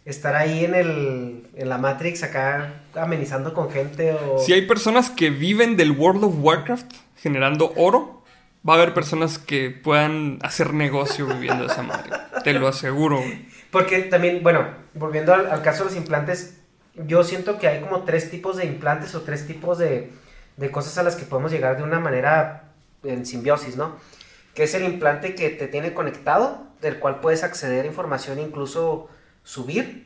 estar 0.08 0.36
ahí 0.36 0.64
en, 0.64 0.74
el, 0.74 1.44
en 1.56 1.70
la 1.70 1.78
Matrix, 1.78 2.24
acá 2.24 2.82
amenizando 2.96 3.54
con 3.54 3.70
gente 3.70 4.14
o... 4.14 4.40
Si 4.40 4.54
hay 4.54 4.66
personas 4.66 5.10
que 5.10 5.30
viven 5.30 5.76
del 5.76 5.92
World 5.92 6.24
of 6.24 6.36
Warcraft 6.40 6.94
generando 7.18 7.74
oro, 7.76 8.24
va 8.68 8.74
a 8.74 8.78
haber 8.78 8.94
personas 8.94 9.38
que 9.38 9.70
puedan 9.70 10.40
hacer 10.42 10.74
negocio 10.74 11.26
viviendo 11.26 11.68
de 11.68 11.74
esa 11.74 11.84
madre. 11.84 12.12
Te 12.44 12.54
lo 12.54 12.70
aseguro. 12.70 13.22
Porque 13.70 14.00
también, 14.04 14.44
bueno, 14.44 14.66
volviendo 14.94 15.34
al, 15.34 15.52
al 15.52 15.62
caso 15.62 15.84
de 15.84 15.90
los 15.90 15.98
implantes, 15.98 16.58
yo 17.06 17.24
siento 17.26 17.60
que 17.60 17.68
hay 17.68 17.82
como 17.82 18.04
tres 18.04 18.32
tipos 18.32 18.56
de 18.56 18.66
implantes 18.66 19.14
o 19.14 19.22
tres 19.22 19.46
tipos 19.46 19.78
de, 19.78 20.10
de 20.56 20.72
cosas 20.72 20.98
a 20.98 21.04
las 21.04 21.18
que 21.18 21.26
podemos 21.26 21.52
llegar 21.52 21.76
de 21.76 21.84
una 21.84 22.00
manera 22.00 22.72
en 23.04 23.26
simbiosis, 23.26 23.76
¿no? 23.76 23.98
Que 24.56 24.64
es 24.64 24.74
el 24.74 24.86
implante 24.86 25.36
que 25.36 25.50
te 25.50 25.68
tiene 25.68 25.94
conectado, 25.94 26.64
del 26.82 26.98
cual 26.98 27.20
puedes 27.20 27.44
acceder 27.44 27.84
a 27.84 27.88
información 27.88 28.40
incluso 28.40 29.10
subir. 29.48 30.06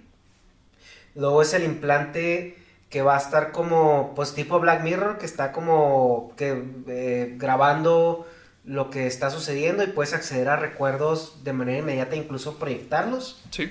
Luego 1.16 1.42
es 1.42 1.54
el 1.54 1.64
implante 1.64 2.58
que 2.90 3.02
va 3.02 3.16
a 3.16 3.18
estar 3.18 3.52
como, 3.52 4.14
pues 4.16 4.36
tipo 4.36 4.60
Black 4.60 4.84
Mirror, 4.84 5.18
que 5.18 5.26
está 5.26 5.52
como 5.52 6.34
que 6.38 6.64
eh, 6.88 7.36
grabando 7.38 8.28
lo 8.64 8.92
que 8.92 9.08
está 9.08 9.32
sucediendo 9.32 9.84
y 9.84 9.88
puedes 9.88 10.14
acceder 10.14 10.48
a 10.50 10.58
recuerdos 10.58 11.44
de 11.44 11.54
manera 11.54 11.80
inmediata, 11.80 12.16
incluso 12.16 12.60
proyectarlos. 12.60 13.42
Sí. 13.50 13.70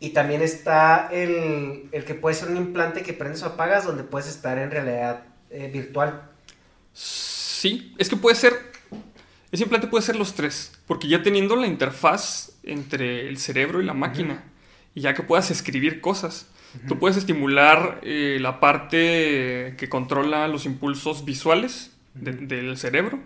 Y 0.00 0.10
también 0.10 0.42
está 0.42 1.08
el, 1.10 1.88
el 1.90 2.04
que 2.04 2.14
puede 2.14 2.36
ser 2.36 2.50
un 2.50 2.56
implante 2.56 3.02
que 3.02 3.12
prendes 3.12 3.42
o 3.42 3.46
apagas, 3.46 3.84
donde 3.84 4.04
puedes 4.04 4.28
estar 4.28 4.56
en 4.58 4.70
realidad 4.70 5.24
eh, 5.50 5.68
virtual. 5.72 6.22
Sí, 6.92 7.94
es 7.98 8.08
que 8.08 8.16
puede 8.16 8.36
ser. 8.36 8.52
Ese 9.50 9.64
implante 9.64 9.88
puede 9.88 10.04
ser 10.04 10.14
los 10.14 10.34
tres. 10.34 10.72
Porque 10.86 11.08
ya 11.08 11.22
teniendo 11.22 11.56
la 11.56 11.66
interfaz 11.66 12.52
entre 12.62 13.28
el 13.28 13.38
cerebro 13.38 13.82
y 13.82 13.86
la 13.86 13.94
máquina, 13.94 14.44
y 14.98 15.00
ya 15.02 15.14
que 15.14 15.22
puedas 15.22 15.50
escribir 15.50 16.00
cosas, 16.00 16.46
tú 16.86 16.98
puedes 16.98 17.16
estimular 17.16 18.00
eh, 18.02 18.38
la 18.40 18.60
parte 18.60 19.74
que 19.78 19.88
controla 19.88 20.48
los 20.48 20.66
impulsos 20.66 21.24
visuales 21.24 21.92
de- 22.14 22.32
del 22.32 22.76
cerebro 22.76 23.20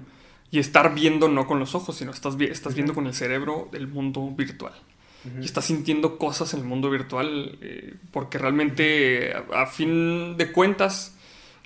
y 0.51 0.59
estar 0.59 0.95
viendo 0.95 1.29
no 1.29 1.47
con 1.47 1.59
los 1.59 1.75
ojos, 1.75 1.97
sino 1.97 2.11
estás, 2.11 2.37
vi- 2.37 2.47
estás 2.47 2.75
viendo 2.75 2.95
con 2.95 3.07
el 3.07 3.15
cerebro 3.15 3.69
el 3.73 3.87
mundo 3.89 4.31
virtual. 4.37 4.75
Y 5.41 5.45
estás 5.45 5.67
sintiendo 5.67 6.19
cosas 6.19 6.53
en 6.53 6.61
el 6.61 6.67
mundo 6.67 6.91
virtual 6.91 7.57
eh, 7.61 7.95
porque 8.11 8.39
realmente 8.39 9.33
a, 9.33 9.63
a 9.63 9.67
fin 9.67 10.37
de 10.37 10.51
cuentas 10.51 11.12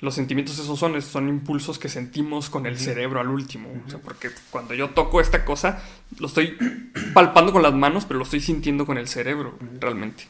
los 0.01 0.15
sentimientos 0.15 0.59
esos 0.59 0.79
son, 0.79 1.01
son 1.01 1.29
impulsos 1.29 1.79
que 1.79 1.89
sentimos 1.89 2.51
con 2.51 2.67
el 2.67 2.79
cerebro 2.79 3.21
al 3.21 3.29
último. 3.29 3.71
O 3.87 3.91
sea, 3.91 3.99
porque 3.99 4.31
cuando 4.51 4.75
yo 4.75 4.91
toco 4.91 5.21
esta 5.21 5.45
cosa, 5.45 5.83
lo 6.19 6.27
estoy 6.27 6.57
palpando 7.15 7.53
con 7.53 7.63
las 7.63 7.73
manos, 7.73 8.05
pero 8.05 8.19
lo 8.19 8.25
estoy 8.25 8.41
sintiendo 8.41 8.85
con 8.87 8.99
el 8.99 9.09
cerebro, 9.09 9.55
realmente. 9.81 10.25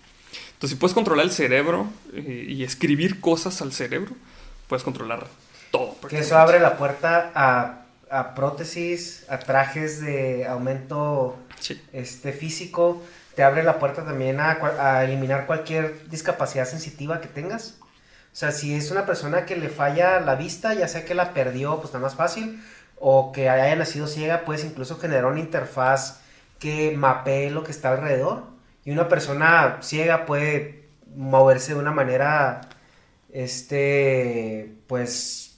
Entonces, 0.54 0.70
si 0.70 0.76
puedes 0.76 0.94
controlar 0.94 1.26
el 1.26 1.32
cerebro 1.32 1.88
eh, 2.14 2.46
y 2.48 2.62
escribir 2.62 3.20
cosas 3.20 3.60
al 3.60 3.72
cerebro, 3.72 4.12
puedes 4.68 4.82
controlar 4.84 5.26
todo. 5.70 5.96
Que 6.08 6.20
eso 6.20 6.38
abre 6.38 6.60
la 6.60 6.76
puerta 6.78 7.32
a, 7.34 7.82
a 8.10 8.34
prótesis, 8.34 9.24
a 9.28 9.38
trajes 9.40 10.00
de 10.00 10.46
aumento 10.46 11.36
Sí. 11.58 11.80
este, 11.92 12.32
físico. 12.32 13.02
Te 13.34 13.42
abre 13.42 13.62
la 13.64 13.78
puerta 13.78 14.04
también 14.04 14.40
a, 14.40 14.52
a 14.80 15.04
eliminar 15.04 15.46
cualquier 15.46 16.08
discapacidad 16.08 16.66
sensitiva 16.66 17.20
que 17.20 17.28
tengas. 17.28 17.78
O 18.36 18.38
sea, 18.38 18.52
si 18.52 18.74
es 18.74 18.90
una 18.90 19.06
persona 19.06 19.46
que 19.46 19.56
le 19.56 19.70
falla 19.70 20.20
la 20.20 20.34
vista, 20.34 20.74
ya 20.74 20.88
sea 20.88 21.06
que 21.06 21.14
la 21.14 21.32
perdió, 21.32 21.76
pues 21.76 21.86
está 21.86 21.98
más 21.98 22.16
fácil, 22.16 22.62
o 23.00 23.32
que 23.32 23.48
haya 23.48 23.74
nacido 23.76 24.06
ciega, 24.06 24.44
puedes 24.44 24.62
incluso 24.62 24.98
generar 24.98 25.24
una 25.24 25.40
interfaz 25.40 26.20
que 26.58 26.94
mapee 26.94 27.48
lo 27.50 27.64
que 27.64 27.70
está 27.70 27.92
alrededor. 27.92 28.44
Y 28.84 28.90
una 28.90 29.08
persona 29.08 29.78
ciega 29.80 30.26
puede 30.26 30.84
moverse 31.14 31.72
de 31.72 31.80
una 31.80 31.92
manera, 31.92 32.60
este, 33.32 34.74
pues, 34.86 35.56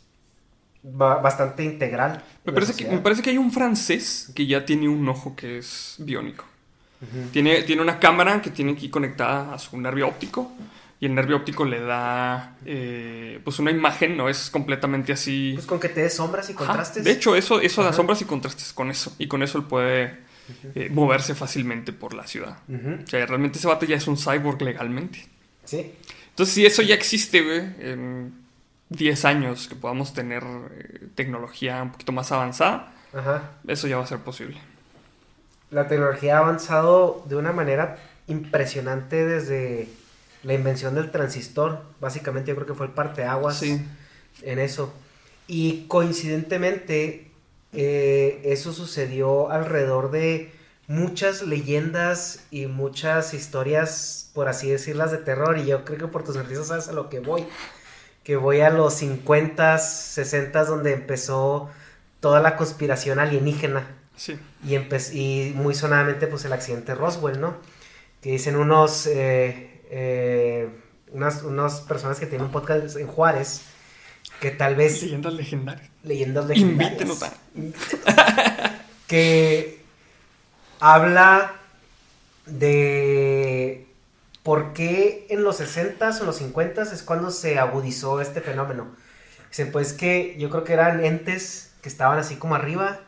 ba- 0.84 1.18
bastante 1.18 1.64
integral. 1.64 2.22
Me 2.44 2.52
parece, 2.52 2.74
que, 2.74 2.88
me 2.88 2.98
parece 2.98 3.22
que 3.22 3.30
hay 3.30 3.38
un 3.38 3.50
francés 3.50 4.30
que 4.36 4.46
ya 4.46 4.64
tiene 4.64 4.88
un 4.88 5.08
ojo 5.08 5.34
que 5.34 5.58
es 5.58 5.96
biónico. 5.98 6.44
tiene, 7.32 7.62
tiene 7.62 7.82
una 7.82 7.98
cámara 7.98 8.40
que 8.40 8.50
tiene 8.50 8.72
aquí 8.72 8.88
conectada 8.88 9.52
a 9.52 9.58
su 9.58 9.76
nervio 9.80 10.06
óptico. 10.06 10.52
Y 11.00 11.06
el 11.06 11.14
nervio 11.14 11.36
óptico 11.36 11.64
le 11.64 11.80
da 11.80 12.56
eh, 12.66 13.40
pues 13.44 13.58
una 13.60 13.70
imagen, 13.70 14.16
no 14.16 14.28
es 14.28 14.50
completamente 14.50 15.12
así. 15.12 15.52
Pues 15.54 15.66
con 15.66 15.78
que 15.78 15.88
te 15.88 16.02
des 16.02 16.14
sombras 16.14 16.50
y 16.50 16.54
contrastes. 16.54 17.04
De 17.04 17.12
hecho, 17.12 17.36
eso, 17.36 17.60
eso 17.60 17.84
da 17.84 17.92
sombras 17.92 18.20
y 18.20 18.24
contrastes 18.24 18.72
con 18.72 18.90
eso. 18.90 19.14
Y 19.18 19.28
con 19.28 19.42
eso 19.44 19.58
él 19.58 19.64
puede 19.64 20.18
eh, 20.74 20.88
moverse 20.90 21.34
fácilmente 21.36 21.92
por 21.92 22.14
la 22.14 22.26
ciudad. 22.26 22.58
O 22.68 23.06
sea, 23.06 23.24
realmente 23.26 23.58
ese 23.58 23.68
vato 23.68 23.86
ya 23.86 23.96
es 23.96 24.08
un 24.08 24.16
cyborg 24.16 24.60
legalmente. 24.62 25.26
Sí. 25.64 25.94
Entonces, 26.30 26.54
si 26.54 26.66
eso 26.66 26.82
ya 26.82 26.94
existe, 26.94 27.42
güey, 27.42 27.60
en 27.78 28.32
10 28.88 29.24
años 29.24 29.68
que 29.68 29.74
podamos 29.76 30.14
tener 30.14 30.42
eh, 30.42 31.08
tecnología 31.14 31.82
un 31.82 31.92
poquito 31.92 32.12
más 32.12 32.32
avanzada, 32.32 32.92
Ajá. 33.12 33.52
eso 33.66 33.86
ya 33.86 33.98
va 33.98 34.04
a 34.04 34.06
ser 34.06 34.18
posible. 34.18 34.58
La 35.70 35.86
tecnología 35.86 36.36
ha 36.36 36.40
avanzado 36.40 37.24
de 37.28 37.36
una 37.36 37.52
manera 37.52 37.98
impresionante 38.26 39.26
desde 39.26 39.88
la 40.42 40.54
invención 40.54 40.94
del 40.94 41.10
transistor. 41.10 41.82
Básicamente 42.00 42.50
yo 42.50 42.54
creo 42.56 42.66
que 42.66 42.74
fue 42.74 42.86
el 42.86 42.92
parteaguas 42.92 43.58
Sí. 43.58 43.80
en 44.42 44.58
eso. 44.58 44.92
Y 45.46 45.86
coincidentemente 45.88 47.30
eh, 47.72 48.40
eso 48.44 48.72
sucedió 48.72 49.50
alrededor 49.50 50.10
de 50.10 50.52
muchas 50.86 51.42
leyendas 51.42 52.40
y 52.50 52.66
muchas 52.66 53.34
historias, 53.34 54.30
por 54.32 54.48
así 54.48 54.70
decirlas, 54.70 55.10
de 55.10 55.18
terror. 55.18 55.58
Y 55.58 55.66
yo 55.66 55.84
creo 55.84 55.98
que 55.98 56.06
por 56.06 56.24
tus 56.24 56.34
sonrisas 56.36 56.68
sabes 56.68 56.88
a 56.88 56.92
lo 56.92 57.08
que 57.10 57.20
voy. 57.20 57.44
Que 58.24 58.36
voy 58.36 58.60
a 58.60 58.70
los 58.70 58.94
50, 58.94 59.78
60 59.78 60.64
donde 60.64 60.92
empezó 60.92 61.68
toda 62.20 62.40
la 62.40 62.56
conspiración 62.56 63.18
alienígena. 63.18 63.86
Sí. 64.16 64.38
Y, 64.66 64.76
y 65.18 65.52
muy 65.54 65.74
sonadamente, 65.74 66.26
pues 66.26 66.44
el 66.44 66.52
accidente 66.52 66.94
Roswell, 66.94 67.40
¿no? 67.40 67.56
Que 68.22 68.32
dicen 68.32 68.56
unos, 68.56 69.06
eh, 69.06 69.67
eh, 69.90 70.68
unas, 71.12 71.42
unas 71.42 71.80
personas 71.82 72.18
que 72.20 72.26
tienen 72.26 72.46
un 72.46 72.52
podcast 72.52 72.96
en 72.96 73.06
Juárez, 73.06 73.62
que 74.40 74.50
tal 74.50 74.74
vez 74.76 75.02
Leyendas 75.02 75.32
legendarias. 75.34 75.88
leyendas 76.02 76.46
legendarias. 76.46 77.00
Invítenos 77.00 77.22
a- 78.06 78.82
que 79.06 79.80
habla 80.80 81.52
de 82.46 83.86
por 84.42 84.72
qué 84.72 85.26
en 85.30 85.42
los 85.44 85.60
60s 85.60 86.20
o 86.20 86.24
los 86.24 86.40
50s 86.40 86.92
es 86.92 87.02
cuando 87.02 87.30
se 87.30 87.58
agudizó 87.58 88.20
este 88.20 88.40
fenómeno. 88.40 88.86
Dicen, 89.50 89.72
pues 89.72 89.92
que 89.92 90.36
yo 90.38 90.50
creo 90.50 90.64
que 90.64 90.72
eran 90.74 91.04
entes 91.04 91.72
que 91.82 91.88
estaban 91.88 92.18
así 92.18 92.36
como 92.36 92.54
arriba, 92.54 93.00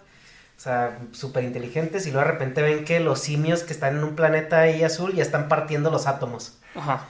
o 0.60 0.62
sea, 0.62 0.98
súper 1.12 1.44
inteligentes, 1.44 2.06
y 2.06 2.10
luego 2.10 2.26
de 2.26 2.32
repente 2.32 2.60
ven 2.60 2.84
que 2.84 3.00
los 3.00 3.20
simios 3.20 3.62
que 3.62 3.72
están 3.72 3.96
en 3.96 4.04
un 4.04 4.14
planeta 4.14 4.60
ahí 4.60 4.84
azul 4.84 5.14
ya 5.14 5.22
están 5.22 5.48
partiendo 5.48 5.90
los 5.90 6.06
átomos. 6.06 6.58
Ajá. 6.74 7.06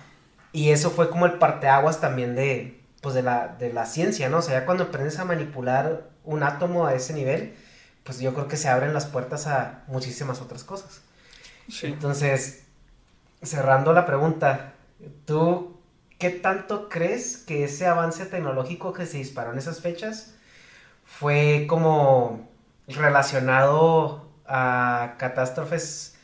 Y 0.53 0.71
eso 0.71 0.89
fue 0.93 1.11
como 1.11 1.27
el 1.27 1.33
parteaguas 1.33 2.01
también 2.01 2.37
de, 2.37 2.81
pues 3.01 3.13
de 3.13 3.23
la, 3.23 3.49
de 3.49 3.73
la 3.73 3.87
ciencia, 3.87 4.29
¿no? 4.29 4.37
O 4.37 4.43
sea, 4.43 4.61
ya 4.61 4.67
cuando 4.67 4.85
aprendes 4.85 5.19
a 5.19 5.25
manipular 5.25 6.11
un 6.23 6.45
átomo 6.45 6.87
a 6.87 6.95
ese 6.95 7.13
nivel, 7.13 7.57
pues 8.05 8.21
yo 8.21 8.35
creo 8.35 8.47
que 8.47 8.57
se 8.57 8.69
abren 8.69 8.95
las 8.95 9.07
puertas 9.07 9.49
a 9.49 9.83
muchísimas 9.89 10.41
otras 10.41 10.63
cosas. 10.63 11.01
Sí. 11.69 11.89
Entonces, 11.89 12.63
cerrando 13.43 13.93
la 13.93 14.07
pregunta, 14.07 14.75
¿tú 15.25 15.77
qué 16.19 16.31
tanto 16.31 16.89
crees 16.89 17.37
que 17.39 17.65
ese 17.65 17.89
avance 17.89 18.27
tecnológico 18.27 18.93
que 18.93 19.07
se 19.07 19.17
disparó 19.17 19.51
en 19.53 19.59
esas 19.59 19.81
fechas 19.81 20.35
fue 21.05 21.67
como 21.69 22.49
relacionado 22.95 24.29
a 24.47 25.15
catástrofes 25.19 26.17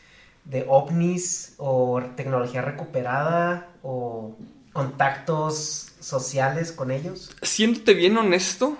de 0.44 0.64
ovnis 0.68 1.54
o 1.58 2.02
tecnología 2.16 2.62
recuperada 2.62 3.68
o 3.82 4.36
contactos 4.72 5.92
sociales 6.00 6.72
con 6.72 6.90
ellos? 6.90 7.30
Siéndote 7.42 7.94
bien 7.94 8.16
honesto, 8.16 8.76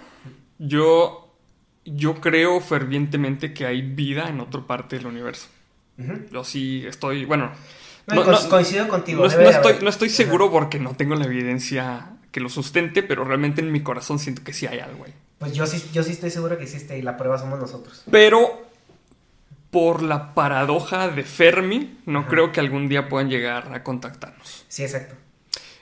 yo, 0.59 1.35
yo 1.85 2.21
creo 2.21 2.61
fervientemente 2.61 3.53
que 3.53 3.67
hay 3.67 3.83
vida 3.83 4.29
en 4.29 4.41
otra 4.41 4.63
parte 4.63 4.97
del 4.97 5.07
universo. 5.07 5.49
Yo 6.31 6.45
sí 6.45 6.85
estoy, 6.87 7.25
bueno... 7.25 7.51
No, 8.07 8.23
coincido 8.49 8.87
contigo. 8.87 9.23
No, 9.23 9.27
estoy, 9.27 9.77
no 9.83 9.89
estoy, 9.89 10.11
seguro 10.11 10.49
porque 10.53 10.79
no 10.79 10.95
tengo 10.95 11.17
la 11.17 11.25
evidencia 11.25 12.16
que 12.37 12.41
lo 12.41 12.51
sustente, 12.51 13.03
pero 13.03 13.25
realmente 13.25 13.63
en 13.63 13.73
mi 13.73 13.81
corazón 13.81 14.19
siento 14.19 14.45
que 14.45 14.53
sí 14.53 14.67
hay 14.67 14.79
algo 14.79 15.07
ahí. 15.07 15.15
Pues 15.39 15.55
yo 15.55 15.67
sí, 15.67 15.83
yo 15.95 16.03
sí 16.03 16.13
estoy 16.13 16.29
seguro 16.29 16.59
que 16.59 16.65
existe 16.65 16.99
y 16.99 17.01
la 17.01 17.17
prueba 17.17 17.39
somos 17.39 17.59
nosotros. 17.59 18.05
Pero 18.11 18.69
por 19.71 20.03
la 20.03 20.35
paradoja 20.35 21.09
de 21.09 21.23
Fermi, 21.23 21.97
no 22.05 22.27
creo 22.27 22.53
que 22.53 22.61
algún 22.61 22.91
día 22.91 23.09
puedan 23.09 23.31
llegar 23.31 23.73
a 23.73 23.83
contactarnos. 23.83 24.67
Sí, 24.69 24.83
exacto. 24.83 25.15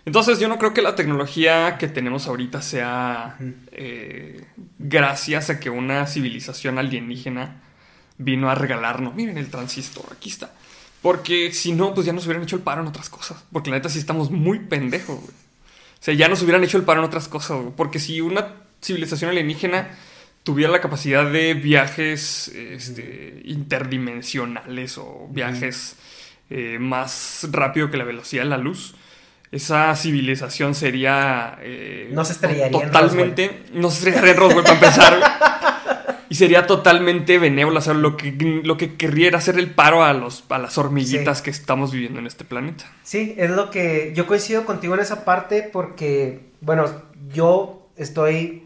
Entonces 0.05 0.39
yo 0.39 0.47
no 0.47 0.57
creo 0.59 0.73
que 0.73 0.81
la 0.81 0.95
tecnología 0.95 1.77
que 1.77 1.89
tenemos 1.89 2.29
ahorita 2.29 2.63
sea 2.63 3.37
eh, 3.73 4.47
gracias 4.79 5.51
a 5.51 5.59
que 5.59 5.71
una 5.71 6.07
civilización 6.07 6.79
alienígena 6.79 7.63
vino 8.17 8.49
a 8.49 8.55
regalarnos, 8.55 9.13
miren 9.17 9.39
el 9.39 9.51
transistor, 9.51 10.07
aquí 10.13 10.31
está. 10.31 10.53
Porque 11.03 11.53
si 11.53 11.73
no, 11.73 11.95
pues 11.95 12.07
ya 12.07 12.13
nos 12.13 12.27
hubieran 12.27 12.45
hecho 12.45 12.55
el 12.55 12.63
paro 12.63 12.83
en 12.83 12.87
otras 12.87 13.11
cosas. 13.11 13.43
Porque 13.51 13.71
la 13.71 13.77
neta 13.79 13.89
sí 13.89 13.99
estamos 13.99 14.31
muy 14.31 14.61
pendejos, 14.61 15.21
güey. 15.21 15.44
Sea, 16.05 16.13
ya 16.13 16.29
nos 16.29 16.43
hubieran 16.43 16.63
hecho 16.63 16.77
el 16.77 16.83
paro 16.83 17.01
en 17.01 17.07
otras 17.07 17.29
cosas, 17.29 17.63
güey. 17.63 17.73
Porque 17.75 17.99
si 17.99 18.21
una 18.21 18.57
civilización 18.83 19.31
alienígena 19.31 19.89
tuviera 20.43 20.71
la 20.71 20.83
capacidad 20.83 21.25
de 21.25 21.55
viajes 21.55 22.49
este, 22.49 23.41
interdimensionales 23.47 24.99
o 24.99 25.29
viajes 25.31 25.97
eh, 26.51 26.77
más 26.79 27.49
rápido 27.51 27.91
que 27.91 27.97
la 27.97 28.05
velocidad 28.05 28.43
de 28.43 28.51
la 28.51 28.59
luz, 28.59 28.97
esa 29.51 29.97
civilización 29.97 30.75
sería... 30.75 31.57
Eh, 31.63 32.11
no 32.13 32.23
se 32.27 32.35
estrellaría 32.35 32.83
Totalmente... 32.83 33.63
no 33.73 33.89
se 33.89 33.97
estrellaría 33.97 34.33
en 34.33 34.37
Roswell 34.37 34.63
para 34.63 34.75
empezar. 34.75 35.54
Y 36.35 36.37
sería 36.37 36.67
totalmente 36.67 37.39
benévola. 37.39 37.81
Sea, 37.81 37.95
lo 37.95 38.17
que, 38.17 38.33
lo 38.65 38.77
que 38.77 38.97
querría 38.97 39.29
era 39.29 39.39
hacer 39.39 39.57
el 39.57 39.71
paro 39.71 40.03
a, 40.03 40.13
los, 40.13 40.43
a 40.49 40.59
las 40.59 40.77
hormiguitas 40.79 41.43
que 41.43 41.51
estamos 41.51 41.93
viviendo 41.93 42.19
en 42.19 42.27
este 42.27 42.45
planeta. 42.45 42.91
Sí, 43.05 43.37
es 43.39 43.51
lo 43.51 43.71
que... 43.71 44.13
Yo 44.17 44.27
coincido 44.27 44.65
contigo 44.65 44.95
en 44.95 45.01
esa 45.01 45.25
parte 45.25 45.71
porque, 45.73 46.41
bueno, 46.61 46.87
yo 47.33 47.89
estoy 47.97 48.65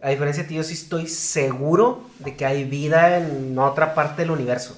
a 0.00 0.10
diferencia 0.10 0.42
de 0.42 0.48
ti, 0.48 0.54
yo 0.56 0.64
sí 0.64 0.74
estoy 0.74 1.06
seguro 1.06 2.02
de 2.18 2.34
que 2.34 2.46
hay 2.46 2.64
vida 2.64 3.18
en 3.18 3.56
otra 3.58 3.94
parte 3.94 4.22
del 4.22 4.32
universo. 4.32 4.76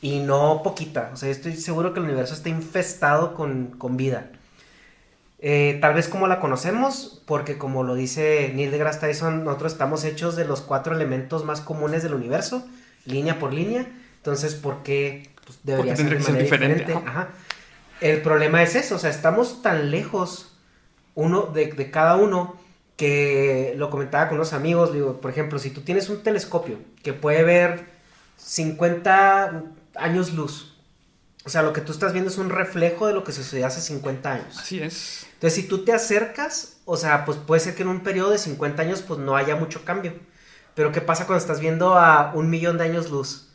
Y 0.00 0.20
no 0.20 0.62
poquita. 0.62 1.10
O 1.12 1.16
sea, 1.16 1.28
estoy 1.28 1.56
seguro 1.56 1.92
que 1.92 1.98
el 1.98 2.06
universo 2.06 2.34
está 2.34 2.50
infestado 2.50 3.34
con, 3.34 3.96
vida. 3.96 4.30
Eh, 5.40 5.78
tal 5.80 5.94
vez 5.94 6.08
como 6.08 6.26
la 6.26 6.40
conocemos, 6.40 7.22
porque 7.24 7.58
como 7.58 7.84
lo 7.84 7.94
dice 7.94 8.50
Neil 8.54 8.72
deGrasse 8.72 9.00
Tyson, 9.00 9.44
nosotros 9.44 9.72
estamos 9.72 10.04
hechos 10.04 10.34
de 10.34 10.44
los 10.44 10.60
cuatro 10.62 10.94
elementos 10.94 11.44
más 11.44 11.60
comunes 11.60 12.02
del 12.02 12.14
universo, 12.14 12.66
línea 13.04 13.38
por 13.38 13.52
línea. 13.52 13.86
Entonces, 14.16 14.54
¿por 14.54 14.82
qué 14.82 15.30
pues, 15.46 15.60
debería 15.62 15.94
ser, 15.94 16.22
de 16.22 16.42
diferente? 16.42 16.94
El 18.00 18.20
problema 18.22 18.62
es 18.62 18.74
eso, 18.74 18.96
o 18.96 18.98
sea, 18.98 19.10
estamos 19.10 19.62
tan 19.62 19.90
lejos 19.90 20.56
uno 21.14 21.42
de, 21.42 21.66
de 21.66 21.90
cada 21.90 22.16
uno 22.16 22.56
que 22.96 23.74
lo 23.76 23.90
comentaba 23.90 24.28
con 24.28 24.38
unos 24.38 24.52
amigos, 24.52 24.92
digo, 24.92 25.20
por 25.20 25.30
ejemplo, 25.30 25.60
si 25.60 25.70
tú 25.70 25.82
tienes 25.82 26.08
un 26.08 26.22
telescopio 26.24 26.78
que 27.02 27.12
puede 27.12 27.44
ver 27.44 27.86
50 28.38 29.62
años 29.94 30.32
luz, 30.32 30.76
o 31.44 31.48
sea, 31.48 31.62
lo 31.62 31.72
que 31.72 31.80
tú 31.80 31.92
estás 31.92 32.12
viendo 32.12 32.28
es 32.28 32.38
un 32.38 32.50
reflejo 32.50 33.06
de 33.06 33.14
lo 33.14 33.22
que 33.22 33.30
sucedió 33.30 33.66
hace 33.66 33.80
50 33.80 34.32
años. 34.32 34.58
Así 34.58 34.80
es. 34.80 35.27
Entonces, 35.38 35.62
si 35.62 35.68
tú 35.68 35.84
te 35.84 35.92
acercas, 35.92 36.80
o 36.84 36.96
sea, 36.96 37.24
pues 37.24 37.38
puede 37.38 37.60
ser 37.60 37.76
que 37.76 37.82
en 37.82 37.88
un 37.88 38.00
periodo 38.00 38.30
de 38.30 38.38
50 38.38 38.82
años 38.82 39.02
pues 39.06 39.20
no 39.20 39.36
haya 39.36 39.54
mucho 39.54 39.84
cambio. 39.84 40.12
Pero 40.74 40.90
¿qué 40.90 41.00
pasa 41.00 41.26
cuando 41.26 41.40
estás 41.40 41.60
viendo 41.60 41.96
a 41.96 42.32
un 42.34 42.50
millón 42.50 42.76
de 42.76 42.84
años 42.84 43.08
luz? 43.10 43.48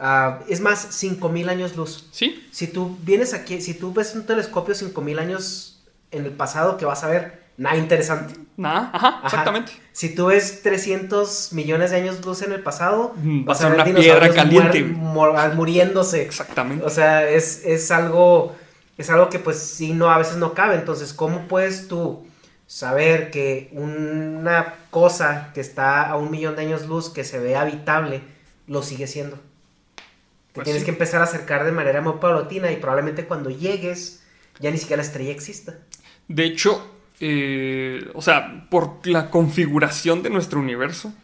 Uh, 0.00 0.42
es 0.48 0.60
más, 0.60 0.80
5000 0.80 1.48
años 1.48 1.76
luz. 1.76 2.08
Sí. 2.10 2.48
Si 2.50 2.66
tú 2.66 2.98
vienes 3.02 3.34
aquí, 3.34 3.60
si 3.60 3.74
tú 3.74 3.92
ves 3.92 4.16
un 4.16 4.26
telescopio 4.26 4.74
5000 4.74 5.18
años 5.20 5.84
en 6.10 6.24
el 6.24 6.32
pasado, 6.32 6.76
que 6.76 6.84
vas 6.84 7.04
a 7.04 7.08
ver? 7.08 7.48
nada 7.58 7.76
interesante. 7.76 8.34
Nada, 8.56 8.90
ajá, 8.92 9.20
exactamente. 9.24 9.72
Si 9.92 10.14
tú 10.14 10.26
ves 10.26 10.62
300 10.62 11.52
millones 11.52 11.90
de 11.90 11.96
años 11.98 12.24
luz 12.24 12.42
en 12.42 12.52
el 12.52 12.62
pasado, 12.62 13.12
mm, 13.16 13.44
vas 13.44 13.60
a 13.62 13.68
ver 13.68 13.80
una 13.80 14.00
piedra 14.00 14.32
caliente 14.32 14.82
muriéndose. 14.82 16.22
Exactamente. 16.22 16.84
O 16.84 16.90
sea, 16.90 17.28
es, 17.28 17.64
es, 17.64 17.90
algo 17.90 18.56
es 18.98 19.08
algo 19.10 19.30
que 19.30 19.38
pues 19.38 19.58
sí 19.58 19.92
no 19.92 20.10
a 20.10 20.18
veces 20.18 20.36
no 20.36 20.52
cabe, 20.52 20.74
entonces 20.74 21.14
¿cómo 21.14 21.46
puedes 21.48 21.88
tú 21.88 22.26
saber 22.66 23.30
que 23.30 23.70
una 23.72 24.74
cosa 24.90 25.52
que 25.54 25.60
está 25.60 26.10
a 26.10 26.16
un 26.16 26.30
millón 26.30 26.56
de 26.56 26.62
años 26.62 26.86
luz 26.86 27.08
que 27.08 27.24
se 27.24 27.38
ve 27.38 27.56
habitable 27.56 28.20
lo 28.66 28.82
sigue 28.82 29.06
siendo? 29.06 29.36
Te 29.36 30.54
pues 30.54 30.64
tienes 30.64 30.84
que 30.84 30.90
empezar 30.90 31.20
a 31.20 31.24
acercar 31.24 31.64
de 31.64 31.72
manera 31.72 32.00
muy 32.00 32.14
paulatina 32.20 32.70
y 32.72 32.76
probablemente 32.76 33.24
cuando 33.24 33.48
llegues 33.50 34.22
ya 34.58 34.70
ni 34.70 34.78
siquiera 34.78 35.02
la 35.02 35.06
estrella 35.06 35.30
exista. 35.30 35.78
De 36.26 36.44
hecho, 36.44 36.84
eh, 37.20 38.10
o 38.14 38.22
sea, 38.22 38.66
por 38.70 39.06
la 39.06 39.30
configuración 39.30 40.22
de 40.22 40.30
nuestro 40.30 40.60
universo 40.60 41.14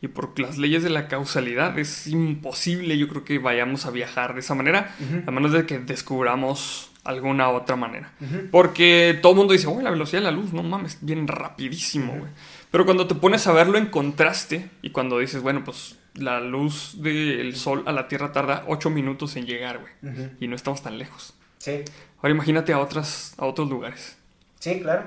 y 0.00 0.08
por 0.08 0.38
las 0.40 0.58
leyes 0.58 0.82
de 0.82 0.90
la 0.90 1.06
causalidad, 1.06 1.78
es 1.78 2.08
imposible, 2.08 2.98
yo 2.98 3.08
creo 3.08 3.24
que 3.24 3.38
vayamos 3.38 3.86
a 3.86 3.90
viajar 3.90 4.34
de 4.34 4.40
esa 4.40 4.56
manera, 4.56 4.94
a 5.26 5.30
menos 5.30 5.52
de 5.52 5.64
que 5.64 5.78
descubramos 5.78 6.91
alguna 7.04 7.48
otra 7.50 7.76
manera. 7.76 8.12
Porque 8.50 9.18
todo 9.20 9.32
el 9.32 9.38
mundo 9.38 9.52
dice, 9.52 9.68
la 9.82 9.90
velocidad 9.90 10.20
de 10.20 10.26
la 10.26 10.30
luz, 10.30 10.52
no 10.52 10.62
mames, 10.62 10.98
bien 11.00 11.26
rapidísimo, 11.26 12.14
güey. 12.16 12.30
Pero 12.70 12.84
cuando 12.84 13.06
te 13.06 13.14
pones 13.14 13.46
a 13.46 13.52
verlo 13.52 13.76
en 13.76 13.86
contraste 13.86 14.70
y 14.80 14.90
cuando 14.90 15.18
dices, 15.18 15.42
bueno, 15.42 15.62
pues 15.64 15.96
la 16.14 16.40
luz 16.40 17.02
del 17.02 17.54
sol 17.56 17.82
a 17.86 17.92
la 17.92 18.08
Tierra 18.08 18.32
tarda 18.32 18.64
8 18.66 18.90
minutos 18.90 19.36
en 19.36 19.46
llegar, 19.46 19.80
güey. 19.80 20.30
Y 20.40 20.48
no 20.48 20.56
estamos 20.56 20.82
tan 20.82 20.98
lejos. 20.98 21.34
Sí. 21.58 21.82
Ahora 22.18 22.30
imagínate 22.30 22.72
a, 22.72 22.78
otras, 22.78 23.34
a 23.36 23.46
otros 23.46 23.68
lugares. 23.68 24.16
Sí, 24.58 24.80
claro. 24.80 25.06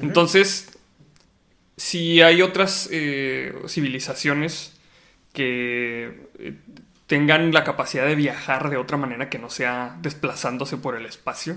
Entonces, 0.00 0.78
si 1.76 2.22
hay 2.22 2.42
otras 2.42 2.88
eh, 2.92 3.54
civilizaciones 3.66 4.74
que 5.32 6.28
eh, 6.38 6.54
tengan 7.12 7.52
la 7.52 7.62
capacidad 7.62 8.06
de 8.06 8.14
viajar 8.14 8.70
de 8.70 8.78
otra 8.78 8.96
manera 8.96 9.28
que 9.28 9.38
no 9.38 9.50
sea 9.50 9.98
desplazándose 10.00 10.78
por 10.78 10.96
el 10.96 11.04
espacio, 11.04 11.56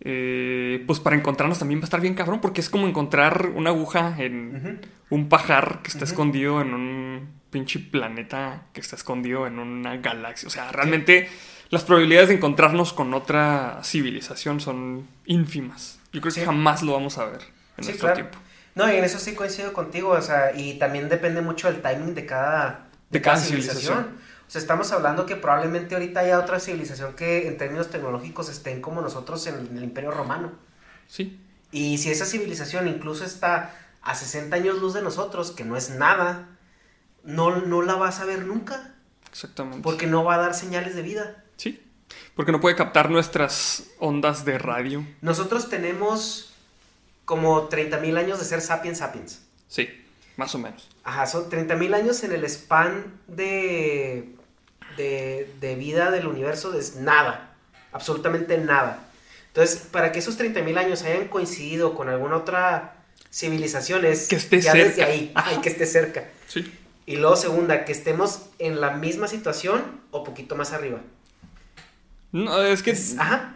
eh, 0.00 0.84
pues 0.86 1.00
para 1.00 1.16
encontrarnos 1.16 1.58
también 1.58 1.80
va 1.80 1.82
a 1.82 1.86
estar 1.86 2.00
bien 2.00 2.14
cabrón, 2.14 2.40
porque 2.40 2.60
es 2.60 2.70
como 2.70 2.86
encontrar 2.86 3.50
una 3.56 3.70
aguja 3.70 4.14
en 4.16 4.80
un 5.10 5.28
pajar 5.28 5.80
que 5.82 5.88
está 5.88 6.04
escondido 6.04 6.60
en 6.60 6.72
un 6.72 7.28
pinche 7.50 7.80
planeta 7.80 8.62
que 8.72 8.80
está 8.80 8.94
escondido 8.94 9.48
en 9.48 9.58
una 9.58 9.96
galaxia. 9.96 10.46
O 10.46 10.50
sea, 10.52 10.70
realmente 10.70 11.28
las 11.70 11.82
probabilidades 11.82 12.28
de 12.28 12.36
encontrarnos 12.36 12.92
con 12.92 13.14
otra 13.14 13.80
civilización 13.82 14.60
son 14.60 15.08
ínfimas. 15.26 15.98
Yo 16.12 16.20
creo 16.20 16.32
que 16.32 16.44
jamás 16.44 16.84
lo 16.84 16.92
vamos 16.92 17.18
a 17.18 17.24
ver 17.24 17.40
en 17.76 17.86
nuestro 17.86 18.12
tiempo. 18.12 18.38
No, 18.76 18.88
y 18.88 18.94
en 18.94 19.02
eso 19.02 19.18
sí 19.18 19.34
coincido 19.34 19.72
contigo, 19.72 20.10
o 20.10 20.22
sea, 20.22 20.52
y 20.54 20.78
también 20.78 21.08
depende 21.08 21.40
mucho 21.40 21.72
del 21.72 21.82
timing 21.82 22.14
de 22.14 22.24
cada, 22.24 22.86
de, 23.10 23.20
cada, 23.20 23.36
civilización. 23.38 24.27
O 24.48 24.50
sea, 24.50 24.62
estamos 24.62 24.90
hablando 24.92 25.26
que 25.26 25.36
probablemente 25.36 25.94
ahorita 25.94 26.20
haya 26.20 26.38
otra 26.38 26.58
civilización 26.58 27.14
que 27.14 27.46
en 27.48 27.58
términos 27.58 27.90
tecnológicos 27.90 28.48
estén 28.48 28.80
como 28.80 29.02
nosotros 29.02 29.46
en 29.46 29.76
el 29.76 29.84
Imperio 29.84 30.10
Romano. 30.10 30.52
Sí. 31.06 31.38
Y 31.70 31.98
si 31.98 32.10
esa 32.10 32.24
civilización 32.24 32.88
incluso 32.88 33.26
está 33.26 33.74
a 34.00 34.14
60 34.14 34.56
años 34.56 34.78
luz 34.78 34.94
de 34.94 35.02
nosotros, 35.02 35.50
que 35.50 35.66
no 35.66 35.76
es 35.76 35.90
nada, 35.90 36.48
no, 37.24 37.60
no 37.60 37.82
la 37.82 37.96
vas 37.96 38.20
a 38.20 38.24
ver 38.24 38.46
nunca. 38.46 38.94
Exactamente. 39.30 39.82
Porque 39.82 40.06
no 40.06 40.24
va 40.24 40.36
a 40.36 40.38
dar 40.38 40.54
señales 40.54 40.94
de 40.94 41.02
vida. 41.02 41.44
Sí. 41.58 41.84
Porque 42.34 42.50
no 42.50 42.60
puede 42.60 42.74
captar 42.74 43.10
nuestras 43.10 43.90
ondas 43.98 44.46
de 44.46 44.56
radio. 44.56 45.06
Nosotros 45.20 45.68
tenemos 45.68 46.54
como 47.26 47.68
30.000 47.68 48.16
años 48.16 48.38
de 48.38 48.46
ser 48.46 48.62
sapiens 48.62 48.96
sapiens. 48.96 49.42
Sí, 49.66 49.90
más 50.38 50.54
o 50.54 50.58
menos. 50.58 50.88
Ajá, 51.04 51.26
son 51.26 51.50
30.000 51.50 51.94
años 51.94 52.24
en 52.24 52.32
el 52.32 52.44
span 52.44 53.20
de, 53.26 54.37
de, 54.98 55.74
vida 55.78 56.10
del 56.10 56.26
universo 56.26 56.78
es 56.78 56.96
nada, 56.96 57.54
absolutamente 57.92 58.58
nada. 58.58 59.04
Entonces, 59.48 59.78
para 59.90 60.12
que 60.12 60.18
esos 60.18 60.38
30.000 60.38 60.76
años 60.76 61.02
hayan 61.02 61.28
coincidido 61.28 61.94
con 61.94 62.08
alguna 62.08 62.36
otra 62.36 62.96
civilización 63.30 64.04
es 64.04 64.28
que 64.28 64.36
esté 64.36 64.60
ya 64.60 64.72
cerca. 64.72 64.88
desde 64.88 65.04
ahí, 65.04 65.34
que 65.62 65.68
esté 65.68 65.86
cerca. 65.86 66.28
Sí. 66.46 66.72
Y 67.06 67.16
luego 67.16 67.36
segunda, 67.36 67.84
que 67.84 67.92
estemos 67.92 68.42
en 68.58 68.80
la 68.80 68.90
misma 68.90 69.28
situación 69.28 69.82
o 70.10 70.24
poquito 70.24 70.56
más 70.56 70.72
arriba. 70.72 71.00
No, 72.30 72.62
es 72.62 72.82
que 72.82 72.94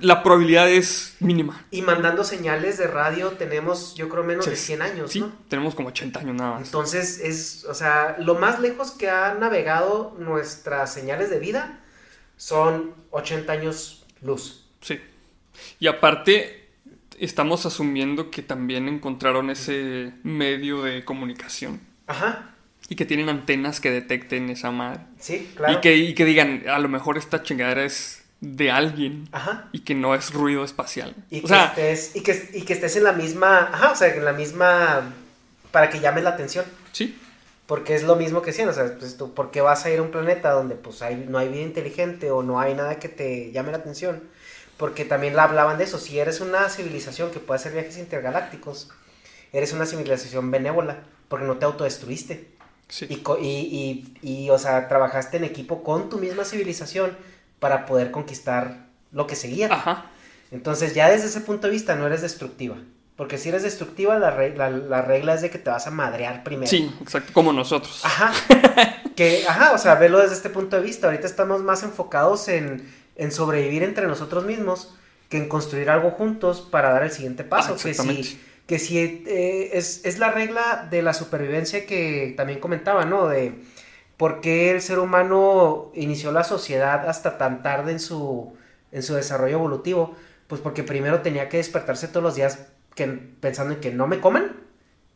la 0.01 0.23
probabilidad 0.23 0.71
es 0.71 1.17
mínima. 1.21 1.63
Y 1.71 1.83
mandando 1.83 2.25
señales 2.25 2.79
de 2.79 2.87
radio 2.87 3.33
tenemos, 3.33 3.95
yo 3.95 4.09
creo, 4.09 4.25
menos 4.25 4.47
de 4.47 4.57
100 4.57 4.83
años, 4.83 5.13
sí, 5.13 5.25
tenemos 5.49 5.75
como 5.75 5.89
80 5.89 6.21
años 6.21 6.37
nada 6.37 6.53
más. 6.53 6.69
Entonces, 6.69 7.21
es, 7.21 7.67
o 7.67 7.75
sea, 7.75 8.17
lo 8.19 8.37
más 8.37 8.61
lejos 8.61 8.93
que 8.93 9.11
han 9.11 9.41
navegado 9.41 10.17
nuestras 10.19 10.93
señales 10.93 11.29
de 11.29 11.39
vida 11.39 11.81
son 12.39 12.95
80 13.11 13.53
años 13.53 14.07
luz. 14.23 14.65
Sí. 14.81 14.99
Y 15.79 15.87
aparte, 15.87 16.71
estamos 17.19 17.67
asumiendo 17.67 18.31
que 18.31 18.43
también 18.43 18.89
encontraron 18.89 19.51
ese 19.51 20.15
medio 20.23 20.83
de 20.83 21.05
comunicación. 21.05 21.81
Ajá. 22.07 22.55
Y 22.89 22.97
que 22.97 23.05
tienen 23.05 23.29
antenas 23.29 23.81
que 23.81 23.91
detecten 23.91 24.49
esa 24.49 24.71
madre. 24.71 25.01
Sí, 25.19 25.53
claro. 25.55 25.75
Y 25.75 25.81
que, 25.83 25.97
y 25.97 26.15
que 26.15 26.25
digan, 26.25 26.65
a 26.69 26.79
lo 26.79 26.89
mejor 26.89 27.19
esta 27.19 27.43
chingadera 27.43 27.85
es 27.85 28.22
de 28.43 28.71
alguien. 28.71 29.29
Ajá. 29.33 29.69
Y 29.73 29.81
que 29.81 29.95
no 29.95 30.15
es 30.15 30.35
ruido 30.35 30.65
espacial. 30.65 31.15
Y, 31.31 31.39
o 31.39 31.43
que 31.43 31.49
sea, 31.49 31.67
estés, 31.67 32.15
y, 32.15 32.23
que, 32.23 32.51
y 32.53 32.63
que 32.63 32.75
estés 32.75 32.97
en 32.97 33.05
la 33.05 33.13
misma. 33.13 33.71
Ajá, 33.73 33.93
o 33.93 33.97
sea, 33.97 34.15
en 34.15 34.25
la 34.25 34.33
misma. 34.35 35.15
Para 35.71 35.89
que 35.89 36.01
llames 36.01 36.25
la 36.25 36.31
atención. 36.31 36.67
sí. 36.93 37.19
Porque 37.65 37.95
es 37.95 38.03
lo 38.03 38.17
mismo 38.17 38.43
que 38.43 38.51
decían, 38.51 38.69
o 38.69 38.73
sea, 38.75 38.99
pues 38.99 39.17
tú, 39.17 39.33
¿por 39.33 39.51
qué 39.51 39.63
vas 39.63 39.87
a 39.87 39.91
ir 39.91 40.01
a 40.01 40.03
un 40.03 40.11
planeta 40.11 40.51
donde 40.51 40.75
pues 40.75 41.01
hay, 41.01 41.25
no 41.29 41.39
hay 41.39 41.49
vida 41.49 41.63
inteligente 41.63 42.31
o 42.31 42.43
no 42.43 42.61
hay 42.61 42.75
nada 42.75 42.99
que 42.99 43.09
te 43.09 43.51
llame 43.53 43.71
la 43.71 43.79
atención? 43.79 44.21
Porque 44.77 45.07
también 45.07 45.37
la 45.37 45.45
hablaban 45.45 45.79
de 45.79 45.85
eso, 45.85 45.99
si 45.99 46.19
eres 46.19 46.41
una 46.41 46.69
civilización 46.69 47.31
que 47.31 47.39
puede 47.39 47.61
hacer 47.61 47.73
viajes 47.73 47.97
intergalácticos, 47.97 48.91
eres 49.55 49.73
una 49.73 49.87
civilización 49.87 50.51
benévola, 50.51 51.05
porque 51.29 51.47
no 51.47 51.57
te 51.57 51.65
autodestruiste. 51.65 52.51
Sí. 52.89 53.07
Y, 53.09 53.23
y, 53.41 54.13
y, 54.21 54.45
y, 54.45 54.51
o 54.51 54.59
sea, 54.59 54.89
trabajaste 54.89 55.39
en 55.39 55.45
equipo 55.45 55.83
con 55.83 56.11
tu 56.11 56.19
misma 56.19 56.45
civilización 56.45 57.17
para 57.63 57.87
poder 57.87 58.11
conquistar 58.11 58.89
lo 59.13 59.27
que 59.27 59.37
seguía. 59.37 59.69
Ajá. 59.73 60.11
Entonces 60.51 60.95
ya 60.95 61.09
desde 61.09 61.29
ese 61.29 61.41
punto 61.41 61.69
de 61.69 61.73
vista 61.73 61.95
no 61.95 62.07
eres 62.07 62.21
destructiva. 62.21 62.77
Porque 63.17 63.39
si 63.39 63.51
eres 63.51 63.63
destructiva, 63.63 64.19
la, 64.19 64.31
re- 64.33 64.57
la, 64.57 64.69
la 64.71 65.01
regla 65.03 65.35
es 65.35 65.43
de 65.43 65.51
que 65.51 65.59
te 65.59 65.71
vas 65.71 65.87
a 65.87 65.91
madrear 65.91 66.43
primero. 66.43 66.67
Sí, 66.67 66.93
exacto, 67.01 67.33
como 67.33 67.53
nosotros. 67.53 68.01
Ajá. 68.05 68.33
que, 69.17 69.45
ajá, 69.47 69.73
o 69.73 69.79
sea, 69.79 69.95
verlo 69.95 70.19
desde 70.19 70.35
este 70.35 70.51
punto 70.51 70.77
de 70.77 70.83
vista. 70.83 71.07
Ahorita 71.07 71.27
estamos 71.27 71.63
más 71.63 71.83
enfocados 71.85 72.49
en, 72.49 72.91
en 73.17 73.31
sobrevivir 73.31 73.83
entre 73.83 74.07
nosotros 74.07 74.45
mismos 74.45 74.95
que 75.29 75.37
en 75.37 75.49
construir 75.49 75.89
algo 75.91 76.11
juntos 76.11 76.61
para 76.63 76.91
dar 76.93 77.05
el 77.05 77.11
siguiente 77.13 77.45
paso. 77.45 77.75
Ah, 77.75 77.83
que 77.83 77.91
exactamente. 77.91 78.25
si, 78.25 78.41
que 78.67 78.79
si 78.79 78.99
eh, 78.99 79.71
es, 79.75 80.01
es 80.05 80.19
la 80.19 80.31
regla 80.31 80.89
de 80.91 81.03
la 81.03 81.15
supervivencia 81.15 81.87
que 81.87 82.35
también 82.37 82.61
comentaba, 82.61 83.05
¿no? 83.05 83.29
De 83.29 83.55
por 84.17 84.41
qué 84.41 84.71
el 84.71 84.81
ser 84.81 84.99
humano 84.99 85.91
inició 85.95 86.33
la 86.33 86.45
sociedad 86.45 87.09
hasta 87.09 87.39
tan 87.39 87.63
tarde 87.63 87.93
en 87.93 88.01
su, 88.01 88.53
en 88.93 89.03
su 89.03 89.15
desarrollo 89.15 89.57
evolutivo. 89.57 90.17
Pues 90.47 90.61
porque 90.61 90.83
primero 90.83 91.23
tenía 91.23 91.49
que 91.49 91.57
despertarse 91.57 92.09
todos 92.09 92.23
los 92.23 92.35
días 92.35 92.67
que, 92.95 93.07
pensando 93.07 93.75
en 93.75 93.81
que 93.81 93.91
no 93.91 94.07
me 94.07 94.21
coman 94.21 94.53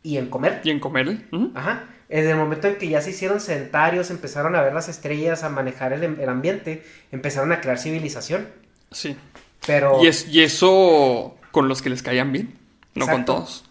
y 0.03 0.17
en 0.17 0.29
comer. 0.29 0.61
Y 0.63 0.71
en 0.71 0.79
comer. 0.79 1.27
Ujú. 1.31 1.51
Ajá. 1.55 1.85
En 2.09 2.27
el 2.27 2.35
momento 2.37 2.67
en 2.67 2.77
que 2.77 2.87
ya 2.87 3.01
se 3.01 3.11
hicieron 3.11 3.39
sedentarios, 3.39 4.09
empezaron 4.09 4.55
a 4.55 4.61
ver 4.61 4.73
las 4.73 4.89
estrellas, 4.89 5.43
a 5.43 5.49
manejar 5.49 5.93
el, 5.93 6.03
el 6.03 6.29
ambiente, 6.29 6.83
empezaron 7.11 7.51
a 7.51 7.61
crear 7.61 7.77
civilización. 7.77 8.47
Sí. 8.91 9.17
Pero. 9.65 10.03
Y, 10.03 10.07
es, 10.07 10.27
y 10.27 10.41
eso 10.41 11.35
con 11.51 11.67
los 11.67 11.81
que 11.81 11.89
les 11.89 12.01
caían 12.01 12.31
bien, 12.31 12.57
no 12.95 13.07
con 13.07 13.25
todos. 13.25 13.65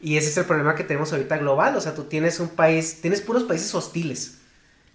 Y 0.00 0.16
ese 0.16 0.28
es 0.28 0.36
el 0.36 0.44
problema 0.44 0.74
que 0.74 0.84
tenemos 0.84 1.12
ahorita 1.12 1.38
global. 1.38 1.76
O 1.76 1.80
sea, 1.80 1.94
tú 1.94 2.04
tienes 2.04 2.40
un 2.40 2.48
país, 2.48 3.00
tienes 3.00 3.20
puros 3.20 3.44
países 3.44 3.74
hostiles 3.74 4.39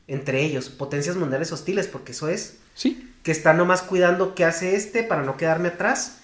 entre 0.07 0.44
ellos, 0.44 0.69
potencias 0.69 1.15
mundiales 1.15 1.52
hostiles, 1.52 1.88
porque 1.88 2.11
eso 2.11 2.30
es. 2.30 2.57
Sí. 2.73 3.11
Que 3.23 3.32
están 3.32 3.57
nomás 3.57 3.82
cuidando 3.82 4.36
qué 4.36 4.45
hace 4.45 4.76
este 4.76 5.03
para 5.03 5.23
no 5.23 5.36
quedarme 5.38 5.69
atrás 5.69 6.19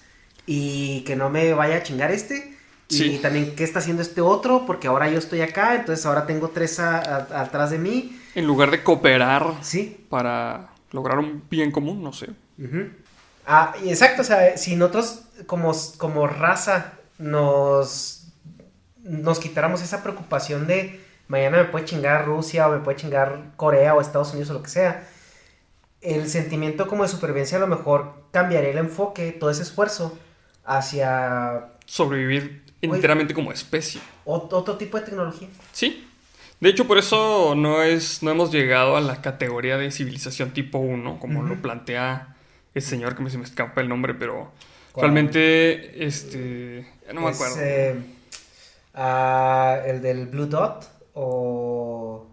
y 0.46 1.00
que 1.02 1.16
no 1.16 1.30
me 1.30 1.52
vaya 1.54 1.76
a 1.76 1.82
chingar 1.82 2.10
este. 2.12 2.56
Y 2.88 2.94
Sí. 2.96 3.18
también 3.22 3.54
qué 3.56 3.64
está 3.64 3.78
haciendo 3.78 4.02
este 4.02 4.20
otro, 4.20 4.66
porque 4.66 4.86
ahora 4.86 5.08
yo 5.08 5.18
estoy 5.18 5.40
acá, 5.40 5.74
entonces 5.76 6.04
ahora 6.04 6.26
tengo 6.26 6.50
tres 6.50 6.78
a- 6.78 6.98
a- 6.98 7.40
atrás 7.42 7.70
de 7.70 7.78
mí. 7.78 8.20
En 8.34 8.46
lugar 8.46 8.70
de 8.70 8.82
cooperar 8.84 9.54
Sí, 9.62 10.04
para 10.10 10.68
lograr 10.90 11.18
un 11.18 11.42
bien 11.50 11.70
común, 11.70 12.02
no 12.02 12.12
sé. 12.12 12.28
Ah, 13.46 13.74
y 13.82 13.88
exacto, 13.88 14.22
o 14.22 14.24
sea, 14.24 14.56
si 14.56 14.76
nosotros 14.76 15.22
como, 15.46 15.72
como 15.96 16.26
raza 16.26 16.92
nos, 17.18 18.26
nos 19.02 19.38
quitáramos 19.40 19.82
esa 19.82 20.02
preocupación 20.02 20.66
de 20.66 21.00
mañana 21.28 21.58
me 21.58 21.64
puede 21.64 21.84
chingar 21.84 22.26
Rusia 22.26 22.68
o 22.68 22.72
me 22.72 22.78
puede 22.80 22.96
chingar 22.98 23.52
Corea 23.56 23.94
o 23.94 24.00
Estados 24.00 24.30
Unidos 24.32 24.50
o 24.50 24.54
lo 24.54 24.62
que 24.62 24.70
sea, 24.70 25.08
el 26.00 26.28
sentimiento 26.28 26.88
como 26.88 27.02
de 27.04 27.08
supervivencia 27.08 27.58
a 27.58 27.60
lo 27.60 27.66
mejor 27.68 28.24
cambiaría 28.32 28.70
el 28.70 28.78
enfoque, 28.78 29.32
todo 29.32 29.50
ese 29.50 29.62
esfuerzo 29.62 30.18
hacia 30.64 31.68
Sobrevivir 31.86 32.62
Oye. 32.82 32.94
enteramente 32.96 33.34
como 33.34 33.52
especie. 33.52 34.00
ot- 34.24 34.52
otro 34.52 34.76
tipo 34.76 34.98
de 34.98 35.04
tecnología. 35.04 35.48
Sí. 35.72 36.08
De 36.60 36.68
hecho, 36.68 36.86
por 36.86 36.96
eso 36.98 37.54
no 37.56 37.82
es 37.82 38.22
no 38.22 38.30
hemos 38.30 38.52
llegado 38.52 38.96
a 38.96 39.00
la 39.00 39.20
categoría 39.20 39.78
de 39.78 39.90
civilización 39.90 40.52
tipo 40.52 40.78
1, 40.78 41.18
como 41.18 41.42
lo 41.42 41.60
plantea 41.60 42.36
el 42.74 42.82
señor 42.82 43.16
que 43.16 43.22
me, 43.22 43.30
se 43.30 43.38
me 43.38 43.44
escapa 43.44 43.80
el 43.80 43.88
nombre, 43.88 44.14
pero 44.14 44.52
¿Cuál? 44.92 45.06
realmente 45.06 46.04
este 46.06 46.86
ya 47.06 47.12
no 47.14 47.22
me 47.22 47.30
acuerdo. 47.30 47.56
eh, 47.58 47.96
ah, 48.94 49.78
el 49.84 50.00
del 50.02 50.26
Blue 50.26 50.46
Dot 50.46 50.88
o 51.14 52.26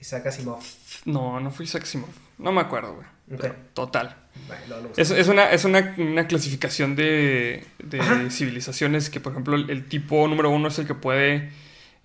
Isaac 0.00 0.26
Asimov. 0.26 0.62
No, 1.04 1.40
no 1.40 1.50
fue 1.50 1.64
Isaac 1.64 1.82
Asimov. 1.84 2.10
No 2.38 2.52
me 2.52 2.60
acuerdo, 2.60 2.94
güey. 2.94 3.06
Ok. 3.32 3.40
Pero 3.40 3.54
Total. 3.74 4.16
Es, 4.96 5.10
es 5.10 5.28
una, 5.28 5.50
es 5.50 5.64
una, 5.64 5.94
una 5.98 6.26
clasificación 6.26 6.96
de, 6.96 7.64
civilizaciones 8.30 9.10
que, 9.10 9.20
por 9.20 9.32
ejemplo, 9.32 9.56
el, 9.56 9.68
el 9.70 9.84
tipo 9.88 10.26
número 10.28 10.50
uno 10.50 10.68
es 10.68 10.78
el 10.78 10.86
que 10.86 10.94
puede 10.94 11.50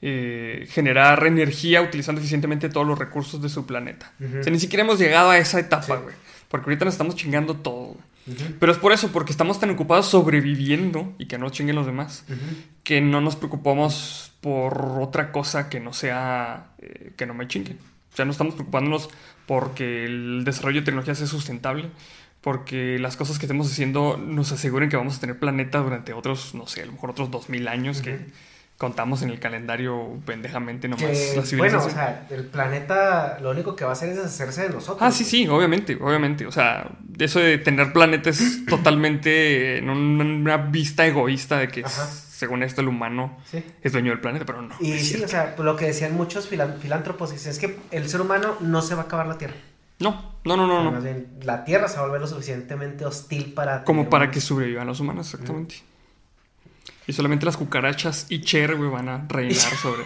eh, 0.05 0.67
generar 0.69 1.25
energía 1.25 1.81
utilizando 1.81 2.19
eficientemente 2.19 2.67
todos 2.67 2.85
los 2.85 2.99
recursos 2.99 3.41
de 3.41 3.47
su 3.47 3.65
planeta. 3.65 4.11
O 4.19 4.43
sea, 4.43 4.51
ni 4.51 4.59
siquiera 4.59 4.83
hemos 4.83 4.99
llegado 4.99 5.29
a 5.29 5.37
esa 5.37 5.61
etapa, 5.61 5.95
güey. 5.95 6.13
Porque 6.49 6.65
ahorita 6.65 6.83
nos 6.83 6.95
estamos 6.95 7.15
chingando 7.15 7.55
todo, 7.55 7.93
güey. 7.93 8.12
Pero 8.59 8.71
es 8.71 8.77
por 8.77 8.93
eso, 8.93 9.11
porque 9.11 9.31
estamos 9.31 9.59
tan 9.59 9.69
ocupados 9.69 10.07
sobreviviendo 10.07 11.13
y 11.17 11.25
que 11.25 11.37
no 11.37 11.49
chinguen 11.49 11.75
los 11.75 11.85
demás, 11.85 12.25
que 12.83 13.01
no 13.01 13.21
nos 13.21 13.35
preocupamos 13.35 14.31
por 14.41 14.99
otra 15.01 15.31
cosa 15.31 15.69
que 15.69 15.79
no 15.79 15.93
sea 15.93 16.73
eh, 16.79 17.13
que 17.17 17.25
no 17.25 17.33
me 17.33 17.47
chinguen. 17.47 17.77
O 18.13 18.15
sea, 18.15 18.25
no 18.25 18.31
estamos 18.31 18.53
preocupándonos 18.53 19.09
porque 19.45 20.05
el 20.05 20.43
desarrollo 20.45 20.81
de 20.81 20.85
tecnología 20.85 21.15
sea 21.15 21.27
sustentable, 21.27 21.89
porque 22.41 22.99
las 22.99 23.17
cosas 23.17 23.39
que 23.39 23.45
estemos 23.45 23.71
haciendo 23.71 24.17
nos 24.17 24.51
aseguren 24.51 24.89
que 24.89 24.97
vamos 24.97 25.17
a 25.17 25.19
tener 25.19 25.39
planeta 25.39 25.79
durante 25.79 26.13
otros, 26.13 26.53
no 26.53 26.67
sé, 26.67 26.83
a 26.83 26.85
lo 26.85 26.93
mejor 26.93 27.11
otros 27.11 27.31
2000 27.31 27.67
años 27.67 28.01
que 28.01 28.27
contamos 28.83 29.21
en 29.21 29.29
el 29.29 29.39
calendario 29.39 30.19
pendejamente 30.25 30.87
nomás 30.89 31.05
Que, 31.05 31.33
la 31.51 31.57
bueno, 31.57 31.77
o 31.83 31.89
sea, 31.89 32.27
el 32.29 32.45
planeta 32.45 33.37
lo 33.41 33.51
único 33.51 33.75
que 33.75 33.85
va 33.85 33.91
a 33.91 33.93
hacer 33.93 34.09
es 34.09 34.17
deshacerse 34.17 34.63
de 34.63 34.69
nosotros. 34.69 34.97
Ah, 35.01 35.11
sí, 35.11 35.23
sí, 35.23 35.47
obviamente, 35.47 35.97
obviamente. 36.01 36.45
O 36.45 36.51
sea, 36.51 36.89
eso 37.17 37.39
de 37.39 37.57
tener 37.57 37.93
planetas 37.93 38.39
totalmente 38.69 39.77
en 39.77 39.89
un- 39.89 40.19
una 40.21 40.57
vista 40.57 41.05
egoísta 41.07 41.57
de 41.57 41.67
que 41.69 41.83
Ajá. 41.85 42.05
según 42.07 42.61
esto 42.63 42.81
el 42.81 42.89
humano 42.89 43.37
Sí. 43.49 43.63
es 43.81 43.91
dueño 43.93 44.11
del 44.11 44.19
planeta, 44.19 44.45
pero 44.45 44.61
no. 44.61 44.75
Y 44.79 44.99
sí, 44.99 45.21
o 45.23 45.27
sea, 45.27 45.55
lo 45.57 45.75
que 45.75 45.85
decían 45.85 46.13
muchos 46.15 46.49
filan- 46.51 46.77
filántropos 46.79 47.31
es 47.31 47.57
que 47.59 47.77
el 47.91 48.09
ser 48.09 48.21
humano 48.21 48.55
no 48.59 48.81
se 48.81 48.95
va 48.95 49.03
a 49.03 49.05
acabar 49.05 49.27
la 49.27 49.37
Tierra. 49.37 49.55
No, 49.99 50.33
no, 50.43 50.57
no, 50.57 50.67
no, 50.67 50.91
no. 50.91 51.01
bien, 51.01 51.27
la 51.43 51.63
Tierra 51.63 51.87
se 51.87 51.95
va 51.95 52.01
a 52.01 52.05
volver 52.07 52.19
lo 52.19 52.27
suficientemente 52.27 53.05
hostil 53.05 53.53
para... 53.53 53.83
Como 53.85 54.09
para 54.09 54.25
humanos. 54.25 54.33
que 54.33 54.41
sobrevivan 54.41 54.87
los 54.87 54.99
humanos, 54.99 55.31
exactamente. 55.33 55.75
Y 57.05 57.13
solamente 57.13 57.45
las 57.45 57.57
cucarachas 57.57 58.27
y 58.29 58.41
Cher, 58.41 58.75
güey, 58.75 58.89
van 58.89 59.09
a 59.09 59.25
reinar 59.27 59.55
sobre, 59.81 60.03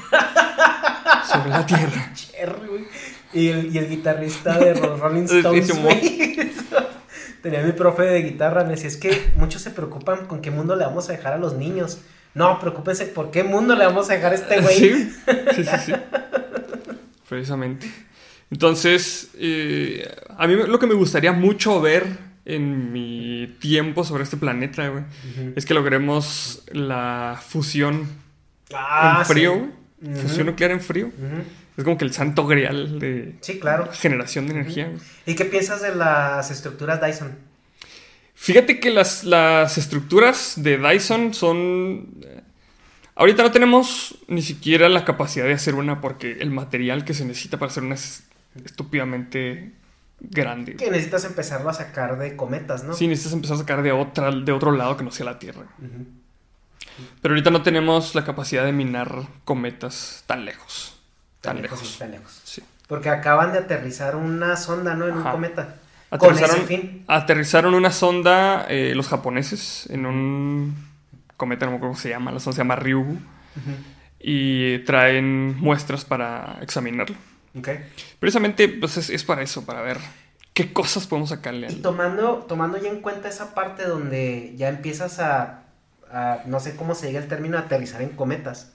sobre 1.30 1.49
la 1.49 1.65
Tierra. 1.65 2.11
Cherry, 2.14 2.68
güey. 2.68 2.88
Y 3.34 3.49
el, 3.49 3.76
y 3.76 3.78
el 3.78 3.90
guitarrista 3.90 4.57
de 4.57 4.76
los 4.76 4.99
Rolling 4.99 5.24
Stones. 5.24 5.72
Tenía 7.41 7.61
mi 7.61 7.72
profe 7.72 8.03
de 8.03 8.24
guitarra, 8.24 8.64
me 8.64 8.72
decía, 8.72 8.88
es 8.88 8.98
que 8.98 9.32
muchos 9.36 9.61
se 9.61 9.69
preocupan 9.69 10.26
con 10.26 10.41
qué 10.41 10.49
mundo 10.49 10.76
le 10.76 10.86
vamos 10.86 11.07
a 11.10 11.11
dejar 11.11 11.34
a 11.34 11.38
los 11.38 11.53
niños. 11.53 11.99
No, 12.34 12.60
preocúpense, 12.60 13.06
¿por 13.06 13.32
qué 13.32 13.44
mundo 13.44 13.76
le 13.76 13.86
vamos 13.86 14.10
a 14.10 14.14
dejar 14.14 14.32
a 14.32 14.36
este 14.36 14.60
güey? 14.60 14.76
Sí, 14.76 15.14
sí, 15.56 15.64
sí, 15.64 15.78
sí. 15.86 15.94
Precisamente. 17.30 17.90
Entonces, 18.49 19.30
eh, 19.36 20.10
a 20.38 20.48
mí 20.48 20.56
lo 20.56 20.80
que 20.80 20.88
me 20.88 20.94
gustaría 20.94 21.32
mucho 21.32 21.80
ver 21.80 22.27
en 22.49 22.91
mi 22.94 23.56
tiempo 23.60 24.03
sobre 24.06 24.24
este 24.24 24.38
planeta, 24.38 24.88
güey, 24.88 25.03
es 25.56 25.65
que 25.65 25.74
logremos 25.74 26.64
la 26.72 27.40
fusión 27.45 28.07
Ah, 28.74 29.18
en 29.19 29.26
frío, 29.26 29.53
sí. 29.53 29.60
güey. 29.60 30.14
Ujú. 30.14 30.22
Fusión 30.28 30.45
nuclear 30.48 30.72
en 30.72 30.82
frío. 30.82 31.11
Es 31.78 31.84
como 31.84 31.98
que 31.98 32.06
el 32.06 32.14
santo 32.14 32.48
grial 32.48 32.99
de 32.99 33.36
Sí, 33.41 33.60
claro. 33.60 33.90
generación 33.94 34.48
de 34.48 34.53
energía. 34.53 34.86
güey. 34.88 34.99
¿Y 35.26 35.36
qué 35.36 35.45
piensas 35.45 35.82
de 35.82 35.94
las 35.95 36.49
estructuras 36.52 37.02
Dyson? 37.02 37.36
Fíjate 38.34 38.80
que 38.80 38.91
las, 38.91 39.24
las 39.24 39.78
estructuras 39.78 40.53
de 40.57 40.78
Dyson 40.78 41.34
son... 41.34 42.07
eh, 42.24 42.41
Ahorita 43.15 43.41
no 43.41 43.52
tenemos 43.52 44.15
ni 44.28 44.44
siquiera 44.44 44.90
la 44.90 45.03
capacidad 45.03 45.45
de 45.45 45.53
hacer 45.53 45.74
una 45.76 46.02
porque 46.02 46.34
el 46.40 46.52
material 46.52 47.03
que 47.03 47.15
se 47.15 47.26
necesita 47.26 47.57
para 47.57 47.72
hacer 47.72 47.82
una 47.84 47.95
es 47.95 48.24
estúpidamente 48.64 49.72
grande. 50.19 50.76
Que 50.76 50.89
necesitas 50.89 51.26
empezarlo 51.26 51.69
a 51.69 51.73
sacar 51.73 52.18
de 52.18 52.35
cometas, 52.35 52.84
¿no? 52.84 52.94
Sí, 52.94 53.07
necesitas 53.07 53.34
empezar 53.34 53.56
a 53.56 53.60
sacar 53.60 53.81
de, 53.81 53.91
otra, 53.91 54.31
de 54.31 54.52
otro 54.52 54.72
lado 54.72 54.98
que 54.98 55.03
no 55.03 55.11
sea 55.11 55.26
la 55.26 55.39
Tierra. 55.39 55.64
Pero 57.22 57.34
ahorita 57.34 57.52
no 57.52 57.61
tenemos 57.61 58.15
la 58.15 58.26
capacidad 58.26 58.65
de 58.65 58.72
minar 58.72 59.27
cometas 59.45 60.23
tan 60.26 60.45
lejos. 60.45 60.99
Tan, 61.41 61.61
lejos. 61.61 61.98
tan 61.99 62.11
lejos. 62.11 62.41
Sí. 62.44 62.64
Porque 62.88 63.10
acaban 63.10 63.52
de 63.52 63.60
aterrizar 63.60 64.15
una 64.15 64.56
sonda, 64.57 64.95
¿no? 64.95 65.07
En 65.07 65.18
un 65.18 65.23
cometa. 65.23 65.76
Aterrizaron, 66.10 66.56
ese 66.56 66.65
fin. 66.65 67.03
aterrizaron 67.07 67.73
una 67.73 67.91
sonda 67.91 68.65
eh, 68.69 68.94
los 68.95 69.10
japoneses 69.10 69.88
en 69.89 70.06
un 70.06 70.76
cometa, 71.35 71.65
no 71.65 71.72
me 71.72 71.77
acuerdo 71.77 71.94
cómo 71.94 72.02
se 72.02 72.10
llama, 72.10 72.31
la 72.31 72.39
sonda 72.39 72.56
se 72.56 72.61
llama 72.61 72.77
Ryugu. 72.77 73.19
Y 74.19 74.80
traen 74.80 75.60
muestras 75.60 76.06
para 76.06 76.60
examinarlo. 76.61 77.15
Precisamente 78.20 78.68
pues, 78.70 78.98
es, 78.98 79.10
es 79.10 79.24
para 79.24 79.42
eso, 79.42 79.66
para 79.66 79.82
ver 79.82 79.98
qué 80.54 80.74
cosas 80.74 81.08
podemos 81.08 81.30
sacarle. 81.30 81.72
Y 81.72 81.76
tomando, 81.76 82.46
tomando 82.48 82.78
ya 82.78 82.90
en 82.90 83.02
cuenta 83.02 83.30
esa 83.30 83.54
parte 83.54 83.84
donde 83.86 84.54
ya 84.58 84.70
empiezas 84.70 85.20
a, 85.20 85.64
a- 86.12 86.40
no 86.46 86.60
sé 86.60 86.76
cómo 86.76 86.96
se 86.96 87.08
diga 87.08 87.20
el 87.20 87.28
término, 87.28 87.58
aterrizar 87.58 88.02
en 88.02 88.10
cometas. 88.10 88.72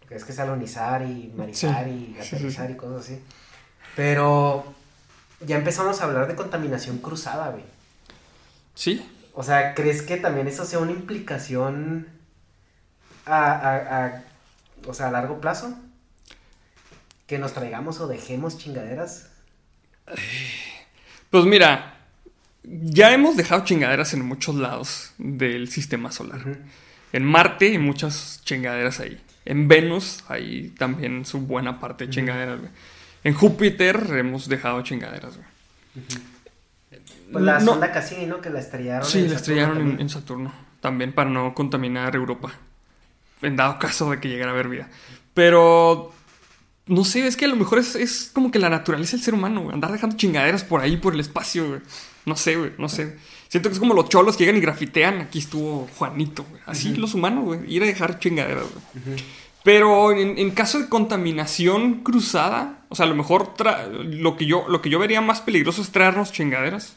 Porque 0.00 0.14
es 0.14 0.24
que 0.24 0.32
es 0.32 0.38
alonizar 0.38 1.02
y 1.02 1.32
marizar 1.36 1.84
Sí, 1.84 1.90
y 1.90 2.22
sí, 2.22 2.28
aterrizar 2.34 2.66
sí. 2.68 2.72
y 2.72 2.76
cosas 2.76 3.00
así. 3.04 3.20
Pero 3.96 4.72
ya 5.40 5.56
empezamos 5.56 6.00
a 6.00 6.04
hablar 6.04 6.28
de 6.28 6.34
contaminación 6.36 6.98
cruzada, 6.98 7.50
güey. 7.50 7.64
Sí, 8.74 9.04
O 9.34 9.42
sea, 9.42 9.74
¿crees 9.74 10.02
que 10.02 10.16
también 10.16 10.48
eso 10.48 10.64
sea 10.64 10.78
una 10.78 10.92
implicación 10.92 12.06
a, 13.26 13.52
a- 13.52 14.06
a- 14.06 14.22
o 14.86 14.94
sea, 14.94 15.08
a 15.08 15.10
largo 15.10 15.40
plazo? 15.40 15.76
Que 17.26 17.38
nos 17.38 17.52
traigamos 17.52 18.00
o 18.00 18.06
dejemos 18.06 18.56
chingaderas. 18.58 19.28
Pues 21.30 21.44
mira, 21.44 21.96
ya 22.62 23.12
hemos 23.12 23.36
dejado 23.36 23.64
chingaderas 23.64 24.14
en 24.14 24.24
muchos 24.24 24.54
lados 24.54 25.12
del 25.18 25.68
sistema 25.68 26.12
solar. 26.12 26.40
En 27.12 27.24
Marte 27.24 27.66
hay 27.66 27.78
muchas 27.78 28.40
chingaderas 28.44 29.00
ahí. 29.00 29.20
En 29.44 29.68
Venus 29.68 30.24
hay 30.28 30.68
también 30.78 31.24
su 31.24 31.40
buena 31.40 31.80
parte 31.80 32.06
de 32.06 32.10
chingaderas, 32.12 32.60
güey. 32.60 32.70
En 33.24 33.34
Júpiter 33.34 34.06
hemos 34.16 34.48
dejado 34.48 34.82
chingaderas, 34.82 35.36
güey. 35.36 35.48
Pues 37.32 37.44
la 37.44 37.58
No. 37.58 37.72
sonda 37.72 37.90
Cassini, 37.92 38.26
¿no? 38.26 38.40
Que 38.40 38.50
la 38.50 38.60
estrellaron. 38.60 39.04
Sí, 39.08 39.18
en 39.18 39.24
la 39.24 39.30
Saturno 39.30 39.36
estrellaron 39.40 39.78
también. 39.78 40.00
en 40.00 40.08
Saturno. 40.08 40.52
También 40.80 41.12
para 41.12 41.30
no 41.30 41.54
contaminar 41.54 42.14
Europa. 42.14 42.52
En 43.42 43.56
dado 43.56 43.78
caso 43.78 44.10
de 44.10 44.20
que 44.20 44.28
llegara 44.28 44.52
a 44.52 44.54
haber 44.54 44.68
vida. 44.68 44.88
Pero. 45.34 46.12
No 46.86 47.04
sé, 47.04 47.26
es 47.26 47.36
que 47.36 47.46
a 47.46 47.48
lo 47.48 47.56
mejor 47.56 47.78
es, 47.80 47.96
es 47.96 48.30
como 48.32 48.50
que 48.50 48.58
la 48.58 48.70
naturaleza 48.70 49.16
del 49.16 49.24
ser 49.24 49.34
humano, 49.34 49.62
güey. 49.62 49.74
Andar 49.74 49.90
dejando 49.90 50.16
chingaderas 50.16 50.62
por 50.62 50.80
ahí, 50.80 50.96
por 50.96 51.14
el 51.14 51.20
espacio, 51.20 51.66
güey. 51.68 51.80
No 52.26 52.36
sé, 52.36 52.56
güey, 52.56 52.72
no 52.78 52.88
sé. 52.88 53.16
Siento 53.48 53.68
que 53.68 53.74
es 53.74 53.80
como 53.80 53.94
los 53.94 54.08
cholos 54.08 54.36
que 54.36 54.44
llegan 54.44 54.58
y 54.58 54.60
grafitean. 54.60 55.20
Aquí 55.20 55.40
estuvo 55.40 55.88
Juanito, 55.96 56.44
güey. 56.48 56.62
Así 56.66 56.94
los 56.94 57.14
humanos, 57.14 57.44
güey. 57.44 57.60
Ir 57.72 57.82
a 57.82 57.86
dejar 57.86 58.18
chingaderas, 58.18 58.64
güey. 58.64 59.16
Pero 59.64 60.12
en, 60.12 60.38
en 60.38 60.50
caso 60.52 60.78
de 60.78 60.88
contaminación 60.88 62.04
cruzada, 62.04 62.84
o 62.88 62.94
sea, 62.94 63.04
a 63.06 63.08
lo 63.08 63.16
mejor 63.16 63.54
lo, 64.04 64.36
que 64.36 64.46
yo, 64.46 64.64
lo 64.68 64.80
que 64.80 64.90
yo 64.90 65.00
vería 65.00 65.20
más 65.20 65.40
peligroso 65.40 65.82
es 65.82 65.90
traernos 65.90 66.30
chingaderas 66.30 66.94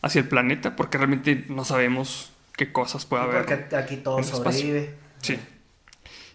hacia 0.00 0.20
el 0.20 0.28
planeta, 0.28 0.74
porque 0.74 0.96
realmente 0.96 1.44
no 1.50 1.66
sabemos 1.66 2.30
qué 2.56 2.72
cosas 2.72 3.04
puede 3.04 3.24
haber. 3.24 3.44
Porque 3.44 3.76
aquí 3.76 3.96
todo 3.96 4.22
sobrevive. 4.22 4.94
Sí. 5.20 5.38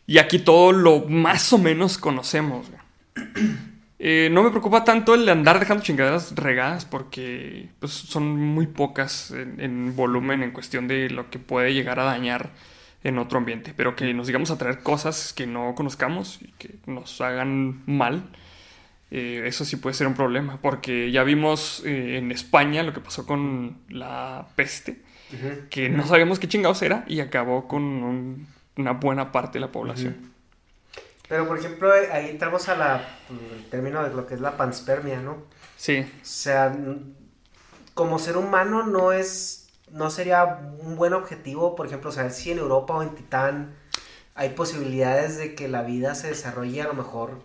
Y 0.07 0.17
aquí 0.19 0.39
todo 0.39 0.71
lo 0.71 1.01
más 1.07 1.53
o 1.53 1.57
menos 1.59 1.97
conocemos. 1.97 2.67
Eh, 3.99 4.29
no 4.31 4.43
me 4.43 4.51
preocupa 4.51 4.83
tanto 4.83 5.15
el 5.15 5.27
andar 5.27 5.59
dejando 5.59 5.83
chingaderas 5.83 6.35
regadas 6.35 6.85
porque 6.85 7.69
pues, 7.79 7.91
son 7.93 8.37
muy 8.37 8.67
pocas 8.67 9.31
en, 9.31 9.59
en 9.59 9.95
volumen 9.95 10.43
en 10.43 10.51
cuestión 10.51 10.87
de 10.87 11.09
lo 11.09 11.31
que 11.31 11.39
puede 11.39 11.73
llegar 11.73 11.99
a 11.99 12.03
dañar 12.03 12.51
en 13.03 13.17
otro 13.17 13.39
ambiente. 13.39 13.73
Pero 13.75 13.95
que 13.95 14.13
nos 14.13 14.27
digamos 14.27 14.51
a 14.51 14.57
traer 14.59 14.81
cosas 14.83 15.33
que 15.33 15.47
no 15.47 15.73
conozcamos 15.73 16.37
y 16.43 16.49
que 16.59 16.75
nos 16.85 17.19
hagan 17.21 17.81
mal. 17.87 18.21
eh, 19.09 19.43
eso 19.47 19.65
sí 19.65 19.77
puede 19.77 19.95
ser 19.95 20.07
un 20.07 20.13
problema, 20.13 20.59
porque 20.61 21.11
ya 21.11 21.23
vimos 21.23 21.81
eh, 21.85 22.17
en 22.17 22.31
España 22.31 22.83
lo 22.83 22.93
que 22.93 22.99
pasó 23.01 23.25
con 23.25 23.77
la 23.89 24.47
peste, 24.55 25.01
que 25.69 25.89
no 25.89 26.05
sabíamos 26.05 26.39
qué 26.39 26.47
chingados 26.47 26.81
era 26.83 27.03
y 27.07 27.19
acabó 27.21 27.67
con 27.67 27.81
un- 27.83 28.47
una 28.77 28.93
buena 28.93 29.31
parte 29.31 29.57
de 29.57 29.61
la 29.61 29.71
población. 29.71 30.33
Pero, 31.27 31.47
por 31.47 31.57
ejemplo, 31.57 31.91
ahí 31.91 32.29
entramos 32.29 32.69
a 32.69 32.75
la, 32.75 33.05
el 33.29 33.65
término 33.69 34.03
de 34.03 34.15
lo 34.15 34.25
que 34.25 34.35
es 34.35 34.39
la 34.39 34.55
panspermia, 34.55 35.19
¿no? 35.19 35.43
Sí, 35.75 35.99
O 35.99 36.25
sea, 36.25 36.75
como 37.93 38.17
ser 38.17 38.37
humano 38.37 38.83
no 38.83 39.11
es, 39.11 39.69
no 39.91 40.09
sería 40.09 40.59
un 40.79 40.95
buen 40.95 41.13
objetivo, 41.13 41.75
por 41.75 41.87
ejemplo, 41.87 42.11
saber 42.11 42.31
si 42.31 42.51
en 42.51 42.59
Europa 42.59 42.95
o 42.95 43.03
en 43.03 43.15
Titán 43.15 43.75
hay 44.35 44.49
posibilidades 44.49 45.37
de 45.37 45.55
que 45.55 45.67
la 45.67 45.81
vida 45.81 46.15
se 46.15 46.29
desarrolle 46.29 46.81
a 46.81 46.87
lo 46.87 46.93
mejor. 46.93 47.41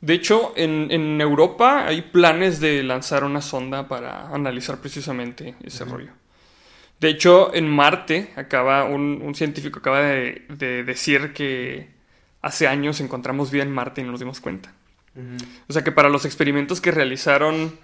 De 0.00 0.14
hecho, 0.14 0.52
en, 0.56 0.90
en 0.90 1.20
Europa 1.20 1.86
hay 1.86 2.02
planes 2.02 2.58
de 2.58 2.82
lanzar 2.82 3.22
una 3.22 3.40
sonda 3.40 3.86
para 3.86 4.28
analizar 4.28 4.78
precisamente 4.78 5.54
ese 5.62 5.84
rollo. 5.84 6.10
De 7.02 7.08
hecho, 7.08 7.52
en 7.52 7.68
Marte 7.68 8.30
acaba 8.36 8.84
un, 8.84 9.20
un 9.22 9.34
científico 9.34 9.80
acaba 9.80 10.02
de, 10.02 10.46
de 10.48 10.84
decir 10.84 11.32
que 11.32 11.88
hace 12.42 12.68
años 12.68 13.00
encontramos 13.00 13.50
vida 13.50 13.64
en 13.64 13.72
Marte 13.72 14.02
y 14.02 14.04
no 14.04 14.12
nos 14.12 14.20
dimos 14.20 14.40
cuenta. 14.40 14.72
O 15.68 15.72
sea 15.72 15.82
que 15.82 15.90
para 15.90 16.08
los 16.08 16.24
experimentos 16.24 16.80
que 16.80 16.92
realizaron 16.92 17.76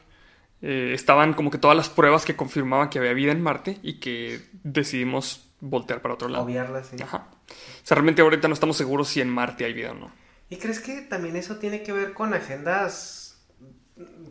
eh, 0.62 0.92
estaban 0.94 1.34
como 1.34 1.50
que 1.50 1.58
todas 1.58 1.76
las 1.76 1.88
pruebas 1.88 2.24
que 2.24 2.36
confirmaban 2.36 2.90
que 2.90 3.00
había 3.00 3.12
vida 3.12 3.32
en 3.32 3.42
Marte 3.42 3.80
y 3.82 3.94
que 3.94 4.40
decidimos 4.62 5.50
voltear 5.58 6.00
para 6.00 6.14
otro 6.14 6.28
lado. 6.28 6.44
Obviarla, 6.44 6.84
sí. 6.84 6.94
Ajá. 7.02 7.26
O 7.48 7.86
sea, 7.86 7.96
realmente 7.96 8.22
ahorita 8.22 8.46
no 8.46 8.54
estamos 8.54 8.76
seguros 8.76 9.08
si 9.08 9.20
en 9.20 9.30
Marte 9.30 9.64
hay 9.64 9.72
vida 9.72 9.90
o 9.90 9.94
no. 9.94 10.12
¿Y 10.48 10.58
crees 10.58 10.78
que 10.78 11.00
también 11.00 11.34
eso 11.34 11.56
tiene 11.56 11.82
que 11.82 11.90
ver 11.90 12.12
con 12.12 12.34
agendas 12.34 13.36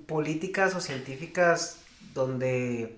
políticas 0.05 0.75
o 0.75 0.79
científicas 0.79 1.81
donde 2.13 2.95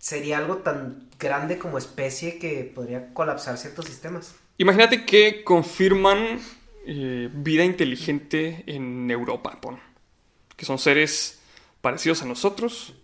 sería 0.00 0.38
algo 0.38 0.56
tan 0.56 1.08
grande 1.18 1.58
como 1.58 1.78
especie 1.78 2.38
que 2.38 2.64
podría 2.74 3.12
colapsar 3.14 3.56
ciertos 3.58 3.84
sistemas? 3.84 4.34
Imagínate 4.58 5.04
que 5.04 5.44
confirman 5.44 6.40
eh, 6.86 7.28
vida 7.32 7.64
inteligente 7.64 8.64
en 8.66 9.10
Europa, 9.10 9.58
pon. 9.60 9.78
Que 10.56 10.64
son 10.64 10.78
seres 10.78 11.40
parecidos 11.80 12.22
a 12.22 12.24
nosotros 12.24 12.94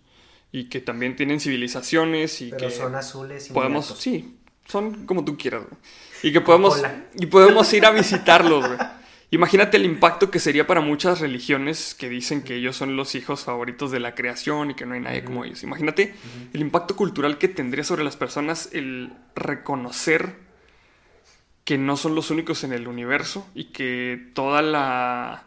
y 0.51 0.69
que 0.69 0.81
también 0.81 1.15
tienen 1.15 1.39
civilizaciones 1.39 2.41
y 2.41 2.49
Pero 2.49 2.67
que 2.67 2.71
son 2.73 2.95
azules 2.95 3.49
y 3.49 3.53
podemos, 3.53 3.95
sí, 3.99 4.39
son 4.67 5.05
como 5.05 5.23
tú 5.23 5.37
quieras, 5.37 5.63
güey. 5.63 5.79
Y 6.23 6.33
que 6.33 6.41
podemos 6.41 6.81
y 7.15 7.27
podemos 7.27 7.71
ir 7.73 7.85
a 7.85 7.91
visitarlos, 7.91 8.67
güey. 8.67 8.79
Imagínate 9.29 9.75
el 9.77 9.83
impacto 9.85 10.31
que 10.31 10.39
sería 10.39 10.65
para 10.67 10.79
muchas 10.79 11.19
religiones 11.19 11.93
que 11.95 12.07
dicen 12.07 12.43
que 12.43 12.55
ellos 12.55 12.77
son 12.77 12.95
los 12.95 13.13
hijos 13.13 13.43
favoritos 13.43 13.91
de 13.91 13.99
la 13.99 14.15
creación 14.15 14.71
y 14.71 14.73
que 14.75 14.85
no 14.85 14.93
hay 14.93 15.01
nadie 15.01 15.23
como 15.25 15.43
ellos. 15.43 15.63
Imagínate 15.63 16.15
el 16.53 16.61
impacto 16.61 16.95
cultural 16.95 17.37
que 17.37 17.49
tendría 17.49 17.83
sobre 17.83 18.05
las 18.05 18.15
personas 18.15 18.69
el 18.71 19.11
reconocer 19.35 20.35
que 21.65 21.77
no 21.77 21.97
son 21.97 22.15
los 22.15 22.31
únicos 22.31 22.63
en 22.63 22.71
el 22.71 22.87
universo 22.87 23.45
y 23.53 23.65
que 23.65 24.31
toda 24.33 24.61
la, 24.61 25.43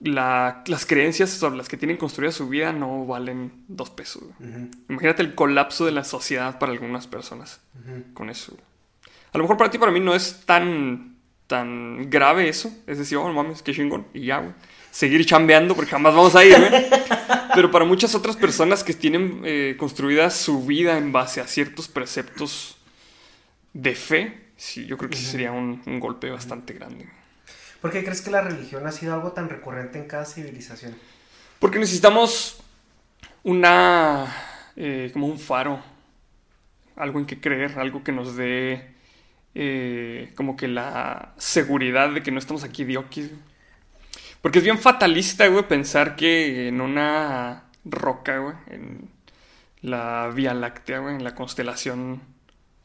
la- 0.00 0.64
las 0.66 0.84
creencias 0.84 1.30
sobre 1.30 1.56
las 1.58 1.68
que 1.68 1.76
tienen 1.76 1.96
construida 1.96 2.32
su 2.32 2.48
vida 2.48 2.72
no 2.72 3.06
valen 3.06 3.52
dos 3.68 3.90
pesos. 3.90 4.24
Imagínate 4.88 5.22
el 5.22 5.36
colapso 5.36 5.84
de 5.86 5.92
la 5.92 6.02
sociedad 6.02 6.58
para 6.58 6.72
algunas 6.72 7.06
personas 7.06 7.60
con 8.14 8.28
eso. 8.30 8.56
A 9.32 9.38
lo 9.38 9.44
mejor 9.44 9.56
para 9.56 9.70
ti, 9.70 9.78
para 9.78 9.92
mí 9.92 10.00
no 10.00 10.14
es 10.16 10.44
tan, 10.44 11.11
tan 11.46 12.10
grave 12.10 12.48
eso. 12.48 12.72
Es 12.86 12.98
decir, 12.98 13.18
oh, 13.18 13.26
no 13.26 13.34
mames, 13.34 13.62
qué 13.62 13.72
chingón. 13.74 14.06
Y 14.14 14.26
ya, 14.26 14.38
güey. 14.38 14.52
Seguir 14.90 15.24
chambeando 15.24 15.74
porque 15.74 15.90
jamás 15.90 16.14
vamos 16.14 16.34
a 16.36 16.44
ir, 16.44 16.56
güey. 16.58 16.86
Pero 17.54 17.70
para 17.70 17.84
muchas 17.84 18.14
otras 18.14 18.36
personas 18.36 18.82
que 18.84 18.94
tienen 18.94 19.42
eh, 19.44 19.76
construida 19.78 20.30
su 20.30 20.64
vida 20.64 20.96
en 20.98 21.12
base 21.12 21.40
a 21.40 21.46
ciertos 21.46 21.88
preceptos 21.88 22.76
de 23.74 23.94
fe, 23.94 24.40
sí, 24.56 24.86
yo 24.86 24.96
creo 24.98 25.10
que 25.10 25.16
sí 25.16 25.24
sería 25.24 25.52
un, 25.52 25.82
un 25.86 26.00
golpe 26.00 26.30
bastante 26.30 26.72
grande. 26.74 27.08
¿Por 27.80 27.90
qué 27.90 28.04
crees 28.04 28.22
que 28.22 28.30
la 28.30 28.42
religión 28.42 28.86
ha 28.86 28.92
sido 28.92 29.14
algo 29.14 29.32
tan 29.32 29.48
recurrente 29.48 29.98
en 29.98 30.06
cada 30.06 30.24
civilización? 30.24 30.94
Porque 31.58 31.78
necesitamos 31.78 32.58
una. 33.42 34.26
eh, 34.76 35.10
como 35.12 35.26
un 35.26 35.38
faro. 35.38 35.82
Algo 36.96 37.18
en 37.18 37.26
que 37.26 37.40
creer, 37.40 37.78
algo 37.78 38.04
que 38.04 38.12
nos 38.12 38.36
dé. 38.36 38.94
Eh, 39.54 40.32
como 40.34 40.56
que 40.56 40.68
la 40.68 41.34
seguridad 41.36 42.10
de 42.10 42.22
que 42.22 42.30
no 42.30 42.38
estamos 42.38 42.64
aquí 42.64 42.84
diokis. 42.84 43.30
Porque 44.40 44.58
es 44.58 44.64
bien 44.64 44.78
fatalista, 44.78 45.46
güey, 45.46 45.66
pensar 45.68 46.16
que 46.16 46.68
en 46.68 46.80
una 46.80 47.64
roca, 47.84 48.38
güey, 48.38 48.56
en 48.68 49.08
la 49.82 50.30
Vía 50.34 50.54
Láctea, 50.54 50.98
güey, 50.98 51.14
en 51.14 51.24
la 51.24 51.34
constelación, 51.34 52.22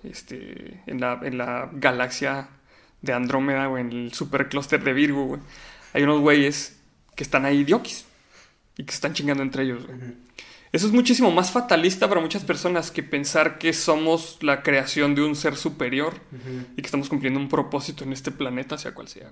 este, 0.04 0.82
en 0.86 1.00
la, 1.00 1.20
en 1.24 1.38
la 1.38 1.70
galaxia 1.74 2.50
de 3.02 3.14
Andrómeda, 3.14 3.68
güey, 3.68 3.82
en 3.84 3.92
el 3.92 4.14
superclúster 4.14 4.84
de 4.84 4.94
Virgo, 4.94 5.26
güey, 5.26 5.42
hay 5.94 6.04
unos 6.04 6.20
güeyes 6.20 6.80
que 7.16 7.24
están 7.24 7.46
ahí 7.46 7.64
diokis 7.64 8.06
y 8.78 8.84
que 8.84 8.94
están 8.94 9.14
chingando 9.14 9.42
entre 9.42 9.64
ellos, 9.64 9.86
güey. 9.86 9.98
Eso 10.72 10.88
es 10.88 10.94
muchísimo 10.94 11.32
más 11.32 11.52
fatalista 11.52 12.10
para 12.10 12.20
muchas 12.20 12.44
personas 12.44 12.92
que 12.92 13.04
pensar 13.04 13.58
que 13.58 13.72
somos 13.74 14.38
la 14.42 14.64
creación 14.64 15.16
de 15.16 15.24
un 15.24 15.36
ser 15.36 15.56
superior 15.56 16.20
y 16.76 16.82
que 16.82 16.88
estamos 16.88 17.10
cumpliendo 17.10 17.40
un 17.40 17.48
propósito 17.48 18.04
en 18.04 18.14
este 18.14 18.32
planeta, 18.32 18.78
sea 18.78 18.94
cual 18.94 19.08
sea. 19.08 19.32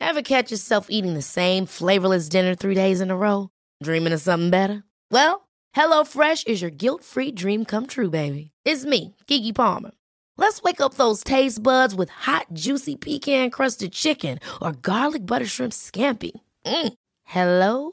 Ever 0.00 0.22
catch 0.22 0.50
yourself 0.50 0.88
eating 0.90 1.14
the 1.14 1.22
same 1.22 1.64
flavorless 1.64 2.28
dinner 2.28 2.54
three 2.54 2.74
days 2.74 3.00
in 3.00 3.10
a 3.10 3.16
row? 3.16 3.48
Dreaming 3.82 4.12
of 4.12 4.20
something 4.20 4.50
better? 4.50 4.82
Well, 5.10 5.48
HelloFresh 5.74 6.46
is 6.46 6.60
your 6.60 6.70
guilt-free 6.70 7.32
dream 7.32 7.64
come 7.64 7.86
true, 7.86 8.10
baby. 8.10 8.50
It's 8.64 8.84
me, 8.84 9.14
Kiki 9.26 9.52
Palmer. 9.52 9.92
Let's 10.36 10.62
wake 10.62 10.80
up 10.80 10.94
those 10.94 11.24
taste 11.24 11.62
buds 11.62 11.94
with 11.94 12.10
hot, 12.10 12.46
juicy 12.52 12.96
pecan-crusted 12.96 13.92
chicken 13.92 14.38
or 14.60 14.72
garlic 14.72 15.24
butter 15.24 15.46
shrimp 15.46 15.72
scampi. 15.72 16.32
Mm. 16.66 16.92
Hello 17.24 17.92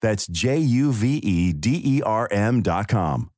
That's 0.00 0.26
J 0.26 0.58
U 0.58 0.92
V 0.92 1.16
E 1.16 1.52
D 1.52 1.80
E 1.84 2.02
R 2.02 2.28
M.com. 2.30 3.29